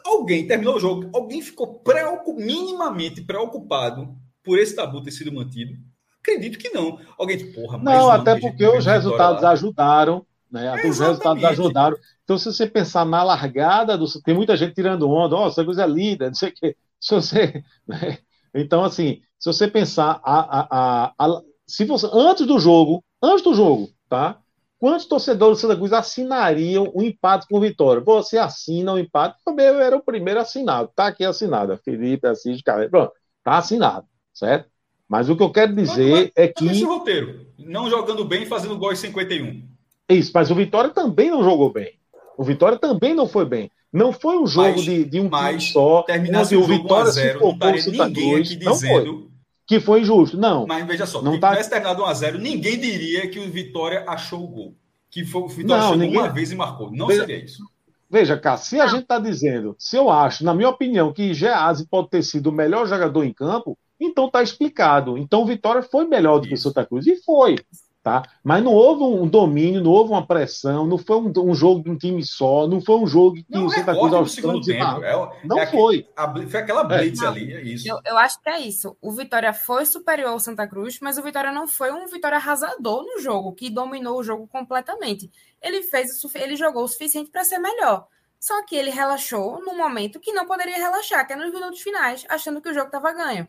[0.04, 4.14] alguém terminou o jogo, alguém ficou preocup, minimamente preocupado
[4.44, 5.78] por esse tabu ter sido mantido?
[6.20, 7.00] Acredito que não.
[7.18, 10.66] Alguém, tipo, porra, Não, até porque os resultados ajudaram né?
[10.66, 11.96] É, os resultados ajudaram.
[12.22, 15.64] Então, se você pensar na largada, do, tem muita gente tirando onda, ó, oh, Santa
[15.64, 16.76] Cruz é líder, não sei o quê.
[17.00, 18.18] Se você, né?
[18.54, 23.42] Então, assim, se você pensar a, a, a, a, se você, antes do jogo, antes
[23.42, 24.41] do jogo, tá?
[24.82, 28.02] Quantos torcedores do Santa Cruz assinariam o um empate com o Vitória?
[28.04, 32.26] Você assina o um empate, também eu era o primeiro assinado, tá aqui assinado, Felipe
[32.26, 33.12] Assis Carreira, pronto,
[33.44, 34.04] tá assinado,
[34.34, 34.68] certo?
[35.08, 36.66] Mas o que eu quero dizer mas, mas, é que.
[36.66, 39.62] Esse roteiro, não jogando bem, fazendo gol em 51.
[40.08, 41.92] Isso, mas o Vitória também não jogou bem.
[42.36, 43.70] O Vitória também não foi bem.
[43.92, 46.02] Não foi um jogo mas, de, de, um time só.
[46.02, 49.31] Terminasse o Vitória 1 0, não estaria ninguém aqui dizendo
[49.66, 50.36] que foi injusto.
[50.36, 50.66] Não.
[50.66, 51.50] Mas veja só, não se tá...
[51.50, 54.76] tivesse terminado 1 a 0, ninguém diria que o Vitória achou o gol.
[55.10, 56.20] Que foi, o Vitória não, chegou ninguém...
[56.20, 56.90] uma vez e marcou.
[56.90, 57.62] Não veja, seria isso.
[58.10, 61.86] Veja, cara, se a gente está dizendo, se eu acho, na minha opinião, que Geazi
[61.86, 65.16] pode ter sido o melhor jogador em campo, então está explicado.
[65.16, 67.06] Então o Vitória foi melhor do que o Santa Cruz.
[67.06, 67.56] E foi.
[68.02, 68.24] Tá?
[68.42, 71.90] Mas não houve um domínio, não houve uma pressão, não foi um, um jogo de
[71.90, 75.04] um time só, não foi um jogo que não, o Santa Cruz aos segundo tempo.
[75.04, 76.08] É, não é foi.
[76.16, 77.26] A, foi aquela blitz é.
[77.28, 77.88] ali, é isso.
[77.88, 78.96] Eu, eu, acho que é isso.
[79.00, 83.04] O Vitória foi superior ao Santa Cruz, mas o Vitória não foi um Vitória arrasador
[83.04, 85.30] no jogo, que dominou o jogo completamente.
[85.62, 88.08] Ele fez ele jogou o suficiente para ser melhor.
[88.40, 92.26] Só que ele relaxou no momento que não poderia relaxar, que é nos minutos finais,
[92.28, 93.46] achando que o jogo estava ganho.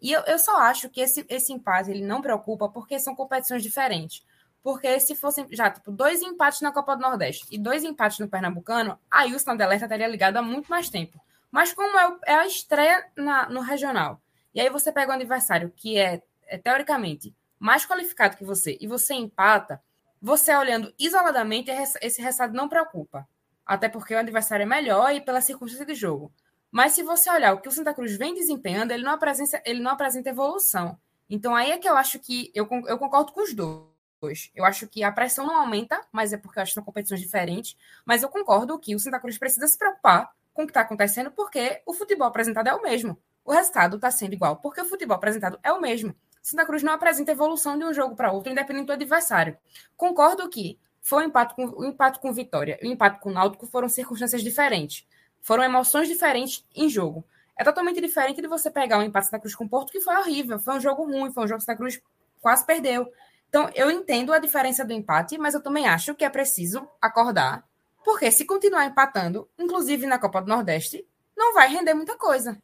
[0.00, 3.62] E eu, eu só acho que esse, esse empate ele não preocupa porque são competições
[3.62, 4.24] diferentes.
[4.62, 8.28] Porque se fossem já, tipo, dois empates na Copa do Nordeste e dois empates no
[8.28, 11.20] Pernambucano, aí o Stand Alerta estaria ligado há muito mais tempo.
[11.50, 14.20] Mas como é, é a estreia na, no regional,
[14.54, 18.86] e aí você pega um adversário que é, é teoricamente mais qualificado que você e
[18.86, 19.82] você empata,
[20.20, 21.70] você olhando isoladamente,
[22.02, 23.26] esse resultado não preocupa.
[23.64, 26.32] Até porque o adversário é melhor e pela circunstância de jogo.
[26.70, 29.80] Mas se você olhar o que o Santa Cruz vem desempenhando, ele não apresenta, ele
[29.80, 30.98] não apresenta evolução.
[31.28, 34.50] Então aí é que eu acho que eu, eu concordo com os dois.
[34.54, 37.20] Eu acho que a pressão não aumenta, mas é porque eu acho que são competições
[37.20, 37.76] diferentes.
[38.04, 41.30] Mas eu concordo que o Santa Cruz precisa se preocupar com o que está acontecendo,
[41.30, 43.16] porque o futebol apresentado é o mesmo.
[43.44, 46.14] O resultado está sendo igual, porque o futebol apresentado é o mesmo.
[46.42, 49.56] Santa Cruz não apresenta evolução de um jogo para outro, independente do adversário.
[49.96, 53.32] Concordo que foi um empate com, um empate com Vitória e um empate com o
[53.32, 55.06] Náutico foram circunstâncias diferentes.
[55.48, 57.24] Foram emoções diferentes em jogo.
[57.58, 60.14] É totalmente diferente de você pegar um empate Santa Cruz com o Porto, que foi
[60.14, 61.98] horrível, foi um jogo ruim, foi um jogo que Santa Cruz
[62.38, 63.10] quase perdeu.
[63.48, 67.64] Então, eu entendo a diferença do empate, mas eu também acho que é preciso acordar,
[68.04, 71.02] porque se continuar empatando, inclusive na Copa do Nordeste,
[71.34, 72.58] não vai render muita coisa.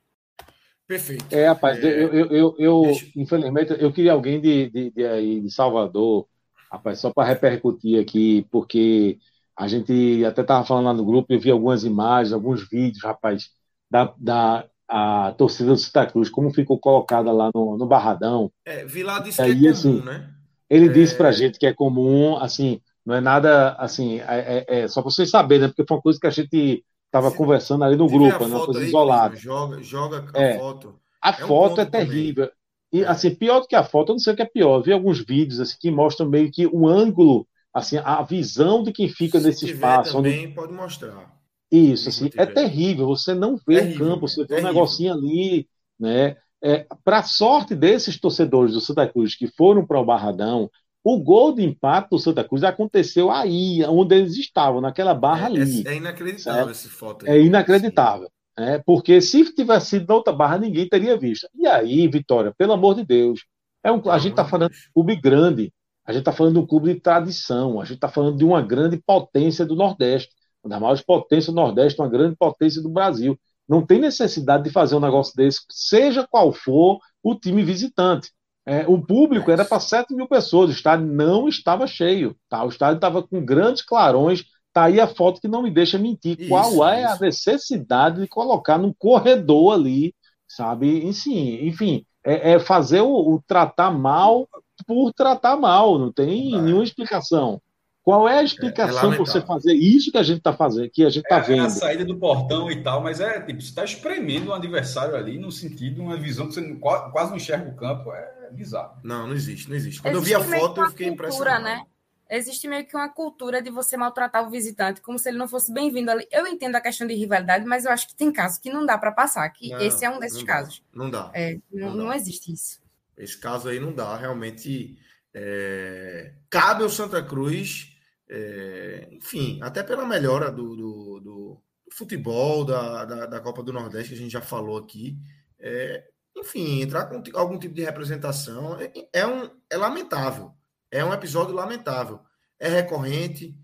[0.87, 1.25] Perfeito.
[1.35, 1.87] É, rapaz, é...
[1.87, 2.83] eu, eu, eu, eu
[3.17, 6.29] infelizmente, eu queria alguém de, de, de, aí, de Salvador,
[6.71, 9.19] rapaz, só para repercutir aqui, porque
[9.57, 13.51] a gente até estava falando lá no grupo, eu vi algumas imagens, alguns vídeos, rapaz,
[13.91, 18.51] da, da a torcida do Santa Cruz, como ficou colocada lá no, no Barradão.
[18.65, 20.31] É, Vilar disse Aí, que é comum, assim, né?
[20.69, 20.93] Ele é...
[20.93, 25.01] disse pra gente que é comum, assim, não é nada, assim, é, é, é só
[25.01, 25.69] para vocês saberem, né?
[25.69, 28.57] Porque foi uma coisa que a gente estava conversando ali no grupo, né?
[28.57, 29.37] Uma coisa isolada.
[29.37, 31.01] Joga, joga a é, foto.
[31.23, 32.47] A é foto é terrível.
[32.47, 32.59] Também.
[32.93, 34.77] E, assim, pior do que a foto, eu não sei o que é pior.
[34.77, 38.93] Eu vi alguns vídeos, assim, que mostram meio que o ângulo assim, a visão de
[38.93, 40.13] quem fica Se nesse espaço.
[40.13, 40.55] Também onde...
[40.55, 41.35] pode mostrar.
[41.71, 43.09] Isso, assim, é terrível.
[43.09, 46.37] Você não vê terrível, o campo, você vê um negocinho ali, né?
[46.63, 50.71] É, para sorte desses torcedores do Santa Cruz que foram para o Barradão,
[51.03, 55.47] o gol de empate do Santa Cruz aconteceu aí, onde eles estavam, naquela barra é,
[55.47, 55.87] ali.
[55.87, 57.27] É, é inacreditável essa foto.
[57.27, 57.33] Aí.
[57.33, 58.31] É inacreditável.
[58.57, 61.47] É, porque se tivesse sido na outra barra, ninguém teria visto.
[61.55, 63.45] E aí, Vitória, pelo amor de Deus,
[63.83, 65.73] é um, a gente está falando de um clube grande,
[66.07, 68.61] a gente está falando de um clube de tradição, a gente está falando de uma
[68.63, 70.31] grande potência do Nordeste,
[70.63, 73.39] uma das maiores potências do Nordeste, uma grande potência do Brasil.
[73.69, 78.31] Não tem necessidade de fazer um negócio desse, seja qual for o time visitante.
[78.67, 82.37] É, o público era para 7 mil pessoas, o estádio não estava cheio.
[82.49, 82.65] Tá?
[82.65, 86.37] O estádio estava com grandes clarões Tá aí a foto que não me deixa mentir.
[86.37, 87.23] Isso, Qual é a isso.
[87.23, 90.13] necessidade de colocar num corredor ali,
[90.49, 91.07] sabe?
[91.07, 94.49] Enfim, enfim é, é fazer o, o tratar mal
[94.87, 96.63] por tratar mal, não tem Não.
[96.63, 97.61] nenhuma explicação.
[98.03, 101.09] Qual é a explicação para você fazer isso que a gente está fazendo, que a
[101.09, 101.71] gente está É a vendo?
[101.71, 105.51] saída do portão e tal, mas é tipo, você está espremendo o adversário ali no
[105.51, 108.13] sentido, uma visão que você não- quase não enxerga o campo.
[108.13, 108.99] É bizarro.
[109.03, 110.03] Não, não existe, não existe.
[110.03, 111.65] Quando eu vi a Existe foto, que eu fiquei cultura, impressionado.
[111.65, 111.87] né?
[112.31, 115.73] Existe meio que uma cultura de você maltratar o visitante, como se ele não fosse
[115.73, 116.27] bem-vindo ali.
[116.31, 118.99] Eu entendo a questão de rivalidade, mas eu acho que tem casos que não dá
[118.99, 120.83] para passar, que Não, esse é um desses não dá, casos.
[120.95, 121.31] Não dá.
[121.35, 122.05] É, não, Não dá.
[122.05, 122.81] não existe isso.
[123.17, 124.99] Esse caso aí não dá, realmente.
[125.35, 127.89] é, cabe ao Santa Cruz,
[128.29, 131.63] é, enfim, até pela melhora do, do- do
[131.93, 135.19] futebol, da, da, da Copa do Nordeste, que a gente já falou aqui.
[135.59, 136.05] é,
[136.37, 140.53] enfim, entrar com algum tipo de representação é, é um, é lamentável.
[140.91, 142.21] É um episódio lamentável.
[142.59, 143.57] É recorrente,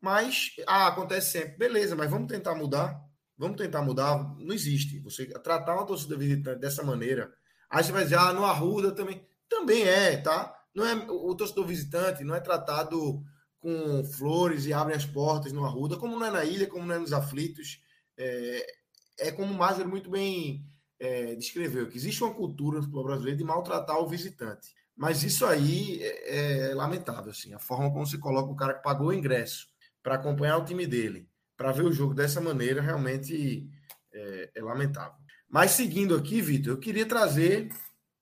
[0.00, 1.56] mas ah, acontece sempre.
[1.58, 2.98] Beleza, mas vamos tentar mudar.
[3.36, 4.18] Vamos tentar mudar.
[4.38, 5.00] Não existe.
[5.00, 7.32] Você tratar uma torcida visitante dessa maneira.
[7.70, 9.26] Aí você vai dizer, ah, no Arruda também.
[9.48, 10.54] Também é, tá?
[10.74, 13.22] Não é o torcedor visitante não é tratado
[13.58, 16.94] com flores e abrem as portas no Arruda, como não é na ilha, como não
[16.94, 17.80] é nos aflitos.
[18.16, 18.66] É,
[19.18, 20.64] é como o Márcio muito bem
[20.98, 24.74] é, descreveu, que existe uma cultura no futebol brasileiro de maltratar o visitante.
[24.96, 28.82] Mas isso aí é, é lamentável, assim, a forma como se coloca o cara que
[28.82, 29.66] pagou o ingresso
[30.02, 33.68] para acompanhar o time dele, para ver o jogo dessa maneira, realmente
[34.12, 35.18] é, é lamentável.
[35.48, 37.72] Mas seguindo aqui, Vitor, eu queria trazer,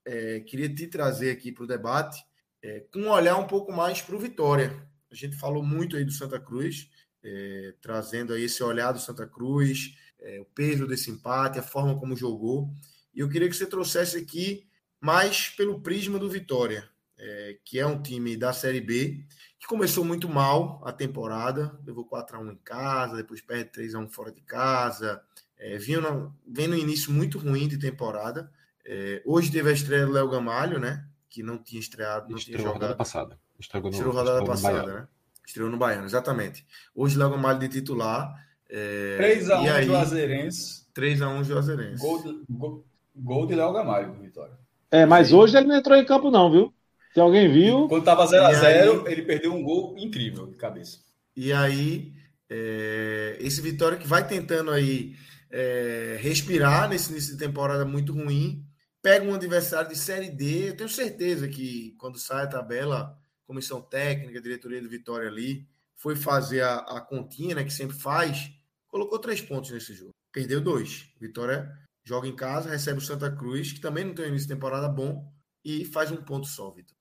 [0.05, 2.25] é, queria te trazer aqui para o debate
[2.63, 4.87] é, com um olhar um pouco mais para o Vitória.
[5.11, 6.89] A gente falou muito aí do Santa Cruz,
[7.23, 11.99] é, trazendo aí esse olhar do Santa Cruz, é, o peso desse empate, a forma
[11.99, 12.71] como jogou.
[13.13, 14.69] E eu queria que você trouxesse aqui
[15.01, 16.89] mais pelo prisma do Vitória,
[17.19, 19.25] é, que é um time da Série B,
[19.59, 24.43] que começou muito mal a temporada, levou 4x1 em casa, depois perde 3x1 fora de
[24.43, 25.23] casa,
[25.59, 28.51] é, vinha no, vem no início muito ruim de temporada.
[28.85, 31.05] É, hoje teve a estreia do Léo Gamalho, né?
[31.29, 32.99] Que não tinha estreado, não Estreou tinha rodada jogado.
[32.99, 33.39] passada.
[33.59, 35.01] Estreou no, Estreou rodada estreou no passada, Baiano.
[35.01, 35.09] né?
[35.47, 36.67] Estreou no Baiano, exatamente.
[36.95, 38.35] Hoje Léo Gamalho de titular.
[38.69, 40.87] É, 3x1 e aí, Juazeirense.
[40.95, 42.01] 3x1 Juazeirense.
[42.03, 44.55] Gol de, gol, gol de Léo Gamalho, do Vitória.
[44.91, 45.35] É, mas Sim.
[45.35, 46.73] hoje ele não entrou em campo, não, viu?
[47.15, 50.99] Se alguém viu, Quando estava E 0x0, aí- ele perdeu um gol incrível de cabeça.
[51.35, 52.13] E aí,
[52.51, 55.15] é, esse Vitória que vai tentando aí
[55.59, 58.63] é, respirar nesse início de temporada muito ruim,
[59.01, 60.69] pega um adversário de Série D.
[60.69, 66.15] Eu tenho certeza que quando sai a tabela, comissão técnica, diretoria do Vitória ali, foi
[66.15, 68.53] fazer a, a continha, né, que sempre faz,
[68.87, 70.11] colocou três pontos nesse jogo.
[70.31, 71.09] Perdeu dois.
[71.19, 71.73] Vitória
[72.05, 74.89] joga em casa, recebe o Santa Cruz, que também não tem um início de temporada
[74.89, 75.27] bom,
[75.65, 76.95] e faz um ponto só, Vitor.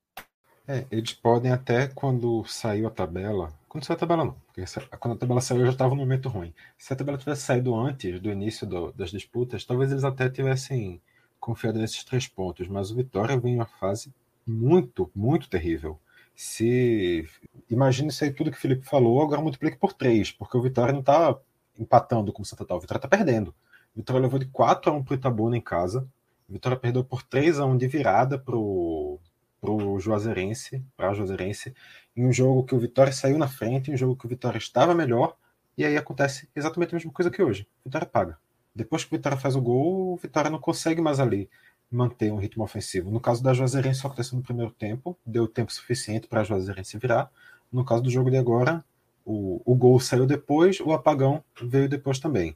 [0.65, 3.53] É, eles podem até quando saiu a tabela.
[3.75, 4.31] Quando saiu a tabela, não.
[4.47, 6.53] Porque sa- quando a tabela saiu, eu já estava num momento ruim.
[6.77, 11.01] Se a tabela tivesse saído antes do início do- das disputas, talvez eles até tivessem
[11.41, 12.69] confiado nesses três pontos.
[12.69, 14.13] Mas o Vitória vem em uma fase
[14.47, 15.99] muito, muito terrível.
[16.33, 17.27] Se
[17.69, 20.93] imagine isso aí tudo que o Felipe falou, agora multiplique por três, porque o Vitória
[20.93, 21.37] não está
[21.77, 23.49] empatando como o Santa tá, o Vitória está perdendo.
[23.93, 26.07] O Vitória levou de 4 a 1 para o em casa.
[26.47, 29.19] O Vitória perdeu por 3 a 1 de virada pro
[29.65, 31.73] pro Juazeirense, para Juazeirense,
[32.15, 34.57] em um jogo que o Vitória saiu na frente, em um jogo que o Vitória
[34.57, 35.35] estava melhor,
[35.77, 37.67] e aí acontece exatamente a mesma coisa que hoje.
[37.83, 38.37] O Vitória paga.
[38.73, 41.49] Depois que o Vitória faz o gol, o Vitória não consegue mais ali
[41.91, 43.11] manter um ritmo ofensivo.
[43.11, 46.97] No caso da Juazeirense, só aconteceu no primeiro tempo, deu tempo suficiente para a Juazeirense
[46.97, 47.29] virar.
[47.71, 48.83] No caso do jogo de agora,
[49.25, 52.55] o, o gol saiu depois, o apagão veio depois também.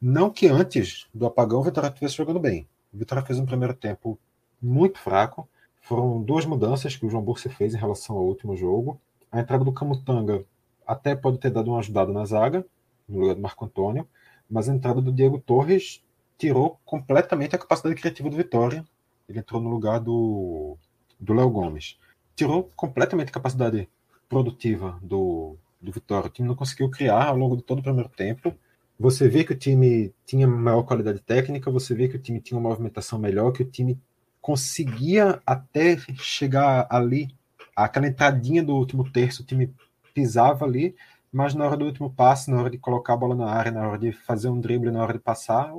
[0.00, 2.68] Não que antes do apagão o Vitória estivesse jogando bem.
[2.92, 4.18] O Vitória fez um primeiro tempo
[4.60, 5.48] muito fraco,
[5.82, 9.00] foram duas mudanças que o João Bursi fez em relação ao último jogo.
[9.30, 10.44] A entrada do Camutanga
[10.86, 12.64] até pode ter dado uma ajudada na zaga,
[13.08, 14.08] no lugar do Marco Antônio,
[14.48, 16.02] mas a entrada do Diego Torres
[16.38, 18.84] tirou completamente a capacidade criativa do Vitória.
[19.28, 20.76] Ele entrou no lugar do
[21.18, 21.98] do Léo Gomes.
[22.34, 23.88] Tirou completamente a capacidade
[24.28, 26.28] produtiva do, do Vitória.
[26.28, 28.54] O time não conseguiu criar ao longo de todo o primeiro tempo.
[28.98, 32.58] Você vê que o time tinha maior qualidade técnica, você vê que o time tinha
[32.58, 33.98] uma movimentação melhor, que o time
[34.42, 37.34] conseguia até chegar ali,
[37.74, 39.72] aquela entradinha do último terço, o time
[40.12, 40.94] pisava ali,
[41.32, 43.88] mas na hora do último passe, na hora de colocar a bola na área, na
[43.88, 45.72] hora de fazer um drible, na hora de passar,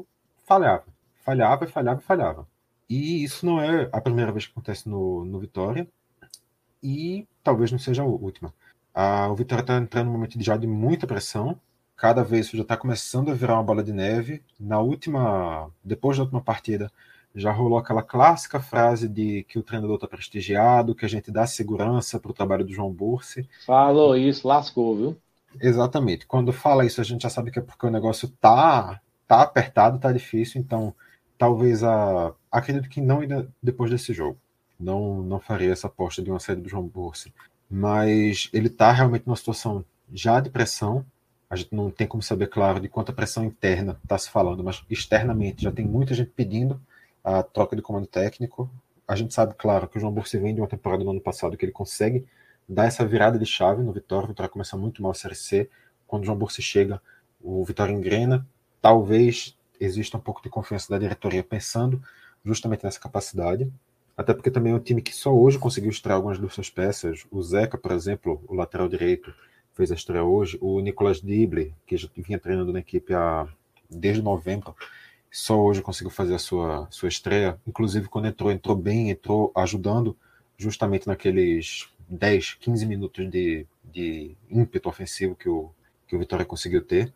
[0.45, 0.85] falhava.
[1.23, 2.47] Falhava, falhava, falhava.
[2.89, 5.87] E isso não é a primeira vez que acontece no, no Vitória,
[6.81, 8.53] e talvez não seja a última.
[8.93, 11.59] Ah, o Vitória está entrando num momento já de muita pressão,
[11.95, 14.41] cada vez isso já está começando a virar uma bola de neve.
[14.59, 16.91] Na última, depois da última partida,
[17.35, 21.47] já rolou aquela clássica frase de que o treinador está prestigiado, que a gente dá
[21.47, 23.47] segurança para o trabalho do João Bursi.
[23.65, 25.17] falou isso, lascou, viu?
[25.59, 26.25] Exatamente.
[26.27, 29.99] Quando fala isso, a gente já sabe que é porque o negócio tá, tá apertado,
[29.99, 30.93] tá difícil, então
[31.37, 32.33] talvez a.
[32.51, 34.37] Acredito que não ainda depois desse jogo.
[34.79, 37.33] Não, não faria essa aposta de uma saída do João Bursi.
[37.69, 41.05] Mas ele tá realmente numa situação já de pressão.
[41.49, 44.83] A gente não tem como saber, claro, de quanta pressão interna está se falando, mas
[44.89, 46.79] externamente já tem muita gente pedindo
[47.23, 48.69] a troca de comando técnico.
[49.07, 51.57] A gente sabe, claro, que o João Bursi vem de uma temporada no ano passado
[51.57, 52.25] que ele consegue
[52.67, 54.25] dar essa virada de chave no Vitória.
[54.25, 55.69] O Vitória começa muito mal a Série C.
[56.07, 57.01] Quando o João Bursi chega,
[57.41, 58.47] o Vitória engrena.
[58.81, 62.01] Talvez exista um pouco de confiança da diretoria pensando
[62.43, 63.71] justamente nessa capacidade.
[64.15, 67.25] Até porque também é um time que só hoje conseguiu extrair algumas das suas peças.
[67.31, 69.33] O Zeca, por exemplo, o lateral direito,
[69.73, 70.57] fez a estreia hoje.
[70.61, 73.47] O Nicolas Dible, que já vinha treinando na equipe há,
[73.89, 74.75] desde novembro,
[75.33, 77.59] só hoje conseguiu fazer a sua, sua estreia.
[77.65, 80.15] Inclusive, quando entrou, entrou bem, entrou ajudando
[80.55, 85.71] justamente naqueles 10, 15 minutos de, de ímpeto ofensivo que o,
[86.07, 87.11] que o Vitória conseguiu ter.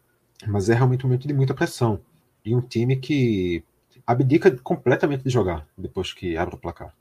[0.47, 1.99] Mas é realmente um momento de muita pressão.
[2.43, 3.63] E um time que
[4.05, 6.95] abdica completamente de jogar depois que abre o placar.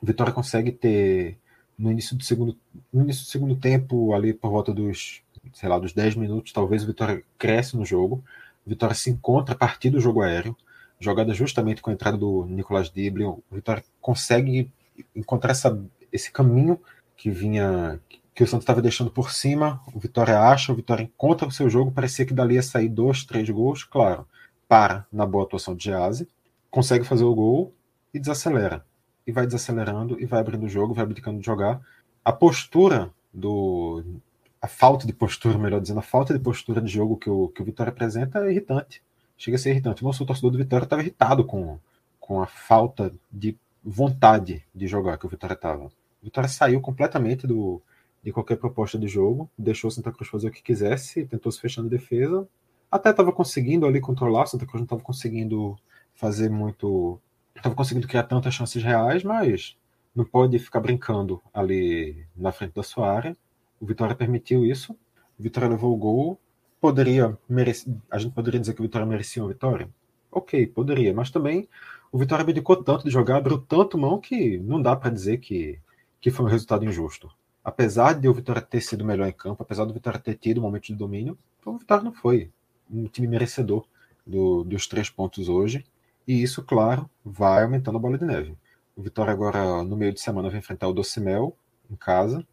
[0.00, 1.36] O Vitória consegue ter
[1.76, 2.56] no início do segundo
[2.90, 5.22] no início do segundo tempo ali por volta dos
[5.54, 8.22] sei lá dos 10 minutos talvez o Vitória cresce no jogo
[8.66, 10.56] Vitória se encontra a partir do jogo aéreo
[11.00, 14.70] jogada justamente com a entrada do Nicolas Dibley o Vitória consegue
[15.16, 15.82] encontrar essa,
[16.12, 16.80] esse caminho
[17.16, 18.00] que vinha
[18.34, 21.68] que o Santos estava deixando por cima, o Vitória acha, o Vitória encontra o seu
[21.68, 24.26] jogo, parecia que dali ia sair dois, três gols, claro,
[24.66, 26.26] para na boa atuação de Gease,
[26.70, 27.74] consegue fazer o gol
[28.12, 28.84] e desacelera.
[29.26, 31.80] E vai desacelerando e vai abrindo o jogo, vai abdicando de jogar.
[32.24, 34.02] A postura do.
[34.62, 37.60] A falta de postura, melhor dizendo, a falta de postura de jogo que o, que
[37.60, 39.02] o Vitória apresenta é irritante.
[39.36, 40.04] Chega a ser irritante.
[40.04, 41.78] Nosso torcedor do Vitória estava irritado com,
[42.20, 45.86] com a falta de vontade de jogar que o Vitória estava.
[45.86, 47.82] O Vitória saiu completamente do,
[48.22, 51.60] de qualquer proposta de jogo, deixou o Santa Cruz fazer o que quisesse, tentou se
[51.60, 52.46] fechar na defesa,
[52.90, 55.76] até estava conseguindo ali controlar, o Santa Cruz não estava conseguindo
[56.14, 57.18] fazer muito,
[57.56, 59.76] estava conseguindo criar tantas chances reais, mas
[60.14, 63.36] não pode ficar brincando ali na frente da sua área.
[63.82, 64.92] O Vitória permitiu isso,
[65.38, 66.38] o Vitória levou o gol,
[66.80, 69.90] poderia merecer, a gente poderia dizer que o Vitória merecia uma vitória?
[70.30, 71.68] Ok, poderia, mas também
[72.10, 75.78] o Vitória abdicou tanto de jogar, abriu tanto mão que não dá para dizer que
[76.22, 77.28] que foi um resultado injusto.
[77.64, 80.62] Apesar de o Vitória ter sido melhor em campo, apesar do Vitória ter tido um
[80.62, 81.36] momento de domínio,
[81.66, 82.48] o Vitória não foi
[82.88, 83.84] um time merecedor
[84.24, 85.84] do, dos três pontos hoje.
[86.26, 88.56] E isso, claro, vai aumentando a bola de neve.
[88.94, 91.56] O Vitória agora, no meio de semana, vai enfrentar o Docimel
[91.90, 92.46] em casa,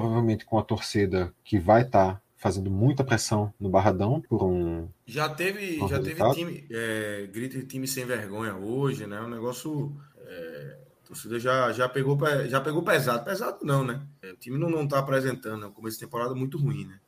[0.00, 4.88] provavelmente com a torcida que vai estar tá fazendo muita pressão no Barradão por um.
[5.06, 9.20] Já teve, um já teve time, é, grito de time sem vergonha hoje, né?
[9.20, 9.96] Um negócio.
[10.26, 13.24] É, a torcida já, já, pegou, já pegou pesado.
[13.24, 14.02] Pesado não, né?
[14.22, 15.72] É, o time não, não tá apresentando, né?
[15.72, 16.98] começo de temporada muito ruim, né?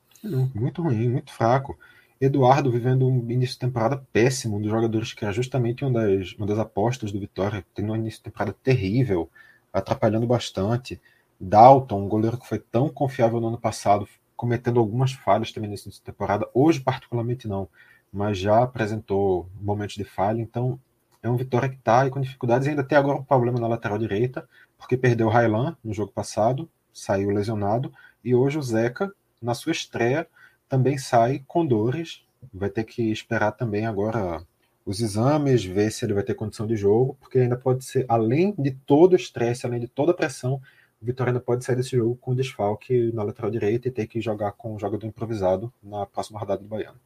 [0.55, 1.79] muito ruim, muito fraco.
[2.21, 6.33] Eduardo vivendo um início de temporada péssimo, um dos jogadores que era justamente uma das,
[6.33, 9.29] uma das apostas do Vitória, tendo um início de temporada terrível,
[9.73, 11.01] atrapalhando bastante.
[11.41, 15.85] Dalton, um goleiro que foi tão confiável no ano passado, cometendo algumas falhas também nesse
[15.85, 17.69] início de temporada, hoje particularmente não,
[18.13, 20.79] mas já apresentou momentos de falha, então
[21.23, 24.49] é um Vitória que está com dificuldades, ainda tem agora um problema na lateral direita,
[24.79, 27.93] porque perdeu o Railan no jogo passado, saiu lesionado,
[28.25, 30.27] e hoje o Zeca, na sua estreia,
[30.69, 32.25] também sai com dores.
[32.53, 34.43] Vai ter que esperar também agora
[34.85, 38.55] os exames, ver se ele vai ter condição de jogo, porque ainda pode ser, além
[38.57, 40.61] de todo o estresse, além de toda a pressão,
[41.01, 44.21] o Vitória ainda pode sair desse jogo com desfalque na lateral direita e ter que
[44.21, 46.99] jogar com o jogador improvisado na próxima rodada do Baiano.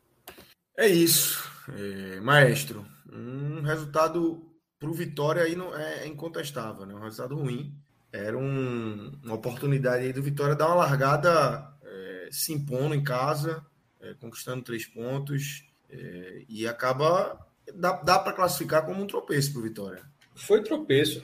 [0.76, 2.86] É isso, é, maestro.
[3.12, 4.46] Um resultado
[4.78, 6.94] para o Vitória aí não é, é incontestável, né?
[6.94, 7.74] Um resultado ruim.
[8.12, 13.64] Era um, uma oportunidade aí do Vitória dar uma largada é, se impondo em casa,
[14.00, 19.60] é, conquistando três pontos é, e acaba dá, dá para classificar como um tropeço para
[19.60, 20.09] o Vitória.
[20.40, 21.22] Foi tropeço.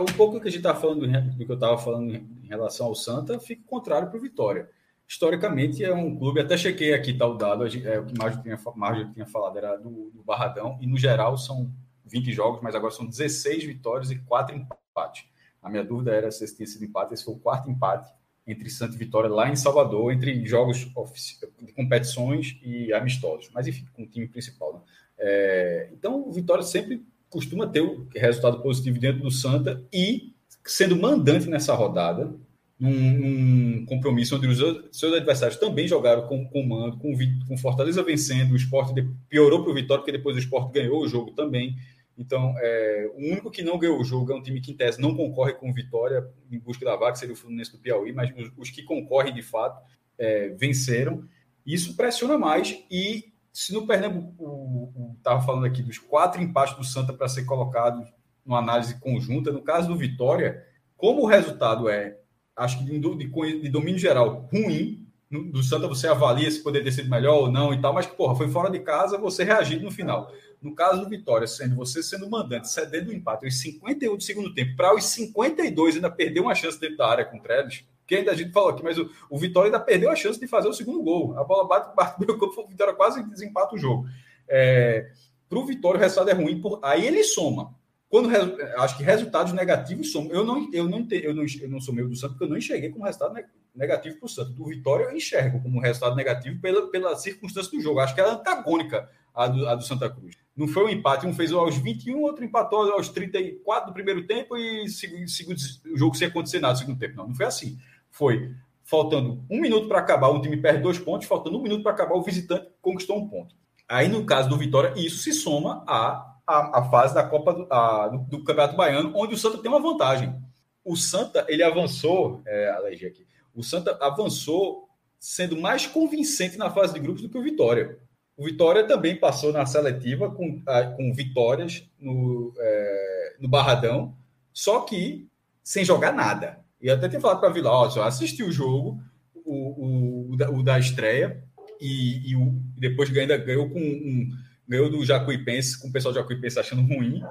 [0.00, 2.94] Um pouco que a gente está falando do que eu estava falando em relação ao
[2.94, 4.68] Santa, fica contrário para o Vitória
[5.08, 8.58] historicamente é um clube, até chequei aqui tal tá, dado, é, o que mais tinha,
[8.76, 11.72] Marjo tinha falado era do, do, Barradão, e no geral são
[12.04, 15.24] 20 jogos, mas agora são 16 vitórias e 4 empates.
[15.62, 18.12] A minha dúvida era se esse tinha sido empate, esse foi o quarto empate
[18.46, 23.86] entre Santa e Vitória lá em Salvador, entre jogos de competições e amistosos, mas enfim,
[23.94, 24.74] com o time principal.
[24.74, 24.80] Né?
[25.18, 30.32] É, então, o Vitória sempre costuma ter o resultado positivo dentro do Santa e
[30.64, 32.34] sendo mandante nessa rodada,
[32.78, 34.58] num, num, compromisso onde os
[34.92, 37.12] seus adversários também jogaram com comando, com,
[37.46, 38.94] com Fortaleza vencendo, o esporte
[39.28, 41.74] piorou para o Vitória, porque depois o esporte ganhou o jogo também.
[42.16, 45.00] Então, é, o único que não ganhou o jogo é um time que, em tese,
[45.00, 48.50] não concorre com Vitória em busca da vaga, seria o Fluminense do Piauí, mas os,
[48.56, 49.80] os que concorrem de fato
[50.18, 51.24] é, venceram.
[51.64, 57.12] Isso pressiona mais e se no Pernambuco, estava falando aqui dos quatro empates do Santa
[57.12, 58.06] para ser colocado
[58.44, 60.64] numa análise conjunta, no caso do Vitória,
[60.96, 62.18] como o resultado é,
[62.56, 66.92] acho que de, de, de domínio geral, ruim, do Santa você avalia se poderia ter
[66.92, 69.90] sido melhor ou não e tal, mas porra, foi fora de casa, você reagiu no
[69.90, 70.32] final.
[70.60, 74.54] No caso do Vitória, sendo você sendo mandante, cedendo o empate aos 51 do segundo
[74.54, 78.14] tempo, para os 52 ainda perder uma chance dentro da área com o Trellis, que
[78.14, 80.66] ainda a gente falou aqui, mas o, o, Vitória ainda perdeu a chance de fazer
[80.66, 81.38] o segundo gol.
[81.38, 84.08] A bola bate, bate no campo, o Vitória quase desempata o jogo.
[84.48, 85.10] É,
[85.46, 87.76] para o Vitória, o resultado é ruim, por, aí ele soma.
[88.08, 88.30] Quando
[88.78, 90.30] acho que resultados negativos somam.
[90.32, 92.56] Eu não, eu não, eu não, eu não sou meio do Santos, porque eu não
[92.56, 93.34] enxerguei como resultado
[93.74, 94.54] negativo para o Santos.
[94.54, 98.00] Do Vitória, eu enxergo como resultado negativo pela, pela circunstância do jogo.
[98.00, 100.36] Acho que é antagônica à do, do Santa Cruz.
[100.56, 104.56] Não foi um empate, um fez aos 21, outro empatou aos 34 do primeiro tempo
[104.56, 105.58] e segundo,
[105.92, 107.14] o jogo sem acontecer nada no segundo tempo.
[107.14, 107.78] Não, não foi assim.
[108.10, 108.54] Foi
[108.88, 112.14] faltando um minuto para acabar, um time perde dois pontos, faltando um minuto para acabar,
[112.14, 113.54] o visitante conquistou um ponto.
[113.86, 117.66] Aí, no caso do Vitória, isso se soma à, à, à fase da Copa do,
[117.70, 120.34] a, do, Campeonato Baiano, onde o Santa tem uma vantagem.
[120.82, 122.70] O Santa, ele avançou, é,
[123.06, 124.88] aqui, o Santa avançou
[125.18, 127.98] sendo mais convincente na fase de grupos do que o Vitória.
[128.38, 130.62] O Vitória também passou na seletiva com,
[130.96, 134.16] com vitórias no, é, no Barradão,
[134.52, 135.28] só que
[135.62, 136.64] sem jogar nada.
[136.80, 139.02] E até tenho falado para Vila, ó, só assisti o jogo,
[139.34, 141.42] o, o, o, da, o da estreia,
[141.80, 144.30] e, e o, depois ainda ganhou com um,
[144.68, 147.22] ganhou do Jacuipense, com o pessoal do Jacuipense achando ruim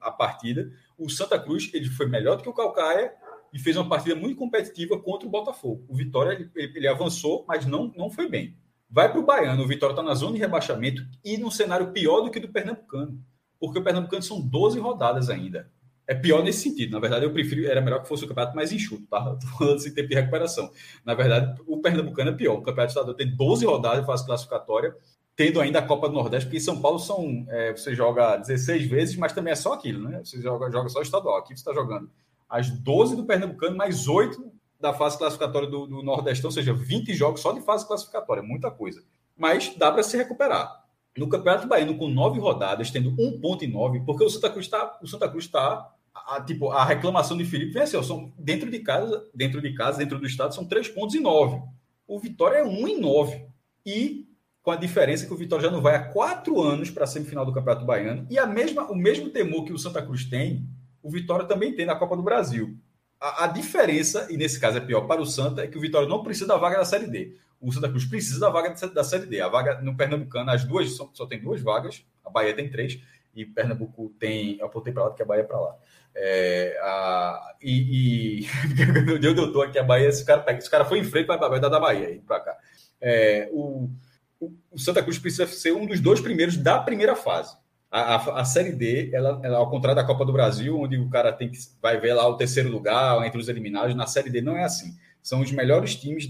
[0.00, 0.70] a partida.
[0.98, 3.12] O Santa Cruz ele foi melhor do que o Calcaia
[3.52, 5.84] e fez uma partida muito competitiva contra o Botafogo.
[5.88, 8.56] O Vitória ele, ele avançou, mas não, não foi bem.
[8.88, 12.20] Vai para o Baiano, o Vitória está na zona de rebaixamento e num cenário pior
[12.20, 13.20] do que o do Pernambucano,
[13.58, 15.70] porque o Pernambucano são 12 rodadas ainda.
[16.06, 16.92] É pior nesse sentido.
[16.92, 19.18] Na verdade, eu prefiro, era melhor que fosse o campeonato mais enxuto, tá?
[19.40, 20.70] Estou falando assim, tempo de recuperação.
[21.04, 22.54] Na verdade, o Pernambucano é pior.
[22.54, 24.94] O campeonato estadual tem 12 rodadas de fase classificatória,
[25.34, 27.46] tendo ainda a Copa do Nordeste, porque em São Paulo são.
[27.48, 30.20] É, você joga 16 vezes, mas também é só aquilo, né?
[30.22, 31.38] Você joga, joga só estadual.
[31.38, 32.10] Aqui você está jogando
[32.48, 37.14] as 12 do Pernambucano, mais 8 da fase classificatória do, do Nordestão, ou seja, 20
[37.14, 39.02] jogos só de fase classificatória, muita coisa.
[39.36, 40.83] Mas dá para se recuperar.
[41.16, 44.66] No Campeonato Baiano, com nove rodadas, tendo um ponto e nove, porque o Santa Cruz
[44.66, 44.98] está.
[45.02, 48.02] O Santa Cruz está a, tipo, a reclamação de Felipe venceu.
[48.02, 51.60] São, dentro de casa, dentro de casa, dentro do estado, são três pontos e nove.
[52.06, 53.44] O Vitória é um em nove.
[53.84, 54.26] E
[54.62, 57.44] com a diferença que o Vitória já não vai há quatro anos para a semifinal
[57.44, 58.26] do Campeonato Baiano.
[58.30, 60.66] E a mesma, o mesmo temor que o Santa Cruz tem,
[61.02, 62.74] o Vitória também tem na Copa do Brasil.
[63.20, 66.08] A, a, diferença, e nesse caso é pior para o Santa, é que o Vitória
[66.08, 67.36] não precisa da vaga da Série D.
[67.64, 69.40] O Santa Cruz precisa da vaga da Série D.
[69.40, 73.00] A vaga no Pernambucano, as duas só, só tem duas vagas, a Bahia tem três,
[73.34, 74.58] e Pernambuco tem.
[74.58, 75.76] Eu apontei para lá, porque a Bahia é para lá.
[76.14, 78.46] É, a, e, e
[79.04, 81.44] meu Deus, eu tô aqui, a Bahia, esse cara, esse cara foi em frente para
[81.44, 82.56] a da Bahia, para cá.
[83.00, 83.90] É, o,
[84.38, 87.56] o, o, Santa Cruz precisa ser um dos dois primeiros da primeira fase.
[87.90, 91.08] A, a, a Série D, ela, ela, ao contrário da Copa do Brasil, onde o
[91.08, 94.40] cara tem que vai ver lá o terceiro lugar entre os eliminados, na Série D
[94.40, 94.96] não é assim.
[95.22, 96.28] São os melhores times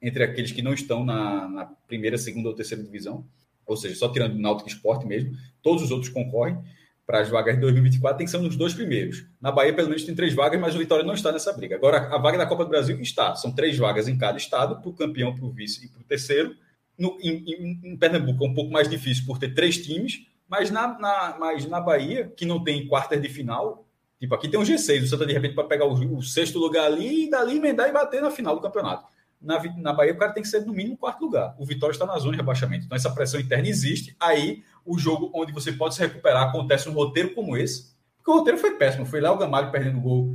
[0.00, 3.26] entre aqueles que não estão na, na primeira, segunda ou terceira divisão,
[3.66, 6.58] ou seja, só tirando o Náutico Esporte mesmo, todos os outros concorrem
[7.08, 9.24] para as vagas de 2024 tem que ser dos dois primeiros.
[9.40, 11.74] Na Bahia, pelo menos, tem três vagas, mas o Vitória não está nessa briga.
[11.74, 13.34] Agora, a vaga da Copa do Brasil está.
[13.34, 16.04] São três vagas em cada estado, para o campeão, para o vice e para o
[16.04, 16.54] terceiro.
[16.98, 20.70] No, em, em, em, Pernambuco é um pouco mais difícil por ter três times, mas
[20.70, 23.88] na, na, mas na Bahia, que não tem quartas de final,
[24.20, 26.84] tipo, aqui tem um G6, o Santa de repente para pegar o, o, sexto lugar
[26.84, 29.06] ali e dali emendar e bater na final do campeonato.
[29.40, 31.54] Na, na Bahia, o cara tem que ser no mínimo quarto lugar.
[31.58, 32.86] O Vitória está na zona de rebaixamento.
[32.86, 34.16] Então, essa pressão interna existe.
[34.18, 37.96] Aí, o jogo onde você pode se recuperar acontece um roteiro como esse.
[38.16, 39.06] Porque o roteiro foi péssimo.
[39.06, 40.34] Foi lá o Gamalho perdendo gol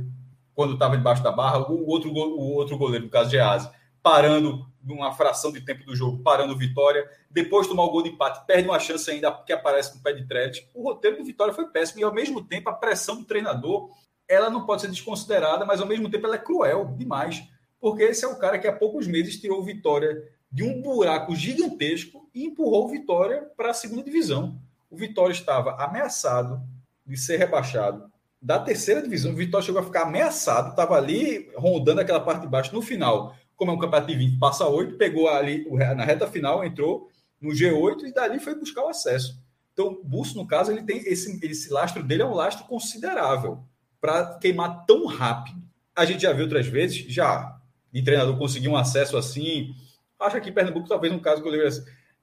[0.54, 1.70] quando estava debaixo da barra.
[1.70, 3.68] O outro, o outro goleiro, no caso de Gease,
[4.02, 7.08] parando numa fração de tempo do jogo, parando o Vitória.
[7.30, 10.26] Depois tomar o gol de empate, perde uma chance ainda que aparece no pé de
[10.26, 10.66] thread.
[10.74, 12.00] O roteiro do Vitória foi péssimo.
[12.00, 13.90] E, ao mesmo tempo, a pressão do treinador
[14.26, 17.46] ela não pode ser desconsiderada, mas, ao mesmo tempo, ela é cruel demais
[17.84, 22.26] porque esse é o cara que há poucos meses tirou Vitória de um buraco gigantesco
[22.34, 24.58] e empurrou Vitória para a segunda divisão.
[24.90, 26.62] O Vitória estava ameaçado
[27.06, 29.32] de ser rebaixado da terceira divisão.
[29.32, 32.74] O Vitória chegou a ficar ameaçado, estava ali rondando aquela parte de baixo.
[32.74, 36.64] No final, como é um campeonato de 20, passa 8, pegou ali na reta final,
[36.64, 39.38] entrou no G8 e dali foi buscar o acesso.
[39.74, 43.62] Então, o Busso, no caso, ele tem esse, esse lastro dele é um lastro considerável
[44.00, 45.62] para queimar tão rápido.
[45.94, 47.53] A gente já viu outras vezes, já
[47.94, 49.72] de treinador conseguir um acesso assim.
[50.18, 51.68] Acho que Pernambuco, talvez um caso que eu lembre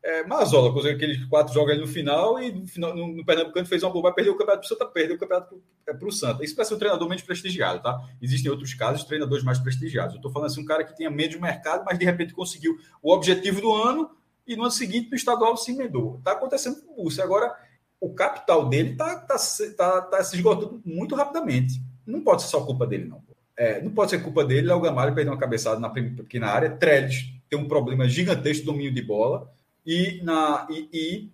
[0.04, 3.68] é, Mazola, com aqueles quatro jogos ali no final, e no, final, no, no Pernambucano
[3.68, 6.44] fez uma boba, perdeu o campeonato para o Santa, perdeu o campeonato para o Santa.
[6.44, 8.02] Isso para ser um treinador menos prestigiado, tá?
[8.22, 10.14] Existem outros casos, treinadores mais prestigiados.
[10.14, 13.14] Eu estou falando assim, um cara que tinha menos mercado, mas de repente conseguiu o
[13.14, 14.10] objetivo do ano
[14.46, 16.18] e no ano seguinte no estadual se emendou.
[16.18, 17.24] Está acontecendo com o Búrcio.
[17.24, 17.56] Agora,
[18.00, 19.38] o capital dele está tá,
[19.78, 21.80] tá, tá se esgotando muito rapidamente.
[22.08, 23.22] Não pode ser só culpa dele, não.
[23.58, 27.34] É, não pode ser culpa dele, o Gamalho perdeu uma cabeçada na pequena área, Trellis
[27.50, 29.52] tem um problema gigantesco de domínio de bola,
[29.86, 31.30] e, na, e, e,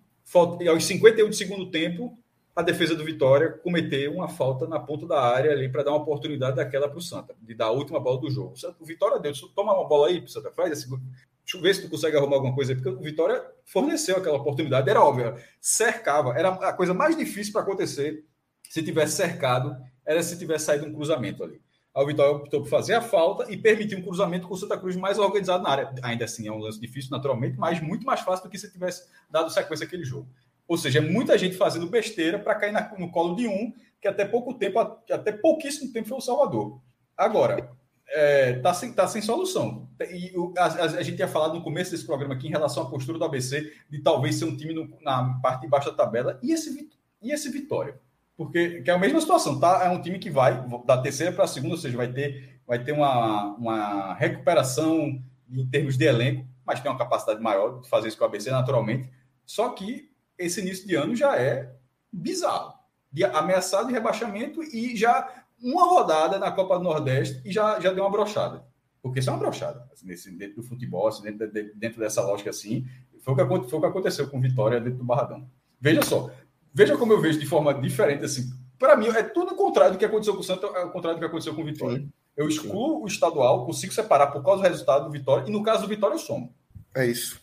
[0.64, 2.18] e aos 51 de segundo tempo,
[2.56, 6.02] a defesa do Vitória cometeu uma falta na ponta da área ali para dar uma
[6.02, 8.56] oportunidade daquela para o Santa, de dar a última bola do jogo.
[8.80, 11.90] O Vitória deu, toma uma bola aí, Santa, faz esse, deixa eu ver se tu
[11.90, 16.50] consegue arrumar alguma coisa aí, porque o Vitória forneceu aquela oportunidade, era óbvio, cercava, era
[16.50, 18.26] a coisa mais difícil para acontecer
[18.68, 21.62] se tivesse cercado, era se tivesse saído um cruzamento ali.
[21.98, 24.96] A Vitória optou por fazer a falta e permitir um cruzamento com o Santa Cruz
[24.96, 25.96] mais organizado na área.
[26.04, 29.10] Ainda assim, é um lance difícil, naturalmente, mas muito mais fácil do que se tivesse
[29.32, 30.30] dado sequência àquele jogo.
[30.68, 34.08] Ou seja, é muita gente fazendo besteira para cair na, no colo de um, que
[34.08, 36.80] até pouco tempo, até pouquíssimo tempo foi o Salvador.
[37.18, 37.72] Agora,
[38.10, 39.90] é, tá, sem, tá sem solução.
[40.00, 42.90] E a, a, a, gente tinha falado no começo desse programa aqui em relação à
[42.92, 46.40] postura do ABC, de talvez ser um time no, na parte de baixo da tabela,
[46.44, 46.92] e esse,
[47.24, 48.00] e esse Vitória?
[48.38, 49.84] Porque é a mesma situação, tá?
[49.84, 52.84] É um time que vai da terceira para a segunda, ou seja, vai ter, vai
[52.84, 58.10] ter uma, uma recuperação em termos de elenco, mas tem uma capacidade maior de fazer
[58.10, 59.10] isso com o ABC naturalmente.
[59.44, 61.74] Só que esse início de ano já é
[62.14, 62.74] bizarro,
[63.12, 67.92] de ameaçado de rebaixamento e já uma rodada na Copa do Nordeste e já, já
[67.92, 68.64] deu uma brochada.
[69.02, 69.88] Porque isso é uma brochada.
[69.92, 72.86] Assim, nesse, dentro do futebol, assim, dentro, de, dentro dessa lógica assim,
[73.22, 75.50] foi o, que, foi o que aconteceu com Vitória dentro do Barradão.
[75.80, 76.30] Veja só,
[76.74, 78.50] Veja como eu vejo de forma diferente assim.
[78.78, 81.18] Para mim, é tudo o contrário do que aconteceu com o Santa, é o contrário
[81.18, 81.98] do que aconteceu com o Vitória.
[81.98, 82.12] Sim.
[82.36, 83.04] Eu excluo Sim.
[83.04, 86.14] o estadual, consigo separar por causa do resultado do Vitória, e no caso do Vitória
[86.14, 86.54] eu somo.
[86.96, 87.42] É isso.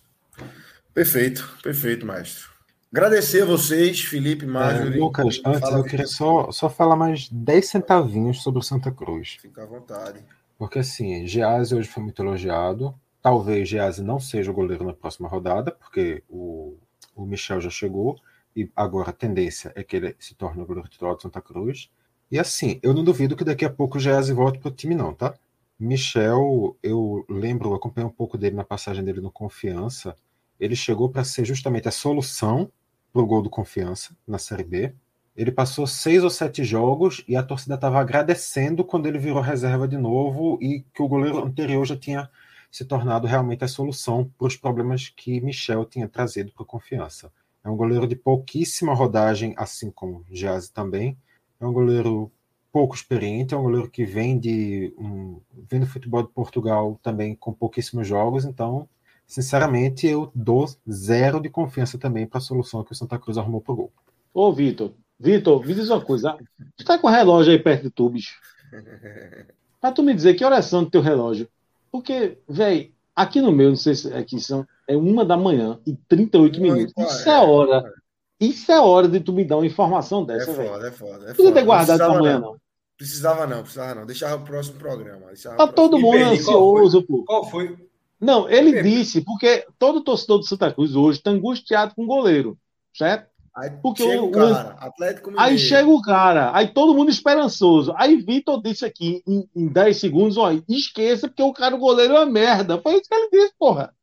[0.92, 2.54] Perfeito, perfeito, maestro.
[2.92, 4.96] Agradecer a vocês, Felipe, Marjorie.
[4.96, 8.92] É, Lucas, antes Fala, eu queria só, só falar mais 10 centavinhos sobre o Santa
[8.92, 9.36] Cruz.
[9.42, 10.24] Fica à vontade.
[10.56, 12.94] Porque assim, Gease hoje foi muito elogiado.
[13.20, 16.76] Talvez Gease não seja o goleiro na próxima rodada, porque o,
[17.16, 18.16] o Michel já chegou
[18.56, 21.90] e agora a tendência é que ele se torne o goleiro titular do Santa Cruz.
[22.30, 24.94] E assim, eu não duvido que daqui a pouco o Geazi volte para o time,
[24.94, 25.34] não, tá?
[25.78, 30.16] Michel, eu lembro, eu acompanhei um pouco dele na passagem dele no Confiança.
[30.58, 32.70] Ele chegou para ser justamente a solução
[33.12, 34.94] para o gol do Confiança na Série B.
[35.36, 39.88] Ele passou seis ou sete jogos e a torcida estava agradecendo quando ele virou reserva
[39.88, 42.30] de novo e que o goleiro anterior já tinha
[42.70, 47.32] se tornado realmente a solução para os problemas que Michel tinha trazido para a Confiança.
[47.64, 51.16] É um goleiro de pouquíssima rodagem, assim como Jazz também.
[51.58, 52.30] É um goleiro
[52.70, 57.34] pouco experiente, é um goleiro que vem de um, vem do futebol de Portugal também
[57.34, 58.88] com pouquíssimos jogos, então,
[59.26, 63.60] sinceramente, eu dou zero de confiança também para a solução que o Santa Cruz arrumou
[63.60, 63.92] para o gol.
[64.34, 66.36] Ô, Vitor, Vitor, me diz uma coisa.
[66.76, 68.40] Tu tá com o relógio aí perto de tu, bicho?
[69.80, 71.48] Pra tu me dizer que oração do teu relógio.
[71.92, 75.94] Porque, velho, aqui no meu, não sei se aqui são é uma da manhã e
[76.08, 76.92] 38 minutos.
[76.96, 77.92] Isso é hora.
[78.40, 80.68] Isso é hora de tu me dar uma informação dessa, velho.
[80.68, 81.30] É foda, é foda.
[81.30, 82.56] É Podia ter guardado pra amanhã, não.
[82.96, 84.06] Precisava não, precisava não.
[84.06, 85.26] Deixava o próximo programa.
[85.56, 87.24] Tá todo mundo ansioso, pô.
[87.24, 87.76] Qual foi?
[88.20, 92.56] Não, ele disse, porque todo torcedor do Santa Cruz hoje está angustiado com o goleiro,
[92.94, 93.28] certo?
[93.56, 95.52] Aí porque chega o, o cara, Atlético Mineiro.
[95.52, 97.94] Aí chega o cara, aí todo mundo esperançoso.
[97.96, 102.14] Aí Vitor disse aqui em, em 10 segundos, ó, esqueça porque o cara, o goleiro
[102.14, 102.80] é uma merda.
[102.82, 103.94] Foi isso que ele disse, porra.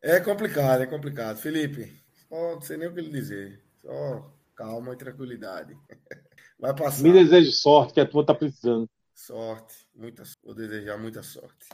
[0.00, 1.38] É complicado, é complicado.
[1.38, 1.92] Felipe,
[2.28, 3.60] só não sei nem o que lhe dizer.
[3.82, 5.76] Só calma e tranquilidade.
[6.58, 7.02] Vai passar.
[7.02, 8.88] Me desejo sorte, que a tua tá precisando.
[9.12, 11.66] Sorte, muita Vou desejar muita sorte.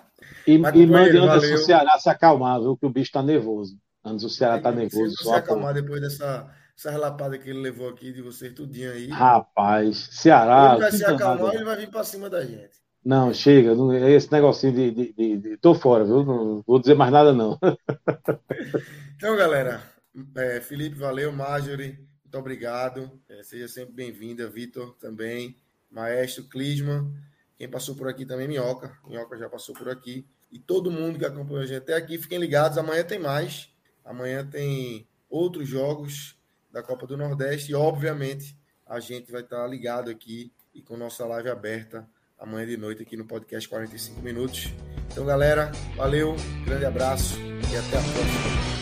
[0.46, 2.78] E, e mande antes o Ceará se acalmar, viu?
[2.78, 3.76] Que o bicho tá nervoso.
[4.02, 5.14] Antes o Ceará tá nervoso.
[5.16, 6.50] Se acalmar depois dessa
[6.82, 9.08] essa relapada que ele levou aqui de vocês tudinho aí.
[9.08, 10.72] Rapaz, Ceará.
[10.72, 12.82] Ele vai se acalmar, ele vai vir para cima da gente.
[13.04, 13.74] Não, chega.
[13.74, 16.24] Não, esse negocinho de, de, de, de, Tô fora, viu?
[16.24, 17.58] Não vou dizer mais nada, não.
[19.16, 19.82] então, galera.
[20.36, 21.32] É, Felipe, valeu.
[21.32, 23.10] Marjorie, muito obrigado.
[23.28, 24.48] É, seja sempre bem-vinda.
[24.48, 25.56] Vitor também.
[25.90, 27.12] Maestro, Clisman.
[27.56, 28.96] Quem passou por aqui também, Minhoca.
[29.06, 30.26] Minhoca já passou por aqui.
[30.50, 32.76] E todo mundo que acompanhou a gente até aqui, fiquem ligados.
[32.76, 33.68] Amanhã tem mais.
[34.04, 36.36] Amanhã tem outros jogos
[36.72, 37.72] da Copa do Nordeste.
[37.72, 42.76] E, obviamente, a gente vai estar ligado aqui e com nossa live aberta amanhã de
[42.76, 44.72] noite aqui no podcast 45 minutos.
[45.12, 46.34] Então, galera, valeu,
[46.64, 48.81] grande abraço e até a próxima.